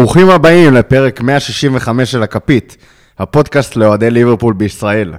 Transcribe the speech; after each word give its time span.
ברוכים 0.00 0.30
הבאים 0.30 0.74
לפרק 0.74 1.20
165 1.20 2.12
של 2.12 2.22
הכפית, 2.22 2.76
הפודקאסט 3.18 3.76
לאוהדי 3.76 4.10
ליברפול 4.10 4.54
בישראל. 4.54 5.14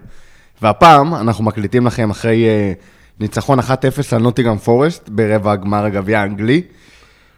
והפעם 0.61 1.15
אנחנו 1.15 1.43
מקליטים 1.43 1.87
לכם 1.87 2.09
אחרי 2.09 2.45
uh, 2.45 2.83
ניצחון 3.19 3.59
1-0 3.59 3.63
על 4.11 4.21
נוטינגהאם 4.21 4.57
פורסט 4.57 5.09
ברבע 5.09 5.51
הגמר 5.51 5.85
הגביע 5.85 6.19
האנגלי. 6.19 6.61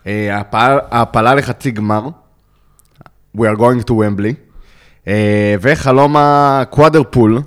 Uh, 0.03 0.07
ההפעלה, 0.31 0.79
ההעפלה 0.91 1.35
לחצי 1.35 1.71
גמר, 1.71 2.07
We 3.37 3.41
are 3.41 3.57
going 3.57 3.89
to 3.89 3.91
Wembley, 3.91 4.33
uh, 5.05 5.09
וחלום 5.61 6.15
ה 6.17 6.27
quadrupool, 6.27 7.41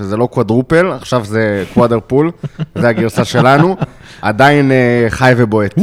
שזה 0.00 0.16
לא 0.16 0.26
quadruple, 0.26 0.92
עכשיו 0.92 1.24
זה 1.24 1.64
quadrupool, 1.74 2.30
זה 2.74 2.88
הגרסה 2.88 3.24
שלנו, 3.24 3.76
עדיין 4.22 4.70
uh, 4.70 5.10
חי 5.10 5.32
ובועט. 5.36 5.74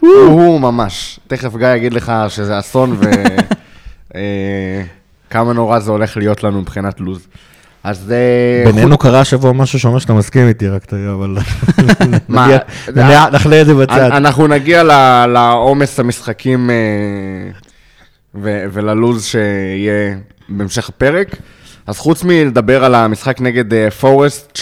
הוא 0.00 0.60
ממש. 0.60 1.20
תכף 1.26 1.56
גיא 1.56 1.68
יגיד 1.68 1.92
לך 1.92 2.12
שזה 2.28 2.58
אסון 2.58 2.96
וכמה 5.28 5.52
נורא 5.52 5.78
זה 5.78 5.90
הולך 5.90 6.16
להיות 6.16 6.44
לנו 6.44 6.60
מבחינת 6.60 7.00
לוז. 7.00 7.26
אז... 7.84 8.12
אה, 8.12 8.72
בינינו 8.72 8.98
קרה 8.98 9.20
השבוע 9.20 9.52
משהו 9.52 9.78
שאומר 9.78 9.98
שאתה 9.98 10.12
מסכים 10.12 10.48
איתי, 10.48 10.68
רק 10.68 10.84
תראה, 10.84 11.12
אבל... 11.12 11.36
מה? 12.28 12.48
נחלה 13.32 13.60
את 13.60 13.66
זה 13.66 13.74
בצד. 13.74 14.10
אנחנו 14.12 14.46
נגיע 14.46 14.82
לעומס 15.26 16.00
המשחקים 16.00 16.70
אה, 16.70 16.76
וללוז 18.72 19.24
שיהיה 19.24 20.16
בהמשך 20.48 20.88
הפרק. 20.88 21.36
אז 21.86 21.98
חוץ 21.98 22.24
מלדבר 22.24 22.84
על 22.84 22.94
המשחק 22.94 23.40
נגד 23.40 23.74
אה, 23.74 23.90
פורסט, 23.90 24.58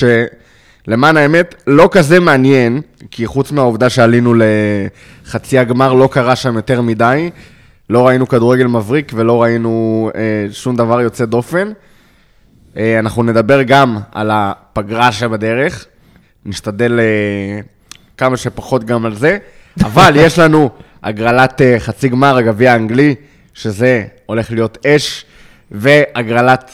שלמען 0.86 1.16
האמת 1.16 1.54
לא 1.66 1.88
כזה 1.92 2.20
מעניין, 2.20 2.80
כי 3.10 3.26
חוץ 3.26 3.52
מהעובדה 3.52 3.90
שעלינו 3.90 4.34
לחצי 4.34 5.58
הגמר 5.58 5.92
לא 5.92 6.08
קרה 6.12 6.36
שם 6.36 6.56
יותר 6.56 6.80
מדי, 6.80 7.30
לא 7.90 8.06
ראינו 8.06 8.28
כדורגל 8.28 8.66
מבריק 8.66 9.12
ולא 9.14 9.42
ראינו 9.42 10.10
אה, 10.14 10.46
שום 10.52 10.76
דבר 10.76 11.00
יוצא 11.00 11.24
דופן. 11.24 11.72
אה, 12.76 12.98
אנחנו 12.98 13.22
נדבר 13.22 13.62
גם 13.62 13.98
על 14.12 14.30
הפגרה 14.32 15.12
שבדרך, 15.12 15.86
נשתדל 16.46 17.00
אה, 17.00 17.60
כמה 18.16 18.36
שפחות 18.36 18.84
גם 18.84 19.06
על 19.06 19.14
זה, 19.14 19.38
אבל 19.84 20.12
יש 20.16 20.38
לנו 20.38 20.70
הגרלת 21.02 21.60
אה, 21.60 21.80
חצי 21.80 22.08
גמר 22.08 22.36
הגביע 22.36 22.72
האנגלי, 22.72 23.14
שזה 23.54 24.04
הולך 24.26 24.50
להיות 24.50 24.86
אש, 24.86 25.24
והגרלת 25.70 26.70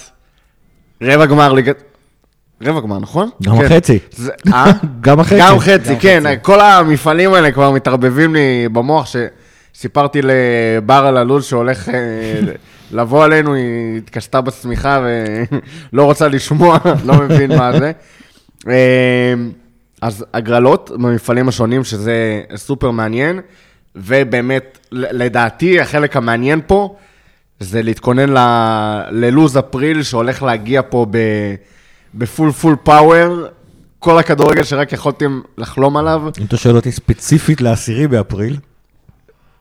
רבע 1.03 1.27
גמר 1.27 1.53
ליגת... 1.53 1.83
רבע 2.63 2.81
גמר, 2.81 2.99
נכון? 2.99 3.31
גם 3.43 3.59
כן. 3.59 3.65
החצי. 3.65 3.99
זה, 4.11 4.33
אה? 4.55 4.73
גם 5.01 5.21
החצי. 5.21 5.39
גם 5.41 5.59
חצי, 5.59 5.97
כן. 6.01 6.23
כל 6.43 6.61
המפעלים 6.61 7.35
האלה 7.35 7.53
כבר 7.53 7.71
מתערבבים 7.71 8.35
לי 8.35 8.69
במוח, 8.73 9.09
שסיפרתי 9.75 10.21
לבר 10.23 11.05
על 11.07 11.17
הלו"ז 11.17 11.45
שהולך 11.45 11.89
אה, 11.89 11.95
לבוא 12.93 13.25
עלינו, 13.25 13.55
היא 13.55 13.97
התקשתה 13.97 14.41
בשמיכה 14.41 15.05
ולא 15.93 16.05
רוצה 16.11 16.29
לשמוע, 16.29 16.79
לא 17.07 17.15
מבין 17.15 17.57
מה 17.57 17.79
זה. 17.79 17.93
אה, 18.69 19.35
אז 20.03 20.25
הגרלות 20.35 20.91
במפעלים 20.95 21.49
השונים, 21.49 21.85
שזה 21.85 22.43
סופר 22.57 22.91
מעניין, 22.91 23.41
ובאמת, 23.97 24.79
לדעתי, 24.93 25.81
החלק 25.81 26.17
המעניין 26.17 26.61
פה, 26.67 26.97
זה 27.61 27.83
להתכונן 27.83 28.29
ל- 28.29 29.03
ללו"ז 29.11 29.59
אפריל 29.59 30.03
שהולך 30.03 30.43
להגיע 30.43 30.83
פה 30.89 31.07
ב- 31.11 31.55
ב 32.15 32.22
full 32.22 32.53
full 32.53 32.77
power, 32.83 33.47
כל 33.99 34.19
הכדורגל 34.19 34.63
שרק 34.63 34.93
יכולתם 34.93 35.41
לחלום 35.59 35.97
עליו. 35.97 36.23
אם 36.41 36.45
אתה 36.45 36.57
שואל 36.57 36.77
אותי 36.77 36.93
ספציפית 36.93 37.61
לעשירי 37.61 38.09
באפריל, 38.09 38.57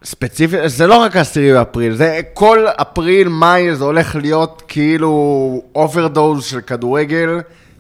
ספציפית, 0.04 0.60
זה 0.66 0.88
לא 0.88 0.98
רק 0.98 1.16
העשירי 1.16 1.54
באפריל, 1.54 1.96
זה 1.96 2.20
כל 2.34 2.66
אפריל, 2.82 3.28
מאי, 3.28 3.76
זה 3.76 3.84
הולך 3.84 4.16
להיות 4.16 4.64
כאילו 4.68 5.62
overdose 5.76 6.44
של 6.46 6.62
כדורגל, 6.62 7.30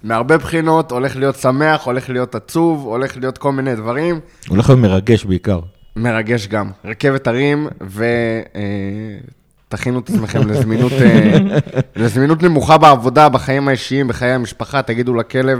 מהרבה 0.03 0.37
בחינות, 0.37 0.91
הולך 0.91 1.15
להיות 1.15 1.35
שמח, 1.35 1.85
הולך 1.85 2.09
להיות 2.09 2.35
עצוב, 2.35 2.85
הולך 2.85 3.17
להיות 3.17 3.37
כל 3.37 3.51
מיני 3.51 3.75
דברים. 3.75 4.19
הולך 4.49 4.69
להיות 4.69 4.81
מרגש 4.81 5.25
בעיקר. 5.25 5.59
מרגש 5.95 6.47
גם. 6.47 6.71
רכבת 6.85 7.27
הרים, 7.27 7.67
ותכינו 9.69 9.99
את 9.99 10.09
עצמכם 10.09 10.47
לזמינות, 10.47 10.91
אה, 10.91 11.37
לזמינות 11.95 12.43
נמוכה 12.43 12.77
בעבודה, 12.77 13.29
בחיים 13.29 13.67
האישיים, 13.67 14.07
בחיי 14.07 14.31
המשפחה, 14.31 14.81
תגידו 14.81 15.15
לכלב, 15.15 15.59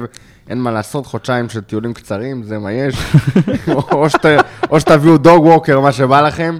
אין 0.49 0.57
מה 0.57 0.71
לעשות, 0.71 1.05
חודשיים 1.05 1.49
של 1.49 1.61
טיולים 1.61 1.93
קצרים, 1.93 2.43
זה 2.43 2.59
מה 2.59 2.71
יש. 2.71 2.95
או, 3.93 4.09
שת, 4.09 4.25
או 4.69 4.79
שתביאו 4.79 5.17
dog 5.17 5.45
walker, 5.45 5.79
מה 5.79 5.91
שבא 5.91 6.21
לכם. 6.21 6.57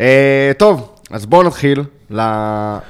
אה, 0.00 0.52
טוב, 0.58 0.98
אז 1.10 1.26
בואו 1.26 1.42
נתחיל 1.42 1.84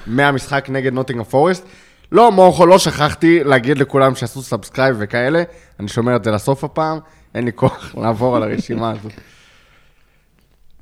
מהמשחק 0.07 0.67
נגד 0.71 0.93
נוטינגהאם 0.93 1.25
פורסט. 1.25 1.67
לא, 2.13 2.33
מורכו, 2.33 2.67
לא 2.67 2.79
שכחתי 2.79 3.45
להגיד 3.45 3.79
לכולם 3.79 4.15
שעשו 4.15 4.43
subscribe 4.43 4.97
וכאלה, 4.99 5.43
אני 5.81 5.89
שומר 5.89 6.17
את 6.17 6.25
זה 6.25 6.31
לסוף 6.31 6.65
הפעם, 6.65 6.99
אין 7.35 7.45
לי 7.45 7.51
כוח 7.55 7.95
לעבור 8.03 8.37
על 8.37 8.43
הרשימה 8.43 8.91
הזו. 8.91 9.09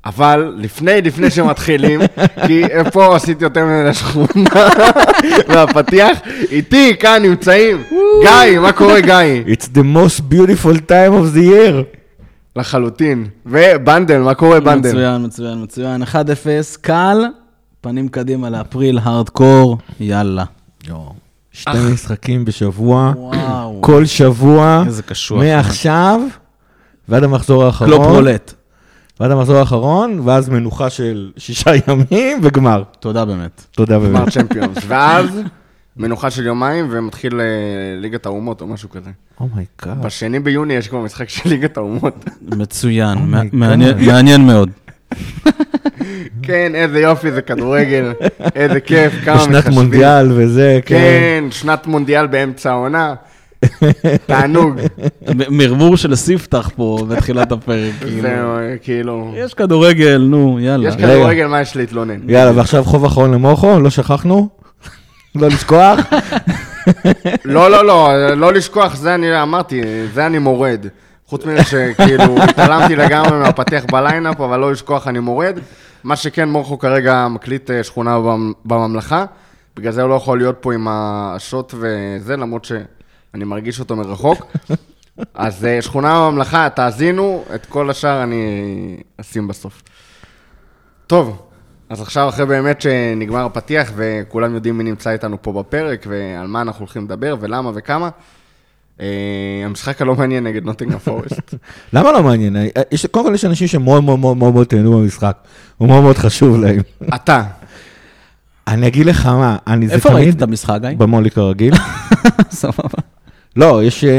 אבל 0.05 0.53
לפני, 0.57 1.01
לפני 1.01 1.31
שמתחילים, 1.31 1.99
כי 2.47 2.61
פה 2.93 3.15
עשיתי 3.15 3.43
יותר 3.43 3.65
מדי 3.65 3.89
לשכונה 3.89 4.49
מהפתיח, 5.49 6.17
איתי 6.51 6.95
כאן 6.99 7.21
נמצאים, 7.23 7.83
גיא, 8.21 8.59
מה 8.59 8.71
קורה 8.71 9.01
גיא? 9.01 9.43
It's 9.55 9.65
the 9.65 9.83
most 9.83 10.21
beautiful 10.33 10.77
time 10.77 11.13
of 11.13 11.35
the 11.35 11.51
year. 11.51 11.97
לחלוטין. 12.55 13.27
ובנדל, 13.45 14.17
מה 14.17 14.33
קורה 14.33 14.59
בנדל? 14.59 14.89
מצוין, 14.89 15.25
מצוין, 15.25 15.63
מצוין. 15.63 16.03
1-0, 16.03 16.05
קל, 16.81 17.25
פנים 17.81 18.07
קדימה 18.07 18.49
לאפריל, 18.49 18.99
הארדקור, 19.03 19.77
יאללה. 19.99 20.43
שתי 21.51 21.77
משחקים 21.93 22.45
בשבוע, 22.45 23.13
וואו. 23.17 23.81
כל 23.81 24.05
שבוע, 24.05 24.83
איזה 24.85 25.03
קשוח. 25.03 25.43
מעכשיו 25.43 26.21
ועד 27.09 27.23
המחזור 27.23 27.63
האחרון. 27.63 27.89
קלופ 27.89 28.05
roulette. 28.05 28.53
ועד 29.19 29.31
המחזור 29.31 29.57
האחרון, 29.57 30.19
ואז 30.23 30.49
מנוחה 30.49 30.89
של 30.89 31.31
שישה 31.37 31.71
ימים 31.87 32.39
וגמר. 32.43 32.83
תודה 32.99 33.25
באמת. 33.25 33.63
תודה 33.71 33.95
גמר 33.99 34.19
באמת. 34.19 34.29
צ'מפיונס. 34.29 34.77
ואז 34.87 35.41
מנוחה 35.97 36.29
של 36.31 36.45
יומיים 36.45 36.87
ומתחיל 36.91 37.39
אה, 37.39 37.45
ליגת 38.01 38.25
האומות 38.25 38.61
או 38.61 38.67
משהו 38.67 38.89
כזה. 38.89 39.09
Oh 39.39 39.56
my 39.56 39.72
God. 39.72 40.05
בשני 40.05 40.39
ביוני 40.39 40.73
יש 40.73 40.87
כבר 40.87 40.99
משחק 40.99 41.29
של 41.29 41.49
ליגת 41.49 41.77
האומות. 41.77 42.25
מצוין. 42.41 43.17
מעניין- 43.53 44.05
מעניין 44.05 44.47
מאוד. 44.47 44.69
כן, 46.43 46.71
איזה 46.75 46.99
יופי, 46.99 47.31
זה 47.31 47.41
כדורגל, 47.41 48.13
איזה 48.55 48.79
כיף, 48.79 49.13
כמה 49.25 49.47
מחשבים. 49.47 49.73
מונדיאל 49.73 50.31
וזה, 50.31 50.79
כן. 50.85 50.95
כן, 50.95 51.51
שנת 51.51 51.87
מונדיאל 51.87 52.27
באמצע 52.27 52.71
העונה. 52.71 53.15
תענוג. 54.25 54.75
מרמור 55.49 55.97
של 55.97 56.15
ספתח 56.15 56.69
פה 56.75 57.05
בתחילת 57.09 57.51
הפרק. 57.51 57.93
כאילו. 57.99 58.21
זהו, 58.21 58.55
כאילו... 58.81 59.33
יש 59.37 59.53
כדורגל, 59.53 60.17
נו, 60.29 60.59
יאללה. 60.59 60.89
יש 60.89 60.95
כדורגל, 60.95 61.47
מה 61.47 61.61
יש 61.61 61.75
להתלונן? 61.75 62.29
יאללה, 62.29 62.51
ועכשיו 62.55 62.83
חוב 62.83 63.05
אחרון 63.05 63.31
למוחו, 63.33 63.79
לא 63.79 63.89
שכחנו. 63.89 64.49
לא 65.35 65.47
לשכוח. 65.47 65.99
לא, 67.45 67.71
לא, 67.71 67.85
לא, 67.85 68.09
לא 68.33 68.53
לשכוח, 68.53 68.95
זה 68.95 69.15
אני 69.15 69.41
אמרתי, 69.41 69.81
זה 70.13 70.25
אני 70.25 70.39
מורד. 70.39 70.85
חוץ 71.25 71.45
מזה 71.45 71.63
שכאילו 71.63 72.23
התעלמתי 72.43 72.95
לגמרי 72.95 73.39
מהפתיח 73.39 73.83
בליינאפ, 73.91 74.41
אבל 74.41 74.59
לא 74.59 74.71
לשכוח, 74.71 75.07
אני 75.07 75.19
מורד. 75.19 75.59
מה 76.03 76.15
שכן, 76.15 76.49
מורכו 76.49 76.79
כרגע 76.79 77.27
מקליט 77.29 77.71
אה, 77.71 77.83
שכונה 77.83 78.19
במ- 78.19 78.53
בממלכה, 78.65 79.25
בגלל 79.77 79.91
זה 79.91 80.01
הוא 80.01 80.09
לא 80.09 80.15
יכול 80.15 80.37
להיות 80.37 80.55
פה 80.61 80.73
עם 80.73 80.87
השוט 80.89 81.73
וזה, 81.79 82.37
למרות 82.37 82.65
שאני 83.31 83.43
מרגיש 83.45 83.79
אותו 83.79 83.95
מרחוק. 83.95 84.45
אז 85.33 85.65
אה, 85.65 85.81
שכונה 85.81 86.19
בממלכה, 86.27 86.67
תאזינו, 86.69 87.43
את 87.55 87.65
כל 87.65 87.89
השאר 87.89 88.23
אני 88.23 88.45
אשים 89.21 89.47
בסוף. 89.47 89.81
טוב, 91.07 91.41
אז 91.89 92.01
עכשיו 92.01 92.29
אחרי 92.29 92.45
באמת 92.45 92.81
שנגמר 92.81 93.45
הפתיח 93.45 93.91
וכולם 93.95 94.55
יודעים 94.55 94.77
מי 94.77 94.83
נמצא 94.83 95.09
איתנו 95.09 95.37
פה 95.41 95.53
בפרק 95.53 96.05
ועל 96.09 96.47
מה 96.47 96.61
אנחנו 96.61 96.79
הולכים 96.79 97.03
לדבר 97.05 97.35
ולמה 97.39 97.71
וכמה, 97.75 98.09
אה, 99.01 99.05
המשחק 99.65 100.01
הלא 100.01 100.15
מעניין 100.15 100.43
נגד 100.43 100.63
נוטינגה 100.65 100.99
פורסט. 100.99 101.53
למה 101.93 102.11
לא 102.11 102.23
מעניין? 102.23 102.55
יש- 102.91 103.05
קודם 103.05 103.25
כל 103.27 103.33
יש 103.35 103.45
אנשים 103.45 103.67
שמאוד 103.67 104.03
מאוד 104.03 104.19
מאוד 104.19 104.37
מאוד 104.37 104.53
מאוד 104.53 104.67
תהנו 104.67 104.97
במשחק. 105.01 105.37
הוא 105.77 105.87
מאוד 105.87 106.03
מאוד 106.03 106.17
חשוב 106.17 106.57
להם. 106.57 106.81
אתה, 107.15 107.43
אני 108.67 108.87
אגיד 108.87 109.05
לך 109.05 109.25
מה, 109.25 109.57
אני 109.67 109.87
זה 109.87 109.93
איפה 109.93 110.09
ראית 110.09 110.23
תמיד... 110.23 110.35
את 110.35 110.41
המשחק, 110.41 110.77
גיא? 110.81 110.97
במולי 110.97 111.31
כרגיל. 111.31 111.73
סבבה. 112.51 112.99
לא, 113.57 113.83
יש... 113.83 114.03
אה, 114.03 114.09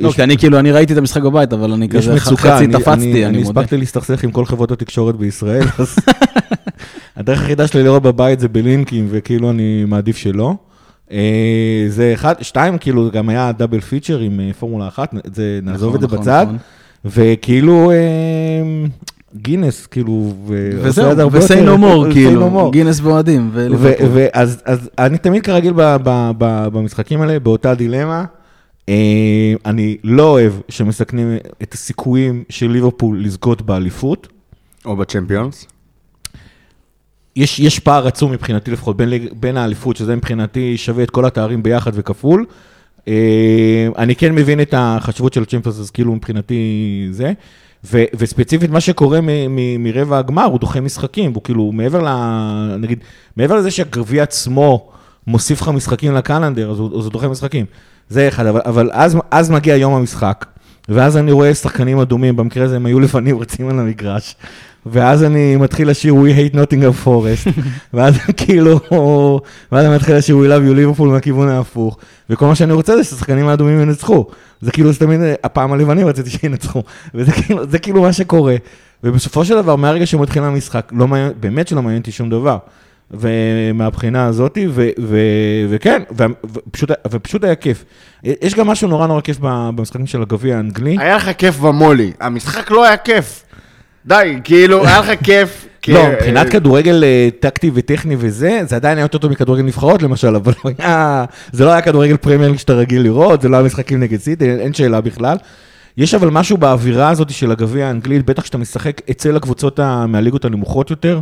לא, 0.00 0.08
יש- 0.08 0.14
כי 0.14 0.22
אני 0.22 0.36
כאילו, 0.38 0.58
אני 0.58 0.72
ראיתי 0.72 0.92
את 0.92 0.98
המשחק 0.98 1.22
בבית, 1.22 1.52
אבל 1.52 1.72
אני 1.72 1.88
כזה 1.88 2.20
חצי 2.20 2.48
אני- 2.64 2.72
תפצתי, 2.72 3.26
אני 3.26 3.38
מודה. 3.42 3.60
הספקתי 3.60 3.76
להסתכסך 3.76 4.24
עם 4.24 4.30
כל 4.30 4.44
חברות 4.44 4.70
התקשורת 4.70 5.16
בישראל, 5.16 5.62
אז 5.78 5.96
הדרך 7.16 7.40
היחידה 7.40 7.66
שלי 7.66 7.82
לראות 7.82 8.02
בבית 8.02 8.40
זה 8.40 8.48
בלינקים, 8.48 9.06
וכאילו 9.10 9.50
אני 9.50 9.84
מעדיף 9.88 10.16
שלא. 10.16 10.54
אה, 11.12 11.18
זה 11.88 12.10
אחד, 12.14 12.34
שתיים, 12.40 12.78
כאילו 12.78 13.10
גם 13.12 13.28
היה 13.28 13.52
דאבל 13.52 13.80
פיצ'ר 13.80 14.18
עם 14.18 14.40
אה, 14.40 14.50
פורמולה 14.58 14.88
אחת, 14.88 15.14
זה, 15.34 15.60
נעזוב 15.62 15.88
נכון, 15.88 16.04
את 16.04 16.10
זה 16.10 16.16
נכון, 16.16 16.18
בצד. 16.20 16.42
נכון. 16.46 16.58
וכאילו, 17.04 17.92
גינס, 19.36 19.86
כאילו, 19.86 20.34
וזהו, 20.82 21.12
no 21.12 21.78
more, 21.80 22.08
say 22.08 22.12
כאילו. 22.12 22.70
גינס 22.72 23.00
ואוהדים. 23.00 23.50
ואז 24.14 24.62
אז 24.64 24.90
אני 24.98 25.18
תמיד 25.18 25.42
כרגיל 25.42 25.72
במשחקים 26.38 27.20
האלה, 27.20 27.38
באותה 27.38 27.74
דילמה. 27.74 28.24
אה, 28.88 29.54
אני 29.66 29.96
לא 30.04 30.30
אוהב 30.30 30.52
שמסכנים 30.68 31.36
את 31.62 31.74
הסיכויים 31.74 32.44
של 32.48 32.70
ליברפול 32.70 33.24
לזכות 33.24 33.62
באליפות. 33.62 34.28
או 34.84 34.96
בצ'מפיונס. 34.96 35.66
יש, 37.36 37.60
יש 37.60 37.78
פער 37.78 38.06
עצום 38.06 38.32
מבחינתי 38.32 38.70
לפחות 38.70 38.96
בין, 38.96 39.10
בין 39.40 39.56
האליפות, 39.56 39.96
שזה 39.96 40.16
מבחינתי 40.16 40.76
שווה 40.76 41.04
את 41.04 41.10
כל 41.10 41.24
התארים 41.24 41.62
ביחד 41.62 41.90
וכפול. 41.94 42.46
אה, 43.08 43.88
אני 43.98 44.16
כן 44.16 44.34
מבין 44.34 44.60
את 44.60 44.74
החשיבות 44.76 45.32
של 45.32 45.42
הצ'מפיונס, 45.42 45.78
אז 45.78 45.90
כאילו 45.90 46.14
מבחינתי 46.14 47.08
זה. 47.10 47.32
ו, 47.84 48.04
וספציפית 48.14 48.70
מה 48.70 48.80
שקורה 48.80 49.20
מ, 49.20 49.26
מ, 49.26 49.84
מרבע 49.84 50.18
הגמר, 50.18 50.44
הוא 50.44 50.58
דוחה 50.58 50.80
משחקים, 50.80 51.34
הוא 51.34 51.42
כאילו 51.42 51.72
מעבר 51.72 52.02
ל... 52.02 52.08
נגיד, 52.76 52.98
מעבר 53.36 53.56
לזה 53.56 53.70
שהגביע 53.70 54.22
עצמו 54.22 54.90
מוסיף 55.26 55.62
לך 55.62 55.68
משחקים 55.68 56.14
לקלנדר, 56.14 56.70
אז 56.70 56.78
הוא, 56.78 56.98
אז 56.98 57.04
הוא 57.04 57.12
דוחה 57.12 57.28
משחקים. 57.28 57.66
זה 58.08 58.28
אחד, 58.28 58.46
אבל, 58.46 58.60
אבל 58.64 58.90
אז, 58.92 59.16
אז 59.30 59.50
מגיע 59.50 59.76
יום 59.76 59.94
המשחק, 59.94 60.46
ואז 60.88 61.16
אני 61.16 61.32
רואה 61.32 61.54
שחקנים 61.54 61.98
אדומים, 61.98 62.36
במקרה 62.36 62.64
הזה 62.64 62.76
הם 62.76 62.86
היו 62.86 63.00
לפנים 63.00 63.38
רצים 63.38 63.68
על 63.68 63.78
המגרש, 63.78 64.36
ואז 64.86 65.24
אני 65.24 65.56
מתחיל 65.56 65.90
לשיר 65.90 66.14
We 66.14 66.52
hate 66.52 66.54
Nottingham 66.54 67.06
Forest, 67.06 67.60
ואז 67.94 68.16
כאילו, 68.36 68.80
ואז 69.72 69.86
אני 69.86 69.94
מתחיל 69.94 70.16
לשיר 70.16 70.36
We 70.36 70.48
love 70.48 70.70
you 70.70 70.98
Liverpool 70.98 71.04
מהכיוון 71.04 71.48
ההפוך, 71.48 71.98
וכל 72.30 72.46
מה 72.46 72.54
שאני 72.54 72.72
רוצה 72.72 72.96
זה 72.96 73.04
שהשחקנים 73.04 73.48
האדומים 73.48 73.80
ינצחו. 73.80 74.26
זה 74.60 74.70
כאילו, 74.70 74.92
זה 74.92 74.98
תמיד, 74.98 75.20
הפעם 75.44 75.72
הלבנים 75.72 76.06
רציתי 76.06 76.30
שינצחו, 76.30 76.82
וזה 77.14 77.32
כאילו, 77.32 77.66
זה 77.66 77.78
כאילו 77.78 78.02
מה 78.02 78.12
שקורה. 78.12 78.56
ובסופו 79.04 79.44
של 79.44 79.54
דבר, 79.54 79.76
מהרגע 79.76 80.06
שמתחיל 80.06 80.42
המשחק, 80.42 80.92
לא 80.96 81.08
מעניין, 81.08 81.32
באמת 81.40 81.68
שלא 81.68 81.82
מעניין 81.82 82.00
אותי 82.00 82.12
שום 82.12 82.30
דבר. 82.30 82.58
ומהבחינה 83.10 84.26
הזאת, 84.26 84.58
ו- 84.70 84.88
ו- 85.00 85.16
וכן, 85.70 86.02
ו- 86.18 86.24
ופשוט, 86.66 86.90
ופשוט 87.10 87.44
היה 87.44 87.54
כיף. 87.54 87.84
יש 88.24 88.54
גם 88.54 88.66
משהו 88.66 88.88
נורא 88.88 89.06
נורא 89.06 89.20
כיף 89.20 89.36
במשחקים 89.40 90.06
של 90.06 90.22
הגביע 90.22 90.56
האנגלי. 90.56 90.96
היה 91.00 91.16
לך 91.16 91.30
כיף 91.38 91.56
במולי, 91.58 92.12
המשחק 92.20 92.70
לא 92.70 92.84
היה 92.84 92.96
כיף. 92.96 93.44
די, 94.06 94.38
כאילו, 94.44 94.86
היה 94.86 95.00
לך 95.00 95.10
כיף. 95.24 95.64
כי- 95.82 95.92
לא, 95.92 96.08
מבחינת 96.12 96.48
כדורגל 96.48 97.04
אה, 97.04 97.28
טקטי 97.40 97.70
וטכני 97.74 98.16
וזה, 98.18 98.60
זה 98.68 98.76
עדיין 98.76 98.98
היה 98.98 99.04
יותר 99.04 99.18
טוב 99.18 99.30
מכדורגל 99.30 99.62
נבחרות 99.62 100.02
למשל, 100.02 100.36
אבל 100.36 100.52
היה, 100.78 101.24
זה 101.52 101.64
לא 101.64 101.70
היה 101.72 101.80
כדורגל 101.82 102.16
פרמייר 102.16 102.56
שאתה 102.56 102.72
רגיל 102.72 103.02
לראות, 103.02 103.42
זה 103.42 103.48
לא 103.48 103.56
היה 103.56 103.66
משחקים 103.66 104.00
נגד 104.00 104.20
סיטי, 104.20 104.50
אין- 104.50 104.74
שאלה 104.74 105.00
בכלל. 105.00 105.36
יש 105.96 106.14
אבל 106.14 106.30
משהו 106.30 106.56
באווירה 106.56 107.08
הזאת 107.10 107.30
של 107.30 107.50
הגביע 107.52 107.86
האנגלית, 107.86 108.26
בטח 108.26 108.42
כשאתה 108.42 108.58
משחק 108.58 109.00
אצל 109.10 109.36
הקבוצות 109.36 109.80
מהליגות 110.08 110.44
הנמוכות 110.44 110.90
יותר, 110.90 111.20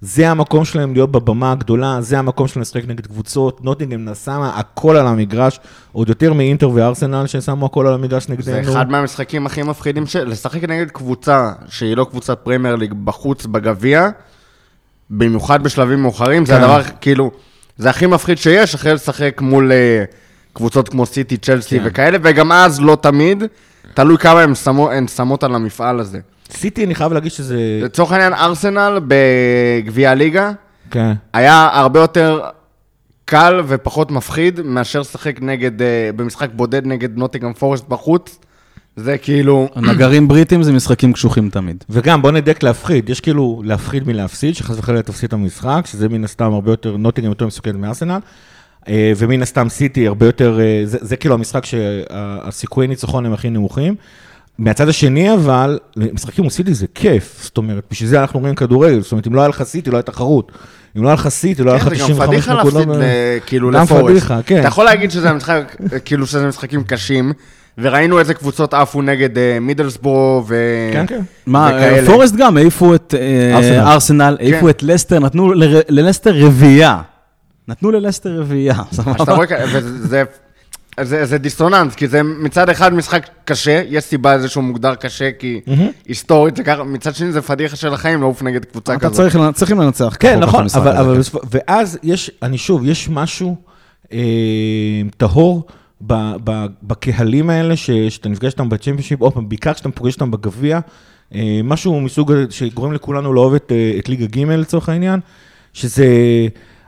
זה 0.00 0.30
המקום 0.30 0.64
שלהם 0.64 0.92
להיות 0.92 1.12
בבמה 1.12 1.52
הגדולה, 1.52 2.00
זה 2.00 2.18
המקום 2.18 2.48
שלהם 2.48 2.62
לשחק 2.62 2.84
נגד 2.88 3.06
קבוצות, 3.06 3.64
נוטינגהאם 3.64 4.08
שמה 4.24 4.58
הכל 4.58 4.96
על 4.96 5.06
המגרש, 5.06 5.60
עוד 5.92 6.08
יותר 6.08 6.32
מאינטר 6.32 6.70
וארסנל 6.70 7.26
ששמו 7.26 7.66
הכל 7.66 7.86
על 7.86 7.94
המגרש 7.94 8.28
נגדנו. 8.28 8.44
זה 8.44 8.72
אחד 8.72 8.90
מהמשחקים 8.90 9.46
הכי 9.46 9.62
מפחידים 9.62 10.06
של... 10.06 10.28
לשחק 10.28 10.64
נגד 10.64 10.90
קבוצה 10.90 11.52
שהיא 11.68 11.96
לא 11.96 12.06
קבוצת 12.10 12.38
פרמייר 12.42 12.76
ליג 12.76 12.92
בחוץ 13.04 13.46
בגביע, 13.46 14.08
במיוחד 15.10 15.62
בשלבים 15.62 16.02
מאוחרים, 16.02 16.46
זה 16.46 16.52
כן. 16.52 16.62
הדבר, 16.62 16.82
כאילו, 17.00 17.30
זה 17.78 17.90
הכי 17.90 18.06
מפחיד 18.06 18.38
שיש, 18.38 18.74
אחרי 18.74 18.94
לשחק 18.94 19.40
מול 19.40 19.72
אה, 19.72 20.04
קבוצות 20.52 20.88
כמו 20.88 21.06
סיטי, 21.06 21.36
צ'לסי 21.36 21.78
כן. 21.78 21.84
וכאלה, 21.86 22.18
וגם 22.22 22.52
אז 22.52 22.80
לא 22.80 22.96
תמיד, 23.00 23.44
תלוי 23.94 24.18
כמה 24.18 24.42
הן 24.92 25.06
שמות 25.08 25.44
על 25.44 25.54
המפעל 25.54 26.00
הזה. 26.00 26.20
סיטי, 26.50 26.84
אני 26.84 26.94
חייב 26.94 27.12
להגיד 27.12 27.32
שזה... 27.32 27.80
לצורך 27.82 28.12
העניין, 28.12 28.32
ארסנל 28.32 29.00
בגביע 29.06 30.10
הליגה, 30.10 30.52
כן. 30.90 31.12
היה 31.32 31.68
הרבה 31.72 32.00
יותר 32.00 32.40
קל 33.24 33.60
ופחות 33.66 34.10
מפחיד 34.10 34.60
מאשר 34.60 35.00
לשחק 35.00 35.42
נגד, 35.42 35.82
אה, 35.82 36.10
במשחק 36.16 36.48
בודד 36.52 36.86
נגד 36.86 37.18
נוטיגרם 37.18 37.52
פורסט 37.52 37.88
בחוץ. 37.88 38.38
זה 38.96 39.18
כאילו, 39.18 39.68
נגרים 39.76 40.28
בריטים 40.28 40.62
זה 40.62 40.72
משחקים 40.72 41.12
קשוחים 41.12 41.50
תמיד. 41.50 41.84
וגם, 41.90 42.22
בוא 42.22 42.30
נדייק 42.30 42.62
להפחיד, 42.62 43.10
יש 43.10 43.20
כאילו 43.20 43.62
להפחיד 43.64 44.08
מלהפסיד, 44.08 44.54
שחס 44.54 44.78
וחלילה 44.78 45.02
תפסיד 45.02 45.26
את 45.26 45.32
המשחק, 45.32 45.82
שזה 45.86 46.08
מן 46.08 46.24
הסתם 46.24 46.52
הרבה 46.52 46.72
יותר, 46.72 46.96
נוטינגהם 46.96 47.30
יותר 47.30 47.46
מסוכנת 47.46 47.74
מארסנל, 47.74 48.18
אה, 48.88 49.12
ומן 49.16 49.42
הסתם 49.42 49.68
סיטי 49.68 50.06
הרבה 50.06 50.26
יותר, 50.26 50.60
אה, 50.60 50.82
זה, 50.84 50.98
זה 51.00 51.16
כאילו 51.16 51.34
המשחק 51.34 51.64
שהסיכויי 51.64 52.88
ניצחון 52.88 53.26
הם 53.26 53.32
הכי 53.32 53.50
נמוכים. 53.50 53.94
מהצד 54.58 54.88
השני 54.88 55.34
אבל, 55.34 55.78
משחקים 56.12 56.44
מול 56.44 56.50
סיטי 56.50 56.74
זה 56.74 56.86
כיף, 56.94 57.38
זאת 57.42 57.56
אומרת, 57.56 57.84
בשביל 57.90 58.08
זה 58.08 58.20
אנחנו 58.20 58.40
רואים 58.40 58.54
כדורגל, 58.54 59.00
זאת 59.00 59.12
אומרת, 59.12 59.26
אם 59.26 59.34
לא 59.34 59.40
היה 59.40 59.48
לך 59.48 59.62
סיטי, 59.62 59.90
לא 59.90 59.96
הייתה 59.96 60.12
תחרות. 60.12 60.52
אם 60.96 61.02
לא 61.02 61.08
היה 61.08 61.14
לך 61.14 61.28
סיטי, 61.28 61.62
לא 61.62 61.70
היה 61.70 61.76
לך 61.76 61.84
כן, 61.88 61.90
זה 61.90 61.96
95 61.96 62.18
גם 62.20 62.26
פדיחה 62.32 62.54
נקודות. 62.54 62.86
להפסיד 62.86 63.04
כאילו 63.46 63.70
גם 63.72 63.82
לפורסט. 63.82 64.06
פדיחה, 64.06 64.40
כן. 64.46 64.58
אתה 64.60 64.68
יכול 64.68 64.84
להגיד 64.84 65.10
שזה 65.10 65.32
משחק, 65.32 65.76
כאילו 66.04 66.26
שזה 66.26 66.46
משחקים 66.46 66.84
קשים, 66.84 67.32
וראינו 67.78 68.18
איזה 68.18 68.34
קבוצות 68.34 68.74
עפו 68.74 69.02
נגד 69.02 69.38
אה, 69.38 69.58
מידלסבורו 69.60 70.44
ו... 70.48 70.54
כן, 70.92 71.06
כן. 71.06 71.20
מה, 71.46 71.70
וכאלה. 71.76 72.06
פורסט 72.06 72.34
גם 72.36 72.56
העיפו 72.56 72.94
את 72.94 73.14
אה, 73.18 73.56
ארסנל. 73.56 73.78
ארסנל, 73.80 74.36
העיפו 74.40 74.60
כן. 74.64 74.68
את 74.70 74.82
לסטר, 74.82 75.18
נתנו 75.18 75.52
ללסטר 75.88 76.34
רביעייה. 76.46 77.00
נתנו 77.68 77.90
ללסטר 77.90 78.40
רביעייה. 78.40 78.74
אז 78.92 79.00
אתה 79.22 79.32
רואה, 79.32 79.46
כ- 79.46 79.52
וזה 79.72 80.22
זה- 81.02 81.24
זה, 81.26 81.38
דיסוננס, 81.38 81.94
כי 81.94 82.08
זה 82.08 82.22
מצד 82.22 82.68
אחד 82.70 82.94
משחק 82.94 83.26
קשה, 83.44 83.82
יש 83.88 84.04
סיבה 84.04 84.36
לזה 84.36 84.48
שהוא 84.48 84.64
מוגדר 84.64 84.94
קשה, 84.94 85.30
כי 85.38 85.60
היסטורית 86.06 86.56
זה 86.56 86.62
ככה, 86.64 86.84
מצד 86.84 87.14
שני 87.14 87.32
זה 87.32 87.42
פדיחה 87.42 87.76
של 87.76 87.92
החיים 87.94 88.20
לעוף 88.20 88.42
נגד 88.42 88.64
קבוצה 88.64 88.94
אתה 88.94 89.00
כזאת. 89.00 89.16
צריך 89.16 89.36
לנ- 89.36 89.52
צריכים 89.52 89.80
לנצח. 89.80 90.16
כן, 90.20 90.38
נכון, 90.40 90.60
במשחק 90.62 90.80
אבל, 90.80 90.90
הזה, 90.90 91.00
אבל 91.00 91.12
כן. 91.14 91.18
בסופו- 91.20 91.38
ואז 91.50 91.98
יש, 92.02 92.30
אני 92.42 92.58
שוב, 92.58 92.86
יש 92.86 93.08
משהו 93.08 93.56
אה, 94.12 94.18
טהור 95.16 95.66
ב, 96.06 96.14
ב, 96.44 96.50
בקהלים 96.82 97.50
האלה, 97.50 97.76
ש, 97.76 97.90
שאתה 98.08 98.28
נפגש 98.28 98.52
איתם 98.52 98.68
בצ'מפיונשיפ, 98.68 99.20
עוד 99.20 99.32
פעם, 99.32 99.48
בעיקר 99.48 99.72
כשאתה 99.74 99.88
פוגש 99.88 100.14
אותם 100.14 100.30
בגביע, 100.30 100.80
אה, 101.34 101.60
משהו 101.64 102.00
מסוג 102.00 102.32
שגורם 102.50 102.92
לכולנו 102.92 103.32
לאהוב 103.32 103.54
את, 103.54 103.72
אה, 103.72 103.92
את 103.98 104.08
ליגה 104.08 104.26
ג' 104.26 104.38
לצורך 104.38 104.88
העניין, 104.88 105.20
שזה... 105.72 106.06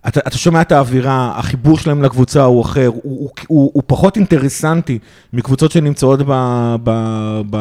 אתה, 0.08 0.20
אתה 0.26 0.38
שומע 0.38 0.60
את 0.60 0.72
האווירה, 0.72 1.32
החיבור 1.36 1.78
שלהם 1.78 2.02
לקבוצה 2.02 2.42
הוא 2.42 2.62
אחר, 2.62 2.86
הוא, 2.86 3.00
הוא, 3.02 3.30
הוא, 3.48 3.70
הוא 3.74 3.82
פחות 3.86 4.16
אינטרסנטי 4.16 4.98
מקבוצות 5.32 5.70
שנמצאות 5.70 6.20
ב, 6.26 6.32
ב, 6.82 6.90
ב, 7.50 7.56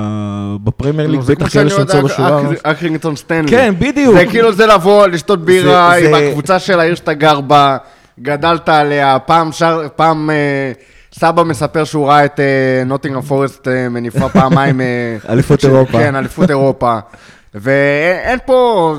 בפרמייר 0.64 1.08
ליג, 1.08 1.20
נו, 1.20 1.26
זה 1.26 1.36
בטח 1.36 1.42
כמו 1.46 1.52
כאלה 1.52 1.70
שאני 1.70 1.82
יודע, 1.82 1.94
שנמצאות 1.94 2.12
בשורה. 2.12 2.52
אק- 2.52 2.66
אקרינגטון 2.66 3.16
סטנלי. 3.16 3.48
כן, 3.52 3.74
בדיוק. 3.80 4.16
זה 4.18 4.26
כאילו 4.26 4.54
זה 4.54 4.66
לבוא, 4.66 5.08
לשתות 5.08 5.46
בירה 5.46 5.92
זה- 6.00 6.08
עם 6.08 6.16
זה- 6.16 6.28
הקבוצה 6.30 6.60
של 6.60 6.80
העיר 6.80 6.96
שאתה 6.96 7.14
גר 7.14 7.42
בה, 7.42 7.78
גדלת 8.20 8.70
עליה, 8.70 9.18
פעם 9.20 9.52
שר, 9.52 9.82
פעם 9.96 10.30
אה, 10.30 10.36
סבא 11.14 11.44
מספר 11.44 11.84
שהוא 11.84 12.08
ראה 12.10 12.26
את 12.26 12.40
אה, 12.40 12.46
נוטינגרם 12.86 13.22
פורסט 13.22 13.68
אה, 13.68 13.90
מניפה 13.90 14.30
פעמיים. 14.40 14.82
אה, 14.82 14.86
אליפות 15.30 15.66
אירופה. 15.66 15.92
כן, 15.98 16.16
אליפות 16.16 16.50
אירופה. 16.50 16.98
ואין 17.56 18.40
פה... 18.46 18.96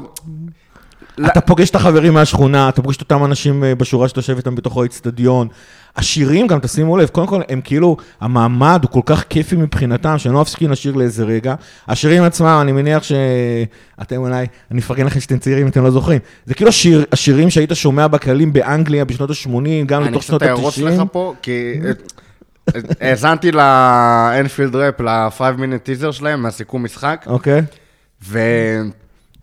אתה 1.27 1.41
פוגש 1.41 1.71
את 1.71 1.75
החברים 1.75 2.15
מהשכונה, 2.15 2.69
אתה 2.69 2.83
פוגש 2.83 2.97
את 2.97 3.01
אותם 3.01 3.25
אנשים 3.25 3.65
אה, 3.65 3.75
בשורה 3.75 4.09
שאתה 4.09 4.19
יושב 4.19 4.37
איתם 4.37 4.55
בתוך 4.55 4.79
האצטדיון. 4.79 5.49
השירים 5.97 6.47
גם, 6.47 6.59
תשימו 6.61 6.97
לב, 6.97 7.09
קודם 7.09 7.27
כל, 7.27 7.43
הם 7.49 7.61
כאילו, 7.61 7.97
המעמד 8.21 8.81
הוא 8.83 8.91
כל 8.91 9.01
כך 9.07 9.25
כיפי 9.29 9.57
מבחינתם, 9.57 10.19
שהם 10.19 10.33
לא 10.33 10.41
מפסיקים 10.41 10.71
לשיר 10.71 10.93
לאיזה 10.95 11.25
רגע. 11.25 11.55
השירים 11.89 12.23
עצמם, 12.23 12.59
אני 12.63 12.73
מניח 12.73 13.03
שאתם 13.03 14.17
אולי, 14.17 14.47
אני 14.71 14.81
אפרגן 14.81 15.07
לכם 15.07 15.21
שאתם 15.21 15.39
צעירים 15.39 15.63
אם 15.65 15.71
אתם 15.71 15.85
לא 15.85 15.91
זוכרים. 15.91 16.19
זה 16.47 16.55
כאילו 16.55 16.69
השיר, 16.69 17.05
השירים 17.13 17.51
שהיית 17.51 17.71
שומע 17.75 18.07
בקהלים 18.07 18.53
באנגליה 18.53 19.05
בשנות 19.05 19.31
ה-80, 19.31 19.85
גם 19.87 20.03
אני 20.03 20.11
לתוך 20.11 20.23
קצת 20.23 20.29
שנות 20.29 20.43
ארוס 20.43 20.79
לך 20.79 20.99
ה-90. 20.99 21.05
פה, 21.05 21.35
כי 21.43 21.75
אה, 21.85 22.81
האזנתי 23.01 23.53
לאנפילד 23.53 24.77
ראפ, 24.77 25.01
ל-5 25.01 25.41
minute 25.41 26.03
teaser 26.03 26.13
שלהם, 26.13 26.43
מהסיכום 26.43 26.85
משחק. 26.85 27.25
אוקיי. 27.27 27.63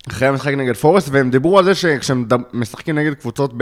ואחרי 0.08 0.28
המשחק 0.28 0.54
נגד 0.54 0.76
פורסט, 0.76 1.10
והם 1.12 1.30
דיברו 1.30 1.60
על 1.60 1.66
זה 1.66 1.76
שכשהם 1.76 2.26
משחקים 2.54 2.98
נגד 2.98 3.14
קבוצות 3.14 3.54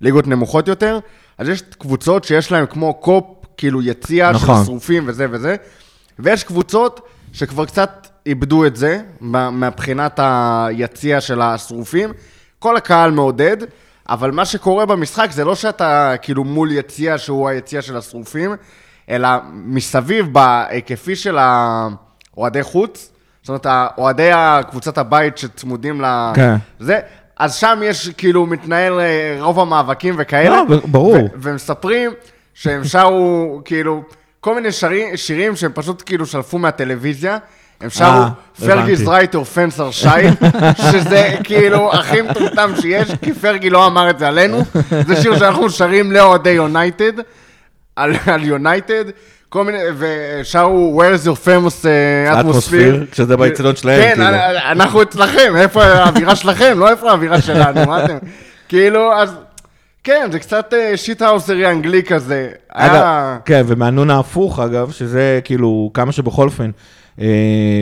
בליגות 0.00 0.26
נמוכות 0.26 0.68
יותר, 0.68 0.98
אז 1.38 1.48
יש 1.48 1.62
קבוצות 1.78 2.24
שיש 2.24 2.52
להם 2.52 2.66
כמו 2.66 2.94
קופ, 2.94 3.24
כאילו 3.56 3.82
יציע 3.82 4.30
נכון. 4.30 4.58
של 4.58 4.64
שרופים 4.64 5.04
וזה 5.06 5.26
וזה, 5.30 5.56
ויש 6.18 6.44
קבוצות 6.44 7.08
שכבר 7.32 7.64
קצת 7.64 8.06
איבדו 8.26 8.66
את 8.66 8.76
זה, 8.76 9.00
מבחינת 9.52 10.20
היציע 10.22 11.20
של 11.20 11.40
השרופים. 11.40 12.12
כל 12.58 12.76
הקהל 12.76 13.10
מעודד, 13.10 13.56
אבל 14.08 14.30
מה 14.30 14.44
שקורה 14.44 14.86
במשחק 14.86 15.28
זה 15.30 15.44
לא 15.44 15.54
שאתה 15.54 16.14
כאילו 16.22 16.44
מול 16.44 16.72
יציע 16.72 17.18
שהוא 17.18 17.48
היציע 17.48 17.82
של 17.82 17.96
השרופים, 17.96 18.54
אלא 19.08 19.28
מסביב 19.52 20.32
בהיקפי 20.32 21.16
של 21.16 21.38
האוהדי 21.38 22.62
חוץ, 22.62 23.12
זאת 23.44 23.48
אומרת, 23.48 23.66
אוהדי 23.98 24.30
קבוצת 24.70 24.98
הבית 24.98 25.38
שצמודים 25.38 26.00
ל... 26.00 26.32
כן. 26.34 26.54
זה, 26.80 26.98
אז 27.36 27.54
שם 27.54 27.80
יש, 27.84 28.08
כאילו, 28.08 28.46
מתנהל 28.46 29.00
אה, 29.00 29.36
רוב 29.40 29.60
המאבקים 29.60 30.14
וכאלה. 30.18 30.62
לא, 30.68 30.80
ברור. 30.84 31.14
ו- 31.14 31.26
ומספרים 31.42 32.10
שהם 32.54 32.84
שרו, 32.92 33.60
כאילו, 33.64 34.02
כל 34.40 34.54
מיני 34.54 34.72
שרי, 34.72 35.16
שירים 35.16 35.56
שהם 35.56 35.70
פשוט 35.74 36.02
כאילו 36.06 36.26
שלפו 36.26 36.58
מהטלוויזיה. 36.58 37.38
הם 37.80 37.90
שרו 37.90 38.06
אה, 38.08 38.28
הבנתי. 38.62 38.94
right 39.04 39.34
or 39.34 39.56
fence 39.56 39.78
are 39.78 40.04
shy, 40.04 40.46
שזה 40.92 41.36
כאילו 41.44 41.92
הכי 41.92 42.22
מטומטם 42.22 42.70
שיש, 42.80 43.08
כי 43.22 43.34
פרגי 43.34 43.70
לא 43.70 43.86
אמר 43.86 44.10
את 44.10 44.18
זה 44.18 44.28
עלינו. 44.28 44.62
זה 45.06 45.22
שיר 45.22 45.38
שאנחנו 45.38 45.70
שרים 45.70 46.12
לאוהדי 46.12 46.50
יונייטד, 46.50 47.12
על 47.96 48.44
יונייטד. 48.44 49.04
כל 49.54 49.64
מיני, 49.64 49.78
ושרו 49.98 51.02
Where's 51.02 51.26
your 51.26 51.46
famous 51.46 51.86
אה, 51.86 52.40
Atmosphere. 52.40 53.10
כשזה 53.10 53.36
באצטדיון 53.36 53.76
שלהם, 53.76 54.02
כן, 54.02 54.14
כאילו. 54.14 54.36
אנחנו 54.70 55.02
אצלכם, 55.02 55.52
איפה 55.56 55.84
האווירה 55.84 56.36
שלכם, 56.36 56.78
לא 56.78 56.90
איפה 56.90 57.10
האווירה 57.10 57.40
שלנו, 57.40 57.86
מה 57.86 58.04
אתם? 58.04 58.18
כאילו, 58.68 59.12
אז... 59.12 59.34
כן, 60.04 60.28
זה 60.32 60.38
קצת 60.38 60.74
שיטהאוסרי 60.96 61.70
אנגלי 61.70 62.02
כזה. 62.02 62.48
אגב, 62.68 62.94
היה... 62.94 63.38
כן, 63.44 63.62
ומהנון 63.66 64.10
ההפוך, 64.10 64.58
אגב, 64.58 64.90
שזה 64.90 65.40
כאילו, 65.44 65.90
כמה 65.94 66.12
שבכל 66.12 66.46
אופן, 66.46 66.70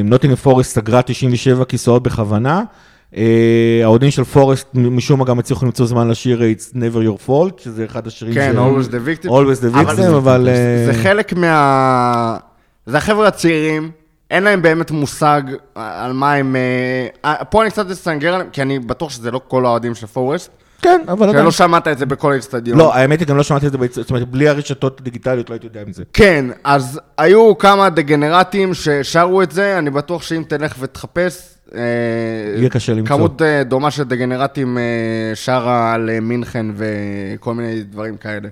נוטינג 0.04 0.34
פורסט 0.34 0.74
סגרה 0.74 1.02
97 1.02 1.64
כיסאות 1.64 2.02
בכוונה. 2.02 2.62
אה, 3.16 3.80
האוהדים 3.82 4.10
של 4.10 4.24
פורסט 4.24 4.66
משום 4.74 5.18
מה 5.18 5.24
גם 5.24 5.38
הצליחו 5.38 5.64
למצוא 5.64 5.86
זמן 5.86 6.08
לשיר 6.08 6.40
It's 6.40 6.74
Never 6.74 6.96
Your 6.96 7.28
Fault, 7.28 7.62
שזה 7.62 7.84
אחד 7.84 8.06
השירים 8.06 8.34
כן. 8.34 8.54
Always 8.56 8.88
the 8.88 9.24
Victim. 9.24 9.28
Always 9.28 9.62
the 9.62 9.76
Victim, 9.76 10.16
אבל... 10.16 10.48
אה, 10.48 10.92
זה 10.92 11.02
חלק 11.02 11.32
מה... 11.32 12.36
זה 12.86 12.96
החבר'ה 12.96 13.28
הצעירים, 13.28 13.90
אין 14.30 14.42
להם 14.42 14.62
באמת 14.62 14.90
מושג 14.90 15.42
על 15.74 16.12
מה 16.12 16.32
הם... 16.34 16.56
אה, 17.24 17.44
פה 17.44 17.62
אני 17.62 17.70
קצת 17.70 17.90
אסנגר 17.90 18.34
עליהם, 18.34 18.50
כי 18.52 18.62
אני 18.62 18.78
בטוח 18.78 19.10
שזה 19.10 19.30
לא 19.30 19.40
כל 19.48 19.66
האוהדים 19.66 19.94
של 19.94 20.06
פורסט, 20.06 20.50
כן, 20.82 21.00
אבל 21.08 21.28
עדיין. 21.28 21.44
שלא 21.44 21.50
שמעת 21.50 21.88
את 21.88 21.98
זה 21.98 22.06
בכל 22.06 22.32
האצטדיון. 22.32 22.78
לא, 22.78 22.94
האמת 22.94 23.20
היא, 23.20 23.28
גם 23.28 23.36
לא 23.36 23.42
שמעתי 23.42 23.66
את 23.66 23.72
זה, 23.72 23.78
זאת 23.90 24.10
אומרת, 24.10 24.28
בלי 24.28 24.48
הרשתות 24.48 25.00
הדיגיטליות 25.00 25.50
לא 25.50 25.54
הייתי 25.54 25.66
יודע 25.66 25.80
מזה. 25.86 26.02
כן, 26.12 26.44
אז 26.64 27.00
היו 27.18 27.58
כמה 27.58 27.90
דגנרטים 27.90 28.74
ששרו 28.74 29.42
את 29.42 29.52
זה, 29.52 29.78
אני 29.78 29.90
בטוח 29.90 30.22
שאם 30.22 30.42
תלך 30.48 30.74
ותחפש... 30.78 31.54
אה, 31.74 32.58
יהיה 32.58 32.70
קשה 32.70 32.94
למצוא. 32.94 33.16
כמות 33.16 33.42
אה, 33.42 33.64
דומה 33.64 33.90
של 33.90 34.04
דגנרטים 34.04 34.78
אה, 34.78 34.82
שרה 35.34 35.92
על 35.92 36.20
מינכן 36.20 36.66
וכל 36.76 37.54
מיני 37.54 37.82
דברים 37.82 38.16
כאלה. 38.16 38.48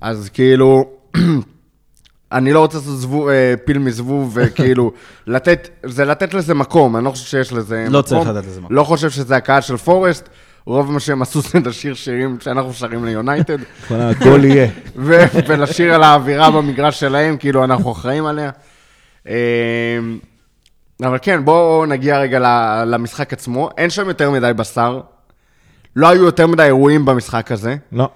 אז 0.00 0.30
כאילו, 0.32 0.90
אני 2.32 2.52
לא 2.52 2.60
רוצה 2.60 2.78
לעשות 2.78 2.98
זבוב, 2.98 3.28
פיל 3.64 3.78
מזבוב, 3.78 4.30
וכאילו, 4.34 4.92
לתת, 5.26 5.68
זה 5.82 6.04
לתת 6.04 6.34
לזה 6.34 6.54
מקום, 6.54 6.96
אני 6.96 7.04
לא 7.04 7.10
חושב 7.10 7.26
שיש 7.26 7.52
לזה 7.52 7.80
מקום. 7.82 7.94
לא 7.94 8.02
צריך 8.02 8.28
לתת 8.28 8.46
לזה 8.46 8.60
מקום. 8.60 8.76
לא 8.76 8.84
חושב 8.84 9.10
שזה 9.10 9.36
הקהל 9.36 9.60
של 9.60 9.76
פורסט, 9.76 10.28
רוב 10.66 10.92
מה 10.92 11.00
שהם 11.00 11.22
עשו 11.22 11.40
זה 11.40 11.58
לשיר 11.64 11.94
שירים 11.94 12.38
שאנחנו 12.40 12.72
שרים 12.72 13.04
ליונייטד. 13.04 13.58
כל 13.88 13.94
הגול 13.94 14.44
יהיה. 14.44 14.68
ולשיר 15.48 15.94
על 15.94 16.02
האווירה 16.02 16.50
במגרש 16.50 17.00
שלהם, 17.00 17.36
כאילו 17.36 17.64
אנחנו 17.64 17.92
אחראים 17.92 18.26
עליה. 18.26 18.50
אבל 21.06 21.18
כן, 21.22 21.44
בואו 21.44 21.86
נגיע 21.86 22.18
רגע 22.18 22.38
למשחק 22.86 23.32
עצמו. 23.32 23.70
אין 23.78 23.90
שם 23.90 24.08
יותר 24.08 24.30
מדי 24.30 24.52
בשר. 24.56 25.00
לא 25.96 26.08
היו 26.08 26.24
יותר 26.24 26.46
מדי 26.46 26.62
אירועים 26.62 27.04
במשחק 27.04 27.52
הזה. 27.52 27.76
לא. 27.92 28.08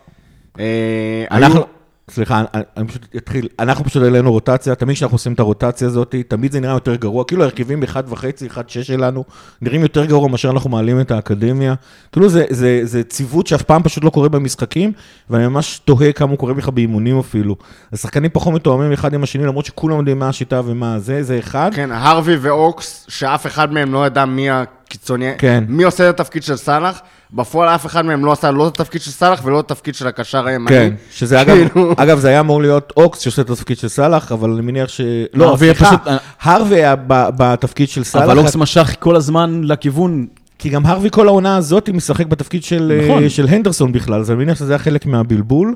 אה, 0.58 1.24
אנחנו, 1.30 1.58
היו- 1.60 1.64
סליחה, 2.10 2.44
אני, 2.54 2.62
אני 2.76 2.88
פשוט 2.88 3.06
אתחיל, 3.16 3.48
אנחנו 3.58 3.84
פשוט 3.84 4.02
העלינו 4.02 4.32
רוטציה, 4.32 4.74
תמיד 4.74 4.96
כשאנחנו 4.96 5.14
עושים 5.14 5.32
את 5.32 5.40
הרוטציה 5.40 5.88
הזאת, 5.88 6.14
תמיד 6.28 6.52
זה 6.52 6.60
נראה 6.60 6.74
יותר 6.74 6.94
גרוע, 6.94 7.24
כאילו 7.24 7.42
ההרכבים 7.42 7.80
ב-1.5, 7.80 8.54
1.6 8.54 8.82
שלנו, 8.82 9.24
נראים 9.62 9.82
יותר 9.82 10.04
גרוע 10.04 10.28
מאשר 10.28 10.50
אנחנו 10.50 10.70
מעלים 10.70 11.00
את 11.00 11.10
האקדמיה. 11.10 11.74
כאילו 12.12 12.28
זה, 12.28 12.44
זה, 12.50 12.80
זה 12.82 13.04
ציוות 13.04 13.46
שאף 13.46 13.62
פעם 13.62 13.82
פשוט 13.82 14.04
לא 14.04 14.10
קורה 14.10 14.28
במשחקים, 14.28 14.92
ואני 15.30 15.46
ממש 15.46 15.80
תוהה 15.84 16.12
כמה 16.12 16.30
הוא 16.30 16.38
קורה 16.38 16.54
בכלל 16.54 16.74
באימונים 16.74 17.18
אפילו. 17.18 17.56
השחקנים 17.92 18.30
פחות 18.32 18.54
מתואמים 18.54 18.92
אחד 18.92 19.14
עם 19.14 19.22
השני, 19.22 19.46
למרות 19.46 19.64
שכולם 19.64 19.98
יודעים 19.98 20.18
מה 20.18 20.28
השיטה 20.28 20.60
ומה 20.64 20.98
זה, 20.98 21.22
זה 21.22 21.38
אחד. 21.38 21.70
כן, 21.74 21.92
הרווי 21.92 22.36
ואוקס, 22.36 23.06
שאף 23.08 23.46
אחד 23.46 23.72
מהם 23.72 23.92
לא 23.92 24.06
ידע 24.06 24.24
מי 24.24 24.50
הקיצוני, 24.50 25.32
כן. 25.38 25.64
מי 25.68 25.84
עושה 25.84 26.10
את 26.10 26.20
התפקיד 26.20 26.42
של 26.42 26.56
סאלח, 26.56 27.00
בפועל 27.34 27.68
אף 27.68 27.86
אחד 27.86 28.04
מהם 28.06 28.24
לא 28.24 28.32
עשה 28.32 28.50
לא 28.50 28.68
את 28.68 28.80
התפקיד 28.80 29.00
של 29.02 29.10
סאלח 29.10 29.40
ולא 29.44 29.60
את 29.60 29.70
התפקיד 29.70 29.94
של 29.94 30.06
הקשר 30.06 30.46
הימני. 30.46 30.68
כן, 30.68 30.94
שזה 31.10 31.40
אגב, 31.42 31.56
כאילו- 31.68 31.92
אגב, 32.02 32.18
זה 32.18 32.28
היה 32.28 32.40
אמור 32.40 32.62
להיות 32.62 32.92
אוקס 32.96 33.18
שעושה 33.20 33.42
את 33.42 33.50
התפקיד 33.50 33.78
של 33.78 33.88
סאלח, 33.88 34.32
אבל 34.32 34.50
אני 34.50 34.60
מניח 34.60 34.88
ש... 34.88 35.00
לא, 35.34 35.54
סליחה, 35.58 35.86
פשוט- 35.86 36.00
הרווי 36.42 36.76
היה 36.76 36.96
ב- 36.96 37.28
בתפקיד 37.36 37.88
של 37.88 38.04
סאלח. 38.04 38.24
אבל 38.24 38.38
אוקס 38.38 38.56
משך 38.56 38.94
כל 38.98 39.16
הזמן 39.16 39.60
לכיוון, 39.64 40.26
כי 40.58 40.68
גם 40.68 40.86
הרווי 40.86 41.08
כל 41.12 41.28
העונה 41.28 41.56
הזאת 41.56 41.90
משחק 41.90 42.26
בתפקיד 42.26 42.64
של, 42.64 42.92
נכון. 43.02 43.16
נכון. 43.16 43.28
של 43.28 43.46
הנדרסון 43.48 43.92
בכלל, 43.92 44.20
אז 44.20 44.30
אני 44.30 44.38
מניח 44.38 44.58
שזה 44.58 44.72
היה 44.72 44.78
חלק 44.78 45.06
מהבלבול. 45.06 45.74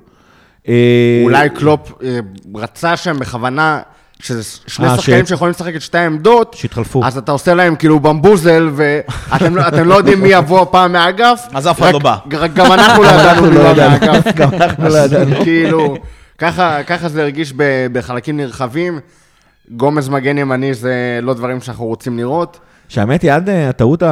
אה, 0.69 1.21
אולי 1.25 1.51
קלופ 1.51 1.93
אה, 2.03 2.19
רצה 2.55 2.97
שם 2.97 3.19
בכוונה, 3.19 3.81
שזה 4.23 4.43
שני 4.67 4.87
אה, 4.89 4.97
שחקנים 4.97 5.27
ש- 5.27 5.29
שיכולים 5.29 5.51
לשחק 5.51 5.77
את 5.77 5.83
שתי 5.83 5.99
העמדות, 5.99 6.55
שהתחלפו. 6.55 7.05
אז 7.05 7.19
אתה 7.19 7.33
עושה 7.33 7.55
להם 7.55 7.77
כאילו 7.77 8.01
במבוזל, 8.01 8.71
ואתם 8.75 9.57
לא- 9.57 9.63
לא 9.71 9.95
יודעים 9.95 10.21
מי 10.23 10.29
יבוא 10.29 10.61
הפעם 10.63 10.93
מהאגף. 10.93 11.41
אז 11.55 11.69
אף 11.69 11.79
אחד 11.81 11.93
לא 11.93 11.99
בא. 11.99 12.17
רק 12.33 12.53
גם 12.55 12.73
אנחנו 12.73 13.03
לא 13.03 13.09
ידענו 13.09 13.43
מי 13.51 13.55
לא 13.55 13.63
בא 13.63 13.69
ידענו. 13.71 13.91
מהאגף. 14.07 14.33
גם 14.37 14.49
אנחנו 14.55 14.89
לא 14.89 14.99
ידענו. 14.99 15.37
כאילו, 15.45 15.97
ככה 16.39 16.83
ככה 16.83 17.09
זה 17.09 17.23
הרגיש 17.23 17.53
בחלקים 17.93 18.37
נרחבים. 18.37 19.01
גומז 19.71 20.09
מגן 20.09 20.39
ימני 20.39 20.75
זה 20.75 20.93
לא 21.23 21.35
דברים 21.35 21.61
שאנחנו 21.61 21.85
רוצים 21.85 22.19
לראות. 22.19 22.59
שהאמת 22.89 23.23
היא, 23.23 23.33
עד 23.33 23.49
אה, 23.49 23.69
הטעות 23.69 24.03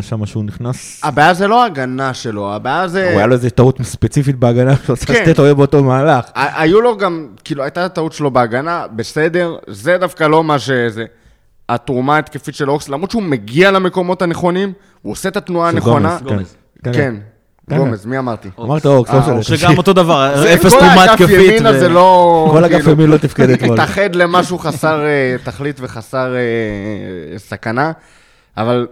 שם 0.00 0.26
שהוא 0.26 0.44
נכנס, 0.44 1.00
הבעיה 1.04 1.34
זה 1.34 1.48
לא 1.48 1.62
ההגנה 1.62 2.14
שלו, 2.14 2.54
הבעיה 2.54 2.88
זה... 2.88 3.10
הוא 3.10 3.18
היה 3.18 3.26
לו 3.26 3.34
איזה 3.34 3.50
טעות 3.50 3.82
ספציפית 3.82 4.36
בהגנה, 4.36 4.76
שהוא 4.84 4.96
כן. 4.96 5.14
שתי 5.14 5.34
טעויות 5.34 5.56
באותו 5.56 5.82
מהלך. 5.84 6.24
היו 6.34 6.80
לו 6.80 6.96
גם, 6.96 7.28
כאילו, 7.44 7.62
הייתה 7.62 7.88
טעות 7.88 8.12
שלו 8.12 8.30
בהגנה, 8.30 8.86
בסדר, 8.96 9.56
זה 9.66 9.98
דווקא 9.98 10.24
לא 10.24 10.44
מה 10.44 10.58
שזה. 10.58 11.04
התרומה 11.68 12.14
ההתקפית 12.16 12.54
של 12.54 12.70
אוקס, 12.70 12.88
למרות 12.88 13.10
שהוא 13.10 13.22
מגיע 13.22 13.70
למקומות 13.70 14.22
הנכונים, 14.22 14.72
הוא 15.02 15.12
עושה 15.12 15.28
את 15.28 15.36
התנועה 15.36 15.68
הנכונה. 15.68 16.18
גומז. 16.24 16.56
כן, 16.84 16.92
כן. 16.92 17.14
גומז, 17.76 18.06
מי 18.06 18.18
אמרתי? 18.18 18.48
אמרת 18.60 18.86
אוקס, 18.86 19.10
לא 19.10 19.18
אה, 19.18 19.34
משנה. 19.34 19.56
שגם 19.56 19.78
אותו 19.78 19.92
דבר, 19.92 20.34
אפס 20.54 20.72
כל 20.72 20.78
תרומה 20.78 21.04
התקפית. 21.04 21.60
לא... 21.90 22.48
כל 22.52 22.64
אגף 22.64 22.76
כאילו, 22.76 22.92
ימין 22.92 23.10
לא 23.10 23.16
תפקד 23.16 23.50
אתמול. 23.50 23.72
התאחד 23.80 24.14
למשהו 24.14 24.58
חסר 24.58 25.00
אה, 25.04 25.36
תכלית 25.44 25.76
וחסר 25.80 26.34
אה, 26.34 26.40
סכנה, 27.38 27.92
אבל 28.56 28.86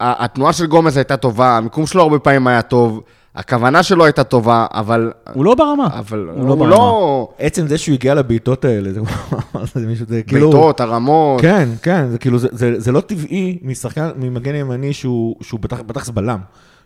התנועה 0.00 0.52
של 0.52 0.66
גומז 0.66 0.96
הייתה 0.96 1.16
טובה, 1.16 1.56
המיקום 1.56 1.86
שלו 1.86 2.02
הרבה 2.02 2.18
פעמים 2.18 2.46
היה 2.46 2.62
טוב, 2.62 3.00
הכוונה 3.34 3.82
שלו 3.82 4.04
הייתה 4.04 4.24
טובה, 4.24 4.66
אבל... 4.70 5.12
הוא 5.32 5.44
לא 5.44 5.54
ברמה. 5.54 5.88
אבל 5.98 6.18
הוא 6.34 6.48
לא 6.48 6.52
הוא 6.52 6.58
ברמה. 6.58 6.70
לא... 6.70 7.28
עצם 7.38 7.66
זה 7.66 7.78
שהוא 7.78 7.92
הגיע 7.94 8.14
לבעיטות 8.14 8.64
האלה, 8.64 8.92
זה 8.92 9.00
זה 9.74 9.86
מישהו, 9.86 10.06
זה 10.08 10.22
כאילו... 10.22 10.50
בעיטות, 10.50 10.80
הרמות. 10.80 11.40
כן, 11.40 11.68
כן, 11.82 12.08
זה 12.10 12.18
כאילו, 12.18 12.38
זה- 12.38 12.48
זה 12.52 12.74
זה 12.80 12.92
לא 12.92 13.00
טבעי 13.00 13.58
משחקן, 13.62 14.08
ממגן 14.16 14.54
ימני 14.54 14.92
שהוא 14.92 15.36
שהוא 15.42 15.60
בטח- 15.60 15.80
בטח 15.86 16.10
בלם. 16.10 16.38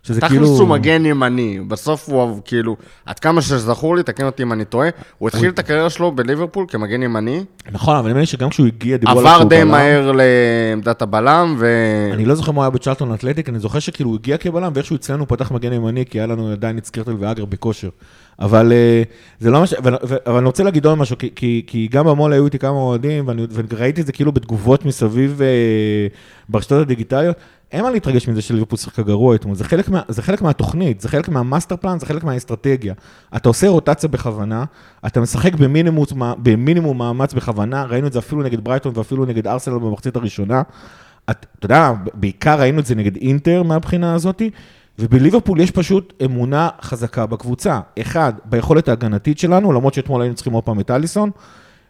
שזה 0.03 0.21
תכלס 0.21 0.31
כאילו... 0.31 0.47
הוא 0.47 0.67
מגן 0.67 1.05
ימני, 1.05 1.59
בסוף 1.67 2.09
הוא 2.09 2.41
כאילו, 2.45 2.75
עד 3.05 3.19
כמה 3.19 3.41
שזכור 3.41 3.95
לי, 3.95 4.03
תקן 4.03 4.25
אותי 4.25 4.43
אם 4.43 4.53
אני 4.53 4.65
טועה, 4.65 4.89
הוא 5.17 5.29
התחיל 5.29 5.49
את 5.49 5.59
הקריירה 5.59 5.89
שלו 5.89 6.11
בליברפול 6.11 6.65
כמגן 6.67 7.03
ימני, 7.03 7.43
נכון, 7.71 7.95
אבל 7.95 8.07
נדמה 8.07 8.19
לי 8.19 8.25
שגם 8.25 8.49
כשהוא 8.49 8.67
הגיע, 8.67 8.97
דיברו 8.97 9.19
עליו 9.19 9.31
עבר 9.31 9.39
שהוא 9.39 9.49
די 9.49 9.55
בלם. 9.55 9.71
מהר 9.71 10.11
לעמדת 10.11 11.01
הבלם, 11.01 11.55
ו... 11.57 11.67
אני 12.13 12.25
לא 12.25 12.35
זוכר 12.35 12.51
מה 12.51 12.63
היה 12.63 12.69
בצ'רלטון 12.69 13.13
אתלטיק, 13.13 13.49
אני 13.49 13.59
זוכר 13.59 13.79
שכאילו 13.79 14.09
הוא 14.09 14.17
הגיע 14.17 14.37
כבלם, 14.37 14.71
ואיכשהו 14.75 14.95
אצלנו 14.95 15.27
פתח 15.27 15.51
מגן 15.51 15.73
ימני, 15.73 16.05
כי 16.05 16.19
היה 16.19 16.27
לנו 16.27 16.51
עדיין 16.51 16.77
את 16.77 16.85
סקירטל 16.85 17.15
ואגר 17.19 17.45
בכושר. 17.45 17.89
אבל 18.43 18.71
אה, 18.71 19.03
זה 19.39 19.51
לא 19.51 19.59
ממש, 19.59 19.73
אבל, 19.73 19.95
אני 20.37 20.45
רוצה 20.45 20.63
להגיד 20.63 20.85
עוד 20.85 20.97
משהו, 20.97 21.17
כי, 21.17 21.29
כי, 21.35 21.63
כי 21.67 21.87
גם 21.91 22.05
במו"ל 22.05 22.33
היו 22.33 22.45
איתי 22.45 22.59
כמה 22.59 22.71
אוהדים, 22.77 23.27
ואני, 23.27 23.45
וראיתי 23.71 24.01
את 24.01 24.05
זה 24.05 24.11
כאילו 24.11 24.31
בתגובות 24.31 24.85
מסביב 24.85 25.41
אה, 25.41 25.47
ברשתות 26.49 26.81
הדיגיטליות. 26.81 27.35
אין 27.71 27.83
מה 27.83 27.91
להתרגש 27.91 28.27
מזה 28.27 28.41
שליברפול 28.41 28.77
שיחקה 28.79 29.01
גרוע 29.03 29.35
אתמול, 29.35 29.55
זה 29.55 29.63
זה 30.07 30.21
חלק 30.21 30.41
מהתוכנית, 30.41 31.01
זה 31.01 31.09
חלק 31.09 31.29
מה 31.29 31.40
master 31.40 31.75
plan, 31.75 31.99
זה 31.99 32.05
חלק 32.05 32.23
מהאסטרטגיה. 32.23 32.93
אתה 33.35 33.49
עושה 33.49 33.67
רוטציה 33.69 34.09
בכוונה, 34.09 34.63
אתה 35.05 35.21
משחק 35.21 35.55
במינימום, 35.55 36.05
במינימום 36.37 36.97
מאמץ 36.97 37.33
בכוונה, 37.33 37.83
ראינו 37.83 38.07
את 38.07 38.13
זה 38.13 38.19
אפילו 38.19 38.43
נגד 38.43 38.63
ברייטון 38.63 38.93
ואפילו 38.95 39.25
נגד 39.25 39.47
ארסנל 39.47 39.77
במחצית 39.77 40.15
הראשונה. 40.15 40.61
את- 41.29 41.45
אתה 41.59 41.65
יודע, 41.65 41.91
בעיקר 42.13 42.59
ראינו 42.59 42.79
את 42.79 42.85
זה 42.85 42.95
נגד 42.95 43.15
אינטר 43.15 43.63
מהבחינה 43.63 44.13
הזאת, 44.13 44.41
ובליברפול 44.99 45.59
יש 45.59 45.71
פשוט 45.71 46.13
אמונה 46.25 46.69
חזקה 46.81 47.25
בקבוצה. 47.25 47.79
אחד, 48.01 48.33
ביכולת 48.45 48.87
ההגנתית 48.87 49.39
שלנו, 49.39 49.71
למרות 49.71 49.93
שאתמול 49.93 50.21
היינו 50.21 50.35
צריכים 50.35 50.53
עוד 50.53 50.63
פעם 50.63 50.79
את 50.79 50.91
אליסון, 50.91 51.31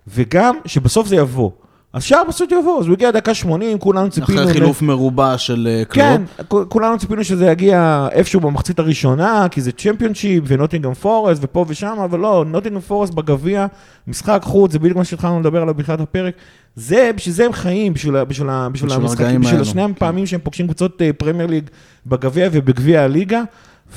וגם 0.07 0.55
שבסוף 0.65 1.07
זה 1.07 1.15
יבוא. 1.15 1.51
אז 1.93 2.03
שער 2.03 2.23
בסוף 2.27 2.51
יבוא, 2.51 2.79
אז 2.79 2.85
הוא 2.87 2.93
הגיע 2.93 3.11
דקה 3.11 3.33
80, 3.33 3.79
כולנו 3.79 4.09
ציפינו... 4.09 4.37
אחרי 4.41 4.49
ל- 4.49 4.53
חילוף 4.53 4.81
מרובע 4.81 5.37
של 5.37 5.67
אה, 5.71 5.85
קלופ. 5.85 6.05
כן, 6.05 6.21
כולנו 6.69 6.97
ציפינו 6.97 7.23
שזה 7.23 7.45
יגיע 7.47 8.07
איפשהו 8.11 8.39
במחצית 8.39 8.79
הראשונה, 8.79 9.47
כי 9.51 9.61
זה 9.61 9.71
צ'מפיונשיפ 9.71 10.43
ונוטינגהאם 10.47 10.93
פורסט 10.93 11.41
ופה 11.43 11.65
ושם, 11.67 11.95
אבל 12.03 12.19
לא, 12.19 12.45
נוטינגהאם 12.47 12.81
פורסט 12.81 13.13
בגביע, 13.13 13.65
משחק 14.07 14.39
חוץ, 14.43 14.71
זה 14.71 14.79
בדיוק 14.79 14.97
מה 14.97 15.03
שהתחלנו 15.03 15.39
לדבר 15.39 15.61
עליו 15.61 15.73
בתחילת 15.73 15.99
הפרק. 15.99 16.33
זה, 16.75 17.11
בשביל 17.15 17.35
זה 17.35 17.45
הם 17.45 17.53
חיים, 17.53 17.93
בשביל, 17.93 18.23
בשביל, 18.23 18.47
בשביל 18.71 18.91
המשחקים, 18.91 19.41
בשביל 19.41 19.61
השני 19.61 19.83
כן. 19.83 19.91
הפעמים 19.91 20.25
שהם 20.25 20.39
פוגשים 20.43 20.65
קבוצות 20.65 21.01
אה, 21.01 21.13
פרמייר 21.17 21.47
ליג 21.49 21.63
בגביע 22.07 22.49
ובגביע 22.51 23.01
הליגה. 23.01 23.41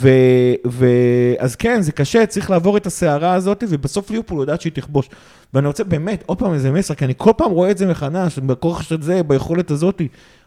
ו, 0.00 0.08
ו, 0.66 0.86
אז 1.38 1.56
כן, 1.56 1.82
זה 1.82 1.92
קשה, 1.92 2.26
צריך 2.26 2.50
לעבור 2.50 2.76
את 2.76 2.86
הסערה 2.86 3.34
הזאת, 3.34 3.64
ובסוף 3.68 4.10
ליברפול 4.10 4.40
יודעת 4.40 4.60
שהיא 4.60 4.72
תכבוש. 4.72 5.08
ואני 5.54 5.66
רוצה 5.66 5.84
באמת, 5.84 6.22
עוד 6.26 6.38
פעם 6.38 6.54
איזה 6.54 6.70
מסר, 6.70 6.94
כי 6.94 7.04
אני 7.04 7.14
כל 7.16 7.32
פעם 7.36 7.50
רואה 7.50 7.70
את 7.70 7.78
זה 7.78 7.86
מחדש, 7.86 8.38
בכוח 8.38 8.82
של 8.82 9.02
זה, 9.02 9.22
ביכולת 9.22 9.70
הזאת. 9.70 10.02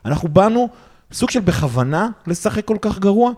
אנחנו 0.05 0.29
באנו 0.29 0.69
סוג 1.11 1.29
של 1.29 1.39
בכוונה 1.39 2.09
לשחק 2.27 2.65
כל 2.65 2.77
כך 2.81 2.99
גרוע, 2.99 3.31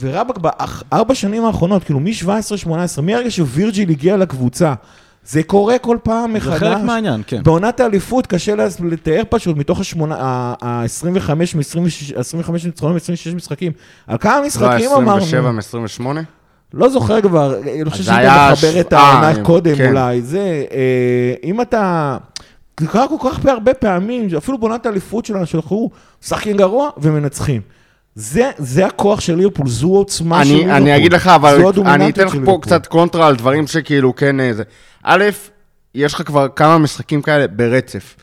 ורבאק 0.00 0.38
בארבע 0.38 1.14
שנים 1.14 1.44
האחרונות, 1.44 1.84
כאילו 1.84 2.00
מ-17-18, 2.00 3.00
מהרגע 3.02 3.30
שווירג'יל 3.30 3.90
הגיע 3.90 4.16
לקבוצה, 4.16 4.74
זה 5.28 5.42
קורה 5.42 5.78
כל 5.78 5.96
פעם 6.02 6.32
מחדש. 6.32 6.52
זה 6.52 6.58
חלק 6.58 6.82
מהעניין, 6.84 7.22
כן. 7.26 7.42
בעונת 7.42 7.80
האליפות 7.80 8.26
קשה 8.26 8.54
לתאר 8.84 9.22
פשוט, 9.30 9.56
מתוך 9.56 9.80
ה-25 10.12 11.34
מ-25 11.34 11.78
ניצחונות 12.64 12.96
מ-26 13.10 13.34
משחקים. 13.34 13.72
על 14.06 14.18
כמה 14.18 14.40
משחקים 14.46 14.90
לא, 14.90 14.96
אמרנו? 14.96 15.22
27 15.24 15.50
מ-28? 15.52 16.20
לא 16.74 16.88
זוכר 16.88 17.20
כבר, 17.22 17.58
אני 17.60 17.90
חושב 17.90 18.02
זה 18.02 18.10
שאם 18.10 18.18
היה 18.18 18.46
אתה 18.46 18.52
מחבר 18.52 18.72
ש- 18.72 18.76
את 18.76 18.92
העונה 18.92 19.28
אה, 19.38 19.44
קודם 19.44 19.76
כן. 19.76 19.88
אולי, 19.88 20.22
זה, 20.22 20.64
אה, 20.72 21.34
אם 21.44 21.60
אתה, 21.60 22.16
זה 22.80 22.86
קרה 22.86 23.06
כל 23.08 23.30
כך 23.30 23.46
הרבה 23.46 23.74
פעמים, 23.74 24.28
אפילו 24.36 24.58
בעונת 24.58 24.86
האליפות 24.86 25.24
שלנו, 25.26 25.46
שאנחנו 25.46 25.90
משחקים 26.22 26.56
גרוע 26.56 26.90
ומנצחים. 26.98 27.60
זה, 28.18 28.50
זה 28.58 28.86
הכוח 28.86 29.20
של 29.20 29.34
ליברפול, 29.34 29.68
זו 29.68 29.94
העוצמה 29.94 30.44
של 30.44 30.50
אני, 30.50 30.58
ליברפול. 30.58 30.76
אני 30.76 30.96
אגיד 30.96 31.12
לך, 31.12 31.26
אבל 31.26 31.62
אני 31.86 32.10
אתן 32.10 32.24
לך 32.24 32.32
של 32.32 32.38
פה 32.38 32.40
ליברפול. 32.40 32.62
קצת 32.62 32.86
קונטרה 32.86 33.26
על 33.26 33.36
דברים 33.36 33.66
שכאילו 33.66 34.16
כן 34.16 34.40
אה, 34.40 34.52
זה. 34.54 34.62
א', 35.02 35.24
יש 35.94 36.14
לך 36.14 36.22
כבר 36.22 36.48
כמה 36.48 36.78
משחקים 36.78 37.22
כאלה 37.22 37.46
ברצף. 37.46 38.16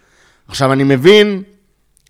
עכשיו, 0.47 0.73
אני 0.73 0.83
מבין 0.83 1.43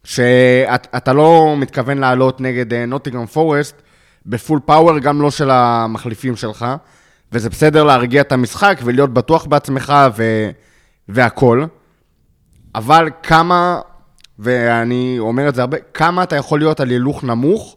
שאתה 0.04 1.14
לא 1.14 1.56
מתכוון 1.58 1.98
לעלות 1.98 2.42
נגד 2.42 2.74
נוטיגרם 2.74 3.26
פורסט 3.26 3.82
בפול 4.26 4.60
פאוור, 4.66 5.00
גם 5.00 5.22
לא 5.22 5.32
של 5.32 5.50
המחליפים 5.52 6.36
שלך, 6.36 6.66
וזה 7.32 7.50
בסדר 7.50 7.84
להרגיע 7.84 8.22
את 8.22 8.32
המשחק 8.32 8.80
ולהיות 8.84 9.14
בטוח 9.14 9.46
בעצמך 9.46 9.94
ו... 10.16 10.50
והכול, 11.10 11.68
אבל 12.76 13.10
כמה, 13.24 13.80
ואני 14.40 15.16
אומר 15.20 15.50
את 15.50 15.56
זה 15.56 15.62
הרבה, 15.62 15.78
כמה 15.94 16.24
אתה 16.24 16.36
יכול 16.36 16.60
להיות 16.60 16.80
על 16.80 16.90
הילוך 16.90 17.24
נמוך, 17.24 17.76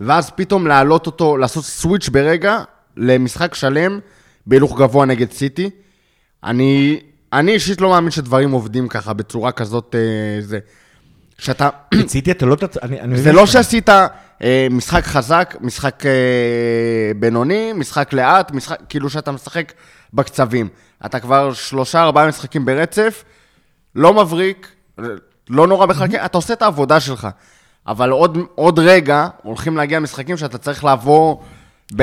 ואז 0.00 0.30
פתאום 0.30 0.66
להעלות 0.66 1.06
אותו, 1.06 1.36
לעשות 1.36 1.64
סוויץ' 1.64 2.08
ברגע 2.08 2.58
למשחק 2.96 3.54
שלם 3.54 3.98
בהילוך 4.46 4.78
גבוה 4.80 5.06
נגד 5.06 5.32
סיטי. 5.32 5.70
אני, 6.44 7.00
אני 7.32 7.52
אישית 7.52 7.80
לא 7.80 7.90
מאמין 7.90 8.10
שדברים 8.10 8.50
עובדים 8.50 8.88
ככה, 8.88 9.12
בצורה 9.12 9.52
כזאת, 9.52 9.94
אה, 9.94 10.40
זה. 10.42 10.58
שאתה, 11.38 11.68
ציטי, 12.06 12.30
אתה 12.30 12.46
לא... 12.46 12.56
אני- 12.82 13.00
אני 13.00 13.16
זה 13.20 13.32
לא. 13.32 13.46
שעשית 13.46 13.88
אה, 13.88 14.66
משחק 14.70 15.04
חזק, 15.04 15.56
משחק 15.60 16.06
אה, 16.06 16.10
בינוני, 17.16 17.72
משחק 17.72 18.12
לאט, 18.12 18.52
משחק, 18.52 18.78
כאילו 18.88 19.10
שאתה 19.10 19.32
משחק 19.32 19.72
בקצבים. 20.14 20.68
אתה 21.06 21.20
כבר 21.20 21.52
שלושה, 21.52 22.02
ארבעה 22.02 22.28
משחקים 22.28 22.64
ברצף, 22.64 23.24
לא 23.94 24.14
מבריק, 24.14 24.68
לא 25.50 25.66
נורא 25.66 25.86
בכלל, 25.86 26.08
כן, 26.08 26.24
אתה 26.24 26.38
עושה 26.38 26.52
את 26.52 26.62
העבודה 26.62 27.00
שלך. 27.00 27.28
אבל 27.86 28.10
עוד, 28.10 28.38
עוד 28.54 28.78
רגע 28.78 29.28
הולכים 29.42 29.76
להגיע 29.76 30.00
משחקים 30.00 30.36
שאתה 30.36 30.58
צריך 30.58 30.84
לעבור 30.84 31.42
ב... 31.96 32.02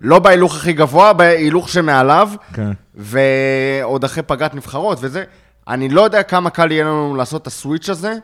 לא 0.00 0.18
בהילוך 0.18 0.56
הכי 0.56 0.72
גבוה, 0.72 1.12
בהילוך 1.12 1.68
שמעליו, 1.68 2.30
כן. 2.52 2.70
ועוד 2.94 4.04
אחרי 4.04 4.22
פגרת 4.22 4.54
נבחרות 4.54 4.98
וזה. 5.00 5.24
אני 5.68 5.88
לא 5.88 6.02
יודע 6.02 6.22
כמה 6.22 6.50
קל 6.50 6.72
יהיה 6.72 6.84
לנו 6.84 7.16
לעשות 7.16 7.42
את 7.42 7.46
הסוויץ' 7.46 7.88
הזה, 7.88 8.14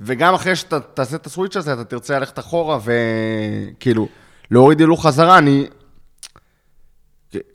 וגם 0.00 0.34
אחרי 0.34 0.56
שאתה 0.56 0.80
תעשה 0.80 1.16
את 1.16 1.26
הסוויץ' 1.26 1.56
הזה, 1.56 1.72
אתה 1.72 1.84
תרצה 1.84 2.18
ללכת 2.18 2.38
אחורה 2.38 2.78
וכאילו, 2.84 4.08
להוריד 4.50 4.80
הילוך 4.80 5.06
חזרה, 5.06 5.38
אני... 5.38 5.66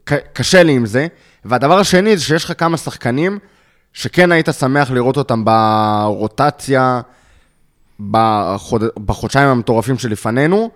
ק- 0.03 0.33
קשה 0.33 0.63
לי 0.63 0.71
עם 0.71 0.85
זה. 0.85 1.07
והדבר 1.45 1.79
השני 1.79 2.17
זה 2.17 2.23
שיש 2.23 2.45
לך 2.45 2.53
כמה 2.57 2.77
שחקנים 2.77 3.39
שכן 3.93 4.31
היית 4.31 4.49
שמח 4.59 4.91
לראות 4.91 5.17
אותם 5.17 5.45
ברוטציה 5.45 7.01
בחוד... 7.99 8.83
בחודשיים 9.05 9.47
המטורפים 9.47 9.97
שלפנינו, 9.97 10.69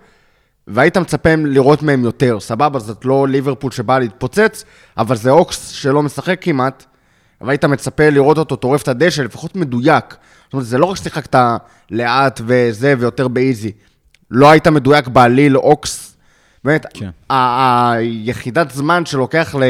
והיית 0.66 0.96
מצפה 0.96 1.34
לראות 1.34 1.82
מהם 1.82 2.04
יותר. 2.04 2.40
סבבה, 2.40 2.78
זאת 2.78 3.04
לא 3.04 3.28
ליברפול 3.28 3.70
שבאה 3.70 3.98
להתפוצץ, 3.98 4.64
אבל 4.96 5.16
זה 5.16 5.30
אוקס 5.30 5.68
שלא 5.68 6.02
משחק 6.02 6.38
כמעט, 6.40 6.84
והיית 7.40 7.64
מצפה 7.64 8.10
לראות 8.10 8.38
אותו 8.38 8.56
טורף 8.56 8.82
את 8.82 8.88
הדשא, 8.88 9.22
לפחות 9.22 9.56
מדויק. 9.56 10.04
זאת 10.44 10.52
אומרת, 10.52 10.66
זה 10.66 10.78
לא 10.78 10.86
רק 10.86 10.96
ששיחקת 10.96 11.36
לאט 11.90 12.40
וזה, 12.46 12.94
ויותר 12.98 13.28
באיזי. 13.28 13.72
לא 14.30 14.50
היית 14.50 14.66
מדויק 14.66 15.08
בעליל 15.08 15.56
אוקס. 15.56 16.16
באמת, 16.64 16.86
כן. 16.94 17.10
היחידת 17.30 18.70
זמן 18.70 19.06
שלוקח 19.06 19.54
ל... 19.58 19.62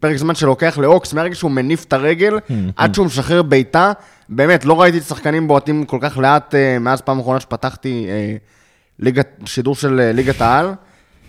פרק 0.00 0.16
זמן 0.16 0.34
שלוקח 0.34 0.78
לאוקס, 0.78 1.12
מהרגע 1.12 1.34
שהוא 1.34 1.50
מניף 1.50 1.84
את 1.84 1.92
הרגל, 1.92 2.38
עד 2.76 2.94
שהוא 2.94 3.06
משחרר 3.06 3.42
בעיטה, 3.42 3.92
באמת, 4.28 4.64
לא 4.64 4.80
ראיתי 4.80 5.00
שחקנים 5.00 5.48
בועטים 5.48 5.84
כל 5.84 5.98
כך 6.00 6.18
לאט 6.18 6.54
אה, 6.54 6.78
מאז 6.78 7.00
פעם 7.00 7.18
אחרונה 7.18 7.40
שפתחתי 7.40 8.06
אה, 8.08 8.36
ליגת, 8.98 9.28
שידור 9.44 9.74
של 9.74 10.00
אה, 10.00 10.12
ליגת 10.12 10.40
העל, 10.40 10.72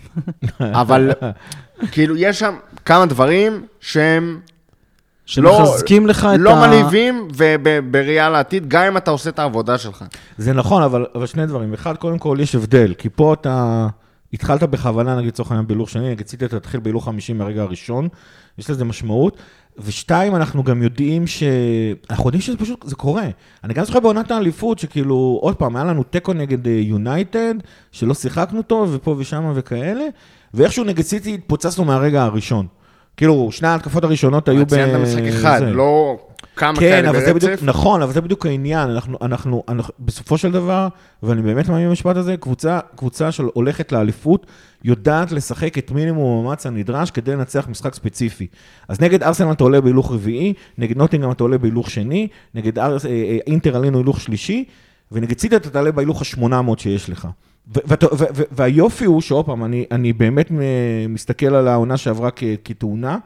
אבל 0.60 1.12
כאילו, 1.92 2.16
יש 2.16 2.38
שם 2.38 2.54
כמה 2.84 3.06
דברים 3.06 3.66
שהם 3.80 4.40
שמחזקים 5.26 6.06
לך 6.06 6.28
את 6.34 6.38
לא 6.40 6.50
ה... 6.50 6.66
מלהיבים 6.66 7.28
ובראייה 7.36 8.30
לעתיד, 8.30 8.68
גם 8.68 8.82
אם 8.82 8.96
אתה 8.96 9.10
עושה 9.10 9.30
את 9.30 9.38
העבודה 9.38 9.78
שלך. 9.78 10.04
זה 10.38 10.52
נכון, 10.52 10.82
אבל, 10.82 11.06
אבל 11.14 11.26
שני 11.26 11.46
דברים. 11.46 11.74
אחד, 11.74 11.96
קודם 11.96 12.18
כל, 12.18 12.36
יש 12.40 12.54
הבדל, 12.54 12.94
כי 12.98 13.08
פה 13.08 13.34
אתה 13.34 13.86
התחלת 14.32 14.62
בכוונה, 14.62 15.16
נגיד 15.16 15.28
לצורך 15.28 15.50
העניין 15.50 15.66
בהילוך 15.66 15.90
שני, 15.90 16.10
נגיד 16.10 16.26
אתה 16.44 16.60
תתחיל 16.60 16.80
בהילוך 16.80 17.04
50 17.04 17.38
מהרגע 17.38 17.62
הראשון, 17.62 18.08
יש 18.58 18.70
לזה 18.70 18.84
משמעות. 18.84 19.36
ושתיים, 19.78 20.36
אנחנו 20.36 20.64
גם 20.64 20.82
יודעים 20.82 21.26
ש... 21.26 21.42
אנחנו 22.10 22.28
יודעים 22.28 22.40
שזה 22.40 22.56
פשוט, 22.56 22.84
זה 22.86 22.96
קורה. 22.96 23.28
אני 23.64 23.74
גם 23.74 23.84
זוכר 23.84 24.00
בעונת 24.00 24.30
האליפות, 24.30 24.78
שכאילו, 24.78 25.38
עוד 25.42 25.56
פעם, 25.56 25.76
היה 25.76 25.84
לנו 25.84 26.02
תיקו 26.02 26.32
נגד 26.32 26.66
יונייטד, 26.66 27.54
שלא 27.92 28.14
שיחקנו 28.14 28.62
טוב, 28.62 28.90
ופה 28.92 29.14
ושם 29.18 29.52
וכאלה, 29.54 30.04
ואיכשהו 30.54 30.84
נגד 30.84 31.02
סיטי 31.02 31.34
התפוצצנו 31.34 31.84
מהרגע 31.84 32.22
הראשון. 32.22 32.66
כאילו, 33.16 33.48
שני 33.52 33.68
ההתקפות 33.68 34.04
הראשונות 34.04 34.48
היו 34.48 34.66
ב... 34.66 34.68
ציינת 34.68 35.00
משחק 35.00 35.22
אחד. 35.22 35.62
לא 35.62 36.18
כמה 36.58 36.74
כן, 36.74 36.80
כאלה 36.80 37.10
אבל 37.10 37.20
זה 37.20 37.34
בדיוק, 37.34 37.50
ברצף. 37.50 37.62
נכון, 37.62 38.02
אבל 38.02 38.12
זה 38.12 38.20
בדיוק 38.20 38.46
העניין. 38.46 38.90
אנחנו, 38.90 39.18
אנחנו, 39.22 39.62
אנחנו, 39.68 39.94
בסופו 40.00 40.38
של 40.38 40.52
דבר, 40.52 40.88
ואני 41.22 41.42
באמת 41.42 41.68
מאמין 41.68 41.88
במשפט 41.88 42.16
הזה, 42.16 42.36
קבוצה, 42.36 42.80
קבוצה 42.96 43.32
של 43.32 43.44
הולכת 43.54 43.92
לאליפות, 43.92 44.46
יודעת 44.84 45.32
לשחק 45.32 45.78
את 45.78 45.90
מינימום 45.90 46.40
המאמץ 46.40 46.66
הנדרש 46.66 47.10
כדי 47.10 47.32
לנצח 47.32 47.68
משחק 47.68 47.94
ספציפי. 47.94 48.46
אז 48.88 49.00
נגד 49.00 49.22
ארסנל 49.22 49.52
אתה 49.52 49.64
עולה 49.64 49.80
בהילוך 49.80 50.12
רביעי, 50.12 50.52
נגד 50.78 50.96
נוטינגרם 50.96 51.30
אתה 51.30 51.44
עולה 51.44 51.58
בהילוך 51.58 51.90
שני, 51.90 52.28
נגד 52.54 52.78
ארס, 52.78 53.06
אה, 53.06 53.10
אה, 53.10 53.38
אינטר 53.46 53.76
עלינו 53.76 53.98
הילוך 53.98 54.20
שלישי, 54.20 54.64
ונגד 55.12 55.38
סיטי 55.38 55.56
אתה 55.56 55.70
תעלה 55.70 55.92
בהילוך 55.92 56.22
ה-800 56.22 56.78
שיש 56.78 57.10
לך. 57.10 57.28
והיופי 58.50 59.04
הוא 59.04 59.20
שעוד 59.20 59.46
פעם, 59.46 59.64
אני, 59.64 59.84
אני 59.90 60.12
באמת 60.12 60.50
מ- 60.50 61.14
מסתכל 61.14 61.54
על 61.54 61.68
העונה 61.68 61.96
שעברה 61.96 62.30
כתאונה, 62.64 63.18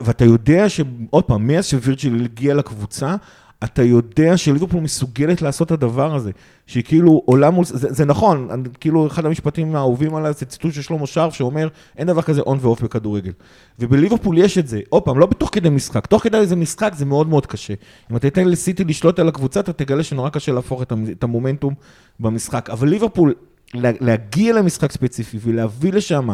ואתה 0.00 0.24
יודע 0.24 0.68
שעוד 0.68 1.24
פעם, 1.24 1.46
מאז 1.46 1.66
שווירג'יל 1.66 2.24
הגיע 2.24 2.54
לקבוצה, 2.54 3.16
אתה 3.64 3.82
יודע 3.82 4.36
שליברפול 4.36 4.80
מסוגלת 4.80 5.42
לעשות 5.42 5.66
את 5.66 5.72
הדבר 5.72 6.14
הזה, 6.14 6.30
שהיא 6.66 6.84
כאילו 6.84 7.22
עולה 7.24 7.50
מול, 7.50 7.64
זה, 7.64 7.92
זה 7.92 8.04
נכון, 8.04 8.48
אני- 8.50 8.68
כאילו 8.80 9.06
אחד 9.06 9.26
המשפטים 9.26 9.76
האהובים 9.76 10.14
עליי 10.14 10.32
זה 10.32 10.46
ציטוט 10.46 10.72
של 10.72 10.82
שלמה 10.82 11.06
שרף 11.06 11.34
שאומר, 11.34 11.68
אין 11.98 12.06
דבר 12.06 12.22
כזה 12.22 12.40
און 12.40 12.58
ואוף 12.60 12.82
בכדורגל. 12.82 13.32
ובליברפול 13.78 14.38
יש 14.38 14.58
את 14.58 14.68
זה, 14.68 14.80
עוד 14.88 15.02
פעם, 15.02 15.18
לא 15.18 15.26
בתוך 15.26 15.48
כדי 15.52 15.70
משחק, 15.70 16.06
תוך 16.06 16.22
כדי 16.22 16.38
איזה 16.38 16.56
משחק 16.56 16.92
זה 16.96 17.04
מאוד 17.04 17.28
מאוד 17.28 17.46
קשה. 17.46 17.74
אם 18.10 18.16
אתה 18.16 18.30
תיתן 18.30 18.48
לסיטי 18.48 18.84
לשלוט 18.84 19.18
על 19.18 19.28
הקבוצה, 19.28 19.60
אתה 19.60 19.72
תגלה 19.72 20.02
שנורא 20.02 20.30
קשה 20.30 20.52
להפוך 20.52 20.82
את 20.82 20.92
את 21.12 21.24
המומנטום 21.24 21.74
במשחק. 22.20 22.70
אבל 22.70 22.88
ליברפול, 22.88 23.34
לה- 23.74 23.90
להגיע 24.00 24.54
למשחק 24.54 24.92
ספציפי 24.92 25.38
ולהביא 25.42 25.92
לשם 25.92 26.28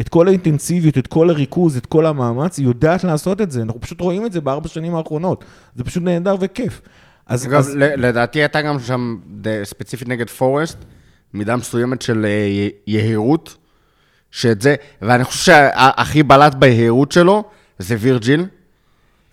את 0.00 0.08
כל 0.08 0.28
האינטנסיביות, 0.28 0.98
את 0.98 1.06
כל 1.06 1.30
הריכוז, 1.30 1.76
את 1.76 1.86
כל 1.86 2.06
המאמץ, 2.06 2.58
היא 2.58 2.66
יודעת 2.66 3.04
לעשות 3.04 3.40
את 3.40 3.50
זה. 3.50 3.62
אנחנו 3.62 3.80
פשוט 3.80 4.00
רואים 4.00 4.26
את 4.26 4.32
זה 4.32 4.40
בארבע 4.40 4.68
שנים 4.68 4.94
האחרונות. 4.94 5.44
זה 5.76 5.84
פשוט 5.84 6.02
נהדר 6.02 6.36
וכיף. 6.40 6.80
אז, 7.26 7.46
אגב, 7.46 7.58
אז 7.58 7.74
לדעתי 7.76 8.38
הייתה 8.38 8.62
גם 8.62 8.80
שם, 8.80 9.16
ספציפית 9.64 10.08
נגד 10.08 10.30
פורסט, 10.30 10.78
מידה 11.34 11.56
מסוימת 11.56 12.02
של 12.02 12.26
אה, 12.26 12.68
יהירות, 12.86 13.56
שאת 14.30 14.62
זה, 14.62 14.74
ואני 15.02 15.24
חושב 15.24 15.44
שהכי 15.44 16.22
בלט 16.22 16.54
ביהירות 16.54 17.12
שלו 17.12 17.44
זה 17.78 17.96
וירג'יל. 17.98 18.46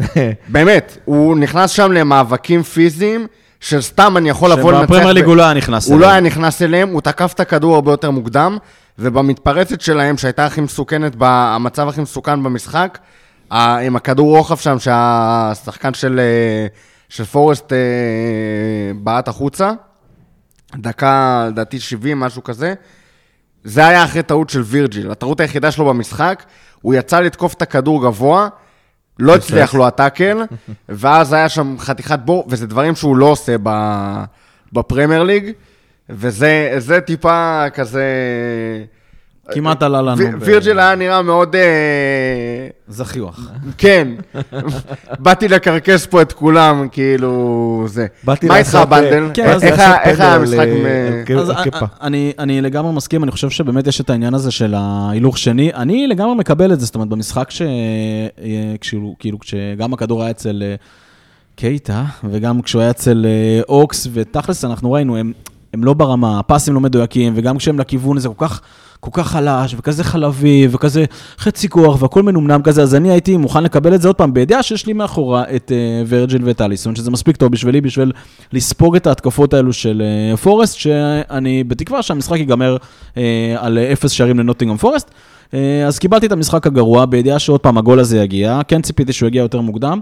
באמת, 0.48 0.98
הוא 1.06 1.38
נכנס 1.38 1.72
שם 1.72 1.92
למאבקים 1.92 2.64
פיזיים, 2.64 3.28
של 3.60 3.82
סתם 3.82 4.18
אני 4.18 4.30
יכול 4.30 4.52
לבוא 4.52 4.72
לנצח... 4.72 4.84
שבפרמייר 4.84 5.14
ליג 5.14 5.26
הוא 5.26 5.36
לא 5.36 5.44
היה 5.44 5.54
נכנס 5.54 5.90
הוא 5.90 6.00
לא 6.00 6.06
אליהם. 6.06 6.24
היה 6.24 6.32
נכנס 6.32 6.62
אליהם, 6.62 6.90
הוא 6.90 7.02
תקף 7.02 7.34
את 7.34 7.40
הכדור 7.40 7.76
הרבה 7.76 7.92
יותר 7.92 8.12
מוקדם, 8.12 8.58
ובמתפרצת 9.00 9.82
שלהם, 9.82 10.18
שהייתה 10.18 10.46
הכי 10.46 10.62
מסוכנת, 10.62 11.16
המצב 11.22 11.88
הכי 11.88 12.02
מסוכן 12.02 12.44
במשחק, 12.44 12.98
עם 13.52 13.96
הכדור 13.96 14.38
רוחב 14.38 14.58
שם, 14.58 14.80
שהשחקן 14.80 15.94
של, 15.94 16.20
אה, 16.20 16.68
של 17.10 17.24
פורסט 17.24 17.74
אה, 17.74 17.78
בעט 18.96 19.28
החוצה, 19.28 19.72
דקה, 20.76 21.46
לדעתי 21.48 21.80
70, 21.80 22.20
משהו 22.20 22.44
כזה, 22.44 22.74
זה 23.64 23.88
היה 23.88 24.04
אחרי 24.04 24.24
טעות 24.24 24.50
של 24.50 24.62
וירג'יל. 24.62 25.12
הטעות 25.12 25.40
היחידה 25.40 25.72
שלו 25.72 25.86
במשחק, 25.86 26.44
הוא 26.82 26.94
יצא 26.94 27.20
לתקוף 27.20 27.54
את 27.54 27.62
הכדור 27.62 28.04
גבוה, 28.04 28.48
לא 29.20 29.36
הצליח 29.36 29.74
לו 29.74 29.88
הטאקל, 29.88 30.44
ואז 30.90 31.34
היה 31.34 31.50
שם 31.50 31.76
חתיכת 31.80 32.20
בור, 32.26 32.46
וזה 32.48 32.68
דברים 32.68 32.96
שהוא 32.96 33.16
לא 33.16 33.26
עושה 33.26 33.56
בפרמייר 34.74 35.24
ליג, 35.24 35.52
וזה 36.10 36.76
זה 36.78 37.02
טיפה 37.02 37.66
כזה... 37.74 38.04
כמעט 39.52 39.84
עלה 39.84 40.02
לנו. 40.02 40.24
וירג'יל 40.40 40.80
היה 40.80 40.96
נראה 40.96 41.22
מאוד... 41.22 41.56
אה, 41.56 41.62
זחיוח. 42.88 43.52
כן, 43.78 44.08
באתי 45.20 45.48
לקרקס 45.48 46.06
פה 46.06 46.22
את 46.22 46.34
כולם, 46.34 46.88
כאילו, 46.92 47.84
זה. 47.88 48.06
באתי 48.24 48.48
מה 48.48 48.58
איתך, 48.58 48.74
לעשות, 48.74 48.94
אה, 48.94 49.02
בנדל? 49.02 49.30
כן, 49.34 49.46
איך 49.46 49.80
לעשות 49.80 49.80
היה- 50.20 50.34
המשחק? 50.36 50.60
אה, 50.60 50.68
מ- 50.68 50.86
על 50.86 51.24
ק- 51.26 51.32
אז 51.32 51.50
על 51.50 51.56
א- 51.56 51.64
קפה. 51.64 51.86
אני, 52.02 52.34
אני 52.40 52.62
לגמרי 52.62 52.94
מסכים, 52.94 53.24
אני 53.24 53.32
חושב 53.32 53.50
שבאמת 53.50 53.88
יש 53.88 54.02
את 54.02 54.10
העניין 54.10 54.34
הזה 54.34 54.52
של 54.52 54.74
ההילוך 54.78 55.38
שני. 55.38 55.72
אני 55.74 56.08
לגמרי 56.08 56.36
מקבל 56.36 56.74
את 56.74 56.80
זה, 56.80 56.86
זאת 56.86 56.96
אומרת, 56.96 57.08
במשחק 57.10 57.52
ש... 57.52 57.62
אה, 57.62 58.76
כאילו, 59.20 59.40
כשגם 59.40 59.94
הכדור 59.94 60.22
היה 60.22 60.32
אצל 60.32 60.64
אה, 60.66 60.76
קייטה, 61.56 62.04
וגם 62.30 62.62
כשהוא 62.62 62.82
היה 62.82 62.92
אצל 62.92 63.26
אה, 63.26 63.62
אוקס, 63.70 64.08
ותכלס, 64.14 64.66
אנחנו 64.66 64.92
ראינו, 64.92 65.18
הם, 65.18 65.32
הם 65.76 65.84
לא 65.84 65.94
ברמה, 65.94 66.40
הפסים 66.40 66.74
לא 66.74 66.80
מדויקים, 66.80 67.34
וגם 67.36 67.58
כשהם 67.58 67.80
לכיוון 67.80 68.18
הזה 68.18 68.30
כל 68.30 68.48
כך... 68.48 68.62
כל 69.00 69.12
כך 69.14 69.28
חלש, 69.28 69.76
וכזה 69.78 70.04
חלבי, 70.04 70.68
וכזה 70.72 71.06
חצי 71.38 71.70
כוח, 71.70 72.02
והכל 72.02 72.24
מנומנם 72.24 72.62
כזה, 72.62 72.82
אז 72.82 72.96
אני 72.96 73.12
הייתי 73.12 73.38
מוכן 73.38 73.64
לקבל 73.64 73.96
את 73.96 74.02
זה 74.02 74.08
עוד 74.08 74.16
פעם, 74.16 74.34
בידיעה 74.34 74.64
שיש 74.64 74.86
לי 74.86 74.94
מאחורה 74.94 75.44
את 75.56 75.72
uh, 75.72 76.06
ורג'יל 76.08 76.42
ואת 76.46 76.62
אליסון, 76.62 76.96
שזה 76.96 77.12
מספיק 77.12 77.38
טוב 77.38 77.52
בשבילי, 77.52 77.82
בשביל 77.82 78.12
לספוג 78.54 78.96
את 78.96 79.08
ההתקפות 79.08 79.54
האלו 79.54 79.74
של 79.74 80.04
uh, 80.34 80.38
פורסט, 80.38 80.78
שאני 80.78 81.64
בתקווה 81.64 82.02
שהמשחק 82.02 82.38
ייגמר 82.38 82.78
uh, 82.78 83.18
על 83.58 83.78
אפס 83.78 84.12
שערים 84.12 84.40
לנוטינגרם 84.40 84.78
פורסט. 84.78 85.12
אז 85.88 86.00
קיבלתי 86.00 86.26
את 86.26 86.32
המשחק 86.32 86.68
הגרוע, 86.68 87.06
בידיעה 87.06 87.40
שעוד 87.40 87.60
פעם 87.60 87.78
הגול 87.78 88.00
הזה 88.00 88.18
יגיע, 88.18 88.62
כן 88.68 88.82
ציפיתי 88.82 89.14
שהוא 89.14 89.28
יגיע 89.28 89.42
יותר 89.42 89.62
מוקדם. 89.62 90.00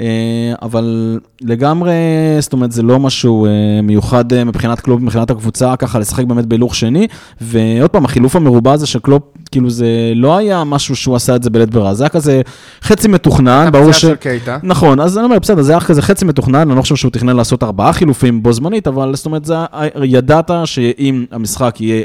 אה, 0.00 0.54
אבל 0.62 1.18
לגמרי, 1.40 1.92
זאת 2.40 2.52
אומרת, 2.52 2.72
זה 2.72 2.82
לא 2.82 3.00
משהו 3.00 3.46
אה, 3.46 3.50
מיוחד 3.82 4.32
אה, 4.32 4.44
מבחינת 4.44 4.80
קלופ, 4.80 5.00
מבחינת 5.00 5.30
הקבוצה, 5.30 5.76
ככה 5.76 5.98
לשחק 5.98 6.24
באמת 6.24 6.46
בהילוך 6.46 6.74
שני. 6.74 7.06
ועוד 7.40 7.90
פעם, 7.90 8.04
החילוף 8.04 8.36
המרובע 8.36 8.72
הזה 8.72 8.86
של 8.86 8.98
קלופ, 8.98 9.22
כאילו 9.50 9.70
זה 9.70 9.86
לא 10.16 10.36
היה 10.36 10.64
משהו 10.64 10.96
שהוא 10.96 11.16
עשה 11.16 11.36
את 11.36 11.42
זה 11.42 11.50
בלית 11.50 11.70
ברירה, 11.70 11.94
זה 11.94 12.04
היה 12.04 12.08
כזה 12.08 12.42
חצי 12.82 13.08
מתוכנן, 13.08 13.68
ברור 13.72 13.92
ש... 13.92 14.00
של 14.00 14.14
קייטה. 14.14 14.58
נכון, 14.62 15.00
אז 15.00 15.18
אני 15.18 15.24
אומר, 15.24 15.38
בסדר, 15.38 15.62
זה 15.62 15.72
היה 15.72 15.80
כזה 15.80 16.02
חצי 16.02 16.24
מתוכנן, 16.24 16.68
אני 16.68 16.76
לא 16.76 16.82
חושב 16.82 16.96
שהוא 16.96 17.10
תכנן 17.10 17.36
לעשות 17.36 17.62
ארבעה 17.62 17.92
חילופים 17.92 18.42
בו 18.42 18.52
זמנית, 18.52 18.86
אבל 18.86 19.14
זאת 19.14 19.26
אומרת, 19.26 19.44
זה, 19.44 19.54
ידעת 20.04 20.50
שאם 20.64 21.24
המשחק 21.32 21.80
יהיה 21.80 22.02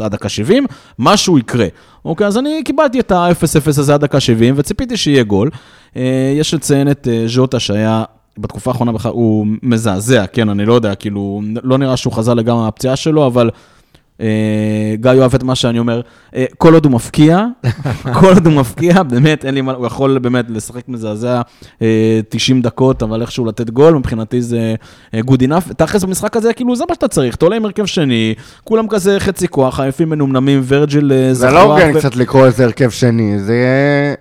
0-0 0.00 0.04
עד 0.04 0.12
דקה 0.12 0.28
70, 0.28 0.66
משהו 0.98 1.38
יקרה. 1.38 1.66
אוקיי, 2.04 2.26
אז 2.26 2.38
אני 2.38 2.62
קיבלתי 2.64 3.00
את 3.00 3.12
ה-0-0 3.12 3.68
הזה 3.68 3.94
עד 3.94 4.00
דקה 4.00 4.20
70, 4.20 4.54
וציפיתי 4.56 4.96
שיהיה 4.96 5.22
גול. 5.22 5.50
אה, 5.96 6.34
יש 6.36 6.54
לציין 6.54 6.90
את 6.90 7.08
אה, 7.10 7.24
ז'וטה 7.26 7.60
שהיה... 7.60 8.04
בתקופה 8.40 8.70
האחרונה 8.70 8.92
בכלל, 8.92 9.12
הוא 9.12 9.46
מזעזע, 9.62 10.26
כן, 10.26 10.48
אני 10.48 10.66
לא 10.66 10.74
יודע, 10.74 10.94
כאילו, 10.94 11.42
לא 11.62 11.78
נראה 11.78 11.96
שהוא 11.96 12.12
חזר 12.12 12.34
לגמרי 12.34 12.62
מהפציעה 12.62 12.96
שלו, 12.96 13.26
אבל 13.26 13.50
גיא 15.00 15.10
אוהב 15.10 15.34
את 15.34 15.42
מה 15.42 15.54
שאני 15.54 15.78
אומר, 15.78 16.00
אה, 16.34 16.44
כל 16.58 16.74
עוד 16.74 16.84
הוא 16.84 16.92
מפקיע, 16.92 17.44
כל 18.20 18.34
עוד 18.34 18.46
הוא 18.46 18.54
מפקיע, 18.54 19.02
באמת, 19.02 19.44
אין 19.44 19.54
לי 19.54 19.60
מה, 19.60 19.72
הוא 19.72 19.86
יכול 19.86 20.18
באמת 20.18 20.44
לשחק 20.48 20.88
מזעזע 20.88 21.40
אה, 21.82 22.20
90 22.28 22.62
דקות, 22.62 23.02
אבל 23.02 23.22
איכשהו 23.22 23.44
לתת 23.44 23.70
גול, 23.70 23.94
מבחינתי 23.94 24.42
זה 24.42 24.74
אה, 25.14 25.20
good 25.20 25.42
enough. 25.42 25.74
תכלס 25.76 26.04
במשחק 26.04 26.36
הזה, 26.36 26.52
כאילו, 26.52 26.76
זה 26.76 26.84
מה 26.88 26.94
שאתה 26.94 27.08
צריך, 27.08 27.34
אתה 27.34 27.44
עולה 27.44 27.56
עם 27.56 27.64
הרכב 27.64 27.86
שני, 27.86 28.34
כולם 28.64 28.88
כזה 28.88 29.20
חצי 29.20 29.48
כוח, 29.48 29.80
עייפים 29.80 30.08
מנומנמים, 30.08 30.62
ורג'יל 30.66 31.12
אה, 31.12 31.34
זה. 31.34 31.50
לא 31.50 31.62
הוגן 31.62 31.98
קצת 31.98 32.16
לקרוא 32.16 32.46
לזה 32.46 32.64
הרכב 32.64 32.90
שני, 32.90 33.38
זה. 33.38 34.14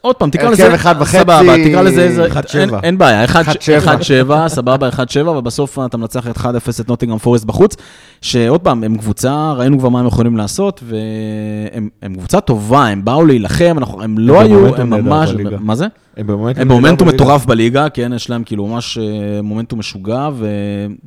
עוד 0.00 0.16
פעם, 0.16 0.30
תקרא 0.30 0.42
הרכב 0.64 0.96
לזה, 1.02 1.18
סבבה, 1.18 1.40
תקרא 1.68 1.82
לזה 1.82 2.02
איזה, 2.02 2.26
אחד 2.26 2.42
אין- 2.82 2.98
בעיה, 2.98 3.24
אחד 3.24 3.40
אחד 3.40 3.52
ש- 3.60 3.66
שבע. 3.66 3.78
אחד 3.78 4.02
שבע, 4.02 4.48
סבבה, 4.58 4.88
אחד 4.88 5.08
שבע, 5.10 5.30
ובסוף 5.30 5.78
אתה 5.86 5.96
מנצח 5.96 6.26
את 6.26 6.36
1-0 6.36 6.40
את 6.80 6.88
נוטינגרם 6.88 7.18
פורסט 7.18 7.44
בחוץ, 7.44 7.76
שעוד 8.22 8.60
פעם, 8.60 8.84
הם 8.84 8.98
קבוצה, 8.98 9.52
ראינו 9.56 9.78
כבר 9.78 9.88
מה 9.88 10.00
הם 10.00 10.06
יכולים 10.06 10.36
לעשות, 10.36 10.82
והם 10.84 11.88
הם 12.02 12.14
קבוצה 12.14 12.40
טובה, 12.40 12.86
הם 12.86 13.04
באו 13.04 13.26
להילחם, 13.26 13.74
אנחנו- 13.78 14.02
הם 14.02 14.18
לא 14.18 14.40
הם 14.40 14.46
היו, 14.46 14.76
הם 14.76 14.90
ממש. 14.90 15.30
מה 15.60 15.74
זה? 15.74 15.86
הם 16.16 16.68
במומנטום. 16.68 17.08
מטורף 17.08 17.46
בליגה, 17.46 17.88
כן, 17.88 18.12
יש 18.14 18.30
להם 18.30 18.44
כאילו 18.44 18.66
ממש 18.66 18.98
אה, 18.98 19.02
מומנטום 19.42 19.78
משוגע, 19.78 20.28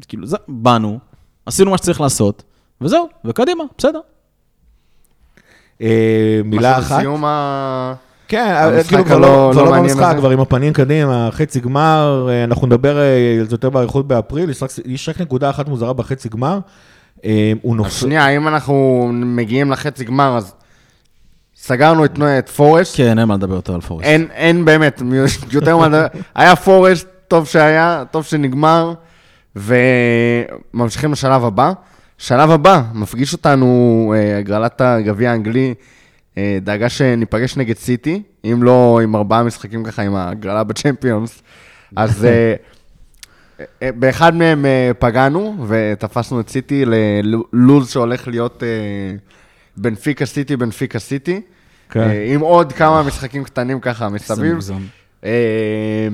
וכאילו, 0.05 0.27
זה, 0.27 0.37
באנו, 0.47 0.99
עשינו 1.45 1.71
מה 1.71 1.77
שצריך 1.77 2.01
לעשות, 2.01 2.43
וזהו, 2.81 3.07
וקדימה, 3.25 3.63
בסדר. 3.77 3.99
אה, 5.81 5.87
מילה 6.45 6.71
משהו 6.79 6.81
אחת. 6.95 7.01
כן, 8.31 8.53
המשחק 8.57 8.87
כאילו 8.89 9.05
כבר 9.05 9.17
לא 9.19 9.51
לא 9.55 9.65
לא 9.65 9.71
מעניין 9.71 9.97
במשחק? 9.97 10.15
כבר 10.17 10.29
עם 10.29 10.39
הפנים 10.39 10.73
קדימה, 10.73 11.29
חצי 11.31 11.59
גמר, 11.59 12.27
אה, 12.31 12.43
אנחנו 12.43 12.67
נדבר 12.67 12.97
אה, 12.99 13.37
על 13.39 13.47
זה 13.47 13.53
יותר 13.53 13.69
באריכות 13.69 14.07
באפריל, 14.07 14.49
יש 14.49 14.63
רק- 14.63 14.69
יש 14.85 15.09
רק 15.09 15.21
נקודה 15.21 15.49
אחת 15.49 15.67
מוזרה 15.67 15.93
בחצי 15.93 16.29
גמר. 16.29 16.59
אה, 17.25 17.53
הוא 17.61 17.75
נופל, 17.75 17.89
שנייה, 17.89 18.27
אם 18.29 18.47
אנחנו 18.47 19.09
מגיעים 19.13 19.71
לחצי 19.71 20.03
גמר, 20.03 20.37
אז 20.37 20.53
סגרנו 21.55 22.05
את 22.05 22.19
את 22.39 22.49
פורסט. 22.49 22.97
כן, 22.97 23.19
אין 23.19 23.27
מה 23.27 23.35
לדבר 23.35 23.55
יותר 23.55 23.73
על 23.73 23.81
פורסט. 23.81 24.05
אין, 24.05 24.27
אין 24.33 24.65
באמת, 24.65 25.01
יותר 25.51 25.77
מה 25.77 25.87
לדבר. 25.87 26.05
היה 26.35 26.55
פורסט, 26.55 27.07
טוב 27.27 27.47
שהיה, 27.47 28.03
טוב 28.11 28.23
שנגמר, 28.23 28.93
וממשיכים 29.55 31.11
לשלב 31.11 31.45
הבא. 31.45 31.71
שלב 32.17 32.51
הבא, 32.51 32.81
מפגיש 32.93 33.33
אותנו 33.33 34.13
אה, 34.17 34.37
הגרלת 34.37 34.81
הגביע 34.81 35.31
האנגלי, 35.31 35.67
אה, 35.67 35.73
דאגה 36.61 36.89
שניפגש 36.89 37.57
נגד 37.57 37.77
סיטי, 37.77 38.23
אם 38.45 38.63
לא 38.63 38.99
עם 39.03 39.15
ארבעה 39.15 39.43
משחקים 39.43 39.83
ככה 39.83 40.01
עם 40.01 40.15
הגרלה 40.15 40.63
בצ'מפיונס. 40.63 41.41
אז 41.95 42.25
אה, 42.25 42.55
אה, 43.81 43.91
באחד 43.91 44.35
מהם 44.35 44.65
אה, 44.65 44.91
פגענו, 44.99 45.65
ותפסנו 45.67 46.39
את 46.39 46.49
סיטי 46.49 46.83
ללוז 47.23 47.89
שהולך 47.89 48.27
להיות 48.27 48.63
אה, 48.63 48.67
בנפיקה 49.77 50.25
סיטי, 50.25 50.57
בנפיקה 50.57 50.99
סיטי. 50.99 51.41
כן. 51.89 51.99
אה, 51.99 52.33
עם 52.33 52.39
עוד 52.39 52.73
כמה 52.73 53.03
משחקים 53.03 53.43
קטנים 53.43 53.79
ככה 53.79 54.09
מסביב. 54.09 54.57
אה, 55.23 56.07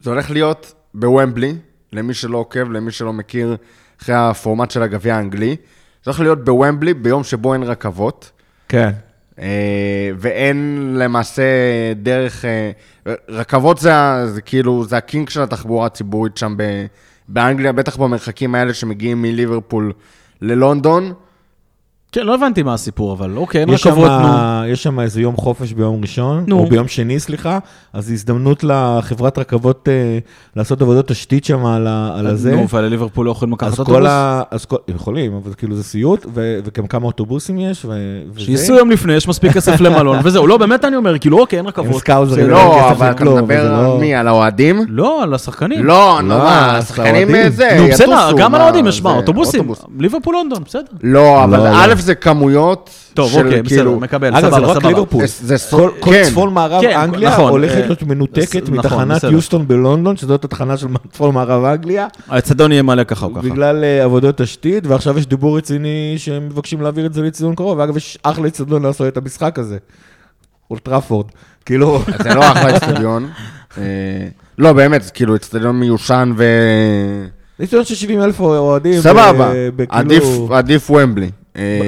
זה 0.00 0.10
הולך 0.10 0.30
להיות 0.30 0.74
בוומבלי, 0.94 1.54
למי 1.92 2.14
שלא 2.14 2.38
עוקב, 2.38 2.70
למי 2.70 2.90
שלא 2.92 3.12
מכיר, 3.12 3.56
אחרי 4.02 4.14
הפורמט 4.14 4.70
של 4.70 4.82
הגביע 4.82 5.16
האנגלי. 5.16 5.56
זה 6.04 6.10
הולך 6.10 6.20
להיות 6.20 6.44
בוומבלי 6.44 6.94
ביום 6.94 7.24
שבו 7.24 7.54
אין 7.54 7.62
רכבות, 7.62 8.30
כן. 8.72 8.90
אה, 9.38 10.10
ואין 10.18 10.88
למעשה 10.98 11.42
דרך... 11.96 12.44
אה, 12.44 12.70
רכבות 13.28 13.78
זה, 13.78 13.92
זה 14.26 14.42
כאילו, 14.42 14.84
זה 14.84 14.96
הקינג 14.96 15.28
של 15.28 15.42
התחבורה 15.42 15.86
הציבורית 15.86 16.36
שם 16.36 16.56
באנגליה, 17.28 17.72
בטח 17.72 17.96
במרחקים 17.96 18.54
האלה 18.54 18.74
שמגיעים 18.74 19.22
מליברפול 19.22 19.92
ללונדון. 20.42 21.12
כן, 22.12 22.26
לא 22.26 22.34
הבנתי 22.34 22.62
מה 22.62 22.74
הסיפור, 22.74 23.12
אבל 23.12 23.36
אוקיי, 23.36 23.60
אין 23.60 23.68
יש 23.68 23.86
רכבות, 23.86 24.06
שם- 24.06 24.22
נו. 24.26 24.66
יש 24.66 24.82
שם 24.82 25.00
איזה 25.00 25.20
יום 25.20 25.36
חופש 25.36 25.72
ביום 25.72 26.00
ראשון, 26.02 26.44
נו. 26.46 26.58
או 26.58 26.66
ביום 26.66 26.88
שני, 26.88 27.20
סליחה, 27.20 27.58
אז 27.92 28.10
הזדמנות 28.10 28.64
לחברת 28.64 29.38
רכבות 29.38 29.88
אה, 29.88 30.18
לעשות 30.56 30.82
עבודות 30.82 31.08
תשתית 31.08 31.44
שם 31.44 31.66
על 31.66 31.86
ה- 31.86 32.14
על 32.18 32.26
הזה. 32.26 32.56
נו, 32.56 32.68
ולליברפול 32.68 33.26
לא 33.26 33.30
יכולים 33.30 33.54
לקחת 33.54 33.68
אז 33.72 33.78
אוטובוס? 33.80 33.98
כל 34.00 34.06
ה... 34.06 34.42
אז 34.50 34.64
כל... 34.64 34.76
יכולים, 34.88 35.34
אבל 35.34 35.52
כאילו 35.56 35.76
זה 35.76 35.82
סיוט, 35.84 36.26
ו... 36.34 36.58
וגם 36.64 36.86
כמה 36.86 37.06
אוטובוסים 37.06 37.58
יש, 37.58 37.84
ו... 37.84 37.88
וזה. 38.34 38.44
שייסעו 38.44 38.76
יום 38.76 38.90
לפני, 38.90 39.12
יש 39.14 39.28
מספיק 39.28 39.52
כסף 39.52 39.80
למלון, 39.80 40.18
וזהו. 40.24 40.46
לא, 40.46 40.56
באמת 40.56 40.84
אני 40.84 40.96
אומר, 40.96 41.18
כאילו, 41.18 41.38
אוקיי, 41.40 41.56
אין 41.56 41.66
הם 41.66 41.68
רכבות. 41.68 42.00
סקאוזרים. 42.00 42.44
אין 42.44 42.50
לא, 42.54 42.76
כסף 42.80 42.90
אבל 42.90 43.10
אתה 43.10 43.24
מדבר 43.24 43.60
על 43.66 43.82
לא- 43.82 43.98
מי? 44.00 44.14
על 44.14 44.28
האוהדים? 44.28 44.84
לא, 44.88 45.22
על 45.22 45.34
השחקנים. 45.34 45.84
לא, 45.84 46.18
נו, 46.22 46.28
לא, 46.28 46.38
מה, 46.38 46.76
אז 46.76 46.84
השחקנים. 46.84 47.28
זה, 47.50 47.68
נו, 47.78 47.82
יטוסו. 47.86 48.02
בסדר, 48.04 48.30
גם 48.36 48.54
על 48.54 48.58
מה, 48.60 48.64
האוהדים 48.66 48.86
יש, 48.86 49.02
מה, 49.02 49.10
זה, 49.10 49.16
אוטובוסים. 49.16 49.60
אוטובוס. 49.70 49.84
ליברפול 49.98 50.34
לונדון, 50.34 50.62
בסדר. 50.66 50.82
לא, 51.02 51.44
אבל 51.44 51.56
לא, 51.58 51.68
א' 51.68 51.86
לא. 51.88 52.01
זה 52.02 52.14
כמויות 52.14 52.90
טוב, 53.14 53.30
של 53.32 53.38
אוקיי, 53.46 53.62
בסדר, 53.62 53.76
כאילו... 53.76 54.00
מקבל, 54.00 54.28
אגב, 54.36 54.40
זה 54.40 54.50
לא 54.50 54.56
סבבה, 54.56 54.66
רק 54.68 54.74
סבבה. 54.76 54.88
ליברפול. 54.88 55.26
זה- 55.26 55.56
זה 55.56 55.70
כל, 55.70 55.90
כל 56.00 56.10
כן. 56.10 56.24
צפון 56.24 56.54
מערב 56.54 56.80
כן, 56.82 56.96
אנגליה 57.00 57.30
נכון, 57.30 57.50
הולכת 57.50 57.74
אה, 57.76 57.80
להיות 57.80 58.02
מנותקת 58.02 58.62
נכון, 58.62 58.76
מתחנת 58.78 59.16
בסדר. 59.16 59.32
יוסטון 59.32 59.68
בלונדון, 59.68 60.16
שזאת 60.16 60.44
התחנה 60.44 60.76
של 60.76 60.86
צפון 61.12 61.34
מערב 61.34 61.64
אנגליה, 61.64 62.06
האצטדיון 62.28 62.72
יהיה 62.72 62.82
מלא 62.82 63.04
ככה 63.04 63.26
או 63.26 63.30
ככה. 63.34 63.42
בגלל 63.42 63.84
אה, 63.84 64.04
עבודות 64.04 64.36
תשתית, 64.40 64.86
ועכשיו 64.86 65.18
יש 65.18 65.26
דיבור 65.26 65.56
רציני 65.58 66.14
שהם 66.16 66.46
מבקשים 66.46 66.80
להעביר 66.80 67.06
את 67.06 67.14
זה 67.14 67.22
לאצטדיון 67.22 67.54
קרוב, 67.54 67.78
ואגב, 67.78 67.96
יש 67.96 68.18
אחלה 68.22 68.48
אצטדיון 68.48 68.82
לעשות 68.82 69.08
את 69.08 69.16
המשחק 69.16 69.58
הזה. 69.58 69.76
אולטראפורד. 70.70 71.26
כאילו, 71.64 72.02
זה 72.22 72.34
לא 72.34 72.52
אחלה 72.52 72.76
אצטדיון. 72.76 73.28
אה, 73.78 73.82
לא, 74.58 74.72
באמת, 74.72 75.10
כאילו 75.14 75.36
אצטדיון 75.36 75.80
מיושן 75.80 76.32
ו... 76.36 76.44
אצטדיון 77.62 77.84
של 77.84 77.94
70 77.94 78.20
אלף 78.22 78.40
אוהדים. 78.40 79.00
סבבה, 79.00 79.52
עדיף 80.50 80.90
וומבלי. 80.90 81.30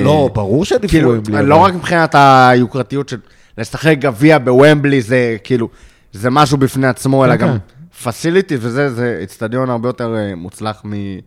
לא, 0.04 0.30
ברור 0.34 0.64
שעדיף 0.64 0.90
כאילו, 0.90 1.14
לא 1.28 1.56
רק 1.56 1.74
מבחינת 1.74 2.14
היוקרתיות 2.18 3.08
של 3.08 3.20
לשחק 3.58 3.96
גביע 3.98 4.38
בוומבלי, 4.38 5.02
זה 5.02 5.36
כאילו, 5.44 5.68
זה 6.12 6.30
משהו 6.30 6.58
בפני 6.58 6.86
עצמו, 6.86 7.24
אלא 7.24 7.36
כן, 7.36 7.40
גם 7.40 7.48
כן. 7.48 8.04
facility, 8.04 8.56
וזה 8.60 8.90
זה 8.90 9.20
אצטדיון 9.22 9.70
הרבה 9.70 9.88
יותר 9.88 10.16
אה, 10.16 10.34
מוצלח 10.34 10.82
מ- 10.84 11.18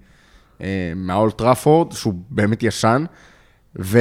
אה, 0.61 0.67
מהאולד 0.95 1.37
טראפורד, 1.37 1.91
שהוא 1.91 2.13
באמת 2.29 2.63
ישן. 2.63 3.05
ו... 3.79 3.99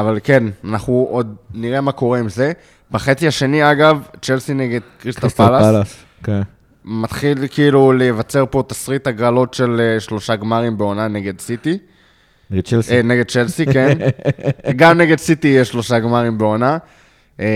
אבל 0.00 0.18
כן, 0.24 0.44
אנחנו 0.64 1.06
עוד 1.10 1.36
נראה 1.54 1.80
מה 1.80 1.92
קורה 1.92 2.18
עם 2.18 2.28
זה. 2.28 2.52
בחצי 2.90 3.26
השני, 3.28 3.70
אגב, 3.70 4.08
צ'לסי 4.22 4.54
נגד 4.54 4.80
קריסטל 4.98 5.28
פלאס, 5.28 5.94
כן. 6.22 6.40
מתחיל 6.84 7.38
כאילו 7.50 7.92
להיווצר 7.92 8.44
פה 8.50 8.62
תסריט 8.68 9.06
הגרלות 9.06 9.54
של 9.54 9.80
אה, 9.80 10.00
שלושה 10.00 10.36
גמרים 10.36 10.78
בעונה 10.78 11.08
נגד 11.08 11.40
סיטי. 11.40 11.78
נגד 12.52 12.64
צ'לסי. 12.64 12.96
אה, 12.96 13.02
נגד 13.02 13.30
צ'לסי, 13.30 13.66
כן. 13.66 13.98
גם 14.76 14.98
נגד 14.98 15.18
סיטי 15.18 15.48
יש 15.48 15.68
שלושה 15.68 15.98
גמרים 15.98 16.38
בעונה. 16.38 16.78
אה, 17.40 17.46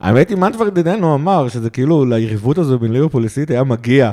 האמת 0.00 0.28
היא, 0.30 0.36
מנטוור 0.36 0.68
דידנו 0.68 1.14
אמר 1.14 1.48
שזה 1.48 1.70
כאילו, 1.70 2.04
ליריבות 2.04 2.58
הזו 2.58 2.78
בין 2.78 2.92
ליברפול 2.92 3.24
לסיטי 3.24 3.52
היה 3.52 3.64
מגיע. 3.64 4.12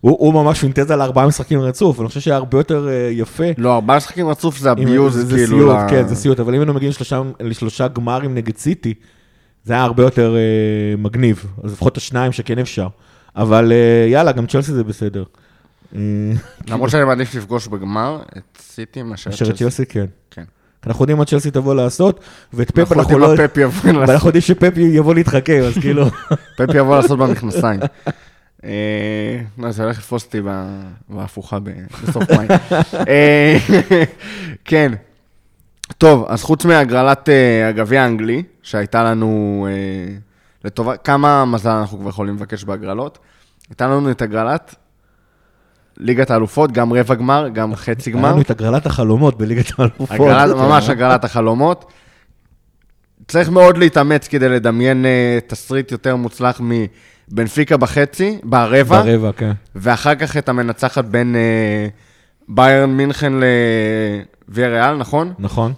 הוא, 0.00 0.16
הוא 0.20 0.34
ממש 0.34 0.60
פינטז 0.60 0.90
על 0.90 1.02
ארבעה 1.02 1.26
משחקים 1.26 1.60
רצוף, 1.60 2.00
אני 2.00 2.08
חושב 2.08 2.20
שהיה 2.20 2.36
הרבה 2.36 2.58
יותר 2.58 2.88
אה, 2.88 3.08
יפה. 3.12 3.44
לא, 3.58 3.74
ארבעה 3.74 3.96
משחקים 3.96 4.28
רצוף 4.28 4.58
זה 4.58 4.72
אביוז, 4.72 5.14
זה, 5.14 5.24
זה 5.26 5.36
כאילו. 5.36 5.58
סיוט, 5.58 5.76
ל- 5.76 5.90
כן, 5.90 6.08
זה 6.08 6.14
סיוט, 6.16 6.40
אבל 6.40 6.54
אם 6.54 6.60
היינו 6.60 6.74
מגיעים 6.74 6.90
לשלושה, 6.90 7.22
לשלושה 7.40 7.88
גמרים 7.88 8.34
נגד 8.34 8.56
סיטי, 8.56 8.94
זה 9.64 9.72
היה 9.72 9.82
הרבה 9.82 10.02
יותר 10.02 10.36
אה, 10.36 10.40
מגניב, 10.98 11.46
אז 11.64 11.72
לפחות 11.72 11.96
השניים 11.96 12.32
שכן 12.32 12.58
אפשר. 12.58 12.86
אבל 13.36 13.72
אה, 13.72 14.08
יאללה, 14.10 14.32
גם 14.32 14.46
צ'לסי 14.46 14.72
זה 14.72 14.84
בסדר. 14.84 15.24
אה, 15.94 16.00
למרות 16.68 16.90
שאני 16.90 17.04
מעדיף 17.04 17.34
לפגוש 17.34 17.66
בגמר 17.68 18.22
את 18.38 18.58
סיטי 18.60 19.02
מאשר 19.02 19.30
את 19.30 19.56
צ'לסי. 19.56 19.86
כן. 19.86 20.06
כן. 20.30 20.44
אנחנו 20.86 21.02
יודעים 21.02 21.18
מה 21.18 21.24
צ'לסי 21.24 21.50
תבוא 21.50 21.74
לעשות, 21.74 22.20
ואת 22.52 22.70
פפ 22.70 22.78
אנחנו 22.78 23.00
אנחנו 23.00 23.18
לא... 23.18 23.34
מה. 23.92 24.00
ואנחנו 24.00 24.28
יודעים 24.28 24.42
שפפ 24.42 24.72
יבוא 24.76 25.14
להתחכם, 25.14 25.60
אז 25.62 25.74
כאילו... 25.80 26.06
פפ 26.58 26.74
יבוא 26.74 26.96
לעשות 26.96 27.18
במכנסיים. 27.18 27.80
אה, 28.64 29.40
לא, 29.58 29.70
זה 29.70 29.82
הולך 29.84 29.98
לתפוס 29.98 30.24
אותי 30.24 30.40
בהפוכה 31.08 31.58
בסוף 32.02 32.30
מאי. 32.30 32.46
אה, 33.08 33.56
כן. 34.64 34.92
טוב, 35.98 36.24
אז 36.28 36.42
חוץ 36.42 36.64
מהגרלת 36.64 37.28
הגביע 37.68 38.02
האנגלי, 38.02 38.42
שהייתה 38.62 39.04
לנו 39.04 39.66
לטובה, 40.64 40.96
כמה 40.96 41.44
מזל 41.44 41.70
אנחנו 41.70 41.98
כבר 41.98 42.08
יכולים 42.08 42.34
לבקש 42.34 42.64
בהגרלות? 42.64 43.18
הייתה 43.68 43.86
לנו 43.86 44.10
את 44.10 44.22
הגרלת 44.22 44.74
ליגת 45.96 46.30
האלופות, 46.30 46.72
גם 46.72 46.92
רבע 46.92 47.14
גמר, 47.14 47.48
גם 47.48 47.74
חצי 47.74 48.10
היה 48.10 48.18
גמר. 48.18 48.32
לנו 48.32 48.40
את 48.40 48.50
הגרלת 48.50 48.86
החלומות 48.86 49.38
בליגת 49.38 49.78
האלופות. 49.78 50.10
הגרלת, 50.10 50.56
ממש 50.66 50.88
הגרלת 50.88 51.24
החלומות. 51.24 51.92
צריך 53.28 53.50
מאוד 53.50 53.78
להתאמץ 53.78 54.28
כדי 54.28 54.48
לדמיין 54.48 55.06
אה, 55.06 55.38
תסריט 55.46 55.92
יותר 55.92 56.16
מוצלח 56.16 56.60
מבנפיקה 56.60 57.76
בחצי, 57.76 58.38
ברבע, 58.44 59.02
ברבע, 59.02 59.32
כן. 59.32 59.52
ואחר 59.74 60.14
כך 60.14 60.36
את 60.36 60.48
המנצחת 60.48 61.04
בין 61.04 61.36
אה, 61.36 61.88
ביירן 62.48 62.90
מינכן 62.90 63.32
לוויה 63.32 64.68
ריאל, 64.68 64.96
נכון? 64.96 65.32
נכון. 65.38 65.72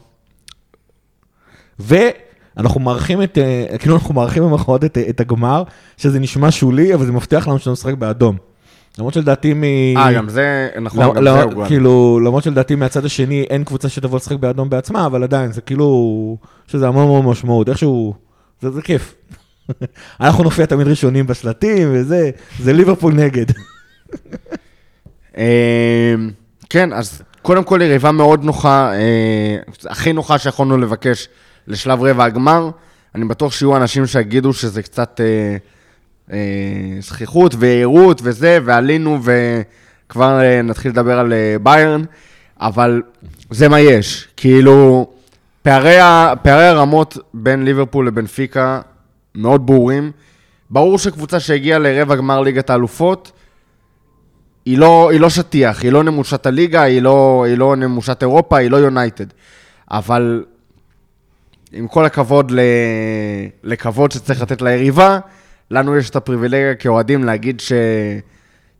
ואנחנו 1.79 2.81
מארחים 2.81 3.22
את, 3.22 3.38
אה, 3.38 3.79
כאילו 3.79 3.94
אנחנו 3.94 4.14
מארחים 4.14 4.42
במחאות 4.42 4.85
את, 4.85 4.98
את 4.98 5.20
הגמר, 5.20 5.62
שזה 5.96 6.18
נשמע 6.18 6.50
שולי, 6.50 6.94
אבל 6.94 7.07
זה 7.07 7.12
מבטיח 7.12 7.48
לנו 7.48 7.59
שנשחק 7.59 7.94
באדום. 7.94 8.37
למרות 8.99 9.15
שלדעתי 9.15 9.55
מ... 9.55 9.65
אה, 9.97 10.13
גם 10.13 10.29
זה, 10.29 10.69
נכון, 10.81 11.01
לא, 11.01 11.15
גם 11.15 11.25
לא, 11.25 11.33
זה 11.33 11.43
הוא 11.43 11.53
גול. 11.53 11.67
כאילו, 11.67 12.21
למרות 12.25 12.43
שלדעתי 12.43 12.75
מהצד 12.75 13.05
השני 13.05 13.43
אין 13.51 13.65
קבוצה 13.65 13.89
שתבוא 13.89 14.17
לשחק 14.17 14.37
באדום 14.37 14.71
בעצמה, 14.71 15.07
אבל 15.07 15.23
עדיין, 15.23 15.53
זה 15.53 15.61
כאילו, 15.61 16.37
יש 16.69 16.75
לזה 16.75 16.89
המון 16.89 17.03
המון 17.03 17.27
משמעות, 17.27 17.69
איכשהו, 17.69 18.15
זה, 18.61 18.71
זה 18.71 18.83
כיף. 18.83 19.15
אנחנו 20.21 20.45
נופיע 20.45 20.67
תמיד 20.67 20.87
ראשונים 20.89 21.27
בשלטים 21.27 21.89
וזה, 21.93 22.31
זה 22.59 22.73
ליברפול 22.73 23.15
נגד. 23.15 23.47
אה, 25.39 26.15
כן, 26.71 26.93
אז 26.93 27.23
קודם 27.43 27.65
כל 27.65 27.81
יריבה 27.83 28.13
מאוד 28.13 28.45
נוחה, 28.45 28.93
אה, 28.95 29.57
הכי 29.91 30.13
נוחה 30.13 30.39
שיכולנו 30.39 30.79
לבקש 30.79 31.29
לשלב 31.69 32.03
רבע 32.03 32.25
הגמר. 32.25 32.71
אני 33.15 33.25
בטוח 33.25 33.53
שיהיו 33.53 33.77
אנשים 33.77 34.07
שיגידו 34.07 34.53
שזה 34.53 34.83
קצת 34.83 35.21
אה, 35.25 35.57
זכיחות 37.01 37.55
ויהירות 37.59 38.21
וזה, 38.25 38.59
ועלינו 38.65 39.19
וכבר 39.23 40.41
אה, 40.41 40.62
נתחיל 40.62 40.91
לדבר 40.91 41.19
על 41.19 41.33
אה, 41.33 41.57
ביירן, 41.62 42.03
אבל 42.61 43.03
זה 43.51 43.69
מה 43.69 43.81
יש. 43.81 44.29
כאילו, 44.37 45.07
פערי, 45.62 45.97
פערי 46.43 46.67
הרמות 46.67 47.19
בין 47.35 47.65
ליברפול 47.65 48.07
לבנפיקה 48.07 48.81
מאוד 49.35 49.67
ברורים. 49.67 50.12
ברור 50.71 50.99
שקבוצה 50.99 51.41
שהגיעה 51.41 51.79
לרבע 51.79 52.17
גמר 52.17 52.41
ליגת 52.41 52.71
האלופות, 52.71 53.33
היא 54.65 54.79
לא, 54.79 55.11
היא 55.11 55.21
לא 55.21 55.31
שטיח, 55.31 55.83
היא 55.83 55.93
לא 55.93 56.05
נמושת 56.05 56.47
הליגה, 56.47 56.83
היא 56.83 57.03
לא, 57.03 57.45
היא 57.49 57.59
לא 57.59 57.77
נמושת 57.77 58.23
אירופה, 58.23 58.57
היא 58.57 58.71
לא 58.71 58.77
יונייטד. 58.77 59.27
אבל 59.91 60.45
עם 61.73 61.89
כל 61.89 62.05
הכבוד 62.05 62.51
ל... 62.51 62.61
לכבוד 63.65 64.12
שצריך 64.12 64.43
לתת 64.43 64.62
ליריבה, 64.62 65.19
לנו 65.70 65.96
יש 65.96 66.11
את 66.11 66.16
הפריבילגיה 66.16 66.74
כאוהדים 66.74 67.24
להגיד 67.24 67.62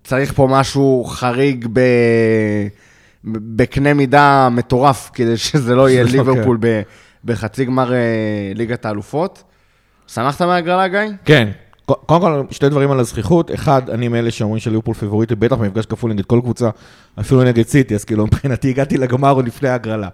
שצריך 0.05 0.33
פה 0.33 0.49
משהו 0.51 1.05
חריג 1.09 1.67
ב... 1.73 1.81
בקנה 3.25 3.95
מידה 3.95 4.49
מטורף, 4.51 5.11
כדי 5.15 5.37
שזה 5.37 5.75
לא 5.75 5.89
יהיה 5.89 6.05
לא 6.05 6.11
ליברפול 6.17 6.57
ב... 6.61 6.83
בחצי 7.25 7.65
גמר 7.65 7.93
אה, 7.93 7.99
ליגת 8.55 8.85
האלופות. 8.85 9.43
שמחת 10.07 10.43
מהגרלה, 10.43 10.89
גיא? 10.89 11.01
כן. 11.25 11.49
קודם 11.87 12.21
כל, 12.21 12.43
שתי 12.51 12.69
דברים 12.69 12.91
על 12.91 13.01
הזכיחות. 13.01 13.55
אחד, 13.55 13.91
אני 13.91 14.09
מאלה 14.09 14.31
שאומרים 14.31 14.61
שליברפול 14.61 14.95
פיבוריטי, 14.95 15.35
בטח 15.35 15.57
במפגש 15.57 15.87
כפול 15.87 16.13
נגד 16.13 16.25
כל 16.25 16.41
קבוצה, 16.43 16.71
אפילו 17.21 17.45
נגד 17.45 17.67
סיטי, 17.67 17.95
אז 17.95 18.05
כאילו 18.05 18.27
מבחינתי 18.27 18.71
הגעתי 18.71 18.99
לגמר 18.99 19.31
עוד 19.31 19.47
לפני 19.47 19.69
ההגרלה. 19.69 20.09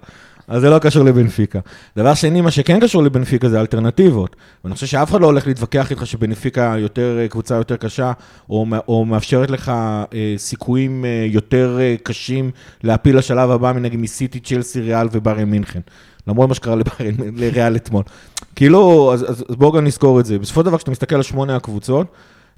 אז 0.48 0.60
זה 0.60 0.70
לא 0.70 0.78
קשור 0.78 1.04
לבנפיקה. 1.04 1.58
דבר 1.96 2.14
שני, 2.14 2.40
מה 2.40 2.50
שכן 2.50 2.80
קשור 2.80 3.02
לבנפיקה 3.02 3.48
זה 3.48 3.60
אלטרנטיבות. 3.60 4.36
ואני 4.64 4.74
חושב 4.74 4.86
שאף 4.86 5.10
אחד 5.10 5.20
לא 5.20 5.26
הולך 5.26 5.46
להתווכח 5.46 5.90
איתך 5.90 6.06
שבנפיקה 6.06 6.74
יותר, 6.78 7.18
אה, 7.20 7.28
קבוצה 7.28 7.54
יותר 7.54 7.76
קשה, 7.76 8.12
או, 8.50 8.66
או 8.88 9.04
מאפשרת 9.04 9.50
לך 9.50 9.68
אה, 9.68 10.34
סיכויים 10.36 11.04
אה, 11.04 11.26
יותר 11.28 11.78
אה, 11.80 11.94
קשים 12.02 12.50
להפיל 12.82 13.18
לשלב 13.18 13.50
הבא 13.50 13.72
מנגד 13.72 13.96
מסיטי, 13.96 14.40
צ'לסי, 14.40 14.80
ריאל 14.80 15.08
ובארי 15.12 15.44
מינכן. 15.44 15.80
למרות 16.26 16.48
מה 16.48 16.54
שקרה 16.54 16.74
לריאל 17.36 17.76
אתמול. 17.76 18.02
כאילו, 18.56 19.10
אז, 19.14 19.30
אז, 19.30 19.44
אז 19.48 19.56
בואו 19.56 19.72
גם 19.72 19.84
נזכור 19.84 20.20
את 20.20 20.26
זה. 20.26 20.38
בסופו 20.38 20.60
של 20.60 20.66
דבר, 20.66 20.76
כשאתה 20.76 20.90
מסתכל 20.90 21.14
על 21.14 21.22
שמונה 21.22 21.56
הקבוצות, 21.56 22.06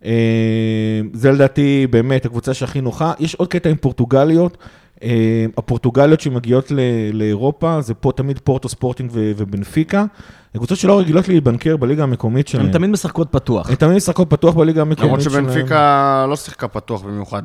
אה, 0.05 0.11
זה 1.13 1.33
לדעתי 1.33 1.87
באמת 1.91 2.27
הקבוצה 2.27 2.55
שהכי 2.55 2.81
נוחה. 2.81 3.13
יש 3.19 3.35
עוד 3.35 3.49
קטע 3.49 3.69
עם 3.69 3.77
פורטוגליות. 3.77 4.57
אה, 5.03 5.09
הפורטוגליות 5.59 6.21
שמגיעות 6.21 6.71
ל- 6.71 6.81
לאירופה, 7.13 7.81
זה 7.81 7.95
פה 7.95 8.13
תמיד 8.17 8.39
פורטו 8.39 8.69
ספורטינג 8.69 9.11
ו- 9.13 9.33
ובנפיקה. 9.37 10.05
הקבוצות 10.55 10.79
שלא 10.79 10.99
רגילות 10.99 11.29
להיבנקר 11.29 11.77
בליגה 11.77 12.03
המקומית 12.03 12.49
שלהם. 12.49 12.67
הן 12.67 12.73
תמיד 12.73 12.91
משחקות 12.91 13.29
פתוח. 13.31 13.69
הן 13.71 13.75
תמיד 13.75 13.97
משחקות 13.97 14.31
פתוח 14.31 14.55
בליגה 14.55 14.81
המקומית 14.81 15.01
למרות 15.09 15.21
שלהם. 15.21 15.45
שבנפיקה 15.45 16.27
לא 16.29 16.37
שיחקה 16.37 16.69
פתוח 16.69 17.03
במיוחד 17.03 17.43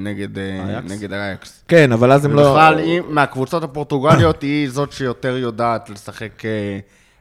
נגד 0.00 0.38
אה, 0.38 0.64
אייאקס? 0.74 0.90
נגד 0.92 1.12
אייאקס. 1.12 1.64
כן, 1.68 1.92
אבל 1.92 2.12
אז 2.12 2.24
הם 2.24 2.32
לא... 2.32 2.40
ובכלל, 2.42 2.78
היא- 2.78 3.00
מהקבוצות 3.08 3.62
הפורטוגליות, 3.62 4.42
היא 4.42 4.70
זאת 4.70 4.92
שיותר 4.92 5.36
יודעת 5.36 5.90
לשחק 5.90 6.44
אה, 6.44 6.78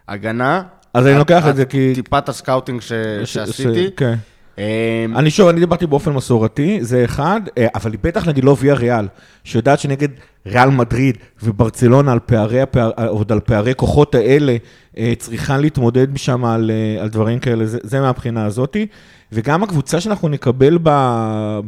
הגנה. 0.07 0.61
אז 0.93 1.07
אני 1.07 1.17
לוקח 1.17 1.47
את 1.49 1.55
זה 1.55 1.65
כי... 1.65 1.91
טיפת 1.95 2.29
ה 2.29 2.35
scouting 2.35 2.81
ש- 2.81 2.91
ש- 3.25 3.33
שעשיתי. 3.33 3.87
כן. 3.97 4.15
אה, 4.59 5.05
אני 5.15 5.31
שוב, 5.31 5.47
אני 5.47 5.59
דיברתי 5.59 5.87
באופן 5.87 6.11
מסורתי, 6.11 6.77
זה 6.81 7.05
אחד, 7.05 7.41
אה, 7.57 7.67
אבל 7.75 7.91
היא 7.91 7.99
בטח 8.03 8.27
נגיד 8.27 8.43
לא 8.43 8.55
ויה 8.59 8.73
ריאל, 8.73 9.07
שיודעת 9.43 9.79
שנגד 9.79 10.07
ריאל 10.45 10.69
מדריד 10.69 11.17
וברצלונה 11.43 12.11
על 12.11 12.19
פערי, 12.25 12.61
הפער, 12.61 12.91
עוד 13.07 13.31
על 13.31 13.39
פערי 13.39 13.73
כוחות 13.75 14.15
האלה, 14.15 14.57
אה, 14.97 15.13
צריכה 15.17 15.57
להתמודד 15.57 16.17
שם 16.17 16.45
על, 16.45 16.71
אה, 16.71 17.01
על 17.01 17.09
דברים 17.09 17.39
כאלה, 17.39 17.65
זה, 17.65 17.77
זה 17.83 17.99
מהבחינה 17.99 18.45
הזאתי. 18.45 18.87
וגם 19.31 19.63
הקבוצה 19.63 20.01
שאנחנו 20.01 20.29
נקבל 20.29 20.77
ב, 20.83 20.89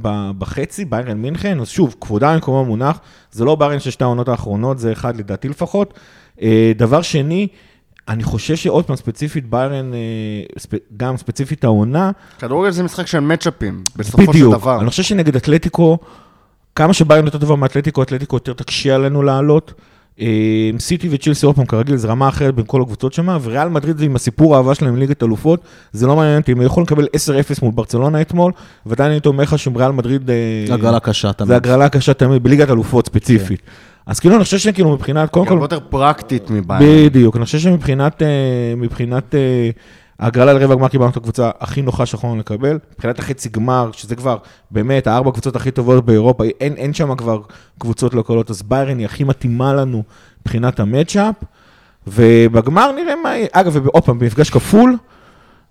ב, 0.01 0.31
בחצי, 0.37 0.85
ביירן 0.85 1.17
מינכן, 1.17 1.59
אז 1.59 1.67
שוב, 1.67 1.95
כבודה 2.01 2.33
במקומו 2.33 2.65
מונח, 2.65 2.99
זה 3.31 3.45
לא 3.45 3.55
ביירן 3.55 3.79
של 3.79 3.91
שתי 3.91 4.03
העונות 4.03 4.29
האחרונות, 4.29 4.79
זה 4.79 4.91
אחד 4.91 5.17
לדעתי 5.17 5.49
לפחות. 5.49 5.93
דבר 6.75 7.01
שני, 7.01 7.47
אני 8.09 8.23
חושב 8.23 8.55
שעוד 8.55 8.85
פעם, 8.85 8.95
ספציפית 8.95 9.49
ביירן, 9.49 9.93
אה, 9.93 10.77
גם 10.97 11.17
ספציפית 11.17 11.63
העונה, 11.63 12.11
כדורגל 12.39 12.71
זה 12.71 12.83
משחק 12.83 13.07
של 13.07 13.19
מצ'אפים, 13.19 13.83
בסופו 13.95 14.23
של 14.23 14.29
בדיוק. 14.29 14.53
דבר. 14.53 14.81
אני 14.81 14.89
חושב 14.89 15.03
שנגד 15.03 15.35
אתלטיקו, 15.35 15.97
כמה 16.75 16.93
שביירן 16.93 17.25
יותר 17.25 17.37
טובה 17.37 17.55
מאתלטיקו, 17.55 18.03
אתלטיקו 18.03 18.35
יותר 18.35 18.53
תקשה 18.53 18.95
עלינו 18.95 19.23
לעלות. 19.23 19.73
אה, 20.21 20.69
סיטי 20.79 21.07
וצ'ילסי, 21.11 21.45
עוד 21.45 21.55
פעם, 21.55 21.65
כרגיל, 21.65 21.95
זה 21.95 22.07
רמה 22.07 22.29
אחרת 22.29 22.55
בין 22.55 22.65
כל 22.67 22.81
הקבוצות 22.81 23.13
שם, 23.13 23.37
וריאל 23.41 23.69
מדריד 23.69 23.97
זה 23.97 24.05
עם 24.05 24.15
הסיפור 24.15 24.55
האהבה 24.55 24.75
שלהם 24.75 24.95
ליגת 24.95 25.23
אלופות, 25.23 25.59
זה 25.91 26.07
לא 26.07 26.15
מעניין 26.15 26.41
אותי, 26.41 26.51
הם 26.51 26.61
יכולים 26.61 26.85
לקבל 26.85 27.07
10-0 27.15 27.61
מול 27.61 27.71
ברצלונה 27.71 28.21
אתמול, 28.21 28.51
ועדיין 28.85 29.11
אני 29.11 29.19
אומר 29.25 29.43
לך 29.43 29.59
שריאל 29.59 29.91
מדריד... 29.91 30.29
אה, 30.29 30.73
הגרלה 30.73 30.99
קשה 30.99 31.33
תמיד. 31.33 31.47
זה 31.47 31.55
הגרלה 31.55 31.89
קשה 31.89 32.13
תמיד, 32.13 32.43
בליגת 32.43 32.69
אלופות 32.69 33.05
ספציפית. 33.05 33.61
אז 34.09 34.19
כאילו, 34.19 34.35
אני 34.35 34.43
חושב 34.43 34.57
שכאילו 34.57 34.91
מבחינת, 34.93 35.29
קודם 35.29 35.45
כל... 35.45 35.53
הרבה 35.53 35.63
יותר 35.63 35.79
פרקטית 35.79 36.49
מביירן. 36.49 36.85
בדיוק, 37.05 37.35
אני 37.35 37.45
חושב 37.45 37.59
שמבחינת 37.59 38.21
אה, 38.21 38.73
מבחינת, 38.77 39.35
אה, 39.35 39.69
ההגרלה 40.19 40.53
לרבע 40.53 40.75
גמר 40.75 40.87
קיבלנו 40.87 41.11
את 41.11 41.17
הקבוצה 41.17 41.49
הכי 41.59 41.81
נוחה 41.81 42.05
שיכולנו 42.05 42.37
לקבל. 42.37 42.79
מבחינת 42.93 43.19
החצי 43.19 43.49
גמר, 43.49 43.89
שזה 43.93 44.15
כבר 44.15 44.37
באמת 44.71 45.07
הארבע 45.07 45.31
קבוצות 45.31 45.55
הכי 45.55 45.71
טובות 45.71 46.05
באירופה, 46.05 46.43
אין, 46.59 46.73
אין 46.73 46.93
שם 46.93 47.15
כבר 47.15 47.41
קבוצות 47.79 48.13
לא 48.13 48.21
קלות, 48.21 48.49
אז 48.49 48.61
ביירן 48.61 48.97
היא 48.97 49.05
הכי 49.05 49.23
מתאימה 49.23 49.73
לנו 49.73 50.03
מבחינת 50.41 50.79
המצ'אפ. 50.79 51.35
ובגמר 52.07 52.91
נראה 52.91 53.13
מה. 53.23 53.29
אגב, 53.51 53.79
ועוד 53.83 54.03
פעם, 54.03 54.19
במפגש 54.19 54.49
כפול, 54.49 54.97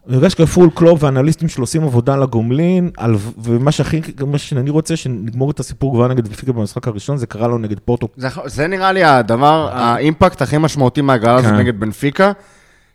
במפגש 0.08 0.34
כפול, 0.34 0.70
קלוב 0.74 1.02
ואנליסטים 1.02 1.48
שלו 1.48 1.62
עושים 1.62 1.84
עבודה 1.84 2.16
לגומלין, 2.16 2.90
על, 2.96 3.14
ומה 3.38 3.72
שהכי, 3.72 4.00
מה 4.26 4.38
שאני 4.38 4.70
רוצה, 4.70 4.96
שנגמור 4.96 5.50
את 5.50 5.60
הסיפור 5.60 5.94
כבר 5.94 6.08
נגד 6.08 6.28
בנפיקה 6.28 6.52
במשחק 6.52 6.88
הראשון, 6.88 7.16
זה 7.16 7.26
קרה 7.26 7.48
לו 7.48 7.58
נגד 7.58 7.78
פורטו. 7.78 8.08
זה, 8.16 8.28
זה 8.44 8.66
נראה 8.66 8.92
לי 8.92 9.04
הדבר, 9.04 9.68
האימפקט 9.72 10.42
הכי 10.42 10.58
משמעותי 10.58 11.00
מההגרלה 11.00 11.38
הזאת 11.38 11.50
כן. 11.50 11.56
נגד 11.56 11.80
בנפיקה, 11.80 12.32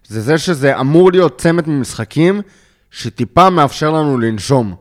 זה 0.08 0.22
זה 0.22 0.38
שזה 0.38 0.80
אמור 0.80 1.12
להיות 1.12 1.38
צמד 1.42 1.70
ממשחקים 1.70 2.42
שטיפה 2.92 3.50
מאפשר 3.50 3.92
לנו 3.92 4.18
לנשום. 4.18 4.76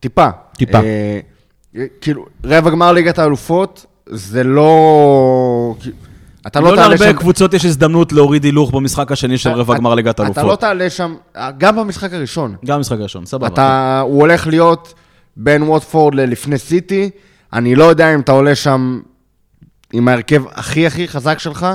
טיפה. 0.00 0.28
טיפה. 0.56 0.78
אה, 0.78 1.20
כאילו, 2.00 2.26
רבע 2.44 2.70
גמר 2.70 2.92
ליגת 2.92 3.18
האלופות, 3.18 3.86
זה 4.06 4.44
לא... 4.44 5.74
אתה 6.46 6.60
לא 6.60 6.70
לא 6.70 6.76
תעלה 6.76 6.88
להרבה 6.88 7.04
שם... 7.04 7.12
קבוצות 7.12 7.54
יש 7.54 7.64
הזדמנות 7.64 8.12
להוריד 8.12 8.44
הילוך 8.44 8.70
במשחק 8.70 9.12
השני 9.12 9.38
של 9.38 9.50
רבע 9.50 9.76
גמר 9.76 9.94
ליגת 9.94 10.20
אתה 10.20 10.42
לא. 10.42 10.56
תעלה 10.56 10.90
שם, 10.90 11.14
גם 11.58 11.76
במשחק 11.76 12.12
הראשון. 12.12 12.54
גם 12.64 12.76
במשחק 12.76 12.98
הראשון, 13.00 13.26
סבבה. 13.26 13.46
אתה, 13.46 14.00
הוא 14.00 14.20
הולך 14.20 14.46
להיות 14.46 14.94
בין 15.36 15.62
ווטפורד 15.62 16.14
ללפני 16.14 16.58
סיטי, 16.58 17.10
אני 17.52 17.74
לא 17.74 17.84
יודע 17.84 18.14
אם 18.14 18.20
אתה 18.20 18.32
עולה 18.32 18.54
שם 18.54 19.00
עם 19.92 20.08
ההרכב 20.08 20.42
הכי 20.54 20.86
הכי 20.86 21.08
חזק 21.08 21.38
שלך. 21.38 21.66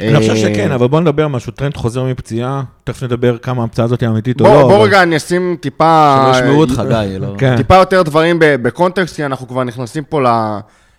אני 0.00 0.16
חושב 0.16 0.30
אה, 0.30 0.36
שכן, 0.36 0.72
אבל 0.72 0.88
בוא 0.88 1.00
נדבר 1.00 1.28
משהו, 1.28 1.52
טרנד 1.52 1.76
חוזר 1.76 2.04
מפציעה, 2.04 2.62
תכף 2.84 3.02
נדבר 3.02 3.38
כמה 3.38 3.60
ההמצאה 3.60 3.84
הזאת 3.84 4.00
היא 4.00 4.08
אמיתית 4.08 4.40
או 4.40 4.46
לא. 4.46 4.62
בוא 4.62 4.86
רגע 4.86 5.02
אני 5.02 5.16
אשים 5.16 5.56
טיפה... 5.60 6.24
שלא 6.32 6.36
ישמעו 6.36 6.60
אותך, 6.60 6.82
גיא, 6.88 7.18
לא... 7.18 7.34
כן. 7.38 7.56
טיפה 7.56 7.74
יותר 7.74 8.02
דברים 8.02 8.38
ב- 8.38 8.54
ב 8.62 8.68
context, 8.68 9.16
כי 9.16 9.24
אנחנו 9.24 9.48
כבר 9.48 9.64
נכנסים 9.64 10.04
פה 10.04 10.20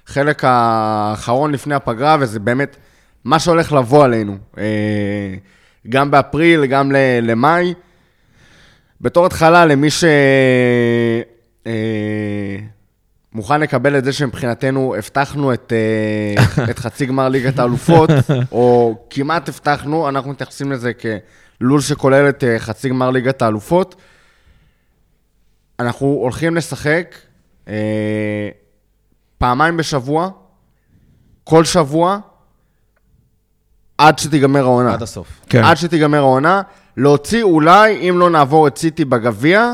לחלק 0.10 0.44
האחרון 0.44 1.52
לפני 1.52 1.76
הפגרה, 1.76 2.18
וזה 2.20 2.40
באמת 2.40 2.78
מה 3.24 3.40
שהולך 3.40 3.72
לבוא 3.72 4.06
עלינו. 4.06 4.38
אה, 4.58 5.36
גם 5.90 6.12
באפריל, 6.12 6.66
גם 6.66 6.92
למאי. 7.22 7.74
בתור 9.02 9.26
התחלה, 9.26 9.66
למי 9.66 9.90
ש... 9.90 10.04
אה, 11.68 12.58
לקבל 13.58 13.98
את 13.98 14.04
זה 14.04 14.14
שמבחינתנו 14.14 14.96
הבטחנו 14.96 15.54
את, 15.54 15.74
אה, 15.76 16.64
את 16.70 16.80
חצי 16.80 17.06
גמר 17.06 17.30
ליגת 17.30 17.60
האלופות, 17.60 18.10
או 18.52 18.96
כמעט 19.10 19.50
הבטחנו, 19.50 20.10
אנחנו 20.10 20.32
מתייחסים 20.32 20.72
לזה 20.72 20.92
כלול 20.94 21.82
שכולל 21.82 22.30
את 22.30 22.44
חצי 22.58 22.90
גמר 22.90 23.12
ליגת 23.12 23.42
האלופות. 23.42 23.96
אנחנו 25.80 26.08
הולכים 26.08 26.56
לשחק 26.56 27.16
פעמיים 29.38 29.78
בשבוע, 29.78 30.30
כל 31.44 31.64
שבוע, 31.66 32.20
עד 33.98 34.20
שתיגמר 34.20 34.64
העונה. 34.64 34.94
עד 34.94 35.02
הסוף. 35.04 35.28
כן. 35.50 35.64
עד 35.64 35.78
שתיגמר 35.78 36.18
העונה. 36.18 36.62
להוציא 36.98 37.44
אולי, 37.44 38.10
אם 38.10 38.20
לא 38.20 38.30
נעבור 38.30 38.68
את 38.68 38.78
סיטי 38.78 39.06
בגביע, 39.06 39.74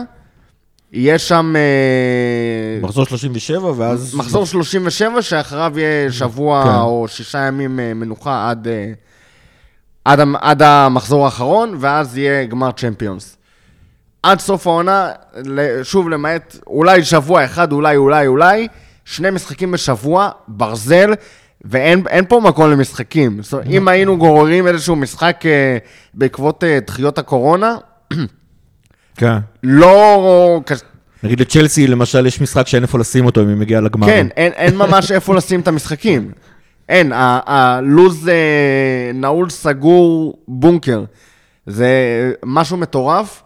יהיה 0.91 1.19
שם 1.19 1.54
אה, 1.56 2.82
מחזור 2.82 3.06
37, 3.06 3.71
ואז... 3.78 4.15
מחזור 4.15 4.45
37, 4.45 5.21
שאחריו 5.21 5.80
יהיה 5.80 6.12
שבוע 6.12 6.63
כן. 6.63 6.69
או 6.69 7.06
שישה 7.08 7.39
ימים 7.39 7.80
אה, 7.80 7.93
מנוחה 7.93 8.50
עד, 8.50 8.67
אה, 8.67 8.91
עד, 10.06 10.19
עד 10.41 10.62
המחזור 10.62 11.26
האחרון, 11.26 11.76
ואז 11.80 12.17
יהיה 12.17 12.45
גמר 12.45 12.71
צ'מפיונס. 12.71 13.38
עד 14.24 14.39
סוף 14.39 14.67
העונה, 14.67 15.12
ל- 15.45 15.84
שוב, 15.84 16.10
למעט 16.10 16.56
אולי 16.67 17.04
שבוע 17.04 17.45
אחד, 17.45 17.71
אולי, 17.71 17.95
אולי, 17.95 18.28
אולי, 18.28 18.67
שני 19.06 19.30
משחקים 19.30 19.72
בשבוע, 19.72 20.30
ברזל, 20.48 21.14
ואין 21.66 22.04
אין 22.10 22.26
פה 22.26 22.42
מקום 22.44 22.72
למשחקים. 22.72 23.42
זאת 23.42 23.54
אומרת, 23.54 23.68
אם 23.68 23.88
היינו 23.88 24.18
גוררים 24.18 24.68
איזשהו 24.68 24.96
משחק 24.96 25.44
אה, 25.46 25.78
בעקבות 26.14 26.64
אה, 26.64 26.80
דחיות 26.88 27.18
הקורונה, 27.18 27.78
כן. 29.18 29.38
לא... 29.64 30.62
נגיד 31.24 31.40
לצ'לסי, 31.40 31.88
למשל, 31.88 32.26
יש 32.26 32.42
משחק 32.42 32.68
שאין 32.68 32.84
איפה 32.84 33.00
לשים 33.00 33.26
אותו 33.26 33.42
אם 33.42 33.48
היא 33.48 33.56
מגיעה 33.56 33.82
לגמר. 33.82 34.08
כן, 34.08 34.28
אין, 34.38 34.52
אין 34.52 34.78
ממש 34.78 35.12
איפה 35.12 35.36
לשים 35.36 35.60
את 35.60 35.68
המשחקים. 35.68 36.32
אין, 36.90 37.12
הלו"ז 37.16 38.28
אה, 38.30 39.12
נעול, 39.14 39.50
סגור, 39.50 40.38
בונקר. 40.48 41.04
זה 41.66 41.90
משהו 42.46 42.78
מטורף, 42.78 43.44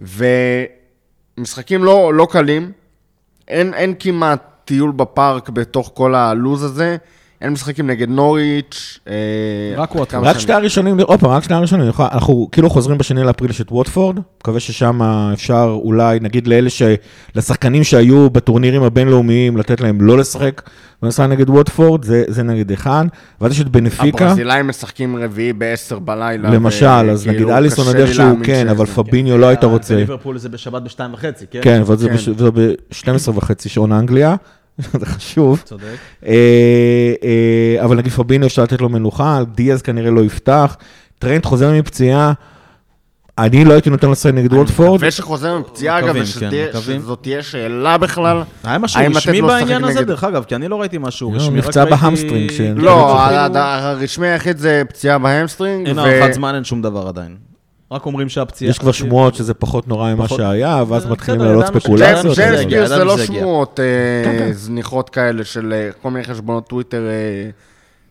ומשחקים 0.00 1.84
לא, 1.84 2.14
לא 2.14 2.26
קלים. 2.30 2.72
אין, 3.48 3.74
אין 3.74 3.94
כמעט 3.98 4.57
טיול 4.68 4.92
בפארק 4.92 5.48
בתוך 5.48 5.90
כל 5.94 6.14
הלו"ז 6.14 6.62
הזה. 6.64 6.96
אין 7.40 7.52
משחקים 7.52 7.86
נגד 7.86 8.08
נוריץ'. 8.08 8.98
אה, 9.08 9.14
רק 9.76 9.94
ווטפורד. 9.94 10.24
רק. 10.24 10.38
שני 10.38 10.54
הראשונים, 10.54 11.00
עוד 11.00 11.20
פעם, 11.20 11.30
רק 11.30 11.44
שני 11.44 11.56
הראשונים, 11.56 11.90
אנחנו 11.98 12.48
כאילו 12.52 12.70
חוזרים 12.70 12.98
בשני 12.98 13.24
לאפריל 13.24 13.50
יש 13.50 13.60
את 13.60 13.72
ווטפורד, 13.72 14.18
מקווה 14.40 14.60
ששם 14.60 15.02
אפשר 15.32 15.78
אולי, 15.84 16.18
נגיד 16.20 16.46
לאלה 16.46 16.70
ש... 16.70 16.82
לשחקנים 17.34 17.84
שהיו 17.84 18.30
בטורנירים 18.30 18.82
הבינלאומיים, 18.82 19.56
לתת 19.56 19.80
להם 19.80 20.00
לא 20.00 20.18
לשחק 20.18 20.62
במשחק 21.02 21.26
נגד 21.28 21.50
ווטפורד, 21.50 22.04
זה, 22.04 22.24
זה 22.28 22.42
נגד 22.42 22.72
אחד, 22.72 23.04
ואז 23.40 23.52
יש 23.52 23.60
את 23.60 23.68
בנפיקה, 23.68 24.24
הברזילאים 24.24 24.66
משחקים 24.66 25.16
רביעי 25.16 25.52
ב-10 25.52 25.98
בלילה. 25.98 26.50
למשל, 26.50 26.86
אז 26.86 27.22
וכאילו, 27.22 27.34
נגיד 27.34 27.50
אליסון 27.50 27.96
לי 27.96 28.14
שהוא 28.14 28.38
כן, 28.44 28.68
אבל 28.68 28.86
פביניו 28.86 29.38
לא 29.38 29.46
היית 29.46 29.64
רוצה. 29.64 29.94
בליברפול 29.94 30.38
זה 30.38 30.48
בשבת 30.48 30.82
בשתיים 30.82 31.14
וחצי, 31.14 31.44
כן? 31.50 31.60
כן, 31.62 31.82
וזה 31.86 32.08
כן. 32.08 32.50
ב-12 32.54 33.30
וחצי 33.34 33.68
שעון 33.68 33.92
אנגליה, 33.92 34.36
זה 35.00 35.06
חשוב. 35.06 35.62
צודק. 35.64 35.82
אה, 36.26 36.32
אה, 37.78 37.84
אבל 37.84 37.96
נגיד 37.96 38.12
פביניו 38.12 38.46
אפשר 38.46 38.62
לתת 38.62 38.80
לו 38.80 38.88
מנוחה, 38.88 39.42
דיאז 39.54 39.82
כנראה 39.82 40.10
לא 40.10 40.20
יפתח, 40.20 40.76
טרנד 41.18 41.44
חוזר 41.44 41.72
מפציעה, 41.72 42.32
אני 43.38 43.64
לא 43.64 43.72
הייתי 43.72 43.90
נותן 43.90 44.10
לשחק 44.10 44.32
נגד 44.34 44.52
ווטפורד. 44.52 44.94
מקווה 44.96 45.10
שחוזר 45.10 45.58
מפציעה, 45.58 45.98
אגב, 45.98 46.16
ושתהיה- 46.20 46.72
כן, 46.72 46.78
תהיה 47.20 47.42
שאלה 47.42 47.98
בכלל. 47.98 48.42
היה 48.64 48.78
משהו 48.78 49.00
רשמי 49.14 49.42
בעניין 49.42 49.84
הזה, 49.84 50.04
דרך 50.04 50.24
אגב, 50.24 50.44
כי 50.44 50.54
אני 50.54 50.68
לא 50.68 50.80
ראיתי 50.80 50.98
משהו 51.00 51.30
לא, 51.32 51.36
רשמי. 51.36 51.60
ראיתי- 51.60 51.90
ב 51.90 51.96
hamstring 51.96 52.50
ש- 52.50 52.60
לא, 52.60 53.22
הד- 53.22 53.56
הרשמי 53.56 54.26
היחיד 54.26 54.58
זה 54.58 54.82
פציעה 54.88 55.18
ב 55.18 55.24
hamstring. 55.24 55.86
אין 55.86 55.98
הערכת 55.98 56.32
זמן, 56.34 56.54
אין 56.54 56.64
שום 56.64 56.82
דבר 56.82 57.08
עדיין. 57.08 57.36
רק 57.92 58.06
אומרים 58.06 58.28
שהפציעה... 58.28 58.70
יש 58.70 58.78
כבר 58.78 58.92
שמועות 58.92 59.34
שזה 59.34 59.54
פחות 59.54 59.88
נורא 59.88 60.14
ממה 60.14 60.28
שהיה, 60.28 60.84
ואז 60.88 61.06
מתחילים 61.06 61.40
לעלות 61.40 61.66
ספקולציות. 61.66 62.36
ג'יימס 62.36 62.60
פירס 62.60 62.88
זה 62.88 63.04
לא 63.04 63.14
שזה 63.16 63.24
יגיע. 63.24 63.40
שמועות 63.40 63.80
אה, 63.80 63.84
כן, 64.24 64.38
כן. 64.38 64.52
זניחות 64.52 65.10
כאלה 65.10 65.44
של 65.44 65.72
אה, 65.72 65.90
כל 66.02 66.10
מיני 66.10 66.24
חשבונות 66.24 66.66
טוויטר 66.68 67.02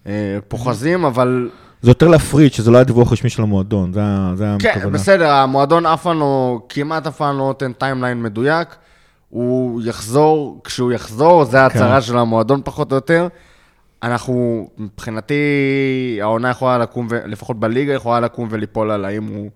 אה, 0.08 0.12
פוחזים, 0.48 1.06
אבל 1.06 1.50
זה 1.82 1.92
יותר 1.92 2.08
להפריד, 2.08 2.54
שזה 2.54 2.72
לא 2.72 2.78
היה 2.78 2.84
דיווח 2.84 3.12
רשמי 3.12 3.30
של 3.30 3.42
המועדון, 3.42 3.94
זה 3.94 4.00
ה- 4.04 4.32
זה 4.36 4.46
כן, 4.60 4.70
הכוונה. 4.70 4.94
בסדר, 4.98 5.30
המועדון 5.32 5.86
אף 5.86 6.04
פעם 6.04 6.20
לא, 6.20 6.60
כמעט 6.70 7.08
אף 7.08 7.18
פעם 7.18 7.38
לא 7.38 7.44
נותן 7.44 7.74
timeline 7.74 8.24
מדויק. 8.24 8.68
הוא 9.30 9.82
יחזור, 9.86 10.62
כשהוא 10.63 10.92
יחזור, 10.92 11.44
זה 11.46 11.62
ההצהרה 11.62 12.02
של 12.02 12.18
המועדון 12.18 12.62
פחות 12.63 12.92
או 12.92 12.96
יותר. 12.96 13.28
אנחנו, 14.04 14.70
מבחינתי, 14.78 15.36
העונה 16.22 16.50
יכולה 16.50 16.78
לקום, 16.78 17.08
ו- 17.10 17.20
לפחות 17.26 17.60
בליגה, 17.60 17.94
יכולה 17.94 18.20
לקום 18.20 18.48
וליפול 18.52 18.92
על 18.92 19.06
האם 19.06 19.24
הוא 19.24 19.50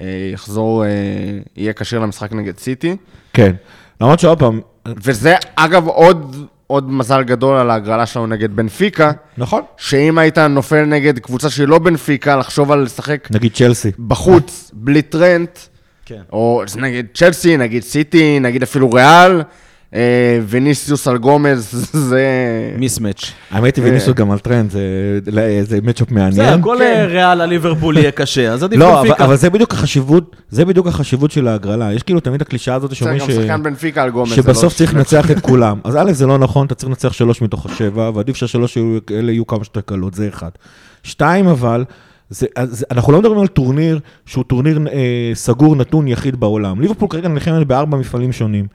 אה, 0.00 0.30
יחזור, 0.32 0.84
אה, 0.84 0.88
יהיה 1.56 1.72
כשיר 1.72 1.98
למשחק 1.98 2.32
נגד 2.32 2.58
סיטי. 2.58 2.96
כן. 3.32 3.52
למרות 4.00 4.18
שעוד 4.18 4.38
פעם, 4.38 4.60
וזה, 4.88 5.34
אגב, 5.56 5.86
עוד, 5.86 6.36
עוד 6.66 6.90
מזל 6.90 7.22
גדול 7.22 7.56
על 7.56 7.70
ההגרלה 7.70 8.06
שלנו 8.06 8.26
נגד 8.26 8.56
בנפיקה, 8.56 9.12
נכון, 9.38 9.62
שאם 9.76 10.18
היית 10.18 10.38
נופל 10.38 10.84
נגד 10.84 11.18
קבוצה 11.18 11.50
שהיא 11.50 11.68
לא 11.68 11.78
בנפיקה, 11.78 12.36
לחשוב 12.36 12.72
על 12.72 12.78
לשחק 12.82 13.28
נגיד 13.30 13.52
צ'לסי. 13.54 13.90
בחוץ, 13.98 14.70
בלי 14.74 15.02
טרנט, 15.02 15.58
כן. 16.04 16.22
או 16.32 16.62
נגיד 16.76 17.06
צ'לסי, 17.14 17.56
נגיד 17.56 17.82
סיטי, 17.82 18.40
נגיד 18.40 18.62
אפילו 18.62 18.90
ריאל, 18.90 19.38
אה, 19.38 19.42
ויניסיוס 20.48 21.08
על 21.08 21.18
גומז, 21.18 21.70
זה... 22.08 22.24
mismatch. 22.78 23.32
האמת 23.50 23.76
היא, 23.76 23.84
ויניסיוס 23.88 24.14
גם 24.14 24.30
על 24.30 24.38
טרנד, 24.38 24.70
זה- 24.70 25.20
זה 25.62 25.78
matchup 25.82 26.08
זה, 26.08 26.14
מעניין. 26.14 26.60
הכל 26.60 26.76
כן. 26.80 27.06
ריאל 27.08 27.40
על 27.40 27.48
ליברפול 27.48 27.98
יהיה 27.98 28.10
קשה, 28.10 28.52
אז 28.52 28.62
עדיף 28.62 28.78
לא, 28.78 28.92
אבל- 29.00 29.08
בנפיקה. 29.08 29.24
אבל 29.24 29.36
זה 29.36 29.50
בדיוק 29.50 29.72
החשיבות, 29.72 30.36
זה 30.50 30.64
בדיוק 30.64 30.86
החשיבות 30.86 31.30
של 31.30 31.48
ההגרלה. 31.48 31.92
יש 31.92 32.02
כאילו 32.02 32.20
תמיד 32.20 32.42
הקלישאה 32.42 32.74
הזאת 32.74 32.94
שאומרים 32.94 33.18
גם 33.20 33.26
ש... 33.26 33.30
שחקן 33.30 33.62
בנפיקה 33.62 34.02
על 34.02 34.10
גומז. 34.10 34.28
זה 34.30 34.34
שבסוף 34.36 34.72
לא 34.72 34.78
צריך 34.78 34.94
לנצח 34.94 35.30
את 35.30 35.40
כולם. 35.48 35.78
אז 35.84 35.96
א', 35.96 36.12
זה 36.12 36.26
לא 36.26 36.38
נכון, 36.38 36.66
אתה 36.66 36.74
צריך 36.74 36.88
לנצח 36.88 37.12
שלוש 37.12 37.42
מתוך 37.42 37.66
השבע, 37.66 38.10
ועדיף 38.14 38.36
שהשלוש 38.36 38.78
האלה 39.10 39.32
יהיו 39.32 39.46
כמה 39.46 39.64
שיותר 39.64 39.80
קלות, 39.80 40.14
זה 40.14 40.28
אחד. 40.28 40.50
שתיים, 41.02 41.48
אבל, 41.48 41.84
זה, 42.30 42.46
אז, 42.56 42.86
אנחנו 42.90 43.12
לא 43.12 43.18
מדברים 43.20 43.40
על 43.40 43.46
טורניר 43.46 43.98
שהוא 44.26 44.44
טורניר 44.44 44.78
אה, 44.92 44.98
סגור, 45.34 45.76
נתון 45.76 46.08
יחיד 46.08 46.40
בעולם. 46.40 46.80
ליברפול 46.80 47.08
כרגע 47.08 47.28
נלחמת 47.28 47.66
בארבע 47.66 47.98
מפעלים 47.98 48.32
שונים. 48.32 48.66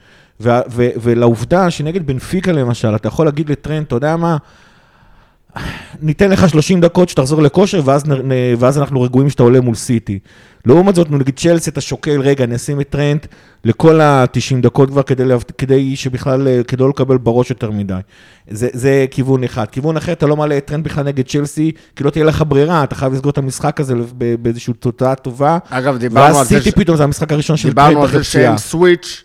ו, 0.42 0.50
ו, 0.72 0.90
ולעובדה 1.02 1.70
שנגד 1.70 2.08
בנפיקה 2.08 2.52
למשל, 2.52 2.96
אתה 2.96 3.08
יכול 3.08 3.26
להגיד 3.26 3.50
לטרנד, 3.50 3.84
אתה 3.86 3.96
יודע 3.96 4.16
מה, 4.16 4.38
ניתן 6.02 6.30
לך 6.32 6.50
30 6.50 6.82
דקות 6.82 7.10
שתחזור 7.10 7.42
לכושר, 7.42 7.82
ואז, 7.86 8.06
נ, 8.10 8.12
ואז 8.60 8.78
אנחנו 8.78 9.02
רגועים 9.02 9.30
שאתה 9.30 9.44
עולה 9.44 9.62
מול 9.62 9.76
סיטי. 9.76 10.20
לעומת 10.66 10.96
זאת, 10.96 11.12
נגיד 11.12 11.36
צ'לסי, 11.38 11.70
אתה 11.70 11.82
שוקל, 11.82 12.22
רגע, 12.22 12.44
אני 12.44 12.56
אשים 12.56 12.82
את 12.82 12.90
טרנט 12.90 13.26
לכל 13.66 14.02
ה-90 14.02 14.28
דקות 14.62 14.90
כבר 14.90 15.04
כדי, 15.04 15.26
להבט- 15.26 15.52
כדי 15.58 15.96
שבכלל, 15.96 16.48
אה, 16.48 16.62
כדי 16.68 16.84
לא 16.84 16.90
לקבל 16.90 17.18
בראש 17.18 17.50
יותר 17.50 17.72
מדי. 17.72 17.94
זה, 18.50 18.68
זה 18.74 19.06
כיוון 19.12 19.44
אחד. 19.44 19.66
כיוון 19.72 19.98
אחר, 19.98 20.12
אתה 20.12 20.26
לא 20.28 20.36
מעלה 20.38 20.58
את 20.58 20.66
טרנט 20.66 20.86
בכלל 20.86 21.04
נגד 21.04 21.28
צ'לסי, 21.28 21.72
כי 21.96 22.04
לא 22.04 22.10
תהיה 22.10 22.26
לך 22.26 22.44
ברירה, 22.48 22.84
אתה 22.84 22.96
חייב 22.96 23.14
לסגור 23.14 23.30
את 23.32 23.38
המשחק 23.38 23.80
הזה 23.80 23.94
באיזושהי 24.42 24.74
תוצאה 24.74 25.16
טובה. 25.16 25.58
אגב, 25.70 25.98
דיברנו 25.98 26.26
על 26.28 26.34
ואז 26.34 26.48
זה 26.50 26.58
סיטי 26.60 26.70
ש- 26.72 26.74
פתאום 26.74 26.98
זה 26.98 27.04
המשחק 27.04 27.32
הראשון 27.32 27.58
של 27.58 27.70
דיברנו 27.70 28.02
טרנט 28.02 28.14
על 28.14 28.18
זה. 28.18 28.24
שאין 28.24 28.58
סוויץ', 28.58 29.24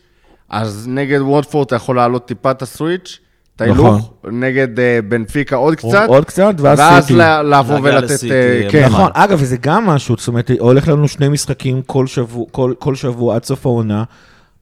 אז 0.51 0.89
נגד 0.89 1.21
וודפורד 1.21 1.67
אתה 1.67 1.77
יכול 1.77 1.97
להעלות 1.97 2.27
טיפה 2.27 2.51
את 2.51 2.63
הסוויץ', 2.63 3.19
את 3.57 3.63
נכון. 3.63 3.87
ההילוך, 3.87 4.13
נגד 4.33 4.81
אה, 4.81 4.99
בנפיקה 5.09 5.57
עוד 5.57 5.75
קצת, 5.75 6.09
עוד 6.09 6.25
קצת, 6.25 6.55
ואז 6.59 6.79
ואז 6.79 7.11
לעבור 7.45 7.79
ולתת... 7.83 8.11
לסיטי, 8.11 8.33
אה, 8.33 8.69
כן, 8.71 8.87
נכון, 8.87 9.11
אגב, 9.15 9.39
וזה 9.43 9.57
גם 9.61 9.87
משהו, 9.87 10.15
זאת 10.19 10.29
אומרת, 10.29 10.51
הולך 10.59 10.89
לנו 10.89 11.09
שני 11.09 11.29
משחקים 11.29 11.83
כל 11.83 12.07
שבוע, 12.07 12.47
כל, 12.51 12.75
כל 12.79 12.95
שבוע 12.95 13.35
עד 13.35 13.45
סוף 13.45 13.67
העונה, 13.67 14.05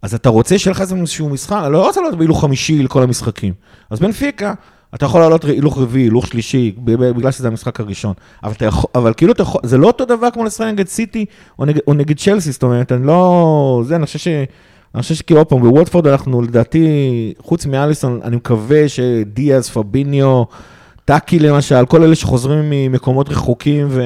אז 0.03 0.14
אתה 0.14 0.28
רוצה 0.28 0.59
שיהיה 0.59 0.72
לך 0.72 0.80
איזשהו 0.80 1.28
משחק, 1.28 1.61
אני 1.64 1.72
לא 1.72 1.86
רוצה 1.86 2.01
לעלות 2.01 2.18
בהילוך 2.18 2.41
חמישי 2.41 2.82
לכל 2.82 3.03
המשחקים. 3.03 3.55
אז 3.91 4.01
בנפיקה, 4.01 4.55
אתה 4.95 5.05
יכול 5.05 5.20
לעלות 5.20 5.45
הילוך 5.45 5.78
רביעי, 5.78 6.05
הילוך 6.05 6.26
שלישי, 6.26 6.74
בגלל 6.84 7.30
שזה 7.30 7.49
המשחק 7.49 7.80
הראשון. 7.80 8.12
אבל, 8.45 8.53
אתה 8.53 8.64
יכול, 8.64 8.91
אבל 8.95 9.12
כאילו, 9.16 9.32
אתה 9.32 9.43
יכול, 9.43 9.61
זה 9.64 9.78
לא 9.78 9.86
אותו 9.86 10.05
דבר 10.05 10.30
כמו 10.30 10.45
לשחק 10.45 10.66
נגד 10.66 10.86
סיטי 10.86 11.24
או 11.59 11.64
נגד, 11.64 11.80
או 11.86 11.95
נגד 11.95 12.18
צ'לסי, 12.18 12.53
זאת 12.53 12.62
אומרת, 12.62 12.93
אני 12.93 13.07
לא... 13.07 13.82
זה, 13.86 13.97
אני 13.97 14.07
חושב 14.07 14.18
ש... 14.18 14.28
אני 14.95 15.03
חושב 15.03 15.14
שכאילו, 15.14 15.41
עוד 15.41 15.47
פעם, 15.47 15.61
בוודפורד 15.61 16.07
אנחנו 16.07 16.43
לדעתי, 16.43 16.89
חוץ 17.39 17.66
מאליסון, 17.66 18.20
אני 18.24 18.36
מקווה 18.36 18.89
שדיאז, 18.89 19.70
פביניו, 19.70 20.45
טאקי 21.05 21.39
למשל, 21.39 21.86
כל 21.86 22.03
אלה 22.03 22.14
שחוזרים 22.14 22.70
ממקומות 22.70 23.28
רחוקים 23.28 23.86
ו... 23.91 24.03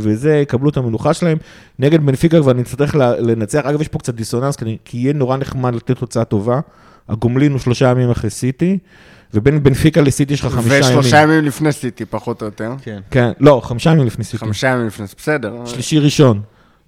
וזה, 0.00 0.36
יקבלו 0.36 0.70
את 0.70 0.76
המנוחה 0.76 1.14
שלהם. 1.14 1.38
נגד 1.78 2.06
בנפיקה 2.06 2.40
כבר 2.40 2.52
נצטרך 2.52 2.94
לנצח. 3.18 3.60
אגב, 3.64 3.80
יש 3.80 3.88
פה 3.88 3.98
קצת 3.98 4.14
דיסוננס, 4.14 4.56
כי, 4.56 4.76
כי 4.84 4.98
יהיה 4.98 5.12
נורא 5.12 5.36
נחמד 5.36 5.74
לתת 5.74 5.98
תוצאה 5.98 6.24
טובה. 6.24 6.60
הגומלין 7.08 7.52
הוא 7.52 7.60
שלושה 7.60 7.88
ימים 7.90 8.10
אחרי 8.10 8.30
סיטי, 8.30 8.78
ובין 9.34 9.62
בנפיקה 9.62 10.00
לסיטי 10.00 10.34
יש 10.34 10.40
לך 10.40 10.46
חמישה 10.52 10.76
ימים. 10.76 10.98
ושלושה 10.98 11.16
ימים 11.22 11.44
לפני 11.44 11.72
סיטי, 11.72 12.04
פחות 12.04 12.42
או 12.42 12.46
יותר. 12.46 12.72
כן. 12.82 13.00
כן, 13.10 13.30
לא, 13.40 13.60
חמישה 13.64 13.90
ימים 13.90 14.06
לפני 14.06 14.24
סיטי. 14.24 14.38
חמישה 14.38 14.68
ימים 14.68 14.86
לפני, 14.86 15.06
בסדר. 15.18 15.66
שלישי 15.66 15.98
ראשון. 15.98 16.40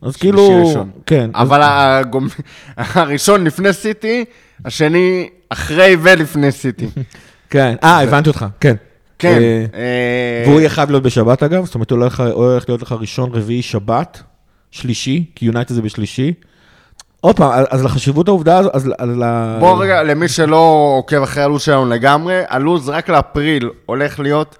אז 0.03 0.17
כאילו, 0.17 0.67
ראשון. 0.67 0.91
כן. 1.07 1.31
אז- 1.35 1.47
אבל 1.49 1.61
הגומ- 1.63 2.43
הראשון 3.01 3.45
לפני 3.45 3.73
סיטי, 3.73 4.25
השני 4.65 5.29
אחרי 5.49 5.97
ולפני 6.03 6.53
סיטי. 6.53 6.87
כן, 7.51 7.75
אה, 7.85 8.01
הבנתי 8.03 8.29
אותך, 8.29 8.47
כן. 8.61 8.77
כן. 9.19 9.39
אה, 9.43 9.65
אה, 9.75 10.45
והוא 10.47 10.61
יהיה 10.61 10.71
חייב 10.71 10.91
להיות 10.91 11.03
בשבת 11.03 11.43
אגב, 11.43 11.65
זאת 11.65 11.75
אומרת, 11.75 11.91
הוא 11.91 11.99
הולך, 11.99 12.23
להיות 12.69 12.83
לך 12.83 12.93
ראשון, 13.01 13.31
רביעי, 13.33 13.63
שבת, 13.63 14.23
שלישי, 14.71 15.25
כי 15.35 15.47
יונייטד 15.47 15.75
זה 15.75 15.83
בשלישי. 15.83 16.33
עוד 17.21 17.37
פעם, 17.37 17.65
אז 17.71 17.85
לחשיבות 17.85 18.29
העובדה 18.29 18.59
הזו, 18.59 18.71
אז 18.73 18.87
ל... 18.87 19.25
בוא 19.61 19.83
רגע, 19.85 20.03
למי 20.03 20.29
שלא 20.29 20.93
עוקב 20.99 21.23
אחרי 21.23 21.43
הלו"ז 21.43 21.63
שלנו 21.63 21.87
לגמרי, 21.91 22.41
הלו"ז 22.49 22.89
רק 22.89 23.09
לאפריל 23.11 23.71
הולך 23.87 24.21
להיות 24.21 24.59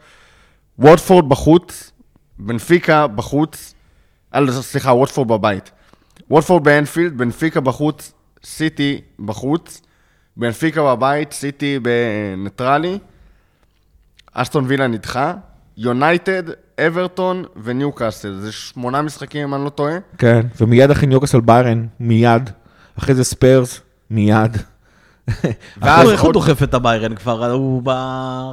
ווטפורד 0.79 1.29
בחוץ, 1.29 1.91
בנפיקה 2.39 3.07
בחוץ, 3.07 3.75
סליחה, 4.51 4.93
ווטפורד 4.93 5.29
בבית. 5.29 5.71
ווטפורד 6.31 6.65
באנפילד, 6.65 7.19
בנפיקה 7.19 7.61
בחוץ, 7.61 8.13
סיטי 8.45 9.01
בחוץ, 9.19 9.83
בנפיקה 10.37 10.83
בבית, 10.83 11.33
סיטי 11.33 11.79
בניטרלי, 11.79 12.99
אסטון 14.33 14.65
וילה 14.69 14.87
נדחה, 14.87 15.35
יונייטד, 15.77 16.43
אברטון 16.87 17.45
וניוקאסל. 17.63 18.35
זה 18.41 18.53
שמונה 18.53 19.03
משחקים, 19.03 19.43
אם 19.43 19.55
אני 19.55 19.65
לא 19.65 19.69
טועה. 19.69 19.95
כן, 20.19 20.47
ומיד 20.61 20.91
אחרי 20.91 21.09
ניוקאסל 21.09 21.41
ביירן, 21.41 21.87
מיד. 22.01 22.51
אחרי 22.99 23.15
זה 23.15 23.25
ספרס, 23.25 23.81
מיד. 24.11 24.57
ואז 25.83 26.11
איך 26.11 26.23
הוא 26.23 26.33
דוחף 26.33 26.63
את 26.63 26.75
הביירן 26.75 27.15
כבר? 27.15 27.51
הוא 27.53 27.83
ב... 27.85 27.91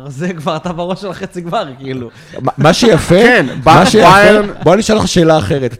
זה 0.07 0.33
כבר, 0.33 0.55
אתה 0.55 0.73
בראש 0.73 1.01
של 1.01 1.07
החצי 1.09 1.41
גמר, 1.41 1.65
כאילו. 1.79 2.09
מה- 2.57 2.73
שיפה, 2.73 3.15
כן, 3.15 3.45
מה 3.65 3.85
שיפה, 3.85 4.09
ביירן- 4.09 4.49
בוא 4.63 4.73
אני 4.73 4.81
אשאל 4.81 4.95
אותך 4.97 5.07
שאלה 5.07 5.37
אחרת. 5.37 5.73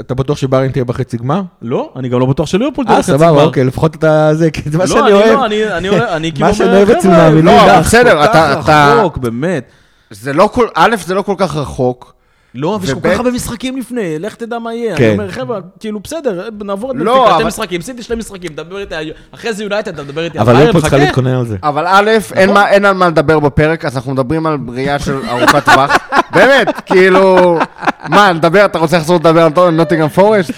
אתה 0.00 0.14
בטוח 0.14 0.36
שביירן 0.36 0.68
תהיה 0.72 0.84
בחצי 0.84 1.16
גמר? 1.16 1.42
לא, 1.62 1.92
אני 1.96 2.08
גם 2.08 2.20
לא 2.20 2.26
בטוח 2.26 2.46
שליברפול 2.46 2.84
תהיה 2.84 2.96
אה, 2.96 3.00
בחצי 3.02 3.12
סבבה, 3.12 3.26
גמר. 3.30 3.42
אוקיי, 3.44 3.64
לפחות 3.64 3.94
אתה 3.94 4.30
זה, 4.34 4.50
כי 4.50 4.70
זה 4.70 4.78
מה 4.78 4.84
לא, 4.84 4.90
שאני 4.90 5.02
אני 5.02 5.12
אוהב. 5.12 5.28
לא, 5.38 5.46
אני- 5.46 5.72
אני 5.72 5.88
אוהב- 5.88 6.02
אני 6.02 6.30
כאילו 6.34 6.46
מה 6.46 6.54
שאני 6.54 6.68
אוהב 6.76 6.90
אצל 6.90 7.00
חבר'ה, 7.00 7.16
מאמינים, 7.16 7.46
לא, 7.46 7.66
לא, 7.66 7.72
כל 7.74 7.80
בסדר, 7.80 8.22
כך 8.24 8.30
אתה- 8.30 8.60
אתה- 8.60 8.94
רחוק, 8.98 9.18
באמת. 9.18 9.64
זה 10.10 10.32
לא 10.32 10.48
כל, 10.52 10.66
א', 10.74 10.96
זה 11.06 11.14
לא 11.14 11.22
כל 11.22 11.34
כך 11.38 11.56
רחוק. 11.56 12.15
לא, 12.56 12.78
ויש 12.80 12.90
כל 12.90 12.96
וב'- 12.98 13.10
כך 13.12 13.16
הרבה 13.16 13.30
משחקים 13.30 13.76
לפני, 13.76 14.18
לך 14.18 14.34
תדע 14.34 14.58
מה 14.58 14.74
יהיה. 14.74 14.96
כן. 14.96 15.04
אני 15.04 15.12
אומר, 15.12 15.30
חבר'ה, 15.30 15.58
כאילו, 15.80 16.00
בסדר, 16.00 16.48
נעבור 16.64 16.90
את 16.90 16.96
לא, 16.98 17.12
בנפיקה, 17.14 17.30
שתי 17.30 17.36
אבל- 17.42 17.46
משחקים, 17.46 17.80
סיטי 17.80 18.02
שני 18.02 18.16
משחקים, 18.16 18.50
דבר 18.54 18.78
איתי, 18.78 18.94
אחרי 19.34 19.52
זה 19.52 19.62
יונייטד, 19.62 19.92
אתה 19.94 20.02
מדבר 20.02 20.24
איתי 20.24 20.38
אבל 20.38 20.52
ליברפול 20.56 20.80
צריכה 20.80 20.96
חכה. 20.96 21.04
להתכונן 21.04 21.34
על 21.34 21.46
זה. 21.46 21.56
אבל 21.62 21.84
א', 21.86 22.10
אין, 22.34 22.52
מה, 22.52 22.68
אין 22.68 22.84
על 22.84 22.94
מה 22.94 23.08
לדבר 23.08 23.38
בפרק, 23.40 23.84
אז 23.84 23.96
אנחנו 23.96 24.12
מדברים 24.12 24.46
על 24.46 24.56
בריאה 24.56 24.98
של 24.98 25.16
ארוכת 25.28 25.64
טווח. 25.64 25.96
באמת, 26.32 26.68
כאילו, 26.86 27.58
מה, 28.08 28.32
נדבר, 28.32 28.64
אתה 28.64 28.78
רוצה 28.78 28.96
לחזור 28.98 29.16
לדבר 29.16 29.48
על 29.56 29.70
נוטינגרם 29.70 30.08
פורסט? 30.08 30.50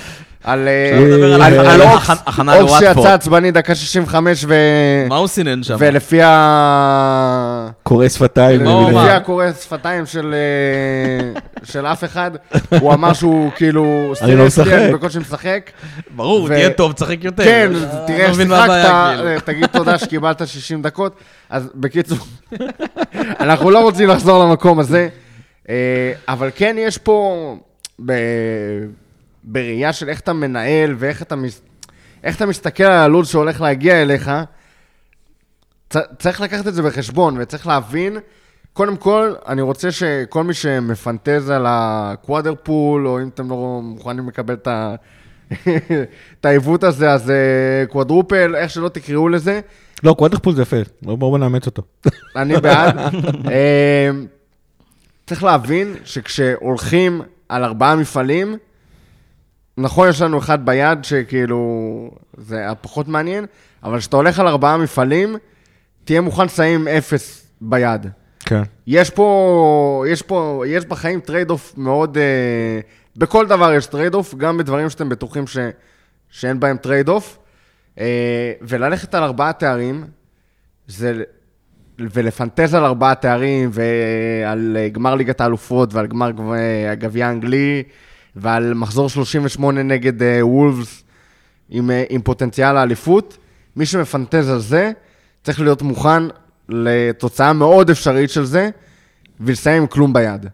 על... 0.45 0.69
אה, 0.69 1.47
על 1.67 1.81
אוקס. 2.61 2.79
שיצא 2.79 3.15
עצבני 3.15 3.51
דקה 3.51 3.75
65 3.75 4.45
ו... 4.49 4.55
מה 5.09 5.17
הוא 5.17 5.27
סינן 5.27 5.63
שם? 5.63 5.77
ולפי 5.79 6.23
ה... 6.23 7.69
קורא 7.83 8.09
שפתיים. 8.09 8.61
לפי 8.63 9.11
הקורא 9.11 9.47
שפתיים 9.63 10.07
של, 10.07 10.35
אה, 10.35 11.41
של 11.65 11.87
אף 11.87 12.05
אחד, 12.05 12.31
הוא 12.81 12.95
אמר 12.95 13.13
שהוא 13.13 13.51
כאילו... 13.57 14.13
אני 14.23 14.37
לא 14.37 14.49
"סטילס 14.49 14.69
לי, 14.69 14.75
משחק." 14.75 14.95
בקושי 14.95 15.19
משחק. 15.19 15.71
ברור, 16.11 16.49
תהיה 16.49 16.71
טוב, 16.71 16.93
תשחק 16.93 17.25
יותר. 17.25 17.45
כן, 17.45 17.73
תראה, 18.07 18.29
לא 18.49 18.57
הבעיה, 18.57 18.83
שיחקת, 18.83 19.17
כאילו. 19.17 19.29
אה, 19.29 19.41
תגיד 19.41 19.67
תודה 19.67 19.99
שקיבלת 19.99 20.49
60 20.49 20.83
דקות. 20.83 21.17
אז 21.51 21.71
בקיצור, 21.75 22.19
אנחנו 23.41 23.71
לא 23.71 23.83
רוצים 23.83 24.09
לחזור 24.09 24.45
למקום 24.45 24.79
הזה, 24.79 25.09
אבל 26.29 26.51
כן 26.55 26.77
יש 26.79 26.99
פה, 26.99 27.57
בראייה 29.53 29.93
של 29.93 30.09
איך 30.09 30.21
אתה 30.21 30.33
מנהל 30.33 30.95
ואיך 30.99 31.23
אתה, 31.23 31.37
מס- 31.37 31.63
איך 32.25 32.37
אתה 32.37 32.47
מסתכל 32.47 32.85
על 32.85 32.93
הלו"ז 32.93 33.29
שהולך 33.29 33.61
להגיע 33.61 34.03
אליך, 34.03 34.31
צ- 35.91 35.97
צריך 36.19 36.41
לקחת 36.41 36.67
את 36.67 36.75
זה 36.75 36.83
בחשבון 36.83 37.37
וצריך 37.41 37.67
להבין, 37.67 38.17
קודם 38.73 38.97
כל, 38.97 39.35
אני 39.49 39.63
רוצה 39.63 39.93
שכל 39.93 40.45
מי 40.45 40.55
שמפנטז 40.55 41.51
על 41.51 41.65
ה 41.69 41.81
quadruple, 41.81 43.07
או 43.07 43.23
אם 43.23 43.29
אתם 43.29 43.51
לא 43.51 43.81
מוכנים 43.83 44.29
לקבל 44.29 44.55
את 44.55 44.67
ה... 44.67 44.95
את 46.41 46.45
העיוות 46.45 46.85
הזה, 46.85 47.11
אז 47.13 47.31
אה, 47.31 47.37
quadruple, 47.89 48.55
איך 48.57 48.71
שלא 48.71 48.89
תקראו 48.89 49.29
לזה, 49.29 49.61
לא, 50.05 50.15
quadruple 50.19 50.55
זה 50.55 50.63
יפה, 50.63 50.77
בואו 51.03 51.17
בואו 51.17 51.39
נאמץ 51.39 51.67
אותו. 51.67 51.83
אני 52.37 52.57
בעד. 52.57 52.99
אה, 53.51 54.11
צריך 55.27 55.45
להבין 55.45 55.95
שכשהולכים 56.05 57.21
על 57.49 57.65
ארבעה 57.65 57.97
מפעלים, 57.97 58.57
נכון, 59.79 60.09
יש 60.09 60.23
לנו 60.23 60.39
אחד 60.39 60.67
ביד 60.67 61.05
שכאילו, 61.05 62.11
זה 62.37 62.71
הפחות 62.71 63.09
מעניין, 63.09 63.47
אבל 63.83 63.99
כשאתה 63.99 64.17
הולך 64.17 64.39
על 64.39 64.49
ארבעה 64.49 64.77
מפעלים, 64.77 65.37
תהיה 66.05 66.21
מוכן 66.21 66.45
לסיים 66.45 66.89
אפס 66.89 67.47
ביד. 67.61 68.07
כן. 68.41 68.63
יש 68.87 69.11
פה, 69.11 70.05
יש 70.09 70.23
פה, 70.23 70.65
יש 70.67 70.85
בחיים 70.85 71.21
trade-off 71.21 71.75
מאוד, 71.77 72.19
אה, 72.19 72.81
בכל 73.17 73.47
דבר 73.47 73.73
יש 73.73 73.87
trade-off, 73.87 74.35
גם 74.35 74.59
בדברים 74.59 74.91
שאתם 74.91 75.09
בטוחים 75.09 75.47
ש, 75.47 75.59
שאין 76.31 76.61
בהם 76.61 76.77
trade-off. 76.77 77.39
אה, 78.01 78.53
וללכת 78.63 79.15
על 79.15 79.23
ארבעה 79.23 79.53
תארים, 79.53 80.05
זה, 80.87 81.23
ולפנטז 81.99 82.75
על 82.75 82.85
ארבעה 82.85 83.15
תארים, 83.15 83.71
ועל 83.73 84.77
אה, 84.81 84.89
גמר 84.89 85.15
ליגת 85.15 85.41
האלופות, 85.41 85.95
ועל 85.95 86.07
גמר 86.07 86.31
אה, 86.55 86.93
הגביע 86.93 87.27
האנגלי, 87.27 87.83
ועל 88.41 88.75
מחזור 88.75 89.09
38 89.09 89.83
נגד 89.83 90.23
אה, 90.23 90.47
וולפס 90.47 91.05
עם, 91.69 91.91
אה, 91.91 92.05
עם 92.09 92.23
פוטנציאל 92.23 92.77
האליפות, 92.77 93.39
מי 93.77 93.87
שמפנטז 93.87 94.51
על 94.51 94.59
זה, 94.59 94.93
צריך 95.43 95.61
להיות 95.61 95.83
מוכן 95.83 96.23
לתוצאה 96.69 97.53
מאוד 97.53 97.91
אפשרית 97.91 98.31
של 98.31 98.45
זה, 98.45 98.71
ולסיים 99.41 99.83
עם 99.83 99.87
כלום 99.87 100.13
ביד. 100.13 100.47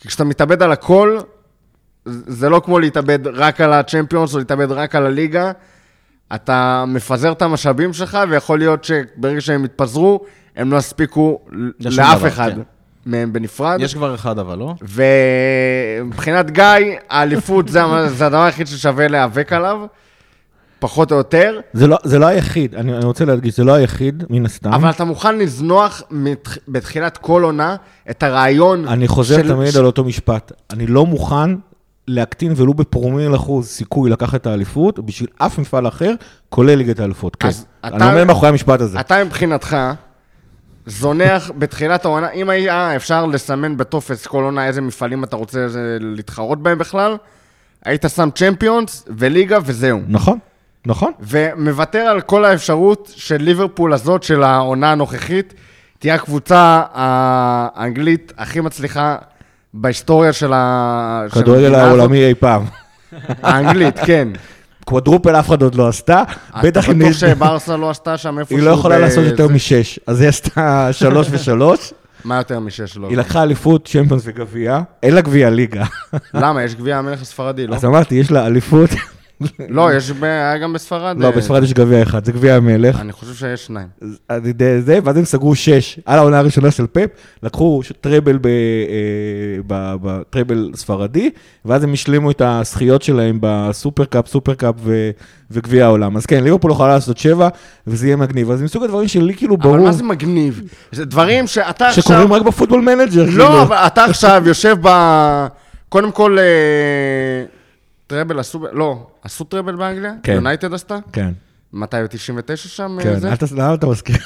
כי 0.00 0.08
כשאתה 0.08 0.24
מתאבד 0.24 0.62
על 0.62 0.72
הכל, 0.72 1.18
זה 2.06 2.48
לא 2.48 2.62
כמו 2.64 2.78
להתאבד 2.78 3.26
רק 3.26 3.60
על 3.60 3.72
הצ'מפיונס 3.72 4.34
או 4.34 4.38
להתאבד 4.38 4.70
רק 4.70 4.94
על 4.94 5.06
הליגה. 5.06 5.52
אתה 6.34 6.84
מפזר 6.88 7.32
את 7.32 7.42
המשאבים 7.42 7.92
שלך, 7.92 8.18
ויכול 8.28 8.58
להיות 8.58 8.84
שברגע 8.84 9.40
שהם 9.40 9.64
יתפזרו, 9.64 10.24
הם 10.56 10.72
לא 10.72 10.76
יספיקו 10.76 11.40
לאף 11.80 12.18
דבר, 12.18 12.28
אחד 12.28 12.52
כן. 12.54 12.60
מהם 13.06 13.32
בנפרד. 13.32 13.80
יש 13.80 13.94
כבר 13.94 14.14
אחד 14.14 14.38
אבל, 14.38 14.58
לא? 14.58 14.74
ומבחינת 16.02 16.50
גיא, 16.50 16.64
האליפות 17.10 17.68
זה, 17.68 17.80
זה 18.08 18.26
הדבר 18.26 18.42
היחיד 18.42 18.66
ששווה 18.66 19.08
להיאבק 19.08 19.52
עליו. 19.52 19.78
פחות 20.78 21.12
או 21.12 21.16
יותר, 21.16 21.60
זה 21.72 21.86
לא, 21.86 21.96
זה 22.04 22.18
לא 22.18 22.26
היחיד, 22.26 22.74
אני, 22.74 22.96
אני 22.96 23.04
רוצה 23.04 23.24
להדגיש, 23.24 23.56
זה 23.56 23.64
לא 23.64 23.72
היחיד, 23.72 24.24
מן 24.30 24.46
הסתם. 24.46 24.72
אבל 24.74 24.90
אתה 24.90 25.04
מוכן 25.04 25.38
לזנוח 25.38 26.02
מתח- 26.10 26.58
בתחילת 26.68 27.16
כל 27.16 27.42
עונה 27.42 27.76
את 28.10 28.22
הרעיון 28.22 28.88
אני 28.88 29.08
חוזר 29.08 29.36
של- 29.42 29.48
תמיד 29.48 29.70
ש- 29.70 29.76
על 29.76 29.84
אותו 29.84 30.04
משפט. 30.04 30.52
אני 30.70 30.86
לא 30.86 31.06
מוכן 31.06 31.50
להקטין 32.08 32.52
ולו 32.56 32.74
בפרומיל 32.74 33.34
אחוז 33.34 33.66
סיכוי 33.66 34.10
לקחת 34.10 34.34
את 34.40 34.46
האליפות 34.46 34.98
בשביל 34.98 35.28
אף 35.38 35.58
מפעל 35.58 35.88
אחר, 35.88 36.12
כולל 36.48 36.74
ליגת 36.74 37.00
האלופות. 37.00 37.36
כן. 37.36 37.48
אז 37.48 37.66
אני 37.84 37.96
אתה- 37.96 38.10
עומד 38.12 38.24
מאחורי 38.24 38.48
המשפט 38.48 38.80
הזה. 38.80 39.00
אתה 39.00 39.24
מבחינתך 39.24 39.76
זונח 40.86 41.50
בתחילת 41.58 42.04
העונה, 42.04 42.30
אם 42.30 42.50
היה 42.50 42.96
אפשר 42.96 43.26
לסמן 43.26 43.76
בטופס 43.76 44.26
כל 44.26 44.44
עונה 44.44 44.66
איזה 44.66 44.80
מפעלים 44.80 45.24
אתה 45.24 45.36
רוצה 45.36 45.58
איזה 45.58 45.98
להתחרות 46.00 46.62
בהם 46.62 46.78
בכלל, 46.78 47.16
היית 47.84 48.04
שם 48.14 48.28
צ'מפיונס 48.34 49.04
וליגה 49.16 49.58
וזהו. 49.64 50.00
נכון, 50.08 50.38
נכון. 50.86 51.12
ומוותר 51.20 51.98
על 51.98 52.20
כל 52.20 52.44
האפשרות 52.44 53.12
של 53.16 53.36
ליברפול 53.36 53.92
הזאת, 53.92 54.22
של 54.22 54.42
העונה 54.42 54.92
הנוכחית, 54.92 55.54
תהיה 55.98 56.14
הקבוצה 56.14 56.82
האנגלית 56.92 58.32
הכי 58.38 58.60
מצליחה 58.60 59.16
בהיסטוריה 59.74 60.32
של 60.32 60.52
ה... 60.52 61.26
כדורגל. 61.32 61.74
העולמי 61.74 62.26
אי 62.26 62.34
פעם. 62.34 62.64
האנגלית, 63.42 63.98
כן. 63.98 64.28
קוואדרופל 64.88 65.36
אף 65.36 65.48
אחד 65.48 65.62
עוד 65.62 65.74
לא 65.74 65.88
עשתה, 65.88 66.22
בטח 66.62 66.84
אתה 66.84 66.92
אם 66.92 66.98
בטוח 66.98 67.10
יש... 67.10 67.20
שברסה 67.20 67.76
לא 67.76 67.90
עשתה 67.90 68.16
שם 68.16 68.38
איפשהו? 68.38 68.56
היא 68.56 68.64
לא 68.64 68.70
יכולה 68.70 68.98
לעשות 68.98 69.24
יותר 69.24 69.48
משש, 69.48 69.98
אז 70.06 70.20
היא 70.20 70.28
עשתה 70.28 70.88
שלוש 70.92 71.26
ושלוש, 71.30 71.92
מה 72.24 72.36
יותר 72.36 72.60
משש 72.60 72.96
לא? 72.96 73.08
היא 73.08 73.16
לקחה 73.16 73.42
אליפות, 73.42 73.88
צ'מפיונס 73.88 74.22
וגביע, 74.24 74.80
אין 75.02 75.14
לה 75.14 75.20
גביע 75.20 75.50
ליגה. 75.50 75.84
למה? 76.34 76.62
יש 76.62 76.74
גביע 76.74 76.96
המלך 76.98 77.22
הספרדי, 77.22 77.66
לא? 77.66 77.74
אז 77.74 77.84
אמרתי, 77.84 78.14
יש 78.14 78.30
לה 78.30 78.46
אליפות, 78.46 78.90
לא, 79.68 79.94
יש, 79.94 80.12
היה 80.22 80.58
גם 80.58 80.72
בספרד. 80.72 81.16
לא, 81.18 81.26
אה, 81.26 81.30
בספרד 81.30 81.62
יש 81.62 81.72
גביע 81.72 82.02
אחד, 82.02 82.24
זה 82.24 82.32
גביע 82.32 82.54
המלך. 82.54 83.00
אני 83.00 83.12
חושב 83.12 83.34
שיש 83.34 83.66
שניים. 83.66 83.86
זה, 84.78 84.98
ואז 85.04 85.16
הם 85.16 85.24
סגרו 85.24 85.54
שש. 85.54 86.00
על 86.06 86.18
העונה 86.18 86.38
הראשונה 86.38 86.70
של 86.70 86.86
פפ, 86.86 87.08
לקחו 87.42 87.80
treble, 88.00 88.38
ב, 88.38 88.46
אה, 88.46 88.52
ב, 89.66 89.94
ב, 90.02 90.22
treble 90.30 90.70
ספרדי, 90.74 91.30
ואז 91.64 91.84
הם 91.84 91.92
השלימו 91.92 92.30
את 92.30 92.42
הזכיות 92.44 93.02
שלהם 93.02 93.38
בסופר 93.40 94.04
קאפ, 94.04 94.28
סופר 94.28 94.54
קאפ 94.54 94.74
ו, 94.78 95.10
וגביע 95.50 95.84
העולם. 95.84 96.16
אז 96.16 96.26
כן, 96.26 96.44
ליברפול 96.44 96.70
יכולה 96.70 96.94
לעשות 96.94 97.18
שבע, 97.18 97.48
וזה 97.86 98.06
יהיה 98.06 98.16
מגניב. 98.16 98.50
אז 98.50 98.58
זה 98.58 98.64
מסוג 98.64 98.84
הדברים 98.84 99.08
שלי 99.08 99.34
כאילו 99.34 99.56
ברור, 99.56 99.76
אבל 99.76 99.84
מה 99.84 99.92
זה 99.92 100.04
מגניב? 100.04 100.62
זה 100.92 101.04
דברים 101.04 101.46
שאתה 101.46 101.88
עכשיו... 101.88 102.02
שקורים 102.02 102.32
רק 102.32 102.42
בפוטבול 102.42 102.80
מנג'ר. 102.80 103.22
לא, 103.22 103.28
כאילו. 103.28 103.62
אבל 103.62 103.76
אתה 103.76 104.04
עכשיו 104.04 104.42
יושב 104.46 104.76
ב... 104.82 104.88
קודם 105.88 106.12
כל, 106.12 106.38
אה, 106.38 106.44
טרבל 108.06 108.38
עשו... 108.38 108.64
לא, 108.72 109.06
עשו 109.24 109.44
טרבל 109.44 109.74
באנגליה? 109.76 110.12
כן. 110.22 110.32
יונייטד 110.32 110.74
עשתה? 110.74 110.98
כן, 111.12 111.30
מתי? 111.72 111.96
ב-99 111.96 112.56
שם? 112.56 112.98
כן, 113.02 113.18
זה? 113.18 113.28
אל 113.30 113.36
תס- 113.36 113.52
למה 113.52 113.74
אתה 113.74 113.86
מזכיר? 113.86 114.16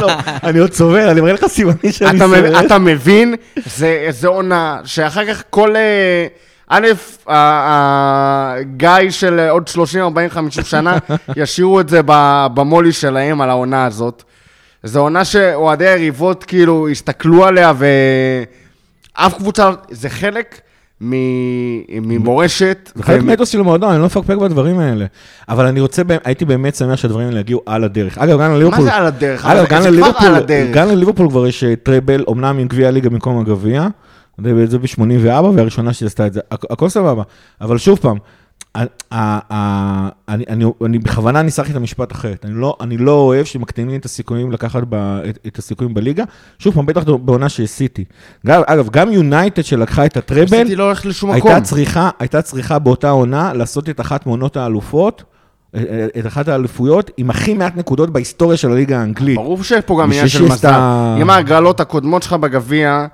לא, 0.00 0.08
אני 0.44 0.58
עוד 0.58 0.70
צובר, 0.70 1.10
אני 1.10 1.20
מראה 1.20 1.32
לך 1.32 1.46
סימני 1.46 1.92
שאני. 1.92 2.18
סובל. 2.18 2.66
אתה 2.66 2.78
מבין? 2.78 3.34
זה, 4.10 4.28
עונה 4.28 4.80
שאחר 4.84 5.26
כך 5.26 5.42
כל... 5.50 5.76
אה, 5.76 6.26
א', 6.72 6.86
הגיא 7.26 9.10
של 9.10 9.40
עוד 9.40 9.68
30, 9.68 10.00
40, 10.02 10.30
50 10.30 10.64
שנה, 10.64 10.98
ישאירו 11.36 11.80
את 11.80 11.88
זה 11.88 12.00
במולי 12.54 12.92
שלהם 12.92 13.40
על 13.40 13.50
העונה 13.50 13.84
הזאת. 13.86 14.22
זו 14.82 15.00
עונה 15.00 15.24
שאוהדי 15.24 15.88
היריבות 15.88 16.44
כאילו 16.44 16.88
הסתכלו 16.88 17.44
עליה, 17.46 17.72
ואף 17.76 19.34
קבוצה, 19.34 19.70
זה 19.90 20.10
חלק 20.10 20.60
ממורשת. 21.00 22.92
זה 22.94 23.02
חלק 23.02 23.22
מהאתוס 23.22 23.48
של 23.48 23.60
המועדון, 23.60 23.90
אני 23.90 23.98
לא 24.00 24.06
מפקפק 24.06 24.36
בדברים 24.36 24.78
האלה. 24.78 25.06
אבל 25.48 25.66
אני 25.66 25.80
רוצה, 25.80 26.02
הייתי 26.24 26.44
באמת 26.44 26.74
שמח 26.74 26.96
שהדברים 26.96 27.26
האלה 27.28 27.40
יגיעו 27.40 27.60
על 27.66 27.84
הדרך. 27.84 28.18
אגב, 28.18 28.32
גם 28.40 28.50
מה 28.50 28.56
לליברפול... 28.56 28.84
זה 28.84 28.94
על 28.94 29.06
הדרך? 29.06 29.46
אגב, 29.46 29.64
גם 29.70 29.82
לליברפול. 29.82 30.28
גם 30.72 30.88
לליברפול 30.88 31.28
כבר 31.30 31.46
יש 31.46 31.64
אה, 31.64 31.76
טראבל, 31.76 32.24
אמנם 32.30 32.58
עם 32.58 32.68
גביע 32.68 32.88
הליגה 32.88 33.10
במקום 33.10 33.38
הגביע, 33.40 33.86
זה 34.44 34.66
זה 34.66 34.78
ב-84, 34.78 35.26
והראשונה 35.54 35.92
שעשתה 35.92 36.26
את 36.26 36.32
זה, 36.32 36.40
הכ- 36.54 36.66
הכל 36.70 36.88
סבבה. 36.88 37.22
אבל 37.60 37.78
שוב 37.78 37.98
פעם, 37.98 38.16
אני, 38.74 40.44
אני, 40.48 40.64
אני 40.84 40.98
בכוונה 40.98 41.42
ניסחתי 41.42 41.70
את 41.70 41.76
המשפט 41.76 42.12
אחרת. 42.12 42.44
אני 42.44 42.54
לא, 42.54 42.76
אני 42.80 42.96
לא 42.96 43.12
אוהב 43.12 43.44
שמקטינים 43.44 44.00
את 44.00 44.04
הסיכויים 44.04 44.52
לקחת 44.52 44.82
ב, 44.88 44.94
את, 44.94 45.38
את 45.46 45.58
הסיכויים 45.58 45.94
בליגה. 45.94 46.24
שוב 46.58 46.74
פעם, 46.74 46.86
בטח 46.86 47.02
בעונה 47.04 47.48
של 47.48 47.66
סיטי. 47.66 48.04
אגב, 48.46 48.88
גם 48.90 49.12
יונייטד 49.12 49.64
שלקחה 49.64 50.06
את 50.06 50.16
הטראבל, 50.16 50.74
לא 50.74 50.84
הולך 50.84 51.06
לשום 51.06 51.30
מקום. 51.30 51.50
הייתה 51.50 51.66
צריכה, 51.66 52.10
הייתה 52.18 52.42
צריכה 52.42 52.78
באותה 52.78 53.10
עונה 53.10 53.52
לעשות 53.52 53.88
את 53.88 54.00
אחת 54.00 54.26
מעונות 54.26 54.56
האלופות, 54.56 55.22
אה, 55.74 56.06
את 56.18 56.26
אחת 56.26 56.48
האליפויות, 56.48 57.10
עם 57.16 57.30
הכי 57.30 57.54
מעט 57.54 57.76
נקודות 57.76 58.10
בהיסטוריה 58.10 58.56
של 58.56 58.72
הליגה 58.72 59.00
האנגלית. 59.00 59.36
ברור 59.36 59.64
שיש 59.64 59.84
פה 59.86 59.98
גם 60.02 60.10
עניין 60.10 60.28
של 60.28 60.44
מזל. 60.44 60.80
אם 61.22 61.30
ההגרלות 61.30 61.80
הקודמות 61.80 62.22
שלך 62.22 62.32
בגביע 62.32 63.06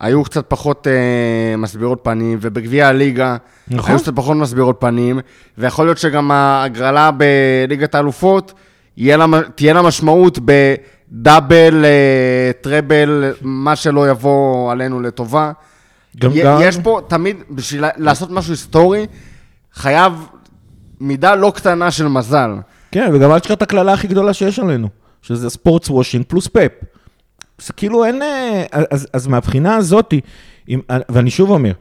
היו 0.00 0.24
קצת 0.24 0.44
פחות 0.48 0.86
אה, 0.86 1.56
מסבירות 1.56 1.98
פנים, 2.02 2.38
ובגביע 2.40 2.88
הליגה 2.88 3.36
נכון. 3.68 3.90
היו 3.90 3.98
קצת 4.00 4.16
פחות 4.16 4.36
מסבירות 4.36 4.76
פנים, 4.78 5.20
ויכול 5.58 5.86
להיות 5.86 5.98
שגם 5.98 6.30
ההגרלה 6.30 7.10
בליגת 7.10 7.94
האלופות, 7.94 8.52
לה, 8.98 9.26
תהיה 9.54 9.72
לה 9.74 9.82
משמעות 9.82 10.38
בדאבל, 10.44 11.84
אה, 11.84 12.50
טראבל, 12.60 13.32
מה 13.42 13.76
שלא 13.76 14.10
יבוא 14.10 14.72
עלינו 14.72 15.00
לטובה. 15.00 15.52
גם- 16.20 16.30
י- 16.34 16.42
גם- 16.44 16.58
יש 16.62 16.78
פה 16.78 17.00
תמיד, 17.08 17.36
בשביל 17.50 17.84
לעשות 17.96 18.30
משהו 18.30 18.52
היסטורי, 18.52 19.06
חייב 19.74 20.12
מידה 21.00 21.34
לא 21.34 21.52
קטנה 21.56 21.90
של 21.90 22.08
מזל. 22.08 22.50
כן, 22.92 23.10
וגם 23.14 23.30
אל 23.32 23.38
תשכח 23.38 23.54
את 23.54 23.62
הקללה 23.62 23.92
הכי 23.92 24.08
גדולה 24.08 24.32
שיש 24.34 24.58
עלינו, 24.58 24.88
שזה 25.22 25.50
sports 25.50 25.90
washing 25.90 26.24
פלוס 26.28 26.46
פפ. 26.46 26.70
זה 27.62 27.72
כאילו 27.72 28.04
אין... 28.04 28.22
אה, 28.22 28.64
אז, 28.90 29.06
אז 29.12 29.26
מהבחינה 29.26 29.76
הזאת, 29.76 30.14
אם, 30.68 30.80
ואני 31.08 31.30
שוב 31.30 31.50
אומר, 31.50 31.72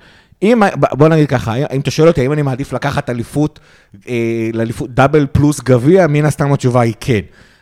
אם, 0.44 0.62
בוא 0.76 1.08
נגיד 1.08 1.30
ככה, 1.30 1.56
אם 1.56 1.80
אתה 1.82 1.92
שואל 1.92 2.08
אותי 2.08 2.22
האם 2.22 2.34
אני 2.34 2.42
מעדיף 2.42 2.74
לקחת 2.74 3.10
אליפות, 3.10 3.60
אה, 4.10 4.50
לאליפות 4.54 4.90
דאבל 4.94 5.28
פלוס 5.32 5.62
גביע, 5.62 6.08
מן 6.08 6.26
הסתם 6.26 6.54
התשובה 6.54 6.82
היא 6.82 6.94
כן. 7.00 7.20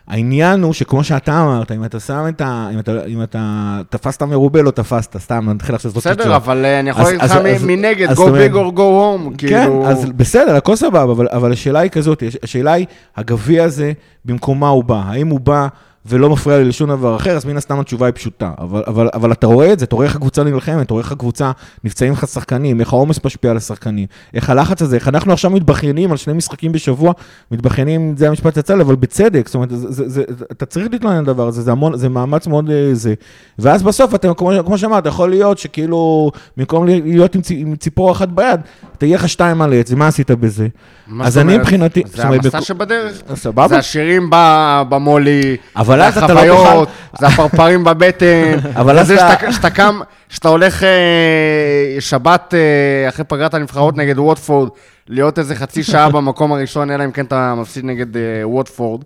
העניין 0.08 0.64
הוא 0.64 0.74
שכמו 0.74 1.04
שאתה 1.04 1.42
אמרת, 1.42 1.72
אם 1.72 1.84
אתה 1.84 2.00
שם 2.00 2.26
את 2.30 2.42
ה... 2.42 2.70
אם 2.74 2.80
אתה, 2.80 3.06
אם 3.06 3.24
אתה 3.24 3.82
תפסת 3.90 4.24
מרובה, 4.24 4.62
לא 4.62 4.72
תפסת, 4.72 5.18
סתם, 5.18 5.44
אני 5.46 5.54
מתחיל 5.54 5.76
עכשיו 5.76 5.92
לעשות 5.96 6.18
בסדר, 6.18 6.36
אבל 6.36 6.66
אה, 6.66 6.80
אני 6.80 6.90
יכול 6.90 7.04
להגיד 7.04 7.22
לך 7.22 7.64
מנגד, 7.64 8.10
go 8.10 8.20
big 8.20 8.54
or 8.54 8.78
go 8.78 8.78
home, 8.78 9.38
כן, 9.38 9.48
כאילו... 9.48 9.88
אז 9.88 10.06
בסדר, 10.06 10.56
הכל 10.56 10.76
סבבה, 10.76 11.04
אבל, 11.04 11.28
אבל 11.32 11.52
השאלה 11.52 11.80
היא 11.80 11.92
כזאת, 11.92 12.24
השאלה 12.44 12.74
היא, 12.74 12.86
הגביע 13.18 13.64
הזה, 13.64 13.92
במקום 14.26 14.60
מה 14.60 14.68
הוא 14.68 14.84
בא? 14.84 15.02
האם 15.06 15.28
הוא 15.28 15.40
בא 15.40 15.68
ולא 16.10 16.30
מפריע 16.30 16.58
לי 16.58 16.66
לשום 16.66 16.90
דבר 16.90 17.16
אחר, 17.16 17.38
אז 17.38 17.46
מן 17.46 17.58
הסתם 17.58 17.80
התשובה 17.80 18.06
היא 18.06 18.14
פשוטה. 18.14 18.52
אבל, 18.58 18.84
אבל, 18.88 19.10
אבל 19.14 19.32
אתה 19.32 19.48
רואה 19.48 19.74
את 19.74 19.80
זה, 19.80 19.86
אתה 19.86 19.96
רואה 19.96 20.08
איך 20.08 20.16
הקבוצה 20.16 20.44
נלחמת, 20.44 20.86
אתה 20.86 20.94
רואה 20.94 21.04
איך 21.04 21.12
הקבוצה, 21.12 21.52
נפצעים 21.84 22.14
לך 22.14 22.28
שחקנים, 22.28 22.80
איך 22.80 22.94
העומס 22.94 23.26
משפיע 23.26 23.52
על 23.52 23.58
השחקנים, 23.58 24.08
איך 24.34 24.50
הלחץ 24.50 24.82
הזה, 24.82 24.96
איך 24.96 25.08
אנחנו 25.08 25.34
עכשיו 25.34 25.52
מתבכיינים 25.52 26.12
על 26.12 26.18
שני 26.18 26.34
משחקים 26.34 26.72
בשבוע, 26.72 27.14
מתבכיינים, 27.52 28.18
זה 28.18 28.28
המשפט 28.28 28.58
יצא 28.58 28.76
לי, 28.76 28.82
אבל 28.82 28.96
בצדק, 28.96 29.48
זאת 29.48 29.56
אומרת, 29.56 29.70
זה, 29.70 29.92
זה, 29.92 30.10
זה, 30.10 30.24
אתה 30.52 30.66
צריך 30.66 30.88
להתלונן 30.92 31.16
על 31.16 31.24
הדבר 31.24 31.48
הזה, 31.48 31.62
זה 31.62 31.72
המון, 31.72 31.98
זה 31.98 32.10
מאמץ 32.10 32.48
מאוד 32.48 32.70
אה, 32.70 32.90
זה. 32.94 33.14
ואז 33.60 33.84
בסוף, 33.84 34.16
אתה, 34.16 34.34
כמו, 34.34 34.52
כמו 34.66 34.78
שאמרת, 34.78 35.06
יכול 35.06 35.30
להיות 35.30 35.58
שכאילו, 35.58 36.32
במקום 36.58 36.86
להיות 36.86 37.36
עם, 37.36 37.42
עם 37.50 37.76
ציפור 37.76 38.12
אחת 38.12 38.28
ביד, 38.30 38.60
תהיה 38.98 39.16
לך 39.18 39.30
שתיים 39.30 39.62
על 39.62 39.74
עץ, 39.74 39.92
ומה 39.92 40.08
עשית 40.08 40.32
בזה? 40.32 40.68
מה 41.08 41.26
אז 41.26 41.38
אני? 41.38 41.58
מבחינתי, 41.58 42.04
זה 42.14 42.24
המסע 42.24 42.62
שבדרך. 42.62 43.22
סבבה? 43.36 43.68
זה 43.68 43.78
השירים 43.78 44.30
ב- 44.30 44.82
במולי, 44.90 45.58
אבל 45.76 46.12
זה 46.12 46.20
לא 46.22 46.26
החוויות, 46.26 46.90
זה 47.20 47.28
הפרפרים 47.28 47.84
בבטן, 47.84 48.26
אבל 48.82 49.04
זה 49.04 49.14
אז 49.14 49.22
אתה- 49.22 49.40
שאתה- 49.40 49.52
שאתה 49.54 49.70
קם, 49.70 50.00
שאתה 50.30 50.50
הולך 50.50 50.84
אה, 50.84 50.90
שבת 52.00 52.54
אה, 52.54 53.10
אחרי 53.10 53.26
פגרת 53.28 53.54
הנבחרות 53.54 53.98
נגד 53.98 54.20
ווטפורד, 54.20 54.70
להיות 55.10 55.40
איזה 55.40 55.56
חצי 55.56 55.84
שעה 55.84 56.10
במקום 56.16 56.54
הראשון, 56.54 56.92
אלא 56.92 57.04
אם 57.06 57.12
כן 57.12 57.26
אתה 57.26 57.54
מפסיד 57.58 57.86
נגד 57.86 58.18
אה, 58.18 58.22
ווטפורד, 58.48 59.02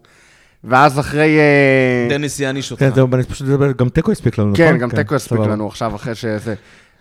ואז 0.63 0.99
אחרי... 0.99 1.37
אה, 1.39 2.07
דניס 2.09 2.39
יעניש 2.39 2.71
אותך. 2.71 2.83
כן, 2.83 2.89
זהו, 2.95 3.07
אני 3.13 3.23
פשוט 3.23 3.47
מדבר, 3.47 3.71
גם 3.71 3.89
תיקו 3.89 4.11
הספיק 4.11 4.37
לנו, 4.37 4.51
נכון? 4.51 4.65
כן, 4.65 4.77
גם 4.77 4.89
תיקו 4.89 5.19
סבבה. 5.19 5.47
לנו 5.47 5.67
עכשיו, 5.67 5.95
אחרי 5.95 6.15
שזה. 6.15 6.53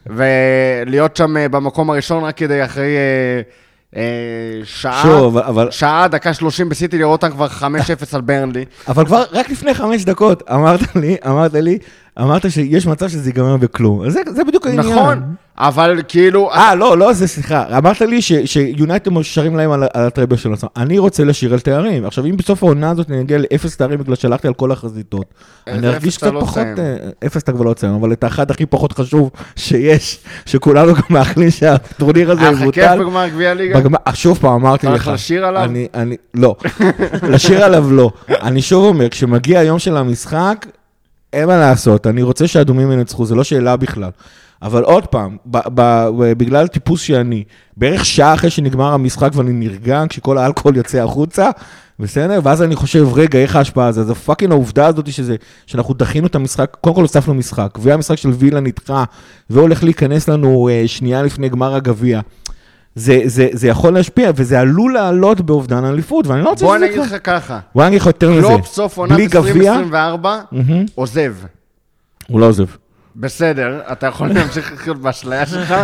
ולהיות 0.07 1.17
שם 1.17 1.37
אה, 1.37 1.49
במקום 1.49 1.91
הראשון 1.91 2.25
רק 2.25 2.37
כדי 2.37 2.65
אחרי 2.65 2.97
אה, 2.97 3.41
אה, 3.97 4.03
שעה, 4.65 5.03
שוב, 5.03 5.37
אבל- 5.39 5.47
אבל- 5.47 5.71
שעה, 5.71 6.09
דקה 6.09 6.35
שלושים 6.35 6.69
בסיטי, 6.69 6.99
לראות 6.99 7.25
אותם 7.25 7.35
כבר 7.35 7.47
5-0 7.49 7.63
על 8.15 8.21
ברנלי. 8.21 8.65
אבל 8.89 9.07
כבר 9.07 9.25
רק 9.33 9.51
לפני 9.51 9.75
חמש 9.75 10.05
דקות 10.05 10.43
אמרת 10.51 10.81
לי, 10.97 11.17
אמרת 11.27 11.55
לי, 11.55 11.79
אמרת 12.19 12.51
שיש 12.51 12.87
מצב 12.87 13.09
שזה 13.09 13.29
ייגמר 13.29 13.57
בכלום. 13.57 14.03
אז 14.03 14.13
זה, 14.13 14.21
זה 14.31 14.45
בדיוק 14.45 14.67
העניין. 14.67 14.87
נכון, 14.87 15.23
אבל 15.59 16.01
כאילו... 16.09 16.53
אה, 16.53 16.75
לא, 16.75 16.99
לא 16.99 17.13
זה, 17.13 17.27
סליחה. 17.29 17.79
אמרת 17.79 18.01
לי 18.01 18.23
שיונייטד 18.45 19.11
שרים 19.23 19.57
להם 19.57 19.71
על, 19.71 19.83
על 19.95 20.07
הטרבל 20.07 20.37
של 20.37 20.53
עצמם. 20.53 20.69
אני 20.77 20.99
רוצה 20.99 21.25
לשיר 21.25 21.53
על 21.53 21.61
תארים. 21.61 22.07
עכשיו, 22.07 22.27
אם 22.27 22.37
בסוף 22.37 22.63
העונה 22.63 22.91
הזאת 22.91 23.11
אני 23.11 23.21
אגיע 23.21 23.39
לאפס 23.39 23.77
תארים 23.77 23.99
בגלל 23.99 24.15
שהלכתי 24.15 24.49
על 24.49 24.55
כל 24.55 24.73
החזיתות, 24.73 25.25
אני 25.67 25.89
ארגיש 25.89 26.17
קצת 26.17 26.33
לא 26.33 26.41
פחות... 26.41 26.67
אה, 26.79 26.97
אפס 27.27 27.43
אתה 27.43 27.53
כבר 27.53 27.65
לא 27.65 27.75
תסיים, 27.75 27.95
אבל 27.95 28.13
את 28.13 28.25
האחד 28.25 28.51
הכי 28.51 28.67
פחות 28.67 28.93
חשוב 28.93 29.31
שיש, 29.57 30.19
שכולנו 30.47 30.95
גם 30.95 31.03
מאחלים 31.11 31.51
שהטורניר 31.51 32.31
הזה 32.33 32.41
היה 32.41 32.51
לך 32.51 32.59
כיף 32.59 32.85
יבוטל. 32.85 32.99
בגמר 33.01 33.29
גביע 33.29 33.51
הליגה? 33.51 33.81
בגמר, 33.81 33.99
שוב 34.15 34.39
פעם, 34.39 34.53
אמרתי 34.53 34.87
לך. 34.87 34.93
הולך 34.93 35.09
לשיר 35.09 35.47
עליו? 35.47 35.65
אני, 35.65 35.89
אני, 35.95 36.17
לא. 36.35 36.57
לשיר 37.33 37.65
עליו 37.65 37.93
לא. 37.93 38.11
אני 38.29 38.63
שוב 38.63 38.85
אומר, 38.85 39.09
כשמגיע 39.09 39.59
היום 39.59 39.79
של 39.79 39.97
המשחק, 39.97 40.67
אין 41.33 41.47
מה 41.47 41.57
לעשות, 41.57 42.07
אני 42.07 42.23
רוצה 42.23 42.49
שהאדומים 42.49 42.93
ינצחו, 42.93 43.27
זה 43.27 43.35
לא 43.35 43.45
שאלה 43.45 43.77
בכלל. 43.77 44.11
אבל 44.63 44.83
עוד 44.83 45.07
פעם, 45.07 45.37
ב, 45.47 45.59
ב, 45.75 46.09
בגלל 46.33 46.67
טיפוס 46.67 47.01
שאני, 47.01 47.45
בערך 47.77 48.05
שעה 48.05 48.35
אחרי 48.35 48.51
שנגמר 48.51 48.93
המשחק 48.93 49.31
ואני 49.35 49.53
נרגע, 49.53 50.05
כשכל 50.09 50.39
האלכוהול 50.39 50.77
יוצא 50.77 50.99
החוצה, 50.99 51.51
בסדר? 51.99 52.41
ואז 52.45 52.63
אני 52.63 52.77
חושב, 52.77 53.09
רגע, 53.15 53.39
איך 53.39 53.57
ההשפעה 53.57 53.87
הזו? 53.87 54.01
אז 54.01 54.11
הפאקינג 54.11 54.53
העובדה 54.53 54.87
הזאת 54.87 55.13
שזה, 55.13 55.37
שאנחנו 55.67 55.95
דחינו 55.95 56.27
את 56.27 56.35
המשחק, 56.35 56.77
קודם 56.81 56.97
כל 56.97 57.03
הוספנו 57.03 57.35
משחק, 57.35 57.79
והמשחק 57.83 58.17
של 58.17 58.29
וילה 58.29 58.61
נדחה, 58.61 59.05
והולך 59.51 59.85
להיכנס 59.85 60.29
לנו 60.29 60.69
אה, 60.69 60.83
שנייה 60.87 61.23
לפני 61.23 61.49
גמר 61.49 61.75
הגביע. 61.75 62.21
זה, 62.95 63.21
זה, 63.25 63.49
זה 63.53 63.69
יכול 63.69 63.93
להשפיע, 63.95 64.31
וזה 64.37 64.61
עלול 64.61 64.95
לעלות 64.95 65.41
באובדן 65.41 65.85
אליפות, 65.85 66.27
ואני 66.27 66.43
לא 66.43 66.51
רוצה 66.51 66.65
בוא 66.65 66.77
שזה 66.77 66.85
אני 66.87 66.95
אגיד 66.95 67.05
יקרה. 67.05 67.17
לך 67.17 67.25
ככה, 67.25 67.59
בוא 67.75 67.83
אני 67.83 67.89
אגיד 67.89 68.01
לך 68.01 68.07
יותר 68.07 68.31
מזה. 68.31 68.47
קלופ 68.49 68.67
סוף 68.67 68.97
עונת 68.97 69.13
בלי 69.13 69.27
גביע, 69.27 69.73
2024 69.73 70.41
מהמם, 70.53 70.85
עוזב. 70.95 71.35
הוא 72.29 72.41
לא 72.41 72.47
עוזב. 72.47 72.65
בסדר, 73.17 73.81
אתה 73.93 74.07
יכול 74.07 74.29
להמשיך 74.35 74.73
לחיות 74.73 74.97
באשליה 74.99 75.47
שלך. 75.47 75.75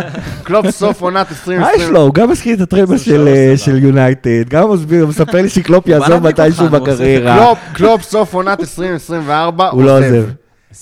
קלופ 0.43 0.69
סוף 0.69 1.01
עונת 1.01 1.27
מה 1.31 1.35
יש 1.35 1.37
2024. 1.49 1.91
לו? 1.93 1.99
הוא 2.01 2.13
גם 2.13 2.29
מזכיר 2.29 2.63
את 2.63 2.73
של, 2.97 3.27
אה, 3.27 3.53
של 3.57 3.83
יונייטד, 3.83 4.49
גם 4.49 4.71
מסביר, 4.71 5.01
הוא 5.01 5.09
מספר 5.09 5.41
לי 5.41 5.49
שקלופ 5.49 5.87
יעזוב 5.87 6.27
מתישהו 6.27 6.69
בקריירה. 6.69 7.53
קלופ, 7.73 8.01
סוף 8.01 8.33
עונת 8.33 8.59
2024 8.59 9.69
הוא 9.69 9.83
לא 9.83 9.97
עוזב. 9.97 10.25
23-24, 10.71 10.75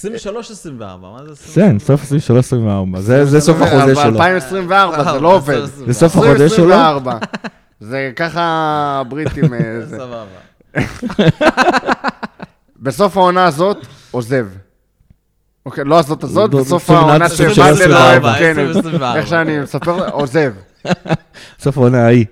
מה 0.79 1.19
זה 1.25 1.31
20? 1.31 1.55
כן, 1.55 1.79
סוף 1.79 2.01
23-24, 2.95 2.99
זה 2.99 3.25
זה 3.25 3.41
סוף 3.41 3.57
החוזה 3.61 3.95
שלו. 3.95 4.17
ב-2024 4.19 5.03
זה 5.13 5.19
לא 5.19 5.35
עובד. 5.35 5.65
זה 5.65 5.93
סוף 5.93 6.15
החוזה 6.15 6.49
שלו? 6.49 6.73
2024. 6.73 7.17
זה 7.79 8.11
ככה 8.15 8.41
הבריטים... 9.01 9.53
אה, 9.53 9.59
זה. 9.85 9.97
סבבה. 9.97 10.25
בסוף 12.79 13.17
העונה 13.17 13.45
הזאת, 13.45 13.85
עוזב. 14.11 14.47
אוקיי, 15.65 15.83
לא 15.83 15.99
הזאת 15.99 16.23
הזאת, 16.23 16.53
לא, 16.53 16.59
בסוף 16.59 16.89
העונה 16.89 17.29
של 17.29 17.43
2024, 17.43 17.89
באזל 17.89 18.25
אוהב, 18.25 18.37
כן, 18.39 18.59
2024. 18.59 19.15
איך 19.15 19.27
שאני 19.27 19.59
מספר, 19.59 20.09
עוזב. 20.09 20.53
סוף 21.63 21.77
העונה 21.77 22.05
ההיא. 22.05 22.25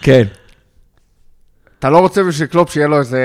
כן. 0.00 0.24
אתה 1.84 1.92
לא 1.92 1.98
רוצה 1.98 2.22
בשביל 2.22 2.48
קלופ 2.48 2.72
שיהיה 2.72 2.86
לו 2.86 2.98
איזה 2.98 3.20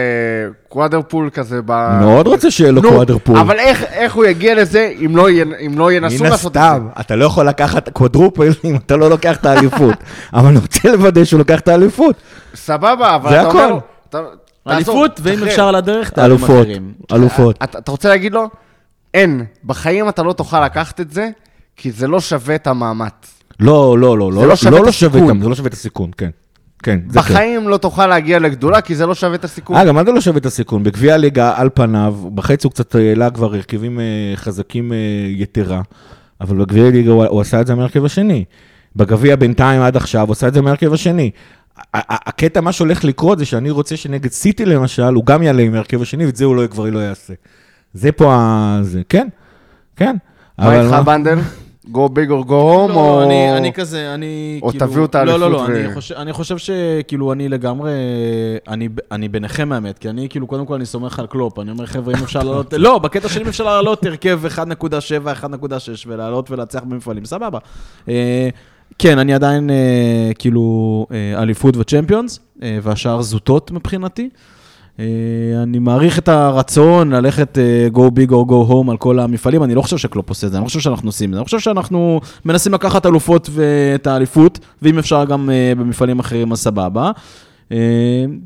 קוואדרופל 0.69 1.29
כזה 1.33 1.59
ב... 1.65 1.99
מאוד 2.01 2.27
רוצה 2.27 2.51
שיהיה 2.51 2.71
לו 2.71 2.81
נו, 2.81 2.89
קוואדרופל. 2.89 3.37
אבל 3.37 3.59
איך, 3.59 3.83
איך 3.83 4.13
הוא 4.13 4.25
יגיע 4.25 4.55
לזה 4.55 4.93
אם 5.05 5.15
לא, 5.15 5.29
אם 5.65 5.73
לא 5.77 5.91
ינסו 5.91 6.23
מן 6.23 6.29
לעשות 6.29 6.51
את 6.51 6.57
הסתם, 6.57 6.87
אתה 6.99 7.15
לא 7.15 7.25
יכול 7.25 7.47
לקחת 7.47 7.89
קוואדרופל 7.89 8.51
אם 8.63 8.75
אתה 8.75 8.95
לא 8.95 9.09
לוקח 9.09 9.37
את 9.37 9.45
האליפות. 9.45 9.95
אבל 10.33 10.47
אני 10.47 10.57
רוצה 10.57 10.91
לוודא 10.91 11.23
שהוא 11.23 11.37
לוקח 11.37 11.59
את 11.59 11.67
האליפות. 11.67 12.15
זה? 12.51 12.57
סבבה, 12.57 13.15
אבל 13.15 13.29
זה 13.29 13.41
אתה 13.41 13.49
אומר 13.49 14.29
אליפות, 14.67 15.19
ואם. 15.23 15.43
אפשר 15.43 15.67
על 15.67 15.75
הדרך, 15.75 16.09
תארים 16.09 16.31
אלופות, 16.31 16.61
אחרים. 16.61 16.93
אלופות. 17.11 17.55
אתה, 17.63 17.77
אתה 17.77 17.91
רוצה 17.91 18.09
להגיד 18.09 18.33
לו? 18.33 18.49
אין, 19.13 19.45
בחיים 19.65 20.09
אתה 20.09 20.23
לא 20.23 20.33
תוכל 20.33 20.65
לקחת 20.65 20.99
את 20.99 21.11
זה, 21.11 21.29
כי 21.75 21.91
זה 21.91 22.07
לא 22.07 22.19
שווה 22.19 22.55
את 22.55 22.67
המאמץ. 22.67 23.43
לא, 23.59 23.99
לא, 23.99 24.17
לא, 24.17 24.31
זה 24.31 24.35
לא, 24.35 24.47
לא 24.47 24.55
שווה 24.55 24.71
לא, 24.71 24.77
את 24.77 24.85
לא 24.85 25.41
זה 25.41 25.49
לא 25.49 25.55
שווה 25.55 25.67
את 25.67 25.73
הסיכון, 25.73 26.11
כן. 26.17 26.29
כן, 26.83 26.99
זה 27.07 27.19
כן. 27.19 27.33
בחיים 27.33 27.69
לא 27.69 27.77
תוכל 27.77 28.07
להגיע 28.07 28.39
לגדולה, 28.39 28.81
כי 28.81 28.95
זה 28.95 29.05
לא 29.05 29.15
שווה 29.15 29.35
את 29.35 29.43
הסיכון. 29.43 29.77
אגב, 29.77 29.91
מה 29.91 30.03
זה 30.03 30.11
לא 30.11 30.21
שווה 30.21 30.37
את 30.37 30.45
הסיכון? 30.45 30.83
בגביע 30.83 31.13
הליגה, 31.13 31.53
על 31.55 31.69
פניו, 31.73 32.15
בחצי 32.35 32.67
הוא 32.67 32.71
קצת 32.71 32.95
העלה 32.95 33.29
כבר 33.29 33.55
הרכבים 33.55 33.99
אה, 33.99 34.05
חזקים 34.35 34.93
אה, 34.93 34.97
יתרה, 35.27 35.81
אבל 36.41 36.57
בגביע 36.57 36.85
הליגה 36.85 37.11
הוא, 37.11 37.25
הוא 37.25 37.41
עשה 37.41 37.61
את 37.61 37.67
זה 37.67 37.75
מהרכב 37.75 38.05
השני. 38.05 38.45
בגביע 38.95 39.35
בינתיים 39.35 39.81
עד 39.81 39.95
עכשיו, 39.95 40.27
הוא 40.27 40.31
עשה 40.31 40.47
את 40.47 40.53
זה 40.53 40.61
מהרכב 40.61 40.93
השני. 40.93 41.31
הקטע, 41.93 42.61
מה 42.61 42.71
שהולך 42.71 43.03
לקרות 43.03 43.39
זה 43.39 43.45
שאני 43.45 43.69
רוצה 43.69 43.97
שנגד 43.97 44.31
סיטי 44.31 44.65
למשל, 44.65 45.13
הוא 45.13 45.25
גם 45.25 45.43
יעלה 45.43 45.61
עם 45.61 45.73
ההרכב 45.73 46.01
השני, 46.01 46.25
ואת 46.25 46.35
זה 46.35 46.45
הוא 46.45 46.55
לא, 46.55 46.67
כבר 46.67 46.89
לא 46.89 46.99
יעשה. 46.99 47.33
זה 47.93 48.11
פה 48.11 48.33
ה... 48.33 48.79
זה, 48.81 49.01
כן, 49.09 49.27
כן. 49.95 50.15
מה 50.57 50.81
איתך 50.81 50.95
בנדל? 51.05 51.39
Go 51.91 51.97
big 51.97 52.29
or 52.29 52.43
go 52.45 52.49
home, 52.49 52.89
לא, 52.89 52.95
או... 52.95 53.23
אני, 53.23 53.57
אני 53.57 53.73
כזה, 53.73 54.13
אני 54.13 54.59
או 54.63 54.69
כאילו... 54.69 54.87
תביאו 54.87 55.05
את 55.05 55.15
לא, 55.15 55.23
לא, 55.25 55.31
האליפות 55.31 55.51
לא, 55.51 55.57
ו- 55.57 55.85
אני, 55.85 55.93
חושב, 55.93 56.15
אני 56.15 56.33
חושב 56.33 56.57
שכאילו 56.57 57.33
אני 57.33 57.49
לגמרי, 57.49 57.91
אני, 58.67 58.89
אני 59.11 59.27
ביניכם 59.27 59.71
האמת, 59.71 59.97
כי 59.97 60.09
אני 60.09 60.29
כאילו, 60.29 60.47
קודם 60.47 60.65
כל 60.65 60.73
אני 60.73 60.85
סומך 60.85 61.19
על 61.19 61.27
קלופ, 61.27 61.59
אני 61.59 61.71
אומר, 61.71 61.85
חבר'ה, 61.85 62.13
אם 62.17 62.23
אפשר 62.23 62.39
לעלות, 62.39 62.73
לא, 62.87 62.99
בקטע 62.99 63.29
שלי 63.29 63.49
אפשר 63.49 63.63
לעלות 63.63 64.05
הרכב 64.05 64.39
1.7, 64.45 64.61
1.6 65.43 65.47
ולעלות 66.07 66.51
ולהצליח 66.51 66.83
במפעלים, 66.83 67.25
סבבה. 67.25 67.59
אה, 68.09 68.49
כן, 68.99 69.17
אני 69.19 69.33
עדיין 69.33 69.69
אה, 69.69 70.31
כאילו 70.39 71.05
אה, 71.11 71.41
אליפות 71.41 71.77
וצ'מפיונס, 71.77 72.39
והשאר 72.81 73.21
זוטות 73.21 73.71
מבחינתי. 73.71 74.29
אה, 74.99 75.63
אני 75.63 75.79
מעריך 75.79 76.19
את 76.19 76.27
הרצון 76.27 77.11
ללכת 77.11 77.57
אה, 77.57 77.87
go 77.93 77.99
big 77.99 78.31
or 78.31 78.49
go 78.49 78.71
home 78.71 78.91
על 78.91 78.97
כל 78.97 79.19
המפעלים, 79.19 79.63
אני 79.63 79.75
לא 79.75 79.81
חושב 79.81 79.97
שקלופ 79.97 80.29
עושה 80.29 80.47
את 80.47 80.51
זה, 80.51 80.57
אני 80.57 80.63
לא 80.63 80.67
חושב 80.67 80.79
שאנחנו 80.79 81.07
עושים 81.07 81.29
את 81.29 81.33
זה, 81.33 81.39
אני 81.39 81.45
חושב 81.45 81.59
שאנחנו 81.59 82.21
מנסים 82.45 82.73
לקחת 82.73 83.05
אלופות 83.05 83.49
ואת 83.51 84.07
האליפות, 84.07 84.59
ואם 84.81 84.99
אפשר 84.99 85.25
גם 85.25 85.49
אה, 85.49 85.73
במפעלים 85.77 86.19
אחרים, 86.19 86.51
אז 86.51 86.59
סבבה. 86.59 87.11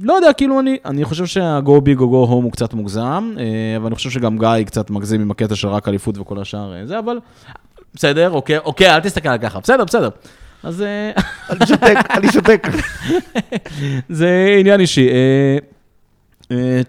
לא 0.01 0.13
יודע, 0.13 0.33
כאילו 0.33 0.59
אני, 0.59 0.77
אני 0.85 1.05
חושב 1.05 1.25
שה-go 1.25 1.69
big 1.69 1.99
or 1.99 2.01
go 2.01 2.27
home 2.29 2.43
הוא 2.43 2.51
קצת 2.51 2.73
מוגזם, 2.73 3.33
אבל 3.77 3.85
אני 3.85 3.95
חושב 3.95 4.09
שגם 4.09 4.37
גיא 4.37 4.63
קצת 4.65 4.89
מגזים 4.89 5.21
עם 5.21 5.31
הקטע 5.31 5.55
של 5.55 5.67
רק 5.67 5.87
אליפות 5.87 6.17
וכל 6.17 6.39
השאר 6.39 6.73
זה, 6.85 6.99
אבל 6.99 7.19
בסדר, 7.93 8.31
אוקיי, 8.31 8.57
אוקיי, 8.57 8.95
אל 8.95 8.99
תסתכל 8.99 9.29
על 9.29 9.37
ככה, 9.37 9.59
בסדר, 9.59 9.83
בסדר. 9.83 10.09
אז 10.63 10.83
אני 11.49 11.65
שותק, 11.67 11.95
אני 12.09 12.31
שותק. 12.31 12.67
זה 14.09 14.55
עניין 14.59 14.79
אישי. 14.79 15.09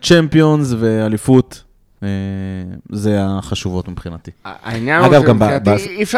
צ'מפיונס 0.01 0.73
ואליפות, 0.79 1.63
אה, 2.03 2.09
זה 2.93 3.19
החשובות 3.25 3.89
מבחינתי. 3.89 4.31
העניין 4.45 5.05
הוא 5.05 5.15
שמבחינתי 5.27 5.71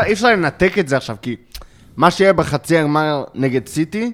אי 0.07 0.12
אפשר- 0.12 0.28
לנתק 0.30 0.78
את 0.78 0.89
זה 0.89 0.97
עכשיו, 0.97 1.16
כי 1.22 1.37
מה 1.97 2.11
שיהיה 2.11 2.32
בחצי 2.32 2.78
הגמר 2.78 3.24
נגד 3.34 3.66
סיטי, 3.68 4.12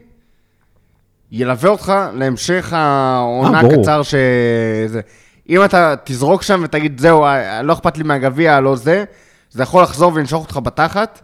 ילווה 1.32 1.70
אותך 1.70 1.92
להמשך 2.14 2.72
העונה 2.72 3.60
אה. 3.60 3.66
הקצר 3.66 4.02
שזה. 4.02 5.00
אם 5.48 5.64
אתה 5.64 5.94
תזרוק 6.04 6.42
שם 6.42 6.60
ותגיד, 6.64 7.00
זהו, 7.00 7.24
אה, 7.24 7.62
לא 7.62 7.72
אכפת 7.72 7.98
לי 7.98 8.04
מהגביע, 8.04 8.60
לא 8.60 8.76
זה, 8.76 9.04
זה 9.50 9.62
יכול 9.62 9.82
לחזור 9.82 10.12
ולנשוך 10.14 10.42
אותך 10.44 10.56
בתחת. 10.62 11.20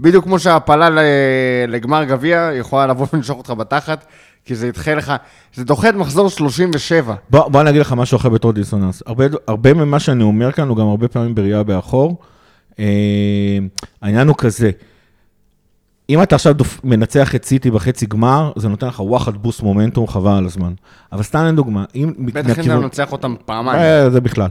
בדיוק 0.00 0.24
כמו 0.24 0.38
שההפלה 0.38 0.90
ל- 0.90 0.98
לגמר 1.68 2.04
גביע 2.04 2.50
יכולה 2.54 2.86
לבוא 2.86 3.06
ולנשוך 3.12 3.38
אותך 3.38 3.50
בתחת, 3.50 4.06
כי 4.44 4.54
זה 4.54 4.68
ידחה 4.68 4.94
לך, 4.94 5.12
זה 5.54 5.64
דוחה 5.64 5.88
את 5.88 5.94
מחזור 5.94 6.30
37. 6.30 7.14
בוא, 7.30 7.48
בוא 7.48 7.60
אני 7.60 7.70
אגיד 7.70 7.80
לך 7.80 7.92
משהו 7.92 8.16
אחר 8.16 8.28
בתור 8.28 8.52
דיסוננס. 8.52 9.02
הרבה, 9.06 9.24
הרבה 9.48 9.74
ממה 9.74 10.00
שאני 10.00 10.22
אומר 10.22 10.52
כאן 10.52 10.68
הוא 10.68 10.76
גם 10.76 10.86
הרבה 10.86 11.08
פעמים 11.08 11.34
בראייה 11.34 11.62
באחור. 11.62 12.16
אה, 12.78 13.58
העניין 14.02 14.28
הוא 14.28 14.36
כזה, 14.38 14.70
אם 16.10 16.22
אתה 16.22 16.34
עכשיו 16.34 16.54
דופ, 16.54 16.80
מנצח 16.84 17.34
את 17.34 17.44
סיטי 17.44 17.70
בחצי 17.70 18.06
גמר, 18.06 18.52
זה 18.56 18.68
נותן 18.68 18.86
לך 18.86 19.00
וואחד 19.00 19.36
בוסט 19.36 19.62
מומנטום, 19.62 20.06
חבל 20.06 20.32
על 20.32 20.44
הזמן. 20.44 20.72
אבל 21.12 21.22
סתם 21.22 21.44
לדוגמה, 21.44 21.84
אם... 21.94 22.12
בטח 22.18 22.58
אם 22.58 22.64
אתה 22.64 22.76
מנצח 22.76 23.12
אותם 23.12 23.34
פעמיים. 23.44 23.78
אה, 23.78 24.10
זה 24.10 24.20
בכלל. 24.20 24.48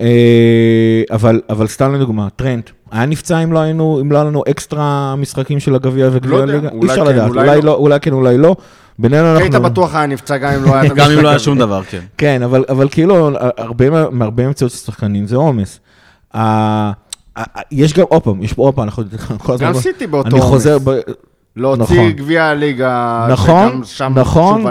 אה, 0.00 1.02
אבל, 1.10 1.40
אבל 1.50 1.66
סתם 1.66 1.94
לדוגמה, 1.94 2.30
טרנט, 2.30 2.70
היה 2.90 3.06
נפצע 3.06 3.42
אם 3.42 3.52
לא 3.52 3.58
היינו, 3.58 3.98
אם 4.00 4.12
לא 4.12 4.16
היה 4.16 4.24
לנו 4.24 4.42
אקסטרה 4.50 5.16
משחקים 5.16 5.60
של 5.60 5.74
הגביע 5.74 6.08
וגביע 6.12 6.30
לא 6.30 6.42
יודע, 6.42 6.52
הליגה? 6.52 6.68
אי 6.68 6.76
אולי 6.76 6.90
אפשר 6.90 7.12
כן, 7.12 7.28
אולי 7.28 7.40
אולי 7.40 7.56
לא. 7.56 7.64
לא, 7.64 7.74
אולי 7.74 8.00
כן, 8.00 8.12
אולי 8.12 8.38
לא. 8.38 8.56
בינינו 8.98 9.26
אנחנו... 9.32 9.42
היית 9.42 9.54
בטוח 9.54 9.94
היה 9.94 10.06
נפצע 10.06 10.36
גם 10.36 10.52
אם 10.52 10.64
לא 10.64 10.74
היה... 10.74 10.94
גם 10.94 11.10
אם 11.10 11.18
לא 11.20 11.28
היה. 11.28 11.38
שום 11.38 11.58
דבר, 11.58 11.82
כן. 11.84 12.00
כן, 12.18 12.42
אבל, 12.42 12.88
כאילו, 12.90 13.30
הרבה, 13.58 13.90
מה- 13.90 14.10
מהרבה 14.10 14.46
אמצעות 14.46 14.70
של 14.72 14.78
שחקנים 14.78 15.26
זה 15.26 15.36
עומס. 15.36 15.80
יש 17.70 17.94
גם, 17.94 18.04
עוד 18.08 18.22
פעם, 18.22 18.42
יש 18.42 18.52
פה 18.52 18.62
עוד 18.62 18.74
פעם, 18.74 18.84
אנחנו 18.84 19.04
כל 19.38 19.54
הזמן... 19.54 19.66
גם 19.66 19.74
סיטי 19.74 20.06
באותו 20.06 20.28
אני 20.28 20.40
חוזר, 20.40 20.72
עומס. 20.74 20.86
ב- 20.88 21.00
להוציא 21.56 21.84
נכון. 21.84 22.10
גביע 22.10 22.44
הליגה, 22.44 23.26
נכון, 23.30 23.82
נכון, 24.14 24.64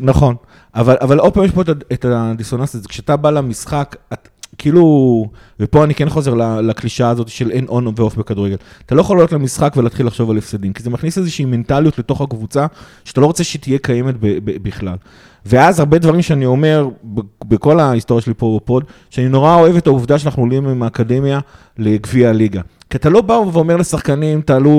נכון. 0.00 0.34
אבל, 0.74 1.18
עוד 1.18 1.32
פעם 1.34 1.44
יש 1.44 1.50
פה 1.50 1.62
את 1.92 2.04
הדיסוננס 2.04 2.74
הזה, 2.74 2.88
כשאתה 2.88 3.16
בא 3.16 3.30
למשחק, 3.30 3.96
את, 4.12 4.28
כאילו, 4.60 5.26
ופה 5.60 5.84
אני 5.84 5.94
כן 5.94 6.08
חוזר 6.08 6.34
לקלישאה 6.62 7.08
הזאת 7.08 7.28
של 7.28 7.50
אין 7.50 7.66
און 7.68 7.92
ואוף 7.96 8.16
בכדורגל. 8.16 8.56
אתה 8.86 8.94
לא 8.94 9.00
יכול 9.00 9.16
לעלות 9.16 9.32
למשחק 9.32 9.72
ולהתחיל 9.76 10.06
לחשוב 10.06 10.30
על 10.30 10.38
הפסדים, 10.38 10.72
כי 10.72 10.82
זה 10.82 10.90
מכניס 10.90 11.18
איזושהי 11.18 11.44
מנטליות 11.44 11.98
לתוך 11.98 12.20
הקבוצה, 12.20 12.66
שאתה 13.04 13.20
לא 13.20 13.26
רוצה 13.26 13.44
שתהיה 13.44 13.78
קיימת 13.78 14.14
ב- 14.20 14.38
ב- 14.44 14.62
בכלל. 14.62 14.96
ואז 15.46 15.80
הרבה 15.80 15.98
דברים 15.98 16.22
שאני 16.22 16.46
אומר 16.46 16.88
בכל 17.44 17.80
ההיסטוריה 17.80 18.22
שלי 18.22 18.34
פה 18.36 18.60
בפוד, 18.62 18.84
שאני 19.10 19.28
נורא 19.28 19.54
אוהב 19.54 19.76
את 19.76 19.86
העובדה 19.86 20.18
שאנחנו 20.18 20.42
עולים 20.42 20.68
עם 20.68 20.82
האקדמיה 20.82 21.40
לגביע 21.78 22.28
הליגה. 22.28 22.60
כי 22.90 22.96
אתה 22.96 23.08
לא 23.08 23.20
בא 23.20 23.32
ואומר 23.32 23.76
לשחקנים, 23.76 24.40
תעלו 24.40 24.70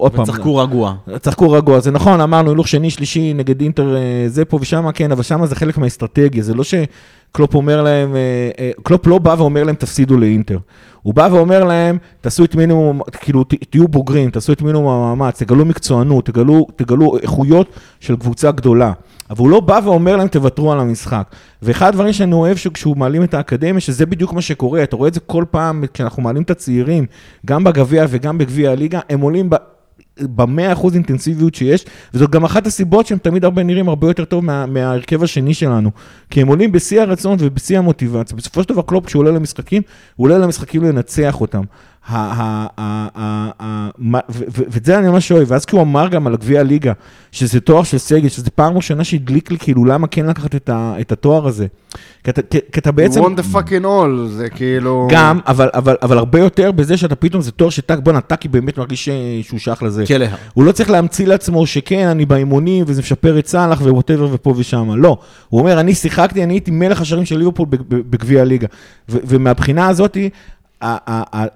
עוד 0.00 0.12
פעם. 0.12 0.22
וצחקו 0.22 0.56
רגוע. 0.56 0.94
צחקו 1.20 1.50
רגוע, 1.50 1.80
זה 1.80 1.90
נכון, 1.90 2.20
אמרנו, 2.20 2.50
הילוך 2.50 2.68
שני, 2.68 2.90
שלישי 2.90 3.32
נגד 3.34 3.60
אינטר, 3.60 3.96
אה, 3.96 4.24
זה 4.26 4.44
פה 4.44 4.58
ושם, 4.60 4.92
כן, 4.94 5.12
אבל 5.12 5.22
שם 5.22 5.46
זה 5.46 5.54
חלק 5.54 5.78
מהאסטרטגיה, 5.78 6.42
זה 6.42 6.54
לא 6.54 6.62
שקלופ 6.64 7.54
אומר 7.54 7.82
להם, 7.82 8.16
אה, 8.16 8.20
אה, 8.58 8.70
קלופ 8.82 9.06
לא 9.06 9.18
בא 9.18 9.34
ואומר 9.38 9.64
להם, 9.64 9.74
תפסידו 9.74 10.16
לאינטר. 10.16 10.58
הוא 11.04 11.14
בא 11.14 11.28
ואומר 11.32 11.64
להם, 11.64 11.98
תעשו 12.20 12.44
את 12.44 12.54
מינימום, 12.54 13.00
כאילו, 13.20 13.44
תהיו 13.44 13.88
בוגרים, 13.88 14.30
תעשו 14.30 14.52
את 14.52 14.62
מינימום 14.62 14.88
המאמץ, 14.88 15.42
תגלו 15.42 15.64
מקצוענות, 15.64 16.26
תגלו, 16.26 16.66
תגלו 16.76 17.18
איכויות 17.22 17.68
של 18.00 18.16
קבוצה 18.16 18.50
גדולה. 18.50 18.92
אבל 19.30 19.38
הוא 19.38 19.50
לא 19.50 19.60
בא 19.60 19.80
ואומר 19.84 20.16
להם, 20.16 20.28
תוותרו 20.28 20.72
על 20.72 20.80
המשחק. 20.80 21.28
ואחד 21.62 21.88
הדברים 21.88 22.12
שאני 22.12 22.32
אוהב 22.32 22.56
שכשהוא 22.56 22.96
מעלים 22.96 23.24
את 23.24 23.34
האקדמיה, 23.34 23.80
שזה 23.80 24.06
בדיוק 24.06 24.32
מה 24.32 24.42
שקורה, 24.42 24.82
אתה 24.82 24.96
רואה 24.96 25.08
את 25.08 25.14
זה 25.14 25.20
כל 25.20 25.44
פעם 25.50 25.84
כשאנחנו 25.94 26.22
מעלים 26.22 26.42
את 26.42 26.50
הצעירים, 26.50 27.06
גם 27.46 27.64
בגביע 27.64 28.06
וגם 28.08 28.38
בגביע 28.38 28.70
הליגה, 28.70 29.00
הם 29.10 29.20
עולים. 29.20 29.50
במאה 30.20 30.72
אחוז 30.72 30.94
אינטנסיביות 30.94 31.54
שיש, 31.54 31.84
וזאת 32.14 32.30
גם 32.30 32.44
אחת 32.44 32.66
הסיבות 32.66 33.06
שהם 33.06 33.18
תמיד 33.18 33.44
הרבה 33.44 33.62
נראים 33.62 33.88
הרבה 33.88 34.06
יותר 34.06 34.24
טוב 34.24 34.44
מה, 34.44 34.66
מההרכב 34.66 35.22
השני 35.22 35.54
שלנו. 35.54 35.90
כי 36.30 36.40
הם 36.40 36.48
עולים 36.48 36.72
בשיא 36.72 37.00
הרצון 37.00 37.36
ובשיא 37.40 37.78
המוטיבציה. 37.78 38.36
בסופו 38.36 38.62
של 38.62 38.68
דבר 38.68 38.82
קלופ, 38.82 39.06
כשהוא 39.06 39.20
עולה 39.20 39.30
למשחקים, 39.30 39.82
הוא 40.16 40.24
עולה 40.24 40.38
למשחקים 40.38 40.84
לנצח 40.84 41.40
אותם. 41.40 41.62
ואת 44.68 44.84
זה 44.84 44.98
אני 44.98 45.08
ממש 45.08 45.32
אוהב. 45.32 45.50
ואז 45.50 45.64
כשהוא 45.64 45.82
אמר 45.82 46.08
גם 46.08 46.26
על 46.26 46.34
הגביע 46.34 46.60
הליגה, 46.60 46.92
שזה 47.32 47.60
תואר 47.60 47.82
של 47.82 47.98
סגל, 47.98 48.28
שזה 48.28 48.50
פעם 48.50 48.76
ראשונה 48.76 49.04
שהדליק 49.04 49.50
לי, 49.50 49.58
כאילו, 49.58 49.84
למה 49.84 50.06
כן 50.06 50.26
לקחת 50.26 50.54
את, 50.54 50.70
התואר 51.12 51.46
הזה? 51.46 51.66
כי 52.24 52.30
אתה, 52.30 52.42
כי- 52.42 52.58
כי 52.72 52.92
בעצם... 52.94 53.20
You 53.20 53.24
want 53.24 53.38
the 53.38 53.54
fucking 53.56 53.84
all, 53.84 54.28
זה 54.28 54.48
כאילו... 54.50 55.08
גם, 55.10 55.40
אבל, 55.46 55.68
אבל, 55.74 55.96
אבל 56.02 56.18
הרבה 56.18 56.38
יותר 56.38 56.72
בזה 56.72 56.96
שאתה 56.96 57.14
פתאום, 57.14 57.42
זה 57.42 57.50
תואר 57.50 57.70
שטאק, 57.70 57.98
בואנה, 57.98 58.20
טאקי 58.20 58.48
באמת 58.48 58.78
מרגיש 58.78 59.08
שהוא 59.42 59.58
שייך 59.60 59.82
לזה. 59.82 60.04
כלא. 60.06 60.26
הוא 60.54 60.64
לא 60.64 60.72
צריך 60.72 60.90
להמציא 60.90 61.26
לעצמו 61.26 61.66
שכן, 61.66 62.06
אני 62.08 62.26
באימונים, 62.26 62.84
וזה 62.88 63.00
משפר 63.02 63.38
את 63.38 63.46
סאלח 63.46 63.80
וווטאבר 63.80 64.28
ופה 64.32 64.54
ושם. 64.56 64.90
לא. 64.96 65.18
הוא 65.48 65.60
אומר, 65.60 65.80
אני 65.80 65.94
שיחקתי, 65.94 66.44
אני 66.44 66.54
הייתי 66.54 66.70
מלך 66.70 67.00
השערים 67.00 67.24
של 67.26 67.38
ליברפול 67.38 67.66
בג- 67.70 67.82
בגביע 67.88 68.40
הליגה. 68.40 68.66
ומהבחינה 69.08 69.88
הזאתי, 69.88 70.30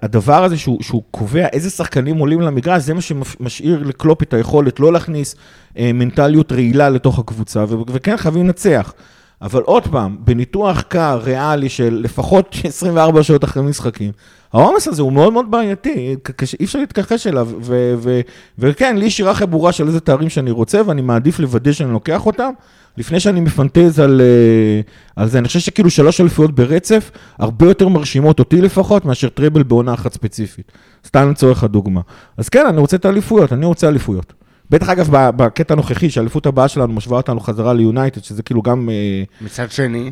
הדבר 0.01 0.43
הזה 0.43 0.57
שהוא, 0.57 0.83
שהוא 0.83 1.03
קובע 1.11 1.47
איזה 1.47 1.69
שחקנים 1.69 2.17
עולים 2.17 2.41
למגרש, 2.41 2.83
זה 2.83 2.93
מה 2.93 3.01
שמשאיר 3.01 3.83
לקלופ 3.83 4.23
את 4.23 4.33
היכולת 4.33 4.79
לא 4.79 4.93
להכניס 4.93 5.35
אה, 5.77 5.91
מנטליות 5.93 6.51
רעילה 6.51 6.89
לתוך 6.89 7.19
הקבוצה, 7.19 7.65
וכן 7.87 8.17
חייבים 8.17 8.45
לנצח. 8.45 8.93
אבל 9.41 9.61
עוד 9.61 9.87
פעם, 9.87 10.17
בניתוח 10.19 10.81
קר, 10.81 11.19
ריאלי, 11.23 11.69
של 11.69 11.99
לפחות 12.03 12.55
24 12.63 13.23
שעות 13.23 13.43
אחרי 13.43 13.63
משחקים, 13.63 14.11
העומס 14.53 14.87
הזה 14.87 15.01
הוא 15.01 15.13
מאוד 15.13 15.33
מאוד 15.33 15.51
בעייתי, 15.51 16.15
אי 16.59 16.65
אפשר 16.65 16.79
להתכחש 16.79 17.27
אליו, 17.27 17.49
ו- 17.61 17.93
ו- 17.97 18.21
וכן, 18.59 18.97
לי 18.97 19.05
יש 19.05 19.19
ירחיה 19.19 19.47
ברורה 19.47 19.71
של 19.71 19.87
איזה 19.87 19.99
תארים 19.99 20.29
שאני 20.29 20.51
רוצה, 20.51 20.81
ואני 20.85 21.01
מעדיף 21.01 21.39
לוודא 21.39 21.71
שאני 21.71 21.91
לוקח 21.91 22.25
אותם, 22.25 22.49
לפני 22.97 23.19
שאני 23.19 23.39
מפנטז 23.39 23.99
על, 23.99 24.21
אה, 24.21 24.81
על 25.15 25.29
זה. 25.29 25.39
אני 25.39 25.47
חושב 25.47 25.59
שכאילו 25.59 25.89
שלוש 25.89 26.21
אליפויות 26.21 26.55
ברצף, 26.55 27.11
הרבה 27.37 27.65
יותר 27.65 27.87
מרשימות 27.87 28.39
אותי 28.39 28.61
לפחות, 28.61 29.05
מאשר 29.05 29.29
טראבל 29.29 29.63
בעונה 29.63 29.93
אחת 29.93 30.13
ספציפית. 30.13 30.71
סתם 31.07 31.29
לצורך 31.29 31.63
הדוגמה. 31.63 32.01
אז 32.37 32.49
כן, 32.49 32.65
אני 32.69 32.79
רוצה 32.79 32.95
את 32.97 33.05
האליפויות, 33.05 33.53
אני 33.53 33.65
רוצה 33.65 33.87
אליפויות. 33.87 34.33
בטח 34.69 34.89
אגב, 34.89 35.09
בקטע 35.11 35.73
הנוכחי, 35.73 36.09
שהאליפות 36.09 36.45
הבאה 36.45 36.67
שלנו 36.67 36.93
משווה 36.93 37.17
אותנו 37.17 37.39
חזרה 37.39 37.73
ליונייטד, 37.73 38.23
שזה 38.23 38.43
כאילו 38.43 38.61
גם, 38.61 38.89
אה, 38.89 39.23
מצד 39.41 39.71
שני, 39.71 40.11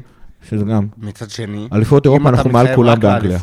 שזה 0.49 0.65
גם, 0.65 0.87
מצד 0.97 1.29
שני, 1.29 1.67
אליפויות 1.73 2.05
אירופה 2.05 2.29
אנחנו 2.29 2.49
מעל 2.49 2.75
כולם 2.75 2.99
באנגליה. 2.99 3.39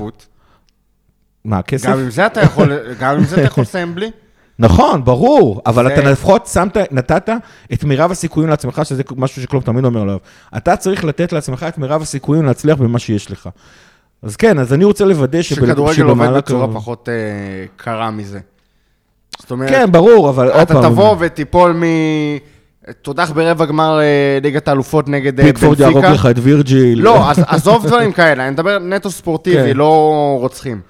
מה, 1.45 1.59
הכסף? 1.59 1.89
גם 1.89 1.99
עם 1.99 2.11
זה 2.11 2.27
אתה 2.27 2.41
יכול, 2.41 2.73
גם 3.01 3.17
עם 3.17 3.25
זה 3.25 3.37
אתה 3.37 3.45
יכול 3.45 3.63
לסיים 3.63 3.95
בלי? 3.95 4.11
נכון, 4.59 5.05
ברור, 5.05 5.63
אבל 5.67 5.93
אתה 5.93 6.11
לפחות 6.11 6.47
שמת, 6.47 6.77
נתת 6.91 7.29
את 7.73 7.85
מירב 7.85 8.11
הסיכויים 8.11 8.51
לעצמך, 8.51 8.81
שזה 8.85 9.03
משהו 9.17 9.43
שקלופ 9.43 9.65
תמיד 9.65 9.85
אומר 9.85 10.03
עליו. 10.03 10.19
אתה 10.57 10.77
צריך 10.77 11.05
לתת 11.05 11.33
לעצמך 11.33 11.67
את 11.69 11.79
מירב 11.79 12.03
הסיכויים 12.03 12.45
להצליח 12.45 12.79
במה 12.79 12.99
שיש 12.99 13.31
לך. 13.31 13.49
אז 14.23 14.37
כן, 14.37 14.59
אז 14.59 14.73
אני 14.73 14.85
רוצה 14.85 15.05
לוודא 15.05 15.43
שב- 15.43 15.55
שכדורגל 15.55 15.79
עובד 15.81 15.93
שבמהלך 15.95 16.45
בצורה 16.45 16.75
פחות 16.75 17.09
אה, 17.09 17.15
קרה 17.77 18.11
מזה. 18.11 18.41
זאת 19.41 19.51
אומרת, 19.51 19.71
כן, 19.71 19.93
ברור, 19.93 20.31
אבל 20.31 20.49
עוד 20.51 20.61
אתה 20.61 20.75
פעם, 20.75 20.83
תבוא 20.83 21.17
ותיפול 21.19 21.73
מ... 21.73 21.83
תודח 23.03 23.31
ברבע 23.31 23.65
גמר 23.65 24.01
אה, 24.01 24.39
ליגת 24.43 24.69
האלופות 24.69 25.09
נגד 25.09 25.41
אה, 25.41 25.47
פיקפורד 25.47 25.81
יהרוג 25.81 25.97
בנפיקה. 25.97 26.15
לך 26.15 26.27
את 26.27 26.37
וירג'יל. 26.43 27.03
לא, 27.03 27.31
אז 27.31 27.39
עזוב 27.47 27.87
דברים 27.87 28.13
כאלה, 28.13 28.43
אני 28.43 28.51
מדבר 28.51 28.79
נטו 28.79 29.11
ספורטיבי, 29.11 29.71
כן. 29.71 29.77
לא 29.77 30.37
רוצחים. 30.41 30.81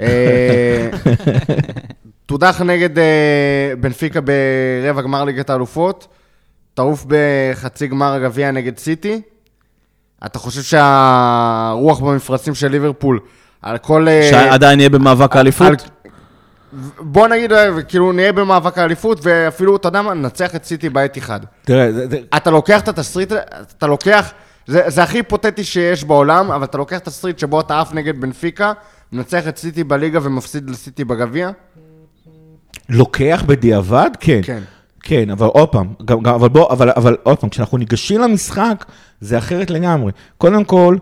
אה, 0.00 0.88
תודח 2.26 2.62
נגד 2.64 2.90
בנפיקה 3.80 4.20
ברבע 4.20 5.02
גמר 5.02 5.24
ליגת 5.24 5.50
האלופות, 5.50 6.06
תעוף 6.74 7.06
בחצי 7.08 7.86
גמר 7.86 8.12
הגביע 8.12 8.50
נגד 8.50 8.78
סיטי. 8.78 9.20
אתה 10.26 10.38
חושב 10.38 10.62
שהרוח 10.62 12.00
במפרצים 12.00 12.54
של 12.54 12.68
ליברפול, 12.68 13.20
על 13.62 13.78
כל... 13.78 14.06
שעדיין 14.30 14.80
יהיה 14.80 14.90
במאבק 14.90 15.36
האליפות? 15.36 15.88
בוא 17.00 17.28
נגיד, 17.28 17.52
כאילו, 17.88 18.12
נהיה 18.12 18.32
במאבק 18.32 18.78
האליפות, 18.78 19.18
ואפילו, 19.22 19.76
אתה 19.76 19.88
יודע 19.88 20.02
מה, 20.02 20.14
ננצח 20.14 20.54
את 20.56 20.64
סיטי 20.64 20.88
בעת 20.88 21.18
אחד. 21.18 21.40
תראה, 21.64 21.92
זה- 21.92 22.06
אתה 22.36 22.50
לוקח 22.50 22.80
את 22.80 22.88
התסריט, 22.88 23.32
אתה 23.78 23.86
לוקח, 23.86 24.32
זה, 24.66 24.82
זה 24.86 25.02
הכי 25.02 25.18
היפותטי 25.18 25.64
שיש 25.64 26.04
בעולם, 26.04 26.50
אבל 26.50 26.64
אתה 26.64 26.78
לוקח 26.78 26.98
תסריט 26.98 27.38
שבו 27.38 27.60
אתה 27.60 27.80
עף 27.80 27.92
נגד 27.94 28.20
בנפיקה, 28.20 28.72
מנצח 29.12 29.48
את 29.48 29.56
סיטי 29.58 29.84
בליגה 29.84 30.18
ומפסיד 30.22 30.70
לסיטי 30.70 31.04
בגביע? 31.04 31.50
לוקח 32.88 33.42
בדיעבד? 33.46 34.10
כן. 34.20 34.40
כן. 34.42 34.60
כן, 35.02 35.30
אבל 35.30 35.46
עוד 35.46 35.68
פעם, 35.68 35.92
גם, 36.04 36.22
גם, 36.22 36.34
אבל 36.34 36.48
בוא, 36.48 36.70
אבל, 36.72 36.90
אבל 36.96 37.16
עוד 37.22 37.38
פעם, 37.38 37.50
כשאנחנו 37.50 37.78
ניגשים 37.78 38.20
למשחק, 38.20 38.84
זה 39.20 39.38
אחרת 39.38 39.70
לגמרי. 39.70 40.12
קודם 40.38 40.64
כל, 40.64 40.96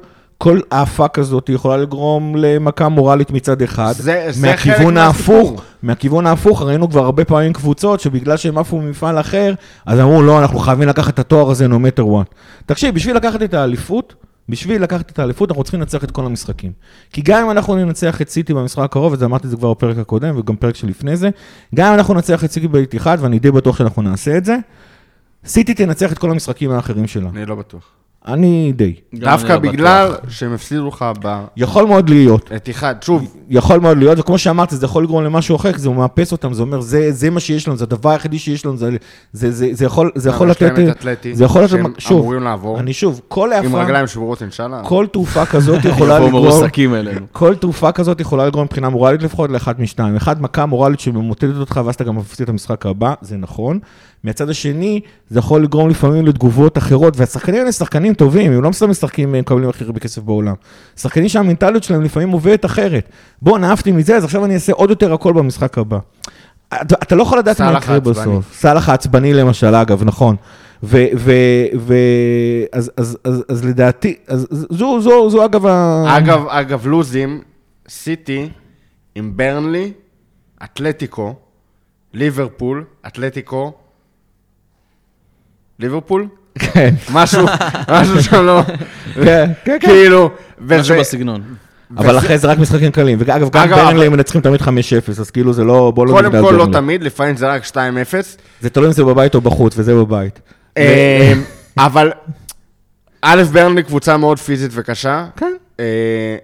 כל 0.45 0.61
האפה 0.71 1.09
כזאת 1.09 1.49
יכולה 1.49 1.77
לגרום 1.77 2.37
למכה 2.37 2.89
מורלית 2.89 3.31
מצד 3.31 3.63
אחד. 3.63 3.93
זה- 3.97 4.27
זה 4.31 4.47
מהכיוון 4.47 4.79
חלק 4.95 4.97
ההפוך, 4.97 5.29
מהסיפור. 5.51 5.61
מהכיוון 5.83 6.27
ההפוך, 6.27 6.63
ראינו 6.63 6.91
כבר 6.91 7.05
הרבה 7.05 7.25
פעמים 7.25 7.53
קבוצות 7.53 8.01
שבגלל 8.01 8.37
שהם 8.37 8.59
עפו 8.59 8.81
ממפעל 8.81 9.21
אחר, 9.21 9.55
אז 9.87 10.01
אמרו, 10.01 10.23
לא, 10.23 10.39
אנחנו 10.39 10.59
חייבים 10.59 10.89
לקחת 10.89 11.15
את 11.15 11.19
התואר 11.19 11.51
הזה 11.51 11.67
no 11.67 11.71
matter 11.71 12.03
what. 12.03 12.35
תקשיב, 12.67 12.95
בשביל 12.95 13.17
לקחת 13.17 13.43
את 13.43 13.55
האליפות, 13.55 14.15
בשביל 14.49 14.83
לקחת 14.83 15.11
את 15.11 15.19
האליפות, 15.19 15.51
אנחנו 15.51 15.65
צריכים 15.65 15.81
לנצח 15.81 16.05
את 16.05 16.11
כל 16.11 16.27
המשחקים. 16.27 16.73
כי 17.13 17.23
גם 17.23 17.45
אם 17.45 17.51
אנחנו 17.51 17.77
ננצח 17.77 18.21
את 18.23 18.29
סיטי 18.31 18.55
במשחק 18.55 18.83
הקרוב, 18.85 19.13
וזה 19.13 19.25
אמרתי 19.25 19.45
את 19.47 19.51
זה 19.51 19.57
כבר 19.57 19.71
בפרק 19.75 19.99
הקודם, 19.99 20.39
וגם 20.39 20.57
פרק 20.57 20.77
שלפני 20.77 21.17
זה, 21.17 21.31
גם 21.75 21.89
אם 21.89 21.99
אנחנו 21.99 22.15
ננצח 22.15 22.45
את 22.45 22.51
סיטי 22.53 22.69
באיתיחד, 22.69 23.19
ואני 23.21 23.39
די 23.39 23.51
בטוח 23.51 23.77
שאנחנו 23.79 24.03
נעשה 24.03 24.37
את 24.37 24.45
זה, 24.45 24.57
סיטי 25.47 25.75
תנצח 25.75 26.13
את 26.13 26.19
כל 26.19 26.31
המשחקים 26.31 26.71
האחרים 26.71 27.07
שלה. 27.07 27.29
אני 27.35 27.47
לא 27.47 27.55
בטוח. 27.55 27.83
אני 28.27 28.73
די. 28.77 28.95
דווקא 29.15 29.53
לא 29.53 29.59
בגלל. 29.59 30.15
שהם 30.29 30.53
הפסידו 30.53 30.89
לך 30.89 31.05
יכול 31.57 31.87
מאוד 31.87 32.11
להיות. 32.11 32.51
בעת 32.51 32.71
אחד. 32.71 32.95
שוב, 33.03 33.37
יכול 33.49 33.81
מאוד 33.81 33.99
להיות, 33.99 34.19
וכמו 34.19 34.39
שאמרתי, 34.39 34.77
זה 34.77 34.87
יכול 34.87 35.05
לגרום 35.05 35.25
למשהו 35.25 35.57
אחר, 35.57 35.73
כי 35.73 35.79
זה 35.79 35.91
מאפס 35.91 36.33
אותם, 36.33 36.53
זה 36.53 36.63
אומר, 36.63 36.81
זה, 36.81 37.13
זה 37.13 37.31
מה 37.31 37.41
שיש 37.41 37.69
לנו, 37.69 37.77
זה 37.77 37.85
הדבר 37.85 38.11
היחידי 38.11 38.39
שיש 38.39 38.67
לנו, 38.67 38.77
זה, 38.77 38.91
זה, 39.33 39.51
זה, 39.51 39.69
זה 39.73 39.85
יכול, 39.85 40.11
זה 40.15 40.29
יכול 40.29 40.51
יש 40.51 40.63
להם 40.63 40.73
לתת, 40.73 40.89
את 40.91 40.97
אתלטי, 40.97 41.35
זה 41.35 41.45
יכול 41.45 41.63
לתת, 41.63 41.71
שהם 41.71 41.93
שוב, 41.99 42.21
אמורים 42.21 42.43
לעבור, 42.43 42.81
אני 42.81 42.93
שוב, 42.93 43.21
כל 43.29 43.53
עם 43.53 43.65
העפה, 43.65 43.83
רגליים 43.83 44.07
שבורות 44.07 44.43
אינשאללה. 44.43 44.83
כל 44.85 45.07
תעופה 45.13 45.47
כזאת 45.47 45.85
יכולה 45.91 46.19
לגרום. 46.19 46.61
כל 47.33 47.55
תעופה 47.55 47.93
כזאת 47.93 48.21
יכולה 48.21 48.47
לגרום 48.47 48.65
מבחינה 48.65 48.89
מורלית 48.89 49.23
לפחות 49.23 49.51
לאחת 49.51 49.79
משתיים. 49.79 50.17
אחד, 50.17 50.43
מכה 50.43 50.67
מורלית 50.67 51.01
שממוטטת 51.01 51.57
אותך, 51.61 51.81
ואז 51.85 51.95
אתה 51.95 52.05
גם 52.05 52.17
מפסיד 52.17 52.43
את 52.43 52.49
המשחק 52.49 52.87
הבא, 52.87 53.15
זה 53.21 53.37
נכון. 53.37 53.79
מהצד 54.25 54.51
השני, 54.51 55.01
זה 55.31 55.39
יכול 55.39 55.63
לגרום 55.63 55.89
לפעמים 55.89 56.27
לתגובות 56.27 56.79
אחרות, 56.79 57.17
והשחקנים 57.17 57.61
האלה 57.61 57.73
שחקנים 57.73 58.15
טובים, 58.15 58.53
הם 58.53 58.63
לא 58.63 58.73
סתם 58.73 58.91
משחקים, 58.91 59.35
הם 59.35 59.41
מקבלים 59.41 59.69
הכי 59.69 59.85
הרבה 59.85 60.01
כסף 60.01 60.23
בעולם. 60.23 60.55
שחקנים 60.97 61.29
שהמנטליות 61.29 61.85
שלהם 61.85 62.03
לפעמים 62.03 62.31
עובדת 62.31 62.65
אחרת. 62.65 63.09
בוא, 63.43 63.59
נאפתי 63.59 63.93
מזה, 63.93 64.17
אז 64.17 64.25
עכשיו 64.25 64.45
אני 64.45 64.55
אעשה 64.55 64.73
עוד 64.73 64.91
יותר 64.91 65.13
הכל 65.13 65.33
במשחק 65.33 65.79
הבא. 65.79 65.99
אתה, 66.69 66.95
אתה 67.03 67.15
לא 67.15 67.23
יכול 67.23 67.39
לדעת 67.39 67.61
מה 67.61 67.79
יקרה. 67.79 68.01
בסוף. 68.01 68.55
סאלח 68.55 68.89
העצבני 68.89 69.35
למשל, 69.35 69.75
אגב, 69.75 70.05
נכון. 70.05 70.37
ו... 70.83 71.05
ו... 71.17 71.33
ו... 71.79 71.95
אז, 72.73 72.91
אז, 72.97 73.19
אז, 73.25 73.45
אז 73.49 73.65
לדעתי, 73.65 74.17
אז 74.27 74.47
זו, 74.51 75.01
זו, 75.01 75.31
זו 75.31 75.45
אגב 75.45 75.67
ה... 75.67 76.05
אגב, 76.19 76.47
אגב, 76.49 76.87
לוזים, 76.87 77.41
סיטי 77.89 78.49
עם 79.15 79.37
ברנלי, 79.37 79.93
אתלטיקו, 80.65 81.35
ליברפול, 82.15 82.85
אתלטיקו, 83.07 83.73
ליברפול? 85.79 86.27
כן, 86.59 86.95
משהו, 87.13 87.47
משהו 87.93 88.23
שם 88.23 88.47
לא... 88.47 88.61
כן, 89.15 89.51
כן, 89.65 89.77
כן. 89.81 89.87
כאילו, 89.89 90.31
משהו 90.61 90.79
וזה... 90.79 90.99
בסגנון. 91.01 91.43
אבל 91.97 92.19
אחרי 92.19 92.39
זה 92.39 92.49
רק 92.49 92.59
משחקים 92.59 92.91
קלים. 92.91 93.19
ואגב, 93.21 93.51
גם 93.51 93.69
ברנלי 93.71 93.93
אבל- 93.93 94.03
הם 94.07 94.13
מנצחים 94.13 94.41
תמיד 94.41 94.61
5-0, 94.63 94.67
אז 95.21 95.31
כאילו 95.31 95.53
זה 95.53 95.65
לא... 95.65 95.93
בוא 95.95 96.07
לא 96.07 96.13
קודם 96.13 96.31
כל 96.43 96.55
לא. 96.59 96.67
תמיד, 96.73 97.03
לפעמים 97.03 97.37
זה 97.37 97.47
רק 97.49 97.65
2-0. 97.65 97.75
זה 98.61 98.71
תלוי 98.71 98.87
אם 98.87 98.93
זה 98.93 99.05
בבית 99.05 99.35
או 99.35 99.41
בחוץ, 99.41 99.75
וזה 99.79 99.95
בבית. 99.95 100.41
אה, 100.79 101.33
אבל 101.79 102.13
א', 103.23 103.43
ברנלי 103.53 103.83
קבוצה 103.83 104.17
מאוד 104.17 104.39
פיזית 104.39 104.71
וקשה. 104.75 105.27
כן. 105.37 105.53
אה, 105.81 105.85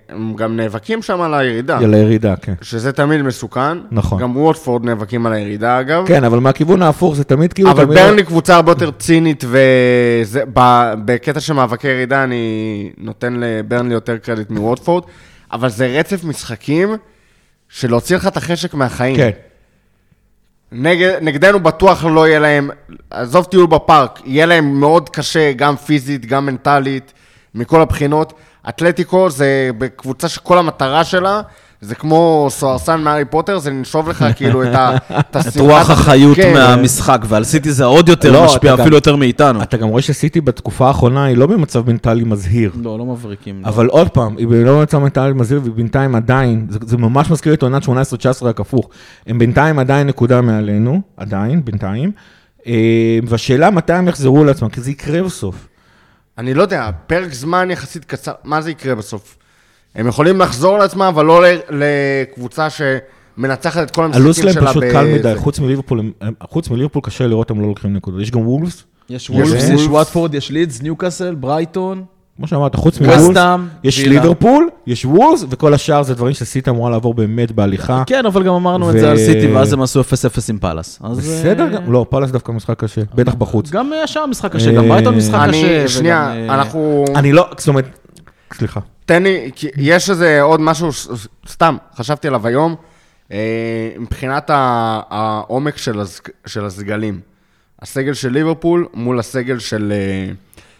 הם 0.08 0.34
גם 0.36 0.56
נאבקים 0.56 1.02
שם 1.02 1.20
על 1.20 1.34
הירידה, 1.34 1.78
על 1.78 1.94
הירידה, 1.94 2.36
כן. 2.36 2.54
שזה 2.62 2.92
תמיד 2.92 3.22
מסוכן. 3.22 3.78
נכון. 3.90 4.22
גם 4.22 4.36
ווטפורד 4.36 4.84
נאבקים 4.84 5.26
על 5.26 5.32
הירידה, 5.32 5.80
אגב. 5.80 6.04
כן, 6.06 6.24
אבל 6.24 6.38
מהכיוון 6.40 6.82
ההפוך 6.82 7.16
זה 7.16 7.24
תמיד 7.24 7.52
כאילו... 7.52 7.70
אבל 7.70 7.84
תמיד- 7.84 7.98
ברנלי 7.98 8.22
קבוצה 8.24 8.56
הרבה 8.56 8.72
יותר 8.72 8.90
צינית, 8.90 9.44
ובקטע 10.26 11.40
של 11.40 11.52
מאבקי 11.52 11.88
ירידה 11.88 12.24
אני 12.24 12.44
נותן 12.98 13.36
לברנלי 13.40 13.94
יותר 13.94 14.16
קרדיט 14.16 14.50
מווטפורד, 14.50 15.04
אבל 15.52 15.68
זה 15.68 15.86
רצף 15.86 16.24
משחקים 16.24 16.96
של 17.68 17.90
להוציא 17.90 18.16
לך 18.16 18.26
את 18.26 18.36
החשק 18.36 18.74
מהחיים. 18.74 19.16
כן. 19.16 19.30
נגד, 20.72 21.18
נגדנו 21.22 21.60
בטוח 21.60 22.04
לא 22.04 22.28
יהיה 22.28 22.38
להם, 22.38 22.70
עזוב 23.10 23.44
טיול 23.44 23.66
בפארק, 23.66 24.20
יהיה 24.24 24.46
להם 24.46 24.80
מאוד 24.80 25.08
קשה, 25.08 25.52
גם 25.52 25.76
פיזית, 25.76 26.26
גם 26.26 26.46
מנטלית, 26.46 27.12
מכל 27.54 27.80
הבחינות. 27.80 28.32
אתלטיקו 28.68 29.30
זה 29.30 29.70
בקבוצה 29.78 30.28
שכל 30.28 30.58
המטרה 30.58 31.04
שלה, 31.04 31.40
זה 31.80 31.94
כמו 31.94 32.46
סוהרסן 32.50 33.00
מהארי 33.00 33.24
פוטר, 33.24 33.58
זה 33.58 33.70
לנשוב 33.70 34.08
לך 34.08 34.24
כאילו 34.36 34.62
את 34.62 34.74
ה... 34.74 34.96
את 35.20 35.36
רוח 35.58 35.90
החיות 35.90 36.36
כן. 36.36 36.52
מהמשחק, 36.54 37.20
ועל 37.28 37.44
סיטי 37.44 37.72
זה 37.72 37.84
עוד 37.84 38.08
יותר 38.08 38.32
לא, 38.32 38.44
משפיע, 38.44 38.74
אפילו 38.74 38.96
יותר 38.96 39.16
מאיתנו. 39.16 39.62
אתה 39.62 39.76
גם 39.76 39.88
רואה 39.88 40.02
שסיטי 40.02 40.40
בתקופה 40.40 40.88
האחרונה 40.88 41.24
היא 41.24 41.36
לא 41.36 41.46
במצב 41.46 41.90
מנטלי 41.90 42.24
מזהיר. 42.24 42.72
לא, 42.82 42.98
לא 42.98 43.04
מבריקים. 43.06 43.62
אבל 43.64 43.86
עוד 43.86 44.08
פעם, 44.08 44.36
היא 44.36 44.46
לא 44.64 44.78
במצב 44.78 44.98
מנטלי 44.98 45.32
מזהיר, 45.32 45.60
והיא 45.62 45.74
בינתיים 45.74 46.14
עדיין, 46.14 46.66
זה, 46.70 46.78
זה 46.86 46.96
ממש 46.96 47.30
מזכיר 47.30 47.54
את 47.54 47.62
עונת 47.62 47.84
18-19 47.84 47.88
רק 48.42 48.60
הפוך. 48.60 48.88
הם 49.26 49.38
בינתיים 49.38 49.78
עדיין 49.78 50.06
נקודה 50.06 50.40
מעלינו, 50.40 51.00
עדיין, 51.16 51.64
בינתיים. 51.64 52.12
אה, 52.66 53.18
והשאלה 53.26 53.70
מתי 53.70 53.92
הם 53.92 54.08
יחזרו 54.08 54.44
לעצמם, 54.44 54.68
כי 54.68 54.80
זה 54.80 54.90
יקרה 54.90 55.22
בסוף. 55.22 55.69
אני 56.40 56.54
לא 56.54 56.62
יודע, 56.62 56.90
פרק 57.06 57.32
זמן 57.32 57.70
יחסית 57.70 58.04
קצר, 58.04 58.32
מה 58.44 58.60
זה 58.60 58.70
יקרה 58.70 58.94
בסוף? 58.94 59.38
הם 59.94 60.06
יכולים 60.06 60.40
לחזור 60.40 60.78
לעצמם, 60.78 61.02
אבל 61.02 61.24
לא 61.24 61.42
לקבוצה 61.70 62.66
שמנצחת 62.70 63.82
את 63.82 63.90
כל 63.90 64.04
המשחקים 64.04 64.22
הלו"ז 64.22 64.36
שלה. 64.36 64.52
שלהם 64.52 64.66
פשוט 64.66 64.82
בזה. 64.82 64.92
קל 64.92 65.04
מדי, 65.04 65.32
חוץ 65.36 65.58
מליברפול, 65.58 66.12
חוץ 66.42 66.70
מליברפול 66.70 67.02
קשה 67.02 67.26
לראות 67.26 67.50
הם 67.50 67.60
לא 67.60 67.66
לוקחים 67.66 67.92
נקודות. 67.92 68.20
יש 68.20 68.30
גם 68.30 68.48
וולפס, 68.48 68.84
יש 69.10 69.30
וולפס, 69.30 69.52
יש 69.52 69.70
יש 69.70 69.86
וואטפורד, 69.86 70.34
יש 70.34 70.50
לידס, 70.50 70.82
ניוקאסל, 70.82 71.34
ברייטון, 71.34 72.04
כמו 72.40 72.46
שאמרת, 72.46 72.74
חוץ 72.74 72.98
וסטאם, 73.00 73.68
יש 73.84 73.98
וילה. 73.98 74.10
ליברפול, 74.10 74.68
יש 74.86 75.04
וולפס, 75.04 75.44
וכל 75.50 75.74
השאר 75.74 76.02
זה 76.02 76.14
דברים 76.14 76.34
שסיטי 76.34 76.70
אמורה 76.70 76.90
לעבור 76.90 77.14
באמת 77.14 77.52
בהליכה. 77.52 78.02
כן, 78.06 78.26
אבל 78.26 78.42
גם 78.42 78.54
אמרנו 78.54 78.90
את 78.90 78.94
זה 79.00 79.10
על 79.10 79.16
סיטי, 79.16 79.52
ואז 79.52 79.72
הם 79.72 79.82
עשו 79.82 80.00
0-0 80.00 80.04
עם 80.48 80.58
פאלאס. 80.58 80.98
אז, 81.04 81.18
בסדר, 81.18 81.74
אה, 81.74 81.80
לא, 81.88 82.06
פאלאס 82.10 82.30
דווקא 82.30 82.52
משחק 82.52 82.84
קשה, 82.84 83.00
בטח 83.14 83.34
בחוץ. 83.34 83.70
גם 83.70 83.90
השאר 84.04 84.26
משחק 84.26 84.52
קשה, 84.52 84.72
גם 84.72 84.88
ברייטון 84.88 85.16
משחק 85.16 85.38
קשה. 85.48 85.88
שנייה, 85.88 86.32
אה, 86.32 86.54
אנחנו... 86.54 87.04
אני 87.16 87.32
לא, 87.32 87.48
זאת 87.58 87.68
אומרת, 87.68 87.84
סליחה. 88.54 88.80
תן 89.04 89.22
לי, 89.22 89.50
יש 89.76 90.10
איזה 90.10 90.42
עוד 90.42 90.60
משהו, 90.60 90.88
סתם, 91.48 91.76
חשבתי 91.96 92.28
עליו 92.28 92.46
היום, 92.46 92.74
אה, 93.32 93.38
מבחינת 93.98 94.50
העומק 94.54 95.76
של, 95.76 96.00
הז, 96.00 96.20
של 96.46 96.64
הסגלים. 96.64 97.20
הסגל 97.82 98.14
של 98.14 98.32
ליברפול 98.32 98.88
מול 98.94 99.18
הסגל 99.18 99.58
של, 99.58 99.92
אה, 99.92 100.32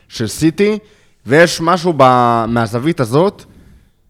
של 0.09 0.27
סיטי, 0.27 0.79
ויש 1.27 1.61
משהו 1.61 1.95
ב, 1.97 2.05
מהזווית 2.49 3.01
הזאת 3.01 3.45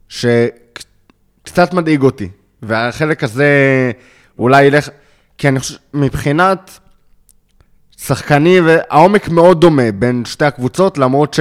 שקצת 0.08 1.74
מדאיג 1.74 2.02
אותי. 2.02 2.28
והחלק 2.62 3.24
הזה 3.24 3.46
אולי 4.38 4.62
ילך, 4.62 4.88
כי 5.38 5.48
אני 5.48 5.60
חושב, 5.60 5.76
מבחינת 5.94 6.78
שחקני, 7.96 8.60
והעומק 8.60 9.28
מאוד 9.28 9.60
דומה 9.60 9.92
בין 9.92 10.24
שתי 10.24 10.44
הקבוצות, 10.44 10.98
למרות 10.98 11.36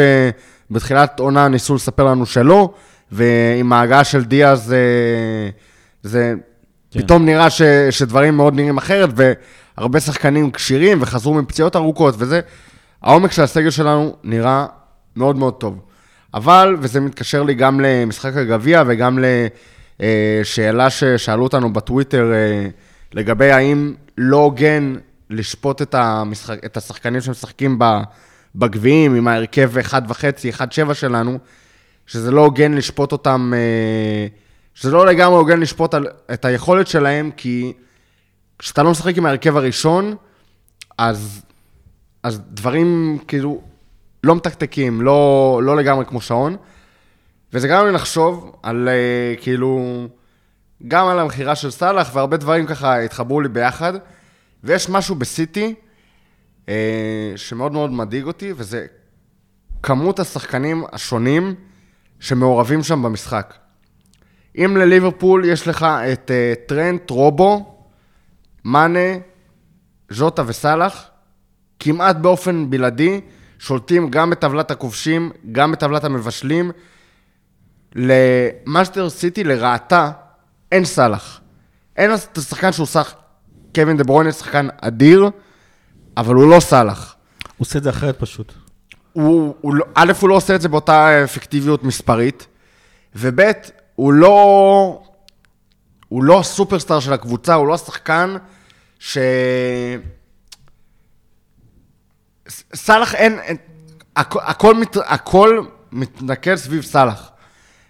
שבתחילת 0.70 1.20
עונה 1.20 1.48
ניסו 1.48 1.76
לספר 1.76 2.04
לנו 2.04 2.26
שלא, 2.26 2.74
ועם 3.12 3.74
ההגעה 3.74 4.04
של 4.04 4.24
דיאז 4.24 4.64
זה, 4.64 4.80
זה 6.04 6.34
כן. 6.34 7.00
כן. 7.00 7.06
פתאום 7.06 7.26
נראה 7.26 7.50
ש, 7.50 7.62
שדברים 7.90 8.38
מאוד 8.38 8.56
נראים 8.56 8.78
אחרת, 8.78 9.10
והרבה 9.16 10.00
שחקנים 10.00 10.52
כשירים 10.52 11.02
וחזרו 11.02 11.34
מפציעות 11.34 11.76
ארוכות 11.76 12.16
וזה. 12.18 12.40
העומק 13.02 13.32
של 13.32 13.42
הסגל 13.42 13.70
שלנו 13.70 14.16
נראה 14.24 14.66
מאוד 15.20 15.36
מאוד 15.36 15.54
טוב. 15.54 15.80
אבל, 16.34 16.76
וזה 16.80 17.00
מתקשר 17.00 17.44
לי 17.44 17.54
גם 17.54 17.80
למשחק 17.80 18.36
הגביע 18.36 18.84
וגם 18.88 19.20
לשאלה 20.00 20.90
ששאלו 20.90 21.44
אותנו 21.44 21.74
בטוויטר 21.74 22.34
אה, 22.34 22.68
לגבי 23.14 23.52
האם 23.52 23.94
לא 24.18 24.38
הוגן 24.38 24.96
לשפוט 25.30 25.82
את, 25.82 25.96
המשחק, 25.96 26.66
את 26.66 26.78
השחקנים 26.78 27.22
שמשחקים 27.22 27.80
בגביעים 28.56 29.16
עם 29.16 29.28
ההרכב 29.28 29.72
1.5, 29.78 29.92
1.7 30.88 30.94
שלנו, 30.94 31.38
שזה 32.08 32.32
לא 32.32 32.42
הוגן 32.42 32.74
לשפוט 32.74 33.12
אותם, 33.12 33.54
אה, 33.56 34.28
שזה 34.74 34.92
לא 34.92 35.06
לגמרי 35.06 35.38
הוגן 35.38 35.60
לשפוט 35.60 35.96
את 36.34 36.46
היכולת 36.46 36.88
שלהם, 36.88 37.32
כי 37.38 37.74
כשאתה 38.60 38.84
לא 38.84 38.92
משחק 38.92 39.18
עם 39.18 39.26
ההרכב 39.26 39.58
הראשון, 39.58 40.16
אז, 40.98 41.42
אז 42.24 42.42
דברים 42.52 43.18
כאילו 43.28 43.62
לא 44.24 44.36
מתקתקים, 44.36 45.02
לא, 45.02 45.62
לא 45.64 45.78
לגמרי 45.78 46.06
כמו 46.06 46.22
שעון. 46.22 46.56
וזה 47.54 47.68
גרם 47.68 47.86
לי 47.86 47.92
לחשוב 47.92 48.56
על 48.64 48.90
אה, 48.90 49.36
כאילו, 49.42 49.80
גם 50.88 51.08
על 51.08 51.20
המכירה 51.20 51.56
של 51.56 51.72
סאלח, 51.72 52.10
והרבה 52.14 52.38
דברים 52.38 52.66
ככה 52.66 53.00
התחברו 53.00 53.42
לי 53.42 53.50
ביחד. 53.50 53.94
ויש 54.64 54.90
משהו 54.90 55.16
בסיטי 55.16 55.76
אה, 56.70 57.34
שמאוד 57.36 57.72
מאוד 57.72 57.92
מדאיג 57.92 58.26
אותי, 58.26 58.54
וזה 58.56 58.86
כמות 59.84 60.20
השחקנים 60.20 60.84
השונים 60.92 61.56
שמעורבים 62.20 62.84
שם 62.84 63.04
במשחק. 63.04 63.54
אם 64.58 64.78
לליברפול 64.78 65.46
יש 65.46 65.68
לך 65.68 65.84
את 65.84 66.32
אה, 66.32 66.54
טרנט, 66.68 67.10
רובו, 67.10 67.76
מאנה, 68.66 69.18
ז'וטה 70.10 70.44
וסאלח, 70.46 71.06
כמעט 71.80 72.16
באופן 72.16 72.70
בלעדי, 72.70 73.22
שולטים 73.60 74.10
גם 74.10 74.30
בטבלת 74.30 74.72
הכובשים, 74.72 75.32
גם 75.52 75.72
בטבלת 75.72 76.04
המבשלים. 76.04 76.72
למנצ'סטר 77.96 79.10
סיטי, 79.10 79.44
לרעתה, 79.44 80.12
אין 80.72 80.86
סאלח. 80.86 81.42
אין 81.98 82.14
את 82.14 82.38
השחקן 82.38 82.72
שהוא 82.72 82.88
שח... 82.88 83.16
קווין 83.76 83.98
דה 83.98 84.04
ברוינה 84.04 84.32
שחקן 84.32 84.68
אדיר, 84.82 85.30
אבל 86.18 86.36
הוא 86.36 86.50
לא 86.50 86.60
סאלח. 86.60 87.16
הוא 87.44 87.66
עושה 87.66 87.80
את 87.80 87.84
זה 87.84 87.90
אחרת 87.90 88.20
פשוט. 88.20 88.54
הוא, 89.14 89.56
הוא, 89.62 89.76
לא- 89.76 89.86
א', 89.96 90.14
הוא 90.20 90.30
לא 90.30 90.36
עושה 90.36 90.56
את 90.56 90.62
זה 90.62 90.70
באותה 90.70 91.24
אפקטיביות 91.24 91.84
מספרית, 91.84 92.48
וב', 93.16 93.42
הוא 93.96 94.14
לא... 94.14 95.04
הוא 96.10 96.24
לא 96.24 96.40
הסופרסטאר 96.40 97.00
של 97.00 97.14
הקבוצה, 97.14 97.54
הוא 97.54 97.68
לא 97.68 97.74
השחקן 97.74 98.36
ש... 99.00 99.18
סאלח 102.76 103.16
אין... 103.16 103.40
אין 103.40 103.58
הכ- 104.20 104.42
הכל, 104.42 104.76
מת, 104.76 104.98
הכל 105.06 105.66
מתנקז 105.92 106.64
סביב 106.64 106.82
סאלח. 106.84 107.30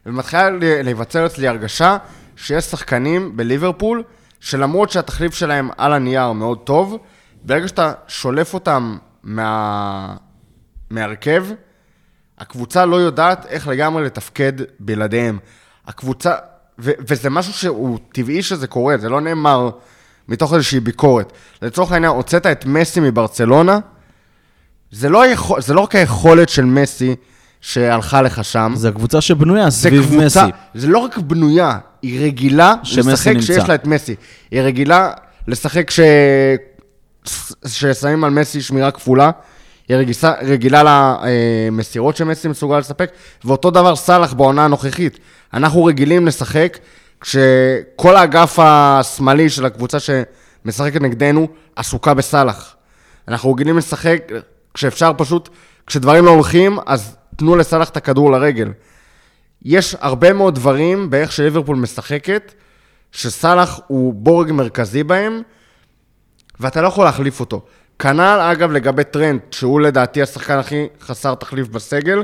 ומתחילה 0.06 0.50
להיווצר 0.84 1.26
אצלי 1.26 1.48
הרגשה 1.48 1.98
שיש 2.36 2.64
שחקנים 2.64 3.38
בליברפול, 3.38 4.04
שלמרות 4.40 4.90
שהתחליף 4.90 5.34
שלהם 5.34 5.70
על 5.78 5.94
הנייר 5.94 6.32
מאוד 6.32 6.58
טוב, 6.64 6.98
ברגע 7.44 7.68
שאתה 7.68 7.94
שולף 8.08 8.54
אותם 8.54 8.98
מה... 9.24 10.16
מהרכב, 10.90 11.46
הקבוצה 12.40 12.86
לא 12.86 12.96
יודעת 12.96 13.46
איך 13.46 13.68
לגמרי 13.68 14.04
לתפקד 14.04 14.54
בלעדיהם. 14.80 15.40
הקבוצה, 15.88 16.36
ו- 16.80 16.92
וזה 17.00 17.30
משהו 17.30 17.54
שהוא 17.54 18.00
טבעי 18.12 18.42
שזה 18.42 18.68
קורה, 18.68 18.98
זה 18.98 19.10
לא 19.10 19.22
נאמר 19.22 19.70
מתוך 20.28 20.54
איזושהי 20.54 20.80
ביקורת. 20.80 21.34
לצורך 21.62 21.92
העניין, 21.92 22.12
הוצאת 22.12 22.46
את 22.46 22.66
מסי 22.66 23.00
מברצלונה, 23.00 23.80
זה 24.92 25.10
לא, 25.10 25.28
יכול, 25.28 25.62
זה 25.62 25.74
לא 25.74 25.82
רק 25.82 25.96
היכולת 25.96 26.50
של 26.50 26.66
מסי 26.66 27.16
שהלכה 27.62 28.22
לך 28.22 28.44
שם, 28.44 28.74
זה 28.76 28.90
הקבוצה 28.90 29.22
שבנויה 29.22 29.72
סביב 29.72 30.04
קבוצה, 30.06 30.26
מסי. 30.26 30.56
זה 30.74 30.88
לא 30.88 30.98
רק 30.98 31.18
בנויה, 31.18 31.78
היא 32.02 32.26
רגילה 32.26 32.76
לשחק 32.84 33.28
נמצא. 33.28 33.44
כשיש 33.44 33.70
לה 33.70 33.76
את 33.76 33.88
מסי. 33.88 34.16
היא 34.52 34.62
רגילה 34.62 35.12
לשחק 35.48 35.90
ש... 35.90 36.00
ששמים 37.68 38.24
על 38.24 38.30
מסי 38.30 38.62
שמירה 38.62 38.92
כפולה. 38.92 39.32
היא 39.90 39.98
רגיסה, 39.98 40.34
רגילה 40.42 40.84
למסירות 41.72 42.16
שמסי 42.16 42.48
מסוגל 42.48 42.78
לספק, 42.78 43.12
ואותו 43.46 43.72
דבר 43.72 43.96
סאלח 43.96 44.34
בעונה 44.34 44.66
הנוכחית. 44.66 45.20
אנחנו 45.54 45.86
רגילים 45.86 46.28
לשחק 46.28 46.78
כשכל 47.22 48.16
האגף 48.16 48.60
השמאלי 48.62 49.50
של 49.50 49.66
הקבוצה 49.66 49.98
שמשחקת 50.00 51.02
נגדנו 51.02 51.48
עסוקה 51.76 52.14
בסאלח. 52.14 52.76
אנחנו 53.28 53.54
רגילים 53.54 53.78
לשחק 53.78 54.32
כשאפשר 54.74 55.12
פשוט, 55.18 55.50
כשדברים 55.88 56.26
לא 56.26 56.32
הולכים, 56.32 56.78
אז 56.86 57.16
תנו 57.36 57.56
לסאלח 57.56 57.90
את 57.90 57.98
הכדור 57.98 58.32
לרגל. 58.32 58.72
יש 59.62 59.96
הרבה 60.00 60.34
מאוד 60.34 60.56
דברים 60.56 61.10
באיך 61.10 61.32
שליברפול 61.32 61.78
משחקת, 61.78 62.54
שסאלח 63.12 63.80
הוא 63.88 64.14
בורג 64.14 64.52
מרכזי 64.52 65.04
בהם, 65.04 65.42
ואתה 66.60 66.82
לא 66.82 66.88
יכול 66.88 67.06
להחליף 67.06 67.40
אותו. 67.40 67.66
כנ"ל, 68.00 68.40
אגב, 68.52 68.72
לגבי 68.72 69.04
טרנד, 69.04 69.40
שהוא 69.52 69.82
לדעתי 69.82 70.22
השחקן 70.22 70.58
הכי 70.58 70.88
חסר 71.02 71.36
תחליף 71.36 71.68
בסגל. 71.68 72.24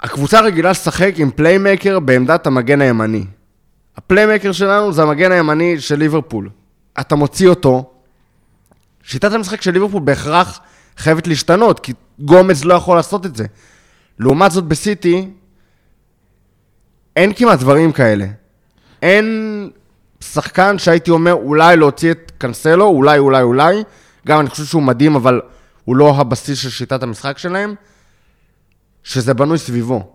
הקבוצה 0.00 0.40
רגילה 0.40 0.70
לשחק 0.70 1.12
עם 1.16 1.30
playmaker 1.30 2.00
בעמדת 2.00 2.46
המגן 2.46 2.80
הימני. 2.80 3.24
ה 3.96 4.02
playmaker 4.02 4.52
שלנו 4.52 4.92
זה 4.92 5.02
המגן 5.02 5.32
הימני 5.32 5.80
של 5.80 5.96
ליברפול. 5.96 6.50
אתה 7.00 7.16
מוציא 7.16 7.48
אותו, 7.48 7.90
שיטת 9.02 9.32
המשחק 9.32 9.62
של 9.62 9.70
ליברפול 9.70 10.02
בהכרח 10.04 10.60
חייבת 11.00 11.26
להשתנות, 11.26 11.80
כי 11.80 11.92
גומז 12.18 12.64
לא 12.64 12.74
יכול 12.74 12.96
לעשות 12.96 13.26
את 13.26 13.36
זה. 13.36 13.46
לעומת 14.18 14.50
זאת 14.50 14.64
בסיטי, 14.64 15.30
אין 17.16 17.32
כמעט 17.34 17.58
דברים 17.58 17.92
כאלה. 17.92 18.26
אין 19.02 19.70
שחקן 20.20 20.78
שהייתי 20.78 21.10
אומר 21.10 21.32
אולי 21.32 21.76
להוציא 21.76 22.10
את 22.10 22.32
קנסלו, 22.38 22.86
אולי, 22.86 23.18
אולי, 23.18 23.42
אולי. 23.42 23.82
גם 24.26 24.40
אני 24.40 24.50
חושב 24.50 24.64
שהוא 24.64 24.82
מדהים, 24.82 25.16
אבל 25.16 25.40
הוא 25.84 25.96
לא 25.96 26.14
הבסיס 26.16 26.58
של 26.58 26.70
שיטת 26.70 27.02
המשחק 27.02 27.38
שלהם, 27.38 27.74
שזה 29.02 29.34
בנוי 29.34 29.58
סביבו. 29.58 30.12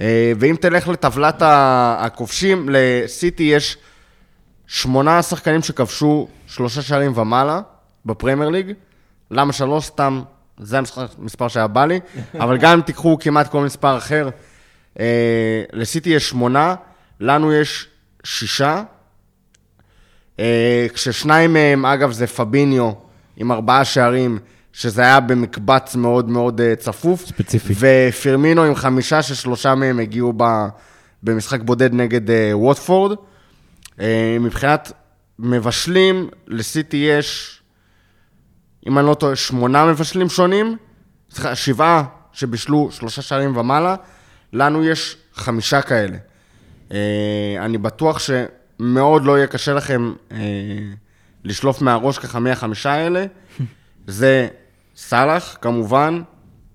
אה, 0.00 0.32
ואם 0.38 0.56
תלך 0.60 0.88
לטבלת 0.88 1.42
הכובשים, 1.42 2.68
לסיטי 2.72 3.42
יש 3.42 3.76
שמונה 4.66 5.22
שחקנים 5.22 5.62
שכבשו 5.62 6.28
שלושה 6.46 6.82
שערים 6.82 7.18
ומעלה 7.18 7.60
בפרמייר 8.06 8.50
ליג. 8.50 8.72
למה 9.30 9.52
שלוש? 9.52 9.86
סתם, 9.86 10.22
זה 10.58 10.78
המספר 11.18 11.48
שהיה 11.48 11.66
בא 11.66 11.84
לי. 11.84 12.00
אבל 12.40 12.56
גם 12.56 12.72
אם 12.72 12.80
תיקחו 12.80 13.18
כמעט 13.20 13.50
כל 13.50 13.64
מספר 13.64 13.96
אחר, 13.96 14.28
אה, 15.00 15.62
לסיטי 15.72 16.10
יש 16.10 16.28
שמונה, 16.28 16.74
לנו 17.20 17.52
יש 17.52 17.86
שישה. 18.24 18.82
אה, 20.38 20.86
כששניים 20.94 21.52
מהם, 21.52 21.86
אגב, 21.86 22.12
זה 22.12 22.26
פביניו 22.26 22.92
עם 23.36 23.52
ארבעה 23.52 23.84
שערים, 23.84 24.38
שזה 24.72 25.02
היה 25.02 25.20
במקבץ 25.20 25.96
מאוד 25.96 26.28
מאוד 26.28 26.60
אה, 26.60 26.76
צפוף. 26.76 27.26
ספציפי. 27.26 27.74
ופירמינו 27.78 28.62
עם 28.62 28.74
חמישה, 28.74 29.22
ששלושה 29.22 29.74
מהם 29.74 29.98
הגיעו 29.98 30.32
ב, 30.36 30.44
במשחק 31.22 31.60
בודד 31.60 31.94
נגד 31.94 32.30
אה, 32.30 32.50
ווטפורד. 32.54 33.18
אה, 34.00 34.36
מבחינת 34.40 34.92
מבשלים, 35.38 36.28
לסיטי 36.46 36.96
יש, 36.96 37.57
אם 38.86 38.98
אני 38.98 39.06
לא 39.06 39.14
טועה, 39.14 39.36
שמונה 39.36 39.84
מבשלים 39.84 40.28
שונים, 40.28 40.76
סליחה, 41.30 41.54
שבעה 41.54 42.04
שבישלו 42.32 42.88
שלושה 42.90 43.22
שערים 43.22 43.56
ומעלה, 43.56 43.96
לנו 44.52 44.84
יש 44.84 45.16
חמישה 45.34 45.82
כאלה. 45.82 46.16
אה, 46.92 47.56
אני 47.58 47.78
בטוח 47.78 48.18
שמאוד 48.18 49.24
לא 49.24 49.36
יהיה 49.36 49.46
קשה 49.46 49.74
לכם 49.74 50.12
אה, 50.32 50.38
לשלוף 51.44 51.82
מהראש 51.82 52.18
ככה 52.18 52.38
מי 52.38 52.50
החמישה 52.50 52.92
האלה. 52.92 53.24
זה 54.06 54.48
סאלח, 54.96 55.56
כמובן, 55.60 56.22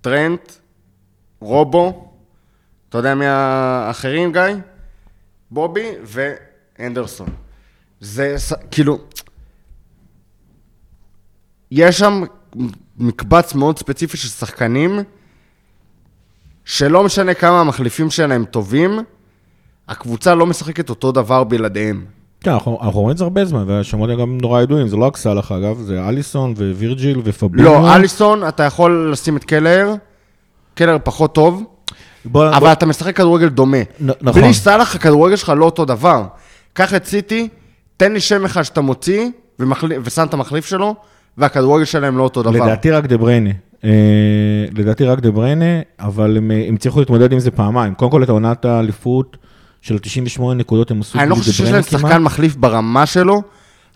טרנט, 0.01 0.51
רובו, 1.39 2.13
אתה 2.89 2.97
יודע 2.97 3.15
מי 3.15 3.25
האחרים, 3.27 4.31
גיא? 4.31 4.41
בובי 5.51 5.91
ואנדרסון. 6.03 7.27
זה 7.99 8.35
כאילו, 8.71 8.99
יש 11.75 11.97
שם 11.99 12.23
מקבץ 12.97 13.53
מאוד 13.55 13.79
ספציפי 13.79 14.17
של 14.17 14.27
שחקנים, 14.27 14.99
שלא 16.65 17.03
משנה 17.03 17.33
כמה 17.33 17.59
המחליפים 17.61 18.09
שלהם 18.09 18.45
טובים, 18.45 18.99
הקבוצה 19.87 20.35
לא 20.35 20.45
משחקת 20.45 20.89
אותו 20.89 21.11
דבר 21.11 21.43
בלעדיהם. 21.43 22.05
כן, 22.41 22.51
אנחנו 22.51 22.79
אנחנו 22.81 22.99
רואים 22.99 23.11
את 23.11 23.17
זה 23.17 23.23
הרבה 23.23 23.45
זמן, 23.45 23.63
והשמות 23.67 24.09
הם 24.09 24.19
גם 24.19 24.37
נורא 24.41 24.61
ידועים, 24.61 24.87
זה 24.87 24.95
לא 24.97 25.05
רק 25.05 25.17
סאלח 25.17 25.51
אגב, 25.51 25.77
זה 25.81 26.07
אליסון 26.07 26.53
ווירג'יל 26.57 27.21
ופבינו. 27.23 27.63
לא, 27.63 27.95
אליסון, 27.95 28.47
אתה 28.47 28.63
יכול 28.63 29.09
לשים 29.11 29.37
את 29.37 29.43
קלר, 29.43 29.93
קלר 30.75 30.97
פחות 31.03 31.35
טוב, 31.35 31.63
בוא- 32.25 32.49
אבל 32.49 32.71
אתה 32.71 32.85
משחק 32.85 33.15
כדורגל 33.15 33.47
דומה. 33.49 33.77
נ- 33.77 34.09
נכון. 34.21 34.41
בלי 34.41 34.53
סאלח, 34.53 34.95
הכדורגל 34.95 35.35
שלך 35.35 35.49
לא 35.57 35.65
אותו 35.65 35.85
דבר. 35.85 36.23
קח 36.73 36.93
את 36.93 37.05
סיטי, 37.05 37.47
תן 37.97 38.13
לי 38.13 38.19
שם 38.19 38.45
אחד 38.45 38.63
שאתה 38.63 38.81
מוציא, 38.81 39.29
ומחלי- 39.59 39.95
ושם 40.03 40.23
את 40.27 40.33
המחליף 40.33 40.65
שלו, 40.65 40.95
והכדורגל 41.37 41.85
שלהם 41.85 42.17
לא 42.17 42.23
אותו 42.23 42.43
דבר. 42.43 42.51
לדעתי 42.51 42.91
רק 42.91 43.05
דה 43.05 43.17
ברוינה. 43.17 43.49
אה, 43.83 43.89
לדעתי 44.75 45.05
רק 45.05 45.19
דה 45.19 45.31
ברוינה, 45.31 45.65
אבל 45.99 46.37
הם 46.37 46.51
אה, 46.51 46.65
הם 46.67 46.75
הצליחו 46.75 46.99
להתמודד 46.99 47.31
עם 47.33 47.39
זה 47.39 47.51
פעמיים. 47.51 47.93
קודם 47.93 48.11
כל 48.11 48.23
את 48.23 48.29
העונת 48.29 48.65
האליפות 48.65 49.37
של 49.81 49.99
98 49.99 50.59
נקודות 50.59 50.91
הם 50.91 51.01
עשו 51.01 51.19
אני 51.19 51.29
לא 51.29 51.35
חושב 51.35 51.47
דה 51.51 51.53
שיש 51.53 51.61
ברוינה 51.61 51.77
להם. 51.91 52.01
שחקן 52.01 52.23
מחליף 52.23 52.55
ברמה 52.55 53.05
שלו, 53.05 53.41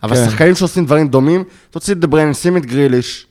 אבל 0.02 0.16
כן. 0.16 0.24
שחקנים 0.30 0.54
שעושים 0.54 0.84
דברים 0.86 1.08
דומים, 1.08 1.44
תוציא 1.70 1.94
את 1.94 1.98
דה 2.00 2.08
ברוינה, 2.08 2.34
שים 2.34 2.56
את 2.56 2.66
גריליש, 2.66 3.26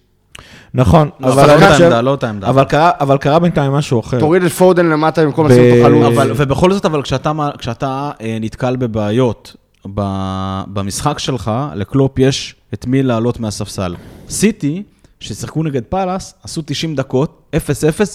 נכון, 0.74 1.10
לא, 1.20 1.28
אבל 1.28 1.42
אבל 1.44 1.50
אני 1.52 1.62
לא 1.62 1.66
את 1.68 1.72
חושב- 1.72 1.84
העמדה, 1.84 2.02
לא 2.02 2.14
את 2.14 2.24
העמדה. 2.24 2.50
אבל 2.50 2.64
קרה- 2.64 2.92
אבל 3.00 3.18
קרה 3.18 3.40
בינתיים 3.40 3.72
משהו 3.72 4.00
אחר. 4.00 4.20
תוריד 4.20 4.44
את 4.44 4.52
פודן 4.52 4.86
למטה 4.86 5.26
במקום 5.26 5.48
ב- 5.48 5.52
לשים 5.52 5.64
אותו 5.72 5.84
חלוץ. 5.84 6.06
אבל, 6.18 6.32
ובכל 6.36 6.72
זאת, 6.74 6.86
אבל 6.86 7.02
כשאתה, 7.02 7.32
כשאתה 7.58 8.12
אה, 8.22 8.38
נתקל 8.42 8.76
בבעיות 8.76 9.56
במשחק 9.94 11.20
שלך, 11.20 11.52
לקלופ 11.76 12.20
יש 12.20 12.56
את 12.74 12.88
מי 12.88 13.04
לעלות 13.04 13.40
מהספסל. 13.40 13.96
סיטי, 14.30 14.84
ששיחקו 15.20 15.64
נגד 15.64 15.84
פאלאס, 15.84 16.34
עשו 16.44 16.62
90 16.66 16.96
דקות, 16.96 17.52
0-0, 17.56 17.60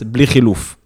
בלי 0.07 0.27
חילוף. 0.27 0.77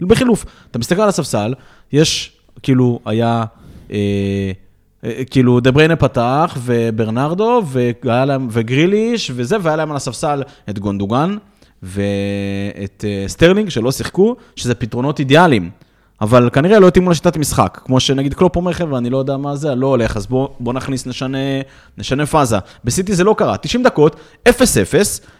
בלי 0.00 0.16
חילוף. 0.16 0.44
אתה 0.70 0.78
מסתכל 0.78 1.02
על 1.02 1.08
הספסל, 1.08 1.54
יש, 1.92 2.32
כאילו, 2.62 3.00
היה... 3.04 3.44
אה, 3.92 3.96
אה, 5.04 5.22
כאילו, 5.30 5.60
דה 5.60 5.70
ברוינה 5.70 5.96
פתח, 5.96 6.58
וברנרדו, 6.62 7.62
והיה 7.66 8.24
להם, 8.24 8.48
וגריליש, 8.50 9.30
וזה, 9.34 9.56
והיה 9.62 9.76
להם 9.76 9.90
על 9.90 9.96
הספסל 9.96 10.42
את 10.70 10.78
גונדוגן, 10.78 11.36
ואת 11.82 13.04
אה, 13.04 13.24
סטרלינג, 13.28 13.68
שלא 13.68 13.92
שיחקו, 13.92 14.36
שזה 14.56 14.74
פתרונות 14.74 15.18
אידיאליים. 15.18 15.70
אבל 16.20 16.50
כנראה 16.52 16.78
לא 16.78 16.88
התאימו 16.88 17.10
לשיטת 17.10 17.36
משחק. 17.36 17.78
כמו 17.84 18.00
שנגיד 18.00 18.34
קלופ 18.34 18.56
אומר, 18.56 18.72
חבר'ה, 18.72 18.98
אני 18.98 19.10
לא 19.10 19.18
יודע 19.18 19.36
מה 19.36 19.56
זה, 19.56 19.72
אני 19.72 19.80
לא 19.80 19.86
הולך, 19.86 20.16
אז 20.16 20.26
בוא, 20.26 20.48
בוא 20.60 20.72
נכניס, 20.72 21.06
נשנה, 21.06 21.38
נשנה 21.98 22.26
פאזה. 22.26 22.56
בסיטי 22.84 23.14
זה 23.14 23.24
לא 23.24 23.34
קרה, 23.38 23.56
90 23.56 23.82
דקות, 23.82 24.16
0-0, 24.48 24.52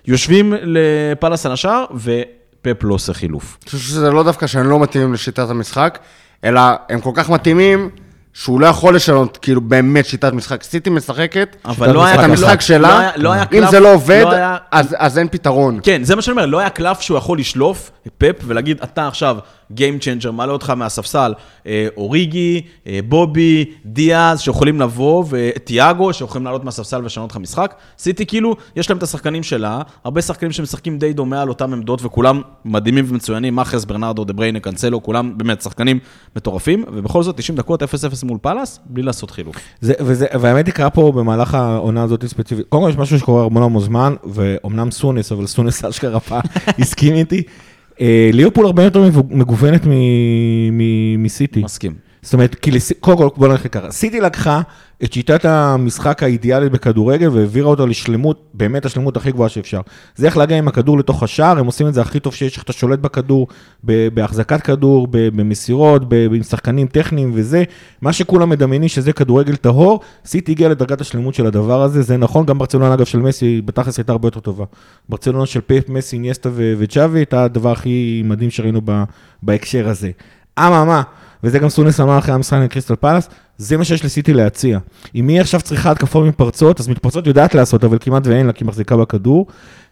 יושבים 0.06 0.54
לפאלאס 0.62 1.46
על 1.46 1.52
השער, 1.52 1.84
ופפ 1.94 2.82
לא 2.84 2.94
עושה 2.94 3.14
חילוף. 3.14 3.58
אני 3.62 3.70
חושב 3.70 3.78
שזה 3.90 4.10
לא 4.10 4.22
דווקא 4.22 4.46
שהם 4.46 4.66
לא 4.70 4.78
מתאימים 4.80 5.12
לשיטת 5.14 5.50
המשחק, 5.50 5.98
אלא 6.44 6.60
הם 6.88 7.00
כל 7.00 7.10
כך 7.14 7.30
מתאימים, 7.30 7.90
שהוא 8.32 8.60
לא 8.60 8.66
יכול 8.66 8.96
לשנות, 8.96 9.36
כאילו, 9.42 9.60
באמת 9.60 10.06
שיטת 10.06 10.32
משחק. 10.32 10.62
סיטי 10.62 10.90
משחקת, 10.90 11.56
אבל 11.64 11.92
לא 11.92 12.04
היה... 12.04 12.14
את 12.14 12.18
לא- 12.20 12.24
המשחק 12.24 12.54
לא 12.54 12.60
שלה, 12.60 12.98
היה- 13.00 13.10
לא 13.16 13.32
היה 13.32 13.42
אם 13.42 13.46
קלף- 13.48 13.70
זה 13.70 13.80
לא 13.80 13.94
עובד, 13.94 14.22
לא 14.24 14.32
היה- 14.32 14.56
אז 14.70 14.96
אז 14.98 15.18
אין 15.18 15.28
פתרון. 15.30 15.80
כן, 15.82 16.04
זה 16.04 16.16
מה 16.16 16.22
שאני 16.22 16.32
אומר, 16.32 16.46
לא 16.46 16.58
היה 16.58 16.70
קלף 16.70 17.00
שהוא 17.00 17.18
יכול 17.18 17.38
לשלוף, 17.38 17.90
פפ, 18.18 18.34
ולהגיד, 18.44 18.78
אתה 18.84 19.08
עכשיו 19.08 19.36
Game 19.76 20.24
Changer, 20.24 20.30
מעלה 20.30 20.52
אותך 20.52 20.70
מהספסל, 20.70 21.34
אה, 21.66 21.88
אוריגי, 21.96 22.62
אה, 22.86 23.00
בובי, 23.08 23.64
דיאז, 23.86 24.40
שיכולים 24.40 24.80
לבוא, 24.80 25.24
וטיאגו, 25.30 26.12
שיכולים 26.12 26.44
לעלות 26.44 26.64
מהספסל 26.64 27.02
ולשנות 27.02 27.30
לך 27.30 27.36
משחק. 27.36 27.74
סיטי 27.98 28.26
כאילו, 28.26 28.56
יש 28.76 28.90
להם 28.90 28.98
את 28.98 29.02
השחקנים 29.02 29.42
שלה, 29.42 29.82
הרבה 30.04 30.22
שחקנים 30.22 30.52
שמשחקים 30.52 30.98
די 30.98 31.12
דומה 31.12 31.42
על 31.42 31.48
אותם 31.48 31.72
עמדות, 31.72 32.04
וכולם 32.04 32.42
מדהימים 32.64 33.04
ומצוינים, 33.08 33.54
מאהרז, 33.54 33.84
ברנרדו, 33.84 34.24
דה 34.24 34.32
בריינה, 34.32 34.60
קאנסלו, 34.60 35.02
כולם 35.02 35.38
באמת 35.38 35.62
שחקנים 35.62 35.98
מטורפים, 36.36 36.84
ובכל 36.92 37.22
זאת 37.22 37.36
90 37.36 37.58
דקות, 37.58 37.82
0-0 37.82 37.86
מול 38.24 38.38
פאלאס, 38.42 38.80
בלי 38.86 39.02
לעשות 39.02 39.30
חילוף. 39.30 39.56
זה, 39.80 39.92
וזה, 40.00 40.26
והאמת 40.40 40.66
היא 40.66 40.74
קרה 40.74 40.90
פה 40.90 41.12
במהלך 41.12 41.54
העונה 41.54 42.02
הזאת 42.02 42.24
ספציפית. 42.26 42.66
קודם 42.68 42.82
כל 42.82 42.90
יש 42.90 42.96
משהו 42.96 43.18
שקורה 43.18 43.42
הרבה 43.42 43.68
מאוד 43.68 43.82
זמן, 43.82 44.14
ואומנם 44.24 44.90
סונס, 44.90 45.32
אבל 45.32 45.46
סונס 45.46 45.84
אשכרה 45.90 46.20
פעם 46.20 46.42
הסכים 46.78 47.14
איתי. 47.14 47.42
אה, 48.00 48.30
ליברפול 48.32 48.66
הרבה 48.66 48.84
יותר 48.84 49.10
מגוונת 49.30 49.80
מסיטי. 51.18 51.62
מסכים. 51.62 52.09
זאת 52.22 52.34
אומרת, 52.34 52.54
כי 52.54 52.70
לס... 52.70 52.92
קודם 53.00 53.18
כל, 53.18 53.28
בוא 53.36 53.48
נלך 53.48 53.66
ככה. 53.72 53.90
סיטי 53.90 54.20
לקחה 54.20 54.60
את 55.04 55.12
שיטת 55.12 55.44
המשחק 55.44 56.22
האידיאלית 56.22 56.72
בכדורגל 56.72 57.28
והעבירה 57.28 57.68
אותה 57.68 57.86
לשלמות, 57.86 58.50
באמת 58.54 58.84
השלמות 58.86 59.16
הכי 59.16 59.32
גבוהה 59.32 59.48
שאפשר. 59.48 59.80
זה 60.16 60.26
איך 60.26 60.36
להגיע 60.36 60.58
עם 60.58 60.68
הכדור 60.68 60.98
לתוך 60.98 61.22
השער, 61.22 61.58
הם 61.58 61.66
עושים 61.66 61.86
את 61.86 61.94
זה 61.94 62.00
הכי 62.00 62.20
טוב 62.20 62.34
שיש, 62.34 62.58
אתה 62.58 62.72
שולט 62.72 62.98
בכדור, 62.98 63.48
בהחזקת 63.84 64.60
כדור, 64.60 65.08
במסירות, 65.10 66.02
עם 66.34 66.42
שחקנים 66.42 66.86
טכניים 66.86 67.30
וזה. 67.34 67.64
מה 68.02 68.12
שכולם 68.12 68.48
מדמיינים 68.48 68.88
שזה 68.88 69.12
כדורגל 69.12 69.56
טהור, 69.56 70.00
סיטי 70.24 70.52
הגיעה 70.52 70.70
לדרגת 70.70 71.00
השלמות 71.00 71.34
של 71.34 71.46
הדבר 71.46 71.82
הזה, 71.82 72.02
זה 72.02 72.16
נכון, 72.16 72.46
גם 72.46 72.58
ברצלונה 72.58 72.94
אגב 72.94 73.04
של 73.04 73.18
מסי, 73.18 73.62
בתכלס 73.64 73.98
הייתה 73.98 74.12
הרבה 74.12 74.26
יותר 74.26 74.40
טובה. 74.40 74.64
ברצלונה 75.08 75.46
של 75.46 75.60
פפ, 75.60 75.88
מסי, 75.88 76.18
אינייסטה 76.18 76.50
וצ'אבי, 76.54 77.18
הייתה 77.18 77.44
הדבר 77.44 77.72
הכי 77.72 78.22
מדהים 78.24 78.50
שראינו 78.50 78.80
בהקשר 79.42 79.88
הזה. 79.88 80.10
אממה, 80.58 81.02
וזה 81.44 81.58
גם 81.58 81.68
סונס 81.68 82.00
אמר 82.00 82.18
אחרי 82.18 82.34
המשחק 82.34 82.58
נגד 82.58 82.70
קריסטל 82.70 82.96
פלאס, 82.96 83.28
זה 83.58 83.76
מה 83.76 83.84
שיש 83.84 84.04
לסיטי 84.04 84.32
להציע. 84.32 84.78
אם 85.14 85.28
היא 85.28 85.40
עכשיו 85.40 85.60
צריכה 85.60 85.90
התקפות 85.90 86.26
מתפרצות, 86.26 86.80
אז 86.80 86.88
מתפרצות 86.88 87.26
יודעת 87.26 87.54
לעשות, 87.54 87.84
אבל 87.84 87.96
כמעט 88.00 88.26
ואין 88.26 88.46
לה, 88.46 88.52
כי 88.52 88.64
היא 88.64 88.68
מחזיקה 88.68 88.96
בכדור. 88.96 89.46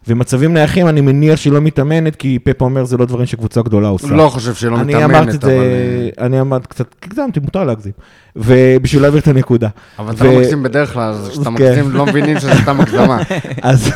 ומצבים 0.07 0.53
נייחים, 0.53 0.87
אני 0.87 1.01
מניח 1.01 1.39
שהיא 1.39 1.53
לא 1.53 1.61
מתאמנת, 1.61 2.15
כי 2.15 2.39
פפ 2.43 2.65
אומר, 2.65 2.85
זה 2.85 2.97
לא 2.97 3.05
דברים 3.05 3.25
שקבוצה 3.25 3.61
גדולה 3.61 3.87
עושה. 3.87 4.07
לא 4.07 4.29
חושב 4.29 4.53
שהיא 4.53 4.69
לא 4.69 4.75
אני 4.75 4.95
מתאמנת, 4.95 5.15
אמרתי 5.15 5.37
את 5.37 5.43
אבל... 5.43 5.51
זה, 5.51 6.09
אה, 6.19 6.25
אני 6.25 6.41
אמרתי 6.41 6.67
קצת, 6.67 6.95
הגזמתי, 7.05 7.39
מותר 7.39 7.63
להגזים. 7.63 7.91
ובשביל 8.35 9.01
להעביר 9.01 9.19
את 9.19 9.27
הנקודה. 9.27 9.67
אבל 9.99 10.13
אתה 10.13 10.23
לא 10.23 10.31
מגזים 10.31 10.63
בדרך 10.63 10.93
כלל, 10.93 11.11
אז 11.11 11.29
כשאתה 11.29 11.43
כן. 11.45 11.51
מגזים 11.51 11.91
לא 11.91 12.05
מבינים 12.05 12.39
שזה 12.39 12.51
סתם 12.61 12.79
הגזמה. 12.81 13.19
אז, 13.61 13.91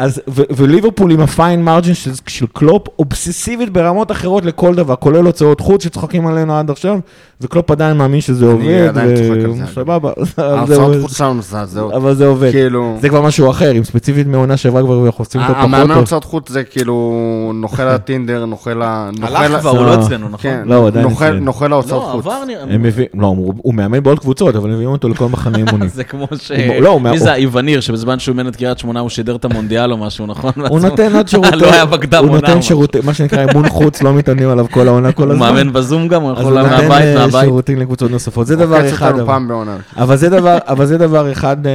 אז, 0.00 0.20
וליברפול 0.56 1.12
עם 1.12 1.20
ה 1.20 1.29
fine 1.29 1.64
margin 1.64 1.94
של, 1.94 2.10
של 2.26 2.46
קלופ, 2.52 2.86
אובססיבית 2.98 3.70
ברמות 3.70 4.10
אחרות 4.10 4.44
לכל 4.44 4.74
דבר, 4.74 4.94
כולל 4.96 5.26
הוצאות 5.26 5.60
חוץ 5.60 5.84
שצוחקים 5.84 6.26
עלינו 6.26 6.54
עד 6.58 6.70
עכשיו, 6.70 6.98
וקלופ 7.40 7.70
עדיין 7.70 7.96
מאמין 7.96 8.20
שזה 8.20 8.46
עובד, 8.46 8.86
עדיין 8.88 9.16
צוחק 9.16 9.44
על 9.44 9.54
זה. 9.54 9.66
סבבה, 9.74 10.10
זה 10.66 10.76
עובד. 10.76 11.00
חוץ 11.02 11.16
שלנו 11.18 11.34
מזעזעות. 11.34 11.92
אבל 11.94 12.14
זה 12.14 12.26
עובד. 12.26 12.50
כאילו... 12.50 12.96
זה 13.00 13.08
כבר 13.08 13.22
משהו 13.22 13.50
אחר, 13.50 13.72
אם 13.72 13.84
ספציפית 13.84 14.26
מעונה 14.26 14.56
שעברה 14.56 14.82
כבר 14.82 15.06
אנחנו 15.06 15.22
עושים 15.24 15.40
אותו 15.40 15.52
פחות 15.52 15.64
המאמן 15.64 15.86
טוב. 15.88 15.96
הוצאות 15.96 16.24
חוץ 16.24 16.50
זה 16.50 16.64
כאילו 16.64 17.22
נוכל 17.54 17.82
הטינדר, 17.88 18.44
נוכל 18.44 18.82
ה... 18.82 19.10
הלך 19.22 19.60
כבר, 19.60 19.70
הוא 19.70 19.78
לא. 19.78 19.96
לא 19.96 20.02
אצלנו, 20.02 20.26
נכון? 20.28 20.38
כן, 20.50 20.62
לא, 20.66 20.74
הוא 20.74 20.86
עדיין 20.86 21.06
נוכל- 21.08 21.24
אצלנו. 21.24 21.44
נוכל 21.44 21.72
ההוצאות 21.72 22.02
לא, 22.02 22.12
חוץ. 22.12 22.26
עבר 22.26 22.44
נראה... 22.44 23.04
לא, 23.14 23.26
הוא 23.56 23.74
מאמן 23.74 24.02
בעוד 24.02 24.18
קבוצות, 24.18 24.56
אבל 24.56 24.70
מביאים 24.70 24.90
אותו 24.90 25.08
לכל 25.08 25.26
מחנה 25.28 25.58
אימונים. 25.66 25.88
זה 25.88 26.04
כמו 26.04 26.26
ש... 26.38 26.52
לא, 26.80 27.00
מי 27.00 27.18
זה 27.18 27.32
האיווניר, 27.32 27.80
שבזמן 27.80 28.18
שהוא 28.18 28.32
אימן 28.32 28.48
את 28.48 28.56
קריית 28.56 28.78
שמונה 28.78 29.00
הוא 29.00 29.08
שידר 29.10 29.36
את 29.36 29.44
המונדיאל 29.44 29.89
או 29.92 29.96
משהו, 29.96 30.26
נכון? 30.26 30.52
הוא 30.68 30.80
נותן 30.80 31.16
עוד 31.16 31.28
שירותי, 31.30 31.56
לא 31.56 31.72
היה 31.72 31.86
בקדם 31.86 32.18
הוא 32.24 32.28
עונה 32.28 32.48
או 32.48 32.54
נותן. 32.54 32.62
שירותי, 32.62 32.98
מה 33.04 33.14
שנקרא 33.14 33.46
אימון 33.48 33.68
חוץ, 33.68 34.02
לא 34.02 34.14
מתעניינים 34.14 34.50
עליו 34.50 34.66
כל 34.70 34.88
העונה, 34.88 35.12
כל 35.12 35.22
הוא 35.22 35.32
הזמן. 35.32 35.54
מאמן 35.54 35.72
בזום 35.72 36.08
גם, 36.08 36.22
הוא 36.22 36.30
אז 36.30 36.38
יכול 36.40 36.58
הוא 36.58 36.60
נותן 36.62 36.88
מהבית, 36.88 37.04
אה, 37.04 37.14
מהבית. 37.14 37.40
שירותים 37.40 37.78
לקבוצות 37.78 38.10
נוספות, 38.10 38.46
זה 38.46 38.56
דבר 38.56 38.88
אחד. 38.88 39.18
אבל. 39.18 40.16
זה 40.16 40.28
דבר, 40.28 40.58
אבל 40.66 40.86
זה 40.86 40.98
דבר 40.98 41.32
אחד, 41.32 41.66
אה, 41.66 41.72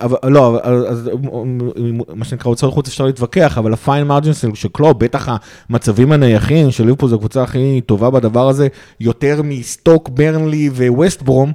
אבל, 0.00 0.16
לא, 0.24 0.58
אז, 0.64 1.10
מה 2.14 2.24
שנקרא 2.24 2.48
הוצאות 2.48 2.72
חוץ 2.74 2.88
אפשר 2.88 3.06
להתווכח, 3.06 3.58
אבל 3.58 3.72
הפיין 3.72 4.06
מרג'ינס 4.06 4.44
של 4.54 4.68
קלוב, 4.72 4.98
בטח 4.98 5.28
המצבים 5.70 6.12
הנייחים 6.12 6.70
של 6.70 6.84
ליברפול 6.84 7.08
זו 7.08 7.16
הקבוצה 7.16 7.42
הכי 7.42 7.80
טובה 7.86 8.10
בדבר 8.10 8.48
הזה, 8.48 8.68
יותר 9.00 9.40
מסטוק, 9.44 10.08
ברנלי 10.08 10.70
וווסט 10.74 11.22
ברום. 11.22 11.52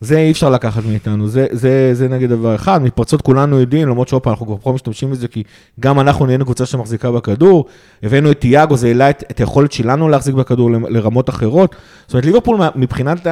זה 0.00 0.18
אי 0.18 0.30
אפשר 0.30 0.50
לקחת 0.50 0.84
מאיתנו, 0.84 1.28
זה, 1.28 1.46
זה, 1.50 1.90
זה 1.92 2.08
נגיד 2.08 2.30
דבר 2.30 2.54
אחד, 2.54 2.82
מתפרצות 2.82 3.22
כולנו 3.22 3.60
יודעים, 3.60 3.88
למרות 3.88 4.08
שעוד 4.08 4.22
פעם 4.22 4.30
אנחנו 4.30 4.46
כבר 4.46 4.56
פה 4.56 4.72
משתמשים 4.72 5.10
בזה, 5.10 5.28
כי 5.28 5.42
גם 5.80 6.00
אנחנו 6.00 6.26
נהיינו 6.26 6.44
קבוצה 6.44 6.66
שמחזיקה 6.66 7.10
בכדור, 7.10 7.64
הבאנו 8.02 8.30
את 8.30 8.40
תיאגו, 8.40 8.76
זה 8.76 8.86
העלה 8.86 9.10
את, 9.10 9.24
את 9.30 9.38
היכולת 9.38 9.72
שלנו 9.72 10.08
להחזיק 10.08 10.34
בכדור 10.34 10.70
ל- 10.70 10.88
לרמות 10.88 11.30
אחרות. 11.30 11.76
זאת 12.06 12.14
אומרת, 12.14 12.24
ליברפול 12.24 12.60
מבחינת 12.74 13.26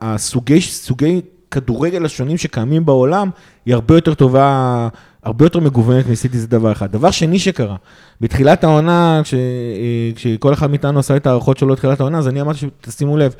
הסוגי, 0.00 0.60
סוגי 0.60 1.20
כדורגל 1.50 2.04
השונים 2.04 2.38
שקיימים 2.38 2.84
בעולם, 2.84 3.30
היא 3.66 3.74
הרבה 3.74 3.94
יותר 3.94 4.14
טובה, 4.14 4.88
הרבה 5.22 5.44
יותר 5.44 5.60
מגוונת 5.60 6.06
מסיטי, 6.06 6.38
זה 6.38 6.46
דבר 6.46 6.72
אחד. 6.72 6.92
דבר 6.92 7.10
שני 7.10 7.38
שקרה, 7.38 7.76
בתחילת 8.20 8.64
העונה, 8.64 9.20
כש, 9.24 9.34
אה, 9.34 10.10
כשכל 10.14 10.52
אחד 10.52 10.70
מאיתנו 10.70 10.98
עשה 10.98 11.16
את 11.16 11.26
ההערכות 11.26 11.56
שלו 11.56 11.68
לתחילת 11.72 12.00
העונה, 12.00 12.18
אז 12.18 12.28
אני 12.28 12.40
אמרתי 12.40 12.58
שתשימו 12.58 13.16
לב, 13.16 13.34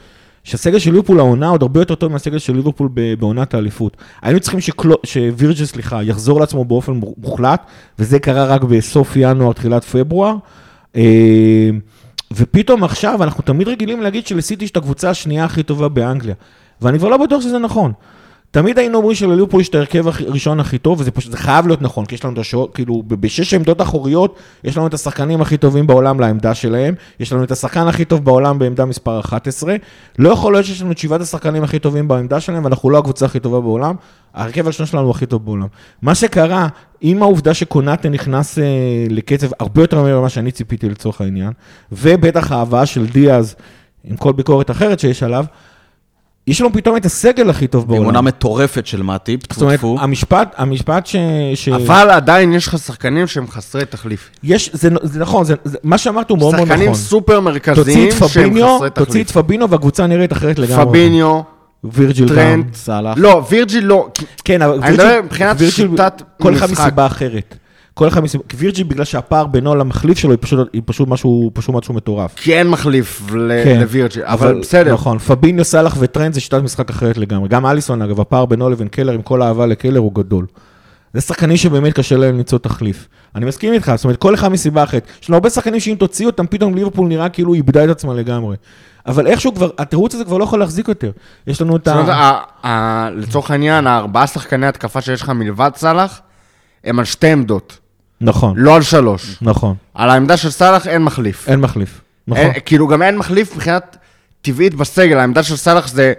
שהסגל 0.45 0.79
של 0.79 0.91
ליברפול 0.91 1.19
העונה 1.19 1.49
עוד 1.49 1.63
הרבה 1.63 1.81
יותר 1.81 1.95
טוב 1.95 2.13
מהסגל 2.13 2.39
של 2.39 2.55
ליברפול 2.55 2.89
בעונת 3.19 3.55
האליפות. 3.55 3.97
היינו 4.23 4.41
צריכים 4.41 4.61
שקלו, 4.61 4.97
שווירג'ל, 5.05 5.65
סליחה, 5.65 6.03
יחזור 6.03 6.41
לעצמו 6.41 6.65
באופן 6.65 7.01
מוחלט, 7.19 7.63
וזה 7.99 8.19
קרה 8.19 8.45
רק 8.45 8.63
בסוף 8.63 9.13
ינואר, 9.17 9.53
תחילת 9.53 9.85
פברואר. 9.85 10.35
אה, 10.97 11.71
ופתאום 12.33 12.85
עכשיו, 12.85 13.23
אנחנו 13.23 13.43
תמיד 13.43 13.69
רגילים 13.69 14.03
להגיד 14.03 14.27
שלסיטי 14.27 14.65
יש 14.65 14.71
את 14.71 14.77
הקבוצה 14.77 15.11
השנייה 15.11 15.45
הכי 15.45 15.63
טובה 15.63 15.89
באנגליה. 15.89 16.35
ואני 16.83 16.99
כבר 16.99 17.09
לא 17.09 17.17
בטוח 17.17 17.43
שזה 17.43 17.59
נכון. 17.59 17.93
תמיד 18.53 18.79
היינו 18.79 18.99
אומרים 18.99 19.15
שלליברפול 19.15 19.61
יש 19.61 19.69
את 19.69 19.75
ההרכב 19.75 20.09
הראשון 20.09 20.61
הכי 20.61 20.79
טוב, 20.79 21.01
וזה 21.01 21.11
פשוט, 21.11 21.31
זה 21.31 21.37
חייב 21.37 21.67
להיות 21.67 21.83
נכון, 21.83 22.07
כי 22.07 22.15
יש 22.15 22.25
לנו 22.25 22.35
את 22.35 22.39
השעות, 22.39 22.75
כאילו, 22.75 23.03
בשש 23.09 23.55
עמדות 23.55 23.81
אחוריות, 23.81 24.37
יש 24.65 24.77
לנו 24.77 24.87
את 24.87 24.95
השחקנים 24.95 25.41
הכי 25.41 25.57
טובים 25.57 25.87
בעולם 25.87 26.21
לעמדה 26.21 26.55
שלהם, 26.55 26.95
יש 27.21 27.33
לנו 27.33 27.45
את 27.45 27.51
השחקן 27.51 27.89
הכי 27.89 28.05
טוב 28.05 28.25
בעולם 28.25 28.59
בעמדה 28.59 28.85
מספר 28.85 29.21
11, 29.21 29.77
לא 30.19 30.29
יכול 30.29 30.53
להיות 30.53 30.67
שיש 30.67 30.83
לנו 30.83 30.93
את 30.93 30.99
שבעת 30.99 31.21
השחקנים 31.21 31.63
הכי 31.63 31.79
טובים 31.79 32.09
בעמדה 32.09 32.41
שלהם, 32.41 32.65
ואנחנו 32.65 32.91
לא 32.91 32.99
הקבוצה 32.99 33.27
הכי 33.27 33.41
טובה 33.41 33.61
בעולם, 33.61 33.95
ההרכב 34.35 34.65
הראשון 34.65 34.87
שלנו 34.87 35.11
הכי 35.11 35.27
טוב 35.27 35.45
בעולם. 35.45 35.67
מה 36.03 36.15
שקרה, 36.15 36.69
עם 37.01 37.23
העובדה 37.23 37.55
שקונאטה 37.55 38.09
נכנס 38.09 38.59
אה, 38.59 38.65
לקצב 39.11 39.49
הרבה 39.61 39.83
יותר 39.83 40.03
ממה 40.03 40.29
שאני 40.29 40.53
ציפיתי 40.53 40.89
לצורך 40.89 41.21
העניין, 41.21 41.53
ובטח 41.93 42.53
ההבאה 42.53 42.87
של 42.87 43.07
דיאז, 43.07 43.55
עם 44.05 44.17
כל 44.17 44.33
ביקורת 44.33 44.71
אחרת 44.71 45.01
שיש 45.01 45.23
עליו, 45.23 45.45
יש 46.47 46.61
לנו 46.61 46.73
פתאום 46.73 46.97
את 46.97 47.05
הסגל 47.07 47.51
הכי 47.51 47.67
טוב 47.67 47.83
עם 47.83 47.89
בעולם. 47.89 48.05
עונה 48.05 48.21
מטורפת 48.21 48.87
של 48.87 49.03
מאטיפ, 49.03 49.53
זאת 49.53 49.63
אומרת, 49.63 49.79
טפו 49.79 49.95
טפו. 49.97 50.05
המשפט, 50.05 50.55
המשפט 50.57 51.07
ש... 51.07 51.17
ש... 51.55 51.69
אבל 51.69 52.11
עדיין 52.11 52.53
יש 52.53 52.67
לך 52.67 52.79
שחקנים 52.79 53.27
שהם 53.27 53.49
חסרי 53.49 53.85
תחליף. 53.85 54.31
יש, 54.43 54.71
זה, 54.73 54.89
זה 55.03 55.21
נכון, 55.21 55.45
זה, 55.45 55.55
זה, 55.65 55.79
מה 55.83 55.99
שאמרת 55.99 56.31
הוא 56.31 56.39
מאוד 56.39 56.55
מאוד 56.55 56.65
נכון. 56.65 56.77
שחקנים 56.77 56.95
סופר 56.95 57.33
תוציא 57.35 57.41
מרכזיים 57.45 58.11
שהם 58.29 58.55
חסרי 58.77 58.91
תוציא 58.91 59.21
את 59.23 59.27
תחליף. 59.27 59.45
פביניו 59.45 59.71
והקבוצה 59.71 60.07
נראית 60.07 60.33
אחרת 60.33 60.59
לגמרי. 60.59 60.85
פביניו, 60.87 61.41
וירג'יל 61.85 62.29
גם. 62.29 62.35
טרנט, 62.35 62.75
סאלח. 62.75 63.15
לא, 63.17 63.43
וירג'יל 63.51 63.85
לא. 63.85 64.09
כן, 64.45 64.63
אבל 64.63 64.83
אני 64.83 64.93
מדבר 64.93 65.21
מבחינת 65.25 65.57
וירג'יל- 65.59 65.71
שיטת 65.91 66.23
כל 66.43 66.55
אחד 66.55 66.71
משחק. 66.71 66.85
מסיבה 66.87 67.07
אחרת. 67.07 67.57
כל 67.95 68.09
אחד 68.09 68.21
מסיבה, 68.23 68.45
כי 68.49 68.57
וירג'יל 68.57 68.87
בגלל 68.87 69.05
שהפער 69.05 69.47
בינו 69.47 69.75
למחליף 69.75 70.19
שלו 70.19 70.31
היא 70.31 70.39
פשוט, 70.41 70.69
היא 70.73 70.83
פשוט 70.85 71.09
משהו, 71.09 71.51
פשוט 71.55 71.75
משהו 71.75 71.95
מטורף. 71.95 72.33
כי 72.37 72.55
אין 72.59 72.69
מחליף 72.71 73.23
ל- 73.35 73.65
כן. 73.65 73.81
לווירג'יל, 73.81 74.23
אבל 74.25 74.61
בסדר. 74.61 74.93
נכון, 74.95 75.19
פביניו, 75.19 75.65
סאלח 75.65 75.97
וטרנט 75.99 76.33
זה 76.35 76.41
שיטת 76.41 76.63
משחק 76.63 76.91
אחרת 76.91 77.17
לגמרי. 77.19 77.49
גם 77.49 77.67
אליסון, 77.67 78.03
אגב, 78.03 78.21
הפער 78.21 78.47
בינו 78.47 78.71
לבין 78.71 78.89
קלהר, 78.89 79.13
עם 79.13 79.23
כל 79.23 79.43
האהבה 79.43 79.67
לקלהר, 79.67 79.99
הוא 80.01 80.15
גדול. 80.15 80.47
זה 81.15 81.21
שחקנים 81.21 81.57
שבאמת 81.57 81.93
קשה 81.93 82.17
להם 82.17 82.37
למצוא 82.37 82.59
תחליף. 82.59 83.09
אני 83.37 83.45
מסכים 83.47 83.73
איתך, 83.73 83.93
זאת 83.97 84.05
אומרת, 84.05 84.17
כל 84.19 84.35
אחד 84.35 84.49
מסיבה 84.49 84.83
אחרת. 84.83 85.07
יש 85.23 85.29
לנו 85.31 85.37
הרבה 85.37 85.51
שחקנים 85.51 85.81
שאם 85.81 85.95
תוציא 85.99 86.27
אותם, 86.27 86.47
פתאום 86.47 86.75
ליברפול 86.75 87.09
נראה 87.09 87.29
כאילו 87.29 87.55
איבדה 87.55 87.85
את 87.85 87.89
עצמה 87.91 88.15
לגמרי. 88.15 88.57
אבל 89.07 89.27
איכשהו 89.27 89.55
כבר, 89.55 89.71
התירוץ 89.79 90.15
הזה 90.15 90.25
כבר 90.25 90.39
לא 90.39 90.45
יכול 90.45 90.59
להחזיק 90.61 90.89
יותר. 90.89 91.11
יש 91.47 91.63
לנו 91.63 91.77
את 91.77 91.89
ה- 91.89 93.09
לצורך 93.17 93.51
העניין, 93.51 93.87
הארבעה 93.87 94.27
שחקני 94.27 94.67
התקפה 94.67 95.01
שיש 95.01 95.23
לך 95.23 95.29
מלבד 95.31 95.71
סאלח, 95.77 96.21
הם 96.85 96.99
על 96.99 97.05
שתי 97.05 97.29
עמדות, 97.33 97.79
נכון, 98.23 98.55
לא 98.57 98.77
על 98.77 98.83
שלוש. 98.83 99.37
נכון. 99.43 99.75
על 99.95 100.11
העמדה 100.11 100.37
של 100.37 100.51
סאלח 100.51 100.87
אין 100.87 101.03
מחליף. 101.05 101.49
אין 101.49 101.61
מחליף. 101.61 102.01
נכון. 102.29 102.43
אין- 102.45 102.53
כאילו 102.65 102.89
גם 102.89 103.03
אין 103.03 103.17
מחליף 103.19 103.55
מבחינת 103.55 103.97
טבעית 104.43 104.75
בסגל, 104.75 105.19
העמדה 105.19 105.43
של 105.43 105.57
סאלח 105.57 105.89
זה 105.89 106.13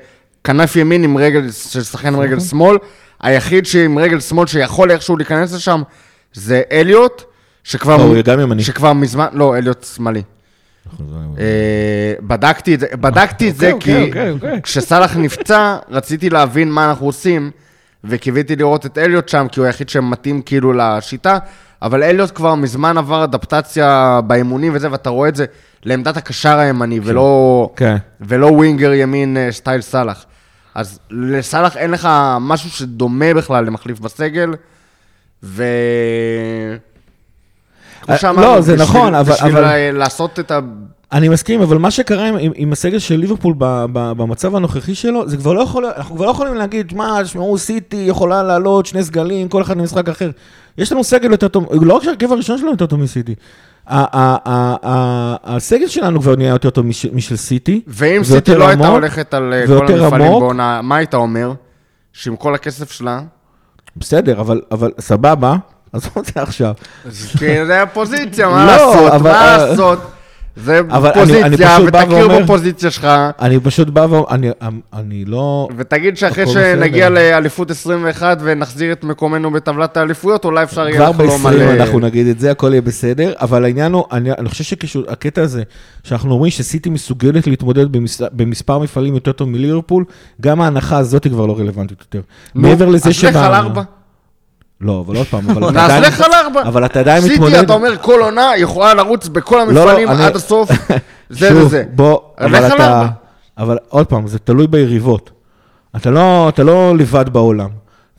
כנף 0.43 0.76
ימין 0.76 1.04
עם 1.04 1.18
רגל, 1.18 1.51
של 1.51 1.84
שחקן 1.84 2.08
עם 2.14 2.20
רגל 2.20 2.39
שמאל, 2.39 2.78
היחיד 3.22 3.66
שעם 3.66 3.99
רגל 3.99 4.20
שמאל 4.20 4.47
שיכול 4.47 4.91
איכשהו 4.91 5.18
להיכנס 5.18 5.54
לשם 5.54 5.82
זה 6.34 6.62
אליוט, 6.72 7.24
שכבר... 7.64 7.97
לא, 7.97 8.04
הוא 8.04 8.16
גם 8.24 8.39
ימני. 8.39 8.64
שכבר 8.64 8.93
מזמן, 8.93 9.28
לא, 9.34 9.58
אליוט 9.58 9.84
שמאלי. 9.95 10.22
אה, 11.39 12.14
בדקתי 12.22 12.76
את 12.76 12.80
זה, 12.80 12.88
בדקתי 12.93 13.49
את 13.49 13.56
זה 13.56 13.72
אוקיי, 13.72 13.93
כי 13.93 14.08
אוקיי, 14.10 14.32
אוקיי. 14.32 14.62
כשסאלח 14.62 15.18
נפצע, 15.18 15.78
רציתי 15.89 16.30
להבין 16.30 16.72
מה 16.72 16.89
אנחנו 16.89 17.06
עושים, 17.06 17.51
וקיוויתי 18.04 18.56
לראות 18.56 18.86
את 18.86 18.97
אליוט 18.97 19.30
שם, 19.30 19.47
כי 19.51 19.60
הוא 19.60 19.68
היחיד 19.68 19.89
שמתאים 19.89 20.41
כאילו 20.41 20.74
לשיטה, 20.74 21.38
אבל 21.84 22.03
אליוט 22.03 22.31
כבר 22.36 22.55
מזמן 22.55 22.97
עבר 22.97 23.23
אדפטציה 23.23 24.19
באימונים 24.27 24.71
וזה, 24.75 24.91
ואתה 24.91 25.09
רואה 25.09 25.29
את 25.29 25.36
זה 25.36 25.45
לעמדת 25.84 26.17
הקשר 26.17 26.57
הימני, 26.59 26.99
ולא, 27.03 27.69
כן. 27.75 27.95
ולא 28.21 28.45
ווינגר 28.47 28.93
ימין 28.93 29.38
אה, 29.38 29.51
סטייל 29.51 29.81
סאלח. 29.81 30.25
אז 30.75 30.99
לסאלח 31.11 31.77
אין 31.77 31.91
לך 31.91 32.09
משהו 32.41 32.69
שדומה 32.69 33.34
בכלל 33.34 33.65
למחליף 33.65 33.99
בסגל, 33.99 34.53
ו... 35.43 35.63
כמו 38.01 38.13
אה, 38.13 38.19
שאמרנו, 38.19 38.41
לא, 38.55 38.61
זה 38.61 38.73
בשביל- 38.73 38.88
נכון, 38.88 39.15
אבל- 39.15 39.34
בשביל 39.34 39.57
אבל- 39.57 39.91
לעשות 39.91 40.39
את 40.39 40.51
ה... 40.51 40.59
אני 41.14 41.30
מסכים, 41.30 41.61
אבל 41.61 41.78
מה 41.78 41.91
שקרה 41.91 42.28
עם, 42.28 42.36
עם, 42.39 42.51
עם 42.55 42.72
הסגל 42.72 42.99
של 42.99 43.16
ליברפול 43.16 43.53
ב, 43.57 43.86
ב, 43.93 44.11
במצב 44.18 44.55
הנוכחי 44.55 44.95
שלו, 44.95 45.30
זה 45.30 45.38
כבר 45.38 45.53
לא 45.53 45.61
יכול, 45.61 45.86
אנחנו 45.86 46.16
כבר 46.16 46.26
לא 46.26 46.32
יכולים 46.32 46.53
להגיד, 46.53 46.93
מה, 46.93 47.20
תשמעו, 47.24 47.57
סיטי 47.57 48.05
יכולה 48.07 48.43
לעלות 48.43 48.86
שני 48.86 49.03
סגלים, 49.03 49.49
כל 49.49 49.61
אחד 49.61 49.78
במשחק 49.78 50.09
אחר. 50.09 50.30
יש 50.78 50.91
לנו 50.91 51.03
סגל 51.03 51.32
יותר 51.32 51.47
טוב, 51.47 51.68
לא 51.82 51.93
רק 51.93 52.03
שהרכב 52.03 52.32
הראשון 52.32 52.57
שלנו 52.57 52.72
יותר 52.72 52.86
טוב 52.86 52.99
מסיטי. 52.99 53.36
הסגל 55.43 55.87
שלנו 55.87 56.21
כבר 56.21 56.36
נהיה 56.36 56.50
יותר 56.50 56.70
טוב 56.70 56.86
מש, 56.86 57.05
משל 57.05 57.36
סיטי. 57.36 57.82
ואם 57.87 58.24
סיטי 58.24 58.55
לא 58.55 58.67
הייתה 58.67 58.87
הולכת 58.87 59.33
על 59.33 59.54
אה, 59.54 59.67
כל 59.67 59.87
המפעלים. 59.93 60.32
בעונה, 60.32 60.82
מה 60.82 60.96
היית 60.96 61.13
אומר? 61.13 61.54
שעם 62.13 62.36
כל 62.36 62.55
הכסף 62.55 62.92
שלה, 62.92 63.21
בסדר, 63.97 64.42
אבל, 64.42 64.62
אבל 64.71 64.92
סבבה, 65.00 65.55
עזוב 65.93 66.13
את 66.17 66.25
זה 66.33 66.42
עכשיו. 66.42 66.74
כי 67.39 67.66
זה 67.66 67.82
הפוזיציה, 67.82 68.50
מה 68.50 68.66
לא, 68.66 68.71
לעשות? 68.71 69.21
מה 69.21 69.32
אה, 69.32 69.58
לעשות? 69.58 70.00
זה 70.55 70.80
אבל 70.80 71.12
אני- 71.16 71.43
אני 71.43 71.58
פוזיציה, 71.58 71.78
פשוט 71.78 71.89
בא 71.89 71.97
ותכיר 71.97 72.17
ואומר- 72.17 72.43
בפוזיציה 72.43 72.92
שלך, 72.92 73.08
אני 73.42 73.59
פשוט 73.59 73.88
בא 73.89 74.00
ואומר, 74.09 74.24
אני, 74.30 74.50
אני 74.93 75.25
לא... 75.25 75.67
ותגיד 75.78 76.17
שאחרי 76.17 76.47
שנגיע. 76.47 77.09
לאליפות 77.09 77.71
21 77.71 78.38
ונחזיר 78.42 78.92
את 78.92 79.04
מקומנו 79.04 79.51
בטבלת 79.51 79.97
האליפויות, 79.97 80.46
אולי 80.46 80.63
אפשר 80.63 80.88
יהיה 80.88 80.96
כבר 81.12 81.24
לחלום 81.25 81.47
על... 81.47 81.58
ב-20 81.58 81.62
אה, 81.62 81.84
אנחנו 81.84 82.00
נגיד 82.00 82.28
את 82.28 82.39
זה, 82.39 82.51
הכל 82.51 82.70
יהיה 82.71 82.82
בסדר, 82.82 83.34
אבל 83.42 83.63
העניין 83.66 83.93
הוא, 83.93 84.04
אני, 84.12 84.32
אני 84.32 84.50
חושב 84.50 84.63
שהקטע 84.88 85.42
הזה, 85.42 85.63
שאנחנו 86.04 86.32
אומרים 86.34 86.51
שסיטי 86.51 86.89
מסוגלת 86.89 87.47
להתמודד 87.47 87.92
במס, 87.92 88.21
במספר 88.32 88.80
מפעלים 88.80 89.13
יותר 89.16 89.32
טוב 89.32 89.50
מליברפול, 89.50 90.05
גם 90.42 90.62
ההנחה 90.62 90.97
הזאת 90.97 91.24
היא 91.24 91.32
כבר 91.32 91.46
לא 91.46 91.58
רלוונטית 91.59 91.97
יותר. 92.01 92.21
נו, 92.55 92.62
מעבר 92.62 92.89
לזה 92.89 93.09
אז 93.09 93.24
לך 93.24 93.36
על 93.36 93.54
ארבע. 93.54 93.82
לא, 94.82 95.04
אבל 95.05 95.16
עוד 95.17 95.28
פעם, 95.28 95.50
אבל 95.50 95.63
אתה 95.70 95.86
עדיין... 95.86 96.04
על 96.04 96.33
ארבע. 96.33 96.62
אבל 96.62 96.86
אתה 96.86 97.00
עדיין 97.00 97.21
סיטי, 97.21 97.33
מתמודד... 97.33 97.54
אתה 97.55 97.74
אומר, 97.74 97.97
כל 98.01 98.20
עונה 98.21 98.51
יכולה 98.58 98.93
לרוץ 98.93 99.28
בכל 99.28 99.55
לא, 99.55 99.62
המפעלים 99.82 100.09
אני- 100.09 100.24
עד 100.24 100.36
הסוף, 100.36 100.70
זה 101.29 101.50
שוב, 101.50 101.58
וזה. 101.63 101.83
בוא, 101.95 102.20
לך 102.39 102.45
אבל 102.45 102.67
אתה... 102.75 103.08
אבל 103.58 103.78
עוד 103.89 104.05
פעם, 104.08 104.28
זה 104.28 104.39
תלוי 104.39 104.67
ביריבות. 104.67 105.29
אתה 105.95 106.09
לא, 106.12 106.50
אתה 106.50 106.63
לא 106.63 106.97
לבד 106.97 107.29
בעולם. 107.29 107.70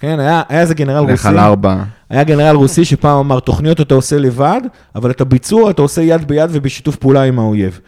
כן, 0.00 0.20
היה 0.20 0.42
היה 0.48 0.60
איזה 0.60 0.74
גנרל 0.74 1.04
לך 1.04 1.10
רוסי. 1.10 1.28
על 1.28 1.38
ארבע. 1.38 1.76
היה 2.10 2.24
גנרל 2.24 2.56
רוסי 2.56 2.84
שפעם 2.84 3.18
אמר, 3.18 3.40
תוכניות 3.40 3.80
אתה 3.80 3.94
עושה 3.94 4.18
לבד, 4.18 4.60
אבל 4.94 5.10
את 5.10 5.20
הביצוע 5.20 5.70
אתה 5.70 5.82
עושה 5.82 6.02
יד 6.02 6.28
ביד 6.28 6.50
ובשיתוף 6.52 6.96
פעולה 6.96 7.22
עם 7.22 7.38
האויב. 7.38 7.80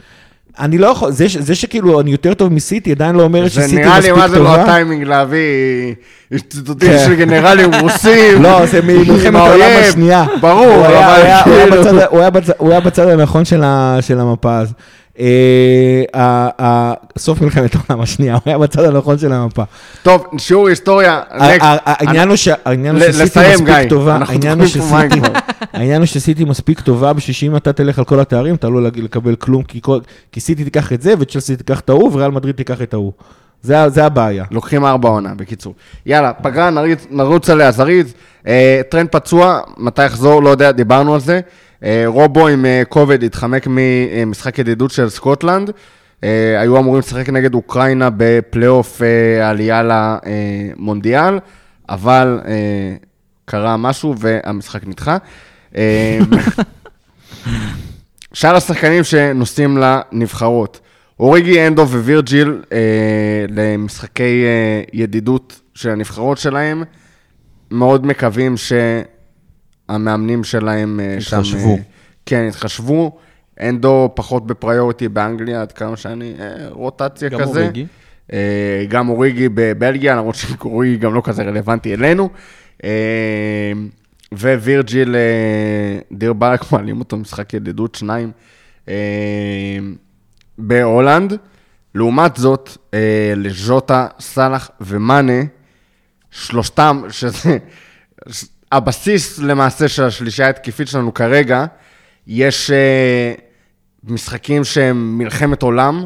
אני 0.58 0.78
לא 0.78 0.86
יכול, 0.86 1.12
זה, 1.12 1.26
זה 1.38 1.54
שכאילו 1.54 2.00
אני 2.00 2.10
יותר 2.10 2.34
טוב 2.34 2.52
מסיטי, 2.52 2.90
עדיין 2.90 3.16
לא 3.16 3.22
אומר 3.22 3.42
זה 3.44 3.50
שסיטי 3.50 3.76
נראה 3.76 3.92
לי 3.94 3.98
מספיק 3.98 4.16
מה 4.16 4.28
זה 4.28 4.38
לא 4.38 4.44
טובה. 4.48 4.62
הטיימינג 4.62 5.02
להביא 5.02 5.94
ציטוטים 6.48 6.88
כן. 6.90 6.98
של 7.06 7.14
גנרלים 7.14 7.70
רוסים. 7.80 8.42
לא, 8.42 8.66
זה 8.66 8.80
ממלחמת 8.82 9.26
עם 9.26 9.36
העולם. 9.36 9.66
השנייה. 9.88 10.24
ברור, 10.40 10.86
אבל 10.86 12.40
הוא 12.58 12.70
היה 12.70 12.80
בצד- 12.80 13.08
הנכון 13.08 13.44
של 13.44 13.62
המפה 14.20 14.58
אז. 14.58 14.72
אה, 15.20 16.92
סוף 17.18 17.40
מלחמת 17.40 17.70
העולם 17.74 18.02
השנייה, 18.02 18.34
הוא 18.34 18.42
היה 18.46 18.58
בצד 18.58 18.84
הנכון 18.84 19.18
של 19.18 19.32
המפה. 19.32 19.62
טוב, 20.02 20.26
שיעור 20.38 20.68
היסטוריה. 20.68 21.20
העניין 22.64 22.94
הוא 22.96 23.02
שסיטי 23.12 23.40
מספיק. 23.54 23.88
טובה, 23.88 24.18
העניין 25.72 25.98
הוא 26.00 26.06
שסיטי- 26.06 26.44
מספיק 26.44 26.80
טובה 26.80 27.12
בשביל 27.12 27.34
שאם 27.34 27.56
אתה 27.56 27.72
תלך 27.72 27.98
על 27.98 28.04
כל 28.04 28.20
התארים, 28.20 28.54
אתה 28.54 28.68
לא 28.68 28.82
לקבל 28.82 29.34
כלום, 29.36 29.62
כי 30.32 30.40
סיטי 30.40 30.64
תיקח 30.64 30.92
את 30.92 31.02
זה, 31.02 31.14
וצ'לסי 31.18 31.56
תיקח 31.56 31.80
את 31.80 31.88
ההוא, 31.90 32.10
וריאל 32.12 32.30
מדריד 32.30 32.54
תיקח 32.56 32.82
את 32.82 32.94
ההוא. 32.94 33.12
זה 33.62 33.88
זה 33.88 34.04
הבעיה. 34.06 34.44
לוקחים 34.50 34.84
ארבע 34.84 35.08
עונה, 35.08 35.34
בקיצור. 35.36 35.74
יאללה, 36.06 36.32
פגרה, 36.32 36.70
נריץ, 36.70 37.06
נרוץ 37.10 37.50
עליה 37.50 37.70
זריז. 37.72 38.14
אה, 38.46 38.80
טרנט 38.88 39.08
פצוע, 39.08 39.60
מתי 39.78 40.04
יחזור, 40.04 40.42
לא 40.42 40.48
יודע, 40.50 40.72
דיברנו 40.72 41.14
על 41.14 41.20
זה. 41.20 41.40
אה, 41.84 42.02
רובו 42.06 42.48
עם 42.48 42.66
אה, 42.66 42.82
קוביד 42.88 43.24
התחמק 43.24 43.66
ממשחק 43.70 44.58
ידידות 44.58 44.90
של 44.90 45.08
סקוטלנד. 45.08 45.70
אה, 46.24 46.60
היו 46.60 46.78
אמורים 46.78 47.00
לשחק 47.00 47.28
נגד 47.28 47.54
אוקראינה 47.54 48.08
בפלייאוף 48.16 49.02
אה, 49.02 49.48
עלייה 49.50 49.82
למונדיאל, 49.82 51.38
אבל 51.88 52.40
אה, 52.46 52.94
קרה 53.44 53.76
משהו 53.76 54.14
והמשחק 54.18 54.86
נדחה. 54.86 55.16
אה, 55.76 56.18
שאר 58.32 58.56
השחקנים 58.56 59.04
שנוסעים 59.04 59.78
לנבחרות. 59.78 60.80
אוריגי, 61.20 61.66
אנדו 61.66 61.82
ווירג'יל 61.82 62.62
אה, 62.72 62.78
למשחקי 63.48 64.44
אה, 64.44 64.82
ידידות 64.92 65.60
של 65.74 65.90
הנבחרות 65.90 66.38
שלהם, 66.38 66.82
מאוד 67.70 68.06
מקווים 68.06 68.54
שהמאמנים 69.90 70.44
שלהם 70.44 71.00
אה, 71.00 71.20
שם... 71.20 71.36
יתחשבו. 71.36 71.76
אה, 71.76 71.82
כן, 72.26 72.46
יתחשבו. 72.48 73.18
אנדו 73.60 74.12
פחות 74.14 74.46
בפריוריטי 74.46 75.08
באנגליה, 75.08 75.62
עד 75.62 75.72
כמה 75.72 75.96
שאני... 75.96 76.34
אה, 76.40 76.68
רוטציה 76.70 77.28
גם 77.28 77.40
כזה. 77.40 77.60
אוריגי. 77.60 77.86
אה, 78.32 78.84
גם 78.88 79.08
אוריגי 79.08 79.48
בבלגיה, 79.54 80.16
למרות 80.16 80.34
שאוריגי 80.34 80.96
גם 80.96 81.14
לא 81.14 81.20
כזה 81.24 81.42
רלוונטי 81.42 81.94
אלינו. 81.94 82.28
ווירג'יל, 84.32 85.16
דיר 86.12 86.32
בארק 86.32 86.64
מעלים 86.72 87.00
אותו 87.00 87.16
משחק 87.16 87.54
ידידות, 87.54 87.94
שניים. 87.94 88.32
בהולנד. 90.58 91.36
לעומת 91.94 92.36
זאת, 92.36 92.70
לז'וטה, 93.36 94.06
סאלח 94.20 94.70
ומאנה, 94.80 95.42
שלושתם, 96.30 97.02
שזה 97.10 97.58
הבסיס 98.72 99.38
למעשה 99.38 99.88
של 99.88 100.04
השלישייה 100.04 100.46
ההתקפית 100.46 100.88
שלנו 100.88 101.14
כרגע, 101.14 101.64
יש 102.26 102.70
אה, 102.70 103.34
משחקים 104.04 104.64
שהם 104.64 105.18
מלחמת 105.18 105.62
עולם. 105.62 106.04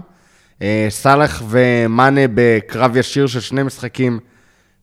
אה, 0.62 0.86
סאלח 0.88 1.42
ומאנה 1.48 2.20
בקרב 2.34 2.96
ישיר 2.96 3.26
של 3.26 3.40
שני 3.40 3.62
משחקים 3.62 4.18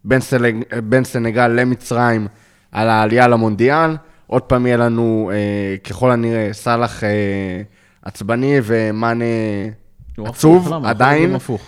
בין, 0.03 0.21
סלג, 0.21 0.55
בין 0.83 1.03
סנגל 1.03 1.47
למצרים 1.47 2.27
על 2.71 2.89
העלייה 2.89 3.27
למונדיאל. 3.27 3.95
עוד 4.27 4.41
פעם 4.41 4.65
יהיה 4.65 4.77
לנו, 4.77 5.31
אה, 5.33 5.77
ככל 5.77 6.11
הנראה, 6.11 6.49
סאלח 6.51 7.03
אה, 7.03 7.09
עצבני 8.01 8.57
ומאנה 8.63 9.25
עצוב? 10.17 10.73
עדיין. 10.85 11.35
הפוך. 11.35 11.61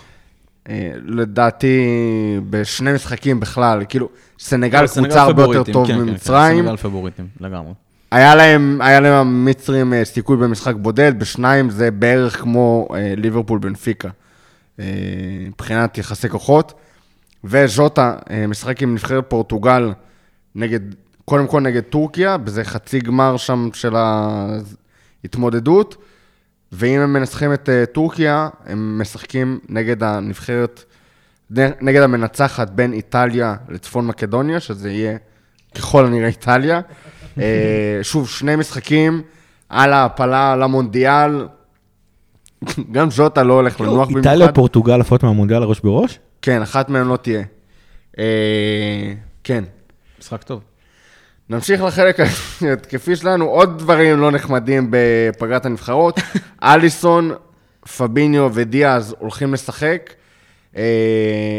אה, 0.70 0.92
לדעתי, 1.04 1.86
בשני 2.50 2.92
משחקים 2.92 3.40
בכלל, 3.40 3.84
כאילו, 3.88 4.08
סנגל 4.38 4.86
סנגל 4.86 5.06
קבוצה 5.08 5.22
הרבה 5.22 5.42
יותר 5.42 5.72
טוב 5.72 5.86
כן, 5.86 5.92
כן, 5.92 5.98
כן, 5.98 6.04
ממצרים. 6.06 6.64
סנגל 6.64 6.76
פבוריטים, 6.76 7.26
לגמרי. 7.40 7.72
היה 8.10 8.34
להם, 8.34 8.78
היה 8.82 9.00
להם 9.00 9.12
המצרים 9.12 9.92
אה, 9.92 10.04
סיכוי 10.04 10.36
במשחק 10.36 10.74
בודד, 10.74 11.18
בשניים 11.18 11.70
זה 11.70 11.90
בערך 11.90 12.40
כמו 12.40 12.88
אה, 12.94 13.14
ליברפול 13.16 13.58
בנפיקה, 13.58 14.08
אה, 14.80 14.84
מבחינת 15.48 15.98
יחסי 15.98 16.28
כוחות. 16.28 16.74
וז'וטה 17.44 18.16
אה, 18.30 18.46
משחק 18.46 18.82
עם 18.82 18.94
נבחרת 18.94 19.24
פורטוגל 19.28 19.92
נגד, 20.54 20.80
קודם 21.24 21.46
כל 21.46 21.60
נגד 21.60 21.82
טורקיה, 21.82 22.36
וזה 22.44 22.64
חצי 22.64 22.98
גמר 22.98 23.36
שם 23.36 23.68
של 23.72 23.94
ההתמודדות. 25.24 25.96
ואם 26.72 27.00
הם 27.00 27.12
מנצחים 27.12 27.52
את 27.52 27.68
אה, 27.68 27.86
טורקיה, 27.86 28.48
הם 28.66 28.98
משחקים 28.98 29.58
נגד 29.68 30.02
הנבחרת, 30.02 30.84
נגד 31.80 32.02
המנצחת 32.02 32.70
בין 32.70 32.92
איטליה 32.92 33.54
לצפון 33.68 34.06
מקדוניה, 34.06 34.60
שזה 34.60 34.90
יהיה 34.90 35.16
ככל 35.74 36.06
הנראה 36.06 36.28
איטליה. 36.28 36.80
אה, 37.38 37.98
שוב, 38.02 38.28
שני 38.28 38.56
משחקים 38.56 39.22
על 39.68 39.92
ההעפלה 39.92 40.56
למונדיאל. 40.56 41.46
גם 42.92 43.10
ז'וטה 43.10 43.42
לא 43.42 43.54
הולך 43.54 43.80
לנוח 43.80 44.08
במיוחד. 44.08 44.28
איטליה 44.28 44.48
או 44.48 44.54
פורטוגל 44.54 45.00
עפות 45.00 45.22
מהמונדיאל 45.22 45.62
ראש 45.62 45.80
בראש? 45.80 46.18
כן, 46.42 46.62
אחת 46.62 46.88
מהן 46.88 47.06
לא 47.06 47.16
תהיה. 47.16 47.42
אה, 48.18 49.12
כן. 49.44 49.64
משחק 50.20 50.42
טוב. 50.42 50.60
נמשיך 51.50 51.82
לחלק 51.82 52.16
ההתקפי 52.60 53.16
שלנו, 53.16 53.44
עוד 53.44 53.78
דברים 53.78 54.18
לא 54.18 54.30
נחמדים 54.30 54.90
בפגרת 54.90 55.66
הנבחרות. 55.66 56.20
אליסון, 56.62 57.30
פביניו 57.96 58.50
ודיאז 58.54 59.14
הולכים 59.18 59.54
לשחק. 59.54 60.12
אה, 60.76 60.82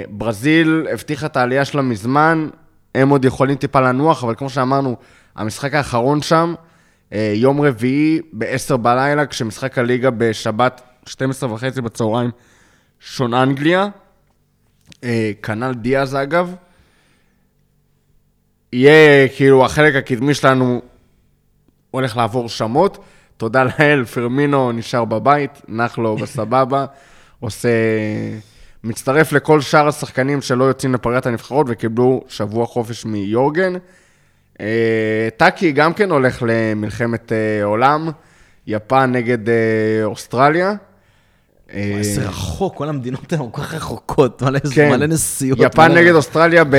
ברזיל 0.09 0.87
הבטיחה 0.91 1.25
את 1.25 1.37
העלייה 1.37 1.65
שלה 1.65 1.81
מזמן, 1.81 2.49
הם 2.95 3.09
עוד 3.09 3.25
יכולים 3.25 3.55
טיפה 3.55 3.79
לנוח, 3.79 4.23
אבל 4.23 4.35
כמו 4.35 4.49
שאמרנו, 4.49 4.95
המשחק 5.35 5.73
האחרון 5.73 6.21
שם, 6.21 6.53
אה, 7.13 7.33
יום 7.35 7.61
רביעי 7.61 8.19
ב-10 8.33 8.77
בלילה, 8.77 9.25
כשמשחק 9.25 9.77
הליגה 9.77 10.09
בשבת 10.09 10.81
12 11.05 11.53
וחצי 11.53 11.81
בצהריים, 11.81 12.29
שון 12.99 13.33
אנגליה. 13.33 13.87
אה, 15.03 15.31
כנ"ל 15.43 15.73
דיאז 15.73 16.15
אגב. 16.15 16.55
יהיה, 18.73 19.27
כאילו, 19.27 19.65
החלק 19.65 19.95
הקדמי 19.95 20.33
שלנו 20.33 20.81
הולך 21.91 22.17
לעבור 22.17 22.49
שמות. 22.49 23.03
תודה 23.37 23.63
לאל, 23.63 24.05
פרמינו 24.05 24.71
נשאר 24.71 25.05
בבית, 25.05 25.61
נח 25.67 25.97
לו 25.97 26.15
בסבבה, 26.15 26.85
עושה... 27.39 27.69
מצטרף 28.83 29.31
לכל 29.31 29.61
שאר 29.61 29.87
השחקנים 29.87 30.41
שלא 30.41 30.63
יוצאים 30.63 30.93
לפגרת 30.93 31.25
הנבחרות 31.25 31.67
וקיבלו 31.69 32.23
שבוע 32.27 32.65
חופש 32.65 33.05
מיורגן. 33.05 33.73
אה, 34.61 35.27
טאקי 35.37 35.71
גם 35.71 35.93
כן 35.93 36.11
הולך 36.11 36.43
למלחמת 36.47 37.31
אה, 37.31 37.63
עולם, 37.63 38.09
יפן 38.67 39.11
נגד 39.11 39.49
אה, 39.49 39.55
אוסטרליה. 40.03 40.73
אה, 41.73 41.93
איזה 41.97 42.27
רחוק, 42.27 42.75
כל 42.75 42.89
המדינות 42.89 43.33
האלה 43.33 43.43
כל 43.51 43.61
כך 43.61 43.73
רחוקות, 43.73 44.41
מלא 44.43 44.59
כן. 44.75 44.89
מלא 44.89 45.05
נסיעות. 45.07 45.59
יפן 45.61 45.91
מלא- 45.91 45.99
נגד 46.01 46.13
אוסטרליה, 46.15 46.63
ב, 46.63 46.75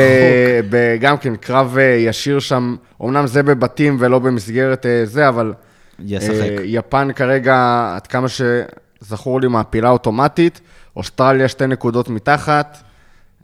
ב, 0.70 0.96
גם 1.00 1.16
כן 1.16 1.36
קרב 1.36 1.76
אה, 1.78 1.82
ישיר 1.84 2.38
שם, 2.40 2.76
אמנם 3.02 3.26
זה 3.26 3.42
בבתים 3.42 3.96
ולא 4.00 4.18
במסגרת 4.18 4.86
אה, 4.86 5.02
זה, 5.04 5.28
אבל 5.28 5.52
ישחק. 5.98 6.30
אה, 6.32 6.56
יפן 6.64 7.08
כרגע, 7.12 7.56
עד 7.96 8.06
כמה 8.06 8.26
שזכור 8.28 9.40
לי, 9.40 9.48
מעפילה 9.48 9.90
אוטומטית, 9.90 10.60
אוסטרליה 10.96 11.48
שתי 11.48 11.66
נקודות 11.66 12.08
מתחת, 12.08 12.78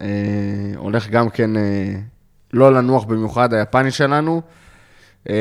אה, 0.01 0.07
הולך 0.77 1.09
גם 1.11 1.29
כן 1.31 1.57
אה, 1.57 1.63
לא 2.53 2.73
לנוח 2.73 3.05
במיוחד 3.05 3.55
היפני 3.55 3.91
שלנו. 3.91 4.43
אה, 5.29 5.35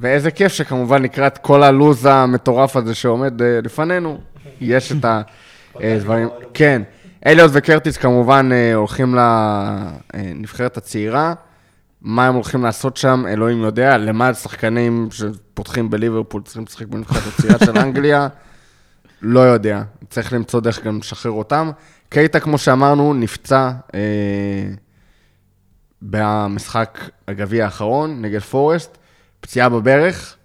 ואיזה 0.00 0.30
כיף 0.30 0.52
שכמובן 0.52 1.02
לקראת 1.02 1.38
כל 1.38 1.62
הלו"ז 1.62 2.06
המטורף 2.10 2.76
הזה 2.76 2.94
שעומד 2.94 3.42
אה, 3.42 3.60
לפנינו, 3.64 4.18
יש 4.64 4.92
את 4.92 5.04
הדברים. 5.74 6.28
כן, 6.54 6.82
אליוט 7.26 7.50
וקרטיס 7.54 7.96
כמובן 7.96 8.50
אה, 8.52 8.74
הולכים 8.74 9.14
לנבחרת 9.14 10.76
הצעירה. 10.76 11.34
מה 12.02 12.26
הם 12.26 12.34
הולכים 12.34 12.62
לעשות 12.62 12.96
שם, 12.96 13.24
אלוהים 13.28 13.62
יודע. 13.62 13.98
למה 13.98 14.28
השחקנים 14.28 15.08
שפותחים 15.12 15.90
בליברפול 15.90 16.42
צריכים 16.42 16.64
לשחק 16.68 16.86
בנבחרת 16.86 17.22
הצעירה 17.26 17.58
של 17.58 17.78
אנגליה? 17.78 18.28
לא 19.22 19.40
יודע. 19.40 19.82
צריך 20.10 20.32
למצוא 20.32 20.60
דרך 20.60 20.84
גם 20.84 20.98
לשחרר 20.98 21.32
אותם. 21.32 21.70
קייטה, 22.08 22.40
כמו 22.40 22.58
שאמרנו, 22.58 23.14
נפצע 23.14 23.70
אה, 23.94 24.00
במשחק 26.02 26.98
הגביע 27.28 27.64
האחרון 27.64 28.22
נגד 28.22 28.40
פורסט, 28.40 28.98
פציעה 29.40 29.68
בברך. 29.68 30.36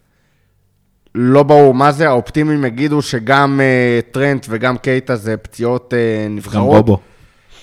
לא 1.15 1.43
ברור 1.43 1.73
מה 1.73 1.91
זה, 1.91 2.07
האופטימיים 2.07 2.65
יגידו 2.65 3.01
שגם 3.01 3.61
אה, 3.63 3.99
טרנט 4.11 4.45
וגם 4.49 4.77
קייטה 4.77 5.15
זה 5.15 5.37
פציעות 5.37 5.93
אה, 5.93 6.25
גם 6.25 6.35
נבחרות. 6.35 6.85
בובו. 6.85 6.99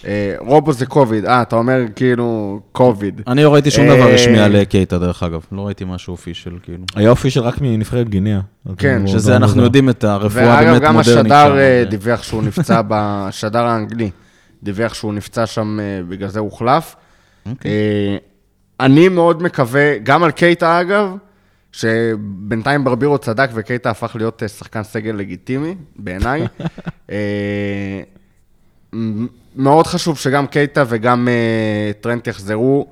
אה, 0.06 0.34
רובו 0.38 0.72
זה 0.72 0.86
קוביד, 0.86 1.24
אה, 1.24 1.42
אתה 1.42 1.56
אומר 1.56 1.80
כאילו 1.96 2.60
קוביד. 2.72 3.20
אני 3.26 3.44
לא 3.44 3.54
ראיתי 3.54 3.70
שום 3.70 3.90
אה, 3.90 3.96
דבר 3.96 4.12
רשמי 4.12 4.38
על 4.38 4.64
קייטה, 4.64 4.98
דרך 4.98 5.22
אגב. 5.22 5.40
לא 5.52 5.66
ראיתי 5.66 5.84
משהו 5.86 6.10
אופישל, 6.12 6.58
כאילו. 6.62 6.84
היה 6.96 7.10
אופישל 7.10 7.40
רק 7.40 7.60
מנבחרת 7.60 8.08
גינאה. 8.08 8.40
אז 8.66 8.74
כן, 8.78 9.06
שזה 9.06 9.36
אנחנו. 9.36 9.62
יודעים 9.62 9.90
את 9.90 10.04
הרפואה 10.04 10.44
ואגב, 10.46 10.70
באמת 10.70 10.82
גם 10.82 10.94
מודרנית. 10.94 11.32
השדר 11.32 11.46
שם, 11.46 11.52
אה, 11.58 11.82
ו- 11.86 11.90
דיווח 11.90 12.22
שהוא 12.22 12.42
נפצע, 12.42 12.80
בשדר 12.88 13.62
האנגלי, 13.66 14.10
דיווח 14.62 14.94
שהוא 14.94 15.14
נפצע 15.14 15.46
שם, 15.46 15.78
בגלל 16.08 16.28
זה 16.28 16.40
הוחלף. 16.40 16.96
אוקיי. 17.50 17.70
אה, 17.70 18.16
אני 18.80 19.08
מאוד 19.08 19.42
מקווה, 19.42 19.98
גם 20.02 20.22
על 20.24 20.30
קייטה 20.30 20.80
אגב, 20.80 21.16
שבינתיים 21.76 22.84
ברבירו 22.84 23.18
צדק 23.18 23.50
וקייטה 23.54 23.90
הפך 23.90 24.16
להיות 24.16 24.42
אה, 24.42 24.48
שחקן 24.48 24.82
סגל 24.82 25.10
לגיטימי, 25.10 25.74
בעיניי. 25.96 26.42
אה, 27.10 28.00
מאוד 29.56 29.86
חשוב 29.86 30.18
שגם 30.18 30.46
קייטה 30.46 30.84
וגם 30.88 31.28
אה, 31.28 31.92
טרנט 32.00 32.26
יחזרו 32.26 32.86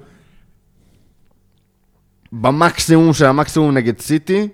במקסימום 2.32 3.12
של 3.12 3.24
המקסימום 3.24 3.74
נגד 3.74 4.00
סיטי. 4.00 4.48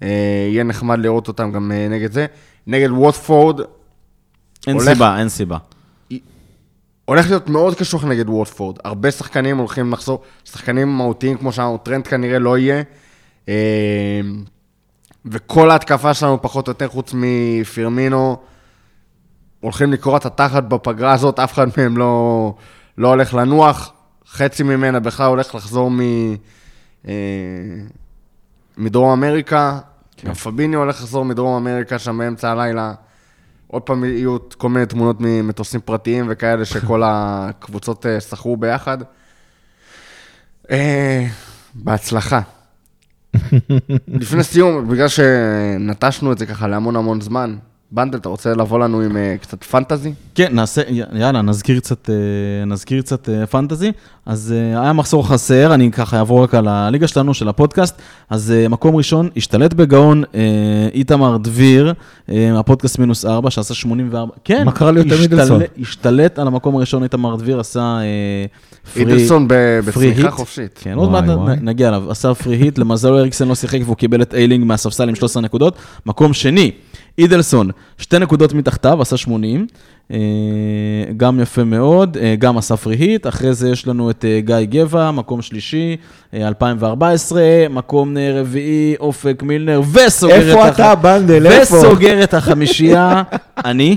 יהיה 0.00 0.64
נחמד 0.64 0.98
לראות 0.98 1.28
אותם 1.28 1.52
גם 1.52 1.72
נגד 1.90 2.12
זה. 2.12 2.26
נגד 2.66 2.90
ווטפורד, 2.90 3.60
אין 4.66 4.76
הולך- 4.76 4.88
סיבה, 4.88 5.18
אין 5.18 5.28
סיבה. 5.28 5.58
הולך 7.04 7.26
להיות 7.28 7.48
מאוד 7.48 7.74
קשוח 7.74 8.04
נגד 8.04 8.28
ווטפורד. 8.28 8.78
הרבה 8.84 9.10
שחקנים 9.10 9.58
הולכים 9.58 9.92
לחזור, 9.92 10.22
שחקנים 10.44 10.88
מהותיים, 10.96 11.38
כמו 11.38 11.52
שאמרנו, 11.52 11.78
טרנט 11.78 12.06
כנראה 12.06 12.38
לא 12.38 12.58
יהיה. 12.58 12.82
אה, 13.48 14.20
וכל 15.26 15.70
ההתקפה 15.70 16.14
שלנו, 16.14 16.42
פחות 16.42 16.68
או 16.68 16.70
יותר, 16.70 16.88
חוץ 16.88 17.14
מפירמינו, 17.14 18.36
הולכים 19.60 19.92
לקרוע 19.92 20.16
את 20.16 20.26
התחת 20.26 20.62
בפגרה 20.62 21.12
הזאת, 21.12 21.38
אף 21.38 21.52
אחד 21.52 21.66
מהם 21.76 21.96
לא, 21.96 22.54
לא 22.98 23.08
הולך 23.08 23.34
לנוח. 23.34 23.92
חצי 24.28 24.62
ממנה 24.62 25.00
בכלל 25.00 25.26
הולך 25.26 25.54
לחזור 25.54 25.90
מ, 25.90 26.00
אה, 27.08 27.12
מדרום 28.76 29.10
אמריקה. 29.10 29.78
גם 30.24 30.34
פביני 30.34 30.76
הולך 30.76 31.00
לחזור 31.00 31.24
מדרום 31.24 31.66
אמריקה 31.66 31.98
שם 31.98 32.18
באמצע 32.18 32.50
הלילה. 32.50 32.92
עוד 33.66 33.82
פעם 33.82 34.04
יהיו 34.04 34.36
כל 34.56 34.68
מיני 34.68 34.86
תמונות 34.86 35.16
ממטוסים 35.20 35.80
פרטיים 35.80 36.26
וכאלה 36.28 36.64
שכל 36.64 37.02
הקבוצות 37.06 38.06
אה, 38.06 38.20
שכרו 38.20 38.56
ביחד. 38.56 38.98
אה, 40.70 41.26
בהצלחה. 41.74 42.40
לפני 44.08 44.42
סיום, 44.42 44.88
בגלל 44.88 45.08
שנטשנו 45.08 46.32
את 46.32 46.38
זה 46.38 46.46
ככה 46.46 46.68
להמון 46.68 46.96
המון 46.96 47.20
זמן, 47.20 47.56
בנדל, 47.92 48.18
אתה 48.18 48.28
רוצה 48.28 48.54
לבוא 48.54 48.78
לנו 48.78 49.00
עם 49.00 49.16
אה, 49.16 49.34
קצת 49.40 49.64
fantasy? 49.64 50.12
כן, 50.34 50.48
נעשה, 50.54 50.82
יאללה, 51.12 51.42
נזכיר 51.42 51.80
קצת, 51.80 52.10
אה, 52.10 52.14
נזכיר 52.66 53.02
קצת 53.02 53.28
אה, 53.28 53.46
fantasy. 53.46 53.92
אז 54.26 54.54
אה, 54.74 54.82
היה 54.82 54.92
מחזור 54.92 55.28
חסר, 55.28 55.74
אני 55.74 55.90
ככה 55.92 56.18
אעבור 56.18 56.42
רק 56.42 56.54
על 56.54 56.68
הליגה 56.68 57.08
שלנו, 57.08 57.34
של 57.34 57.48
הפודקאסט. 57.48 57.94
אז 58.30 58.50
אה, 58.56 58.68
מקום 58.68 58.96
ראשון, 58.96 59.28
השתלט 59.36 59.72
בגאון 59.72 60.24
אה, 60.34 60.40
איתמר 60.94 61.36
דביר, 61.36 61.94
אה, 62.30 62.58
הפודקאסט 62.58 62.98
מינוס 62.98 63.24
ארבע, 63.24 63.50
שעשה 63.50 63.74
84. 63.74 64.32
כן, 64.44 64.64
מה 64.64 64.72
קרה 64.72 64.90
ליותר 64.92 65.14
השתלט- 65.14 65.20
מידלסון? 65.20 65.60
השתלט 65.80 66.38
על 66.38 66.46
המקום 66.46 66.76
הראשון, 66.76 67.02
איתמר 67.02 67.36
דביר 67.36 67.60
עשה 67.60 67.80
אה, 67.80 68.02
free... 68.94 69.02
אידלסון 69.02 69.48
ב- 69.48 69.52
free 69.92 70.10
בצמיחה 70.10 70.22
hit. 70.28 70.30
חופשית. 70.34 70.78
כן, 70.82 70.94
עוד 70.94 71.10
מעט 71.10 71.24
נגיע 71.60 71.88
אליו. 71.88 72.10
עשה 72.10 72.34
free 72.34 72.56
hit, 72.56 72.78
למזלו 72.78 73.18
אריקסן 73.18 73.48
לא 73.48 73.54
שיחק 73.54 73.78
והוא 73.84 73.96
קיבל 73.96 74.22
את 74.22 74.34
איילינג 74.34 74.64
מהספסל 74.64 75.08
עם 75.08 75.14
13 75.14 75.42
נקודות. 75.42 75.76
מקום 76.06 76.32
שני, 76.32 76.70
אידלסון, 77.18 77.70
שתי 77.98 78.18
נקודות 78.18 78.52
מתחתיו, 78.54 79.02
עשה 79.02 79.16
80. 79.16 79.66
אה, 80.12 80.16
גם 81.16 81.40
יפה 81.40 81.64
מאוד, 81.64 82.16
אה, 82.20 82.34
גם 82.38 82.58
עשה 82.58 82.76
free 82.76 82.96
hit. 82.96 83.26
אחרי 83.26 83.54
זה 83.54 83.68
יש 83.70 83.86
לנו 83.88 84.10
את 84.10 84.24
אה, 84.24 84.40
גיא 84.40 84.56
גבע, 84.70 85.10
מקום 85.10 85.42
שלישי, 85.42 85.96
אה, 86.34 86.48
2014. 86.48 87.42
מקום 87.70 88.16
רביעי, 88.34 88.94
אופק 89.00 89.42
מילנר, 89.42 89.80
וסוגר 89.92 90.36
את... 90.36 90.42
איפה 90.42 90.66
הח- 90.68 90.74
אתה, 90.74 90.94
בנדל? 90.94 91.46
איפה? 91.46 91.76
וסוגר 91.76 92.24
את 92.24 92.34
החמישייה, 92.34 93.22
אני. 93.64 93.96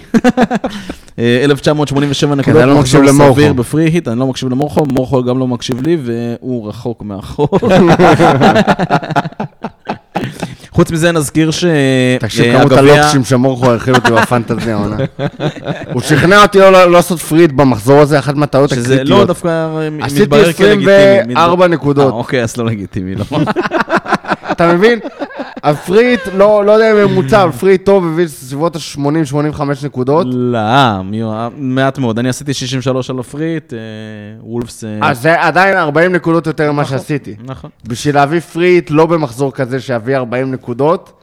אה, 1.19 1.41
1987 1.43 2.35
נקודות, 2.35 2.61
אני 2.61 2.69
לא 2.69 2.79
מקשיב 2.79 3.01
למורכו. 3.01 3.33
סביר 3.33 3.53
בפרי 3.53 3.83
היט, 3.85 4.07
אני 4.07 4.19
לא 4.19 4.27
מקשיב 4.27 4.49
למורכו, 4.49 4.83
מורכו 4.85 5.23
גם 5.23 5.39
לא 5.39 5.47
מקשיב 5.47 5.81
לי, 5.81 5.97
והוא 6.03 6.69
רחוק 6.69 7.03
מאחור. 7.03 7.49
חוץ 10.77 10.91
מזה 10.91 11.11
נזכיר 11.11 11.51
ש... 11.51 11.65
תקשיב, 12.19 12.45
אה, 12.45 12.59
כמות 12.59 12.71
הלוקשים 12.71 13.23
שמורכו 13.23 13.65
הרחיב 13.65 13.95
אותי 13.95 14.11
בפנטזי 14.11 14.71
העונה. 14.71 14.95
הוא 15.93 16.01
שכנע 16.01 16.41
אותי 16.41 16.59
לא 16.59 16.71
לא 16.71 16.91
לעשות 16.91 17.19
פריד 17.19 17.57
במחזור 17.57 17.99
הזה, 17.99 18.19
אחת 18.19 18.35
מהטעויות 18.35 18.69
שזה 18.69 18.95
לא 18.95 19.01
הקריטיות. 19.01 19.27
דווקא 19.27 19.67
עשיתי 20.01 20.21
מתברר 20.21 20.53
כלגיטימי. 20.53 20.91
24 21.33 21.67
נקודות. 21.67 22.13
אה, 22.13 22.17
אוקיי, 22.17 22.43
אז 22.43 22.57
לא 22.57 22.65
לגיטימי, 22.65 23.15
לא. 23.15 23.25
אתה 24.51 24.73
מבין? 24.73 24.99
הפריט, 25.69 26.19
לא 26.33 26.65
לא 26.65 26.71
יודע 26.71 26.91
אם 26.91 27.11
ממוצע, 27.11 27.43
אבל 27.43 27.51
free 27.59 27.74
hit 27.74 27.85
טוב 27.85 28.05
הביא 28.05 28.27
סביבות 28.27 28.75
ה-80-85 28.75 29.61
נקודות. 29.83 30.27
לא, 30.29 30.59
מעט 31.57 31.97
מאוד. 31.97 32.19
אני 32.19 32.29
עשיתי 32.29 32.53
63 32.53 33.09
על 33.09 33.19
ה 33.19 33.25
free 33.25 33.49
hit, 33.49 33.73
אה, 33.73 33.79
וולפס... 34.43 34.83
אה, 34.83 35.09
אז 35.09 35.21
זה 35.21 35.41
עדיין 35.41 35.77
40 35.77 36.11
נקודות 36.11 36.47
יותר 36.47 36.71
ממה 36.71 36.85
שעשיתי. 36.85 37.35
נכון. 37.45 37.69
בשביל 37.87 38.15
להביא 38.15 38.39
free 38.39 38.65
hit, 38.65 38.91
לא 38.91 39.05
במחזור 39.05 39.51
כזה 39.51 39.79
שיביא 39.79 40.17
40 40.17 40.51
נקודות, 40.51 41.16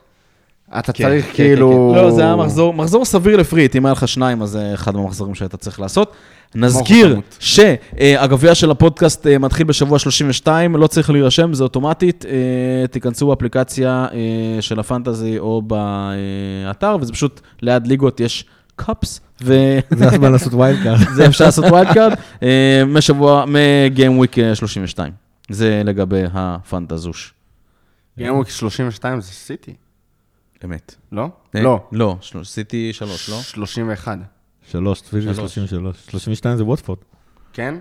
אתה 0.78 0.92
כן, 0.92 1.04
צריך 1.04 1.26
כן, 1.26 1.32
כאילו... 1.32 1.92
כן, 1.94 2.00
כן. 2.00 2.04
לא, 2.04 2.10
זה 2.10 2.22
היה 2.22 2.36
מחזור, 2.36 2.74
מחזור 2.74 3.04
סביר 3.04 3.36
ל 3.36 3.40
free 3.40 3.58
hit, 3.58 3.76
אם 3.76 3.86
היה 3.86 3.92
לך 3.92 4.08
שניים, 4.08 4.42
אז 4.42 4.50
זה 4.50 4.70
אחד 4.74 4.96
מהמחזורים 4.96 5.34
שהיית 5.34 5.54
צריך 5.54 5.80
לעשות. 5.80 6.12
נזכיר. 6.54 7.20
שהגביע 7.38 8.54
של 8.54 8.70
הפודקאסט 8.70 9.26
אה, 9.26 9.38
מתחיל 9.38 9.66
בשבוע 9.66 9.98
32, 9.98 10.76
לא 10.76 10.86
צריך 10.86 11.10
להירשם, 11.10 11.54
זה 11.54 11.62
אוטומטית. 11.62 12.24
אה, 12.26 12.86
תיכנסו 12.86 13.26
באפליקציה 13.26 14.06
אה, 14.12 14.62
של 14.62 14.80
ה 14.80 14.87
fantasy 14.87 15.38
או 15.38 15.62
באתר, 15.62 16.96
וזה 17.00 17.12
פשוט 17.12 17.40
ליד 17.62 17.86
ליגות 17.86 18.20
יש 18.20 18.44
cups, 18.76 19.20
ו... 19.42 19.78
זה 19.98 20.06
הזמן 20.06 20.32
לעשות 20.32 20.52
wild 20.52 20.82
card. 20.82 20.98
זה 21.16 21.26
אפשר 21.26 21.44
לעשות 21.44 21.64
ווילד 21.64 21.88
קארד, 21.94 22.12
משבוע, 22.86 23.44
מ 23.46 23.60
game 23.60 24.18
week 24.18 24.36
32. 24.54 25.12
זה 25.50 25.82
לגבי 25.84 26.22
הפנטזוש. 26.32 27.34
game 28.18 28.33
week 28.33 28.48
32 28.48 29.20
זה 29.20 29.28
סיטי, 29.28 29.74
אמת. 30.64 30.94
לא? 31.12 31.28
אה, 31.56 31.62
לא. 31.62 31.86
לא, 31.92 32.16
של- 32.20 32.40
עשיתי 32.40 32.92
שלוש, 32.92 33.30
לא? 33.30 33.36
31. 33.42 34.18
שלוש, 34.70 35.00
שלוש. 35.00 35.36
33. 35.54 35.96
32 36.10 36.56
זה 36.56 36.64
ווטפורד. 36.64 36.98
כן? 37.52 37.74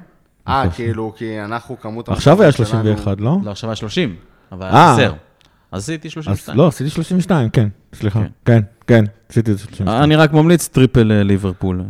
אה, 0.47 0.63
כאילו, 0.75 1.13
כי 1.17 1.41
אנחנו 1.41 1.79
כמות... 1.79 2.09
עכשיו 2.09 2.37
היה 2.41 2.45
המשחקים 2.47 2.65
שלנו- 2.65 2.83
31, 2.83 3.19
לא? 3.21 3.37
לא, 3.43 3.51
עכשיו 3.51 3.69
היה 3.69 3.75
30, 3.75 4.15
אבל 4.51 4.65
אה. 4.65 4.95
היה 4.97 5.07
חסר. 5.09 5.13
אז 5.71 5.83
עשיתי 5.83 6.07
אז 6.07 6.11
32. 6.11 6.57
לא, 6.57 6.67
עשיתי 6.67 6.89
32, 6.89 7.49
כן. 7.49 7.67
סליחה. 7.93 8.19
כן. 8.21 8.27
כן, 8.45 8.61
כן, 8.87 9.05
עשיתי 9.29 9.51
את 9.51 9.57
זה 9.57 9.63
32. 9.63 10.03
אני 10.03 10.15
רק 10.15 10.33
ממליץ 10.33 10.67
triple 10.67 11.11
אה, 11.11 11.23
ליברפול 11.23 11.83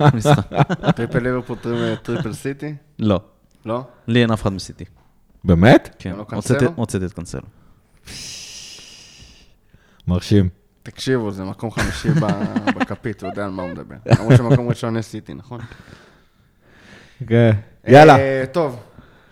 למשחק. 0.00 0.46
triple 0.96 1.18
ליברפול, 1.18 1.56
triple- 2.02 2.32
סיטי? 2.32 2.74
לא, 2.98 3.20
לא? 3.66 3.84
לי 4.08 4.22
אין 4.22 4.30
אף 4.30 4.42
אחד 4.42 4.52
מסיטי. 4.52 4.84
באמת? 5.44 5.96
כן, 5.98 6.10
לא 6.16 6.24
הוצאתי- 6.32 6.58
קנסלו? 6.58 6.72
הוצאתי 6.76 7.04
את 7.06 7.12
קנסלו. 7.12 7.40
מרשים. 10.08 10.48
תקשיבו, 10.82 11.30
זה 11.30 11.44
מקום 11.44 11.70
חמישי 11.70 12.08
ב- 12.08 12.26
בכפית, 12.80 13.22
הוא 13.22 13.30
יודע 13.30 13.44
על 13.44 13.50
מה 13.50 13.62
הוא 13.62 13.70
מדבר. 13.70 13.96
למרות 14.06 14.36
שמקום 14.36 14.68
ראשון 14.68 14.96
יש 14.96 15.06
סיטי, 15.06 15.34
נכון? 15.34 15.60
כן. 17.26 17.50
יאללה. 17.86 18.16
טוב, 18.52 18.80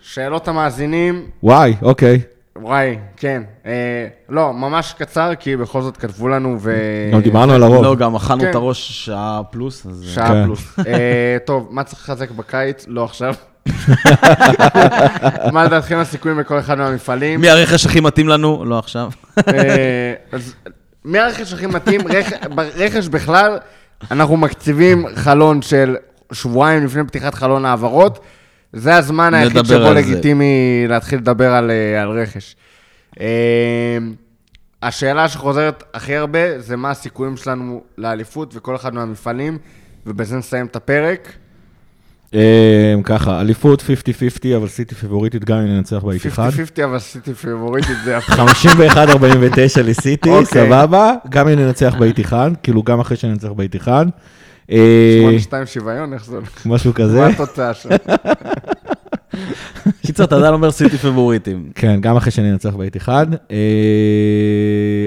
שאלות 0.01 0.47
המאזינים, 0.47 1.29
וואי, 1.43 1.75
אוקיי. 1.81 2.21
וואי, 2.55 2.97
כן. 3.17 3.43
אה, 3.65 4.07
לא, 4.29 4.53
ממש 4.53 4.93
קצר, 4.97 5.35
כי 5.39 5.57
בכל 5.57 5.81
זאת 5.81 5.97
כתבו 5.97 6.27
לנו 6.27 6.57
ו... 6.59 6.75
גם 7.13 7.21
דיברנו 7.21 7.53
על 7.53 7.63
הרוב. 7.63 7.83
לא, 7.83 7.95
גם 7.95 8.15
אכלנו 8.15 8.41
כן. 8.41 8.49
את 8.49 8.55
הראש 8.55 9.05
שעה 9.05 9.41
פלוס, 9.51 9.85
אז... 9.85 10.05
שעה 10.07 10.27
כן. 10.27 10.45
פלוס. 10.45 10.79
אה, 10.87 11.37
טוב, 11.45 11.67
מה 11.71 11.83
צריך 11.83 12.01
לחזק 12.01 12.31
בקיץ? 12.31 12.85
לא 12.87 13.03
עכשיו. 13.03 13.35
מה 15.53 15.63
לדעתכם 15.65 15.97
הסיכויים 15.97 16.37
בכל 16.37 16.59
אחד 16.59 16.77
מהמפעלים? 16.77 17.41
מי 17.41 17.49
הרכש 17.49 17.85
הכי 17.85 17.99
מתאים 17.99 18.27
לנו? 18.27 18.65
לא 18.65 18.79
עכשיו. 18.79 19.09
אה, 19.47 20.13
אז 20.31 20.55
מי 21.05 21.19
הרכש 21.19 21.53
הכי 21.53 21.65
מתאים? 21.65 22.01
רכ- 22.07 22.47
ברכש 22.55 23.07
בכלל, 23.07 23.57
אנחנו 24.11 24.37
מקציבים 24.37 25.05
חלון 25.15 25.61
של 25.61 25.95
שבועיים 26.33 26.85
לפני 26.85 27.03
פתיחת 27.07 27.33
חלון 27.33 27.65
העברות. 27.65 28.19
זה 28.73 28.95
הזמן 28.95 29.33
היחיד 29.33 29.57
שבו. 29.65 29.93
לגיטימי 29.93 30.55
להתחיל 30.89 31.19
לדבר 31.19 31.51
על, 31.53 31.71
אה, 31.71 32.01
על 32.01 32.09
רכש. 32.19 32.55
אה, 33.19 33.97
השאלה 34.83 35.29
שחוזרת 35.29 35.83
הכי 35.93 36.15
הרבה 36.15 36.59
זה 36.59 36.75
מה 36.75 36.89
הסיכויים 36.91 37.37
שלנו 37.37 37.81
לאליפות 37.97 38.55
וכל 38.55 38.75
אחד 38.75 38.93
מהמפעלים, 38.93 39.57
ובזה 40.05 40.37
נסיים 40.37 40.65
את 40.65 40.75
הפרק. 40.75 41.31
אה, 42.35 42.95
ככה, 43.03 43.41
אליפות 43.41 43.81
50-50, 43.81 43.83
אבל 44.57 44.67
סיטי 44.67 44.95
פיבוריטית 44.95 45.45
גם 45.45 45.57
אם 45.57 45.67
ננצח 45.67 46.03
באיתיחד. 46.03 46.49
50-50, 46.49 46.83
אבל 46.83 46.95
עשיתי 46.95 47.33
פיבוריטית, 47.33 47.97
זה 48.05 48.13
יפה. 48.13 48.33
51-49 48.33 49.81
לסיטי, 49.83 50.29
אוקיי. 50.29 50.45
סבבה. 50.45 51.13
גם 51.29 51.47
אם 51.47 51.59
ננצח 51.59 51.95
באיתיחד, 51.99 52.51
כאילו 52.63 52.83
גם 52.83 52.99
אחרי 52.99 53.17
שננצח 53.17 53.49
באיתיחד. 53.49 54.05
אה, 54.71 55.29
8-2 55.49 55.65
שוויון, 55.65 56.13
איך 56.13 56.25
זה 56.25 56.35
הולך? 56.35 56.65
משהו 56.65 56.93
כזה. 56.93 57.19
מה 57.19 57.27
התוצאה 57.27 57.73
שם? 57.73 57.89
קיצר, 60.05 60.23
אתה 60.23 60.35
עדיין 60.35 60.53
אומר 60.53 60.71
סיטי 60.71 60.97
פיבוריטים. 60.97 61.71
כן, 61.75 62.01
גם 62.01 62.17
אחרי 62.17 62.31
בית 62.73 62.97
אחד. 62.97 63.27
אה, 63.51 63.57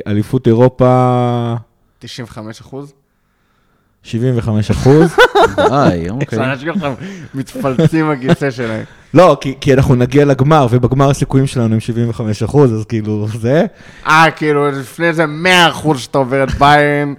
אליפות 0.06 0.46
אירופה, 0.46 1.55
95 1.98 2.60
אחוז? 2.60 2.92
75 4.05 4.70
אחוז. 4.70 5.16
די, 5.56 6.06
אוקיי. 6.10 6.39
האנשים 6.39 6.68
עכשיו 6.68 6.94
מתפלצים 7.35 8.10
בכיסא 8.10 8.51
שלהם. 8.51 8.85
לא, 9.14 9.36
כי, 9.40 9.55
כי 9.60 9.74
אנחנו 9.74 9.94
נגיע 9.94 10.24
לגמר, 10.24 10.66
ובגמר 10.70 11.10
הסיכויים 11.10 11.47
שלנו 11.47 11.74
הם 11.74 11.81
75 11.81 12.43
אחוז, 12.43 12.72
אז 12.74 12.85
כאילו, 12.85 13.26
זה, 13.40 13.64
אה, 14.06 14.24
כאילו, 14.36 14.70
לפני 14.70 15.12
זה 15.12 15.26
100 15.26 15.68
אחוז 15.68 16.01
שאתה 16.01 16.18
עובר 16.18 16.44
את 16.44 16.51
ביין. 16.59 17.14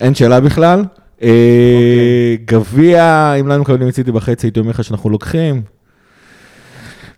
אין 0.00 0.14
שאלה 0.14 0.40
בכלל. 0.40 0.84
אה, 1.22 2.34
גביע, 2.44 3.32
אם 3.40 3.46
לא 3.46 3.52
היינו 3.52 3.62
מקבלים 3.62 3.88
את 3.88 3.94
סיטי 3.94 4.12
בחצי, 4.12 4.46
הייתי 4.46 4.60
אומר 4.60 4.70
לך 4.70 4.84
שאנחנו 4.84 5.10
לוקחים. 5.10 5.62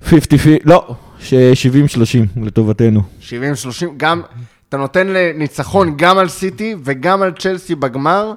50, 0.05 0.56
לא, 0.64 0.94
ש- 1.20 1.35
70-30 1.35 2.43
לטובתנו. 2.43 3.02
70-30, 3.20 3.32
גם, 3.97 4.22
אתה 4.68 4.76
נותן 4.76 5.06
לניצחון 5.06 5.94
גם 5.97 6.18
על 6.18 6.28
סיטי 6.28 6.74
וגם 6.85 7.22
על 7.22 7.32
צ'לסי 7.39 7.74
בגמר, 7.74 8.32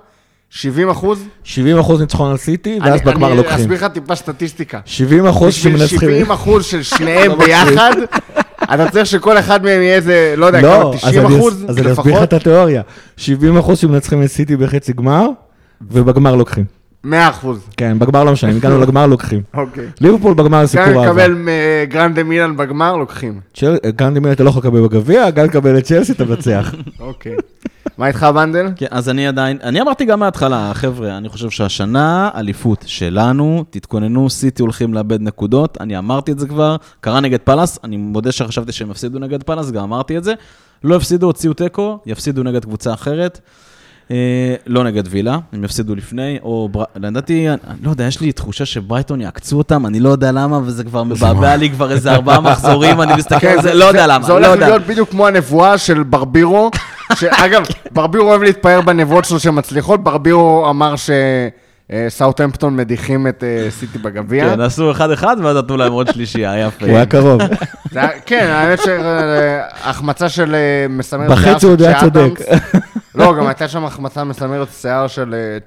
70 0.53 0.90
אחוז. 0.90 1.23
70 1.44 1.78
אחוז 1.80 2.02
ניצחון 2.02 2.32
על 2.32 2.38
סיטי, 2.38 2.80
ואז 2.82 3.02
אני- 3.02 3.11
בגמר 3.11 3.28
אני 3.28 3.38
לוקחים. 3.38 3.56
אסביר 3.60 3.78
לך 3.78 3.91
טיפה 3.94 4.15
סטטיסטיקה. 4.15 4.80
70 4.86 5.26
אחוז 5.28 5.53
שמנצחים. 5.53 5.99
70 5.99 6.32
אחוז 6.32 6.65
של 6.65 6.84
שניהם 6.84 7.32
לא. 7.32 7.38
ביחד, 7.45 7.91
אתה 8.64 8.90
צריך 8.91 9.06
שכל 9.06 9.38
אחד 9.38 9.64
מהם 9.64 9.82
יהיה 9.82 9.95
איזה, 9.95 10.34
לא 10.38 10.45
יודע, 10.45 10.61
לא, 10.61 10.68
כמה, 10.68 10.90
אז 10.94 10.95
90 10.95 11.26
אני 11.26 11.38
אחוז 11.40 11.53
אס- 11.53 11.69
אז 11.69 11.78
אני 11.78 11.91
אסביר 11.91 11.91
לך 11.91 11.99
לפחות? 12.07 12.23
את 12.23 12.34
התיאוריה. 12.34 12.82
70 13.18 13.57
אחוז 13.57 13.78
שמנצחים 13.78 14.23
את 14.23 14.28
סיטי 14.28 14.56
בחצי 14.56 14.94
גמר, 14.94 15.28
ובגמר 15.91 16.36
לוקחים. 16.36 16.65
100 17.03 17.30
אחוז. 17.30 17.60
כן, 17.78 17.99
בגמר 17.99 18.23
לא 18.23 18.32
משנה, 18.32 18.52
אם 18.52 18.56
הגענו 18.57 18.82
לגמר 18.82 19.07
לוקחים. 19.07 19.41
אוקיי. 19.53 19.86
ליברפול 20.02 20.34
בגמר 20.34 20.60
גם 20.61 20.65
סיפור 20.65 20.86
אהבה. 20.88 21.06
נקבל 21.07 21.36
מגרנדה 21.86 22.23
מילאן 22.23 22.57
בגמר, 22.57 22.95
לוקחים. 22.98 23.40
צ'ל- 23.57 23.78
גרנדה 23.95 24.19
מילאן 24.19 24.31
אתה 24.34 24.44
לא 24.44 24.49
יכול 24.49 24.60
לקבל 24.61 24.82
בגביע, 24.82 25.30
גם 25.30 25.45
לקבל 25.45 25.78
את 25.78 25.84
צ'לסי 25.84 26.11
אתה 26.11 26.26
מנצח. 26.26 26.76
אוקיי. 26.99 27.36
מה 28.02 28.07
איתך, 28.07 28.23
בנדל? 28.23 28.68
כן, 28.76 28.86
אז 28.91 29.10
אני 29.10 29.28
עדיין, 29.28 29.57
אני 29.64 29.82
אמרתי 29.82 30.06
גם 30.06 30.19
מההתחלה, 30.19 30.72
חבר'ה, 30.73 31.18
אני 31.18 31.30
חושב 31.30 31.49
שהשנה, 31.49 32.30
אליפות 32.36 32.84
שלנו, 32.88 33.64
תתכוננו, 33.69 34.30
סיטי 34.30 34.61
הולכים 34.61 34.94
לאבד 34.94 35.22
נקודות, 35.22 35.78
אני 35.82 35.98
אמרתי 35.98 36.32
את 36.32 36.40
זה 36.40 36.48
כבר, 36.48 36.76
קרה 37.02 37.19
נגד 37.19 37.40
פאלאס, 37.40 37.80
אני 37.84 37.98
מודה 37.98 38.32
שחשבתי 38.32 38.72
שהם 38.72 38.91
יפסידו 38.91 39.19
נגד 39.19 39.44
פאלאס, 39.44 39.72
גם 39.72 39.84
אמרתי 39.84 40.18
את 40.18 40.23
זה. 40.23 40.34
לא 40.84 40.95
הפסידו, 40.95 41.26
הוציאו 41.26 41.53
תיקו, 41.53 41.99
יפסידו 42.06 42.44
נגד 42.44 42.65
קבוצה 42.65 42.94
אחרת. 42.94 43.40
אה, 44.11 44.56
לא 44.68 44.84
נגד 44.84 45.03
וילה, 45.10 45.38
הם 45.53 45.64
יפסידו 45.64 45.95
לפני, 45.95 46.40
או 46.44 46.69
בר... 46.72 46.84
לדעתי, 46.95 47.49
אני 47.49 47.78
לא 47.84 47.90
יודע, 47.90 48.03
יש 48.03 48.22
לי 48.22 48.32
תחושה 48.32 48.65
שברייטון 48.65 49.22
יעקצו 49.22 49.57
אותם, 49.57 49.86
אני 49.86 49.99
לא 49.99 50.10
יודע 50.10 50.32
למה, 50.32 50.60
וזה 50.64 50.84
כבר 50.84 51.03
מבעבע 51.03 51.56
לי 51.56 51.69
כבר 51.69 51.91
איזה 51.91 52.11
ארבעה 52.11 52.41
מחזורים, 52.41 53.02
אני 53.02 53.14
מסתכל 53.15 53.48
על 53.48 53.61
זה, 53.61 53.73
לא 53.73 53.86
יודע 53.86 54.07
למה, 54.07 54.26
זה 54.26 54.32
לא 54.32 54.38
הולך 54.38 54.49
יודע. 54.49 54.68
להיות 54.68 54.82
בדיוק 54.82 55.10
כמו 55.10 55.28
הנבואה 55.28 55.78
של 55.78 56.03
ברבירו, 56.03 56.72
שאגב, 57.15 57.61
ברבירו 57.91 58.29
אוהב 58.29 58.43
להתפאר 58.43 58.81
בנבואות 58.81 59.25
שלו 59.25 59.39
שמצליחות, 59.39 60.03
ברבירו 60.03 60.69
אמר 60.69 60.93
שסאוטהמפטון 62.09 62.75
מדיחים 62.75 63.27
את 63.27 63.43
אה, 63.43 63.67
סיטי 63.71 63.97
בגביע. 63.97 64.49
כן, 64.49 64.61
עשו 64.61 64.91
אחד-אחד, 64.91 65.35
ואז 65.43 65.57
נתנו 65.57 65.77
להם 65.77 65.91
עוד 65.93 66.07
שלישייה, 66.13 66.59
יפה. 66.67 66.85
הוא 66.85 66.95
היה 66.95 67.05
קרוב. 67.05 67.41
היה- 67.95 68.09
כן, 68.25 68.47
האמת 68.51 68.79
שהחמצה 68.81 70.29
של 70.29 70.55
אה, 70.55 70.59
מסמר 70.89 71.27
בחצי 71.29 71.49
שיער 71.49 71.59
של 71.59 71.67
הוא 71.67 71.88
היה 71.88 71.99
צ'ה 71.99 72.05
צודק. 72.05 72.39
לא, 73.15 73.35
גם 73.38 73.47
הייתה 73.47 73.67
שם 73.67 73.85
החמצה 73.85 74.23
מסמרת 74.23 74.67
שיער 74.81 75.07
של 75.07 75.33
אה, 75.38 75.57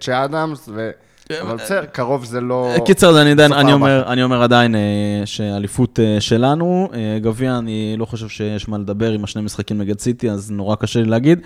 ו- 0.74 0.90
אבל 1.32 1.56
בסדר, 1.56 1.84
קרוב 1.84 2.24
זה 2.24 2.40
לא... 2.40 2.74
קיצר, 2.86 3.22
אני 3.22 3.30
עדיין, 3.30 3.52
אני. 3.52 3.72
אומר, 3.72 4.04
אני 4.06 4.22
אומר 4.22 4.42
עדיין 4.42 4.74
אה, 4.74 4.80
שאליפות 5.24 6.00
אה, 6.00 6.20
שלנו, 6.20 6.88
אה, 6.94 7.18
גביע, 7.22 7.58
אני 7.58 7.94
לא 7.98 8.04
חושב 8.04 8.28
שיש 8.28 8.68
מה 8.68 8.78
לדבר 8.78 9.12
עם 9.12 9.24
השני 9.24 9.42
משחקים 9.42 9.78
נגד 9.78 9.98
סיטי, 9.98 10.30
אז 10.30 10.50
נורא 10.50 10.76
קשה 10.76 11.00
לי 11.00 11.06
להגיד. 11.06 11.40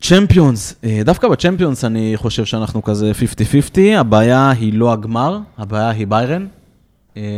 צ'מפיונס, 0.00 0.74
דווקא 1.04 1.28
בצ'מפיונס 1.28 1.84
אני 1.84 2.12
חושב 2.16 2.44
שאנחנו 2.44 2.82
כזה 2.82 3.12
50-50, 3.76 3.80
הבעיה 3.96 4.50
היא 4.50 4.72
לא 4.74 4.92
הגמר, 4.92 5.38
הבעיה 5.58 5.90
היא 5.90 6.06
ביירן, 6.06 6.46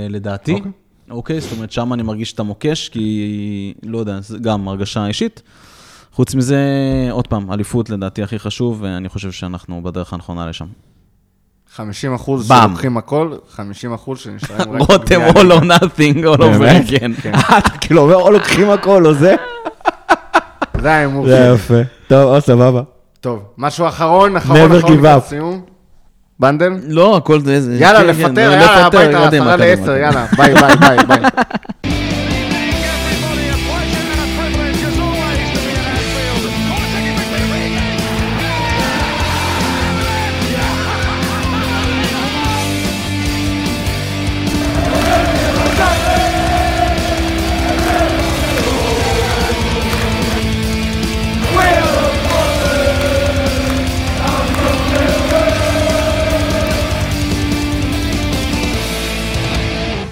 לדעתי. 0.09 0.52
אוקיי. 0.52 0.70
אוקיי, 1.10 1.40
זאת 1.40 1.52
אומרת, 1.52 1.72
שם 1.72 1.92
אני 1.92 2.02
מרגיש 2.02 2.32
את 2.32 2.40
המוקש, 2.40 2.88
כי 2.88 3.74
לא 3.82 3.98
יודע, 3.98 4.20
זה 4.20 4.38
גם 4.38 4.68
הרגשה 4.68 5.06
אישית. 5.06 5.42
חוץ 6.12 6.34
מזה, 6.34 6.59
עוד 7.10 7.26
פעם, 7.26 7.52
אליפות 7.52 7.90
לדעתי 7.90 8.22
הכי 8.22 8.38
חשוב, 8.38 8.78
ואני 8.82 9.09
חושב 9.09 9.32
שאנחנו 9.32 9.82
בדרך 9.82 10.12
הנכונה 10.12 10.46
לשם. 10.46 10.66
50 11.76 12.14
אחוז. 12.14 12.48
שלוקחים 12.48 12.96
הכל, 12.96 13.32
50 13.56 13.94
אחוז 13.94 14.18
שנשארים 14.18 14.72
רק... 14.72 14.90
רותם 14.90 15.20
all 15.28 15.60
or 15.60 15.62
nothing, 15.64 16.16
all 16.24 16.38
over 16.40 16.88
again. 16.88 17.26
אה, 17.34 17.58
אתה 17.58 17.68
כאילו 17.80 18.00
אומר, 18.02 18.14
או 18.14 18.30
לוקחים 18.30 18.70
הכל, 18.70 19.06
או 19.06 19.14
זה? 19.14 19.34
זה 20.80 20.92
ההימור 20.92 21.26
זה 21.26 21.36
שלי. 21.36 21.54
יפה. 21.54 21.88
טוב, 22.08 22.34
או 22.34 22.40
סבבה. 22.40 22.82
טוב, 23.20 23.42
משהו 23.58 23.88
אחרון, 23.88 24.36
אחרון, 24.36 24.58
אחרון, 24.76 24.82
give 24.82 24.98
לקראת 24.98 25.22
up. 25.22 25.26
סיום. 25.26 25.60
בנדל? 26.40 26.72
לא, 26.88 27.16
הכל 27.16 27.40
זה... 27.40 27.60
זה- 27.60 27.74
יאללה, 27.74 27.98
כן, 28.00 28.12
כן, 28.14 28.20
לפטר, 28.30 28.48
לא, 28.50 28.54
יאללה, 28.54 28.86
לפטר, 28.86 28.98
הביתה, 28.98 29.26
קדימה, 29.26 29.54
עשרה 29.54 29.66
לעשר. 29.66 29.96
יאללה, 29.96 30.26
ביי, 30.36 30.54
ביי, 30.54 30.76
ביי, 30.76 30.96
ביי. 31.06 31.20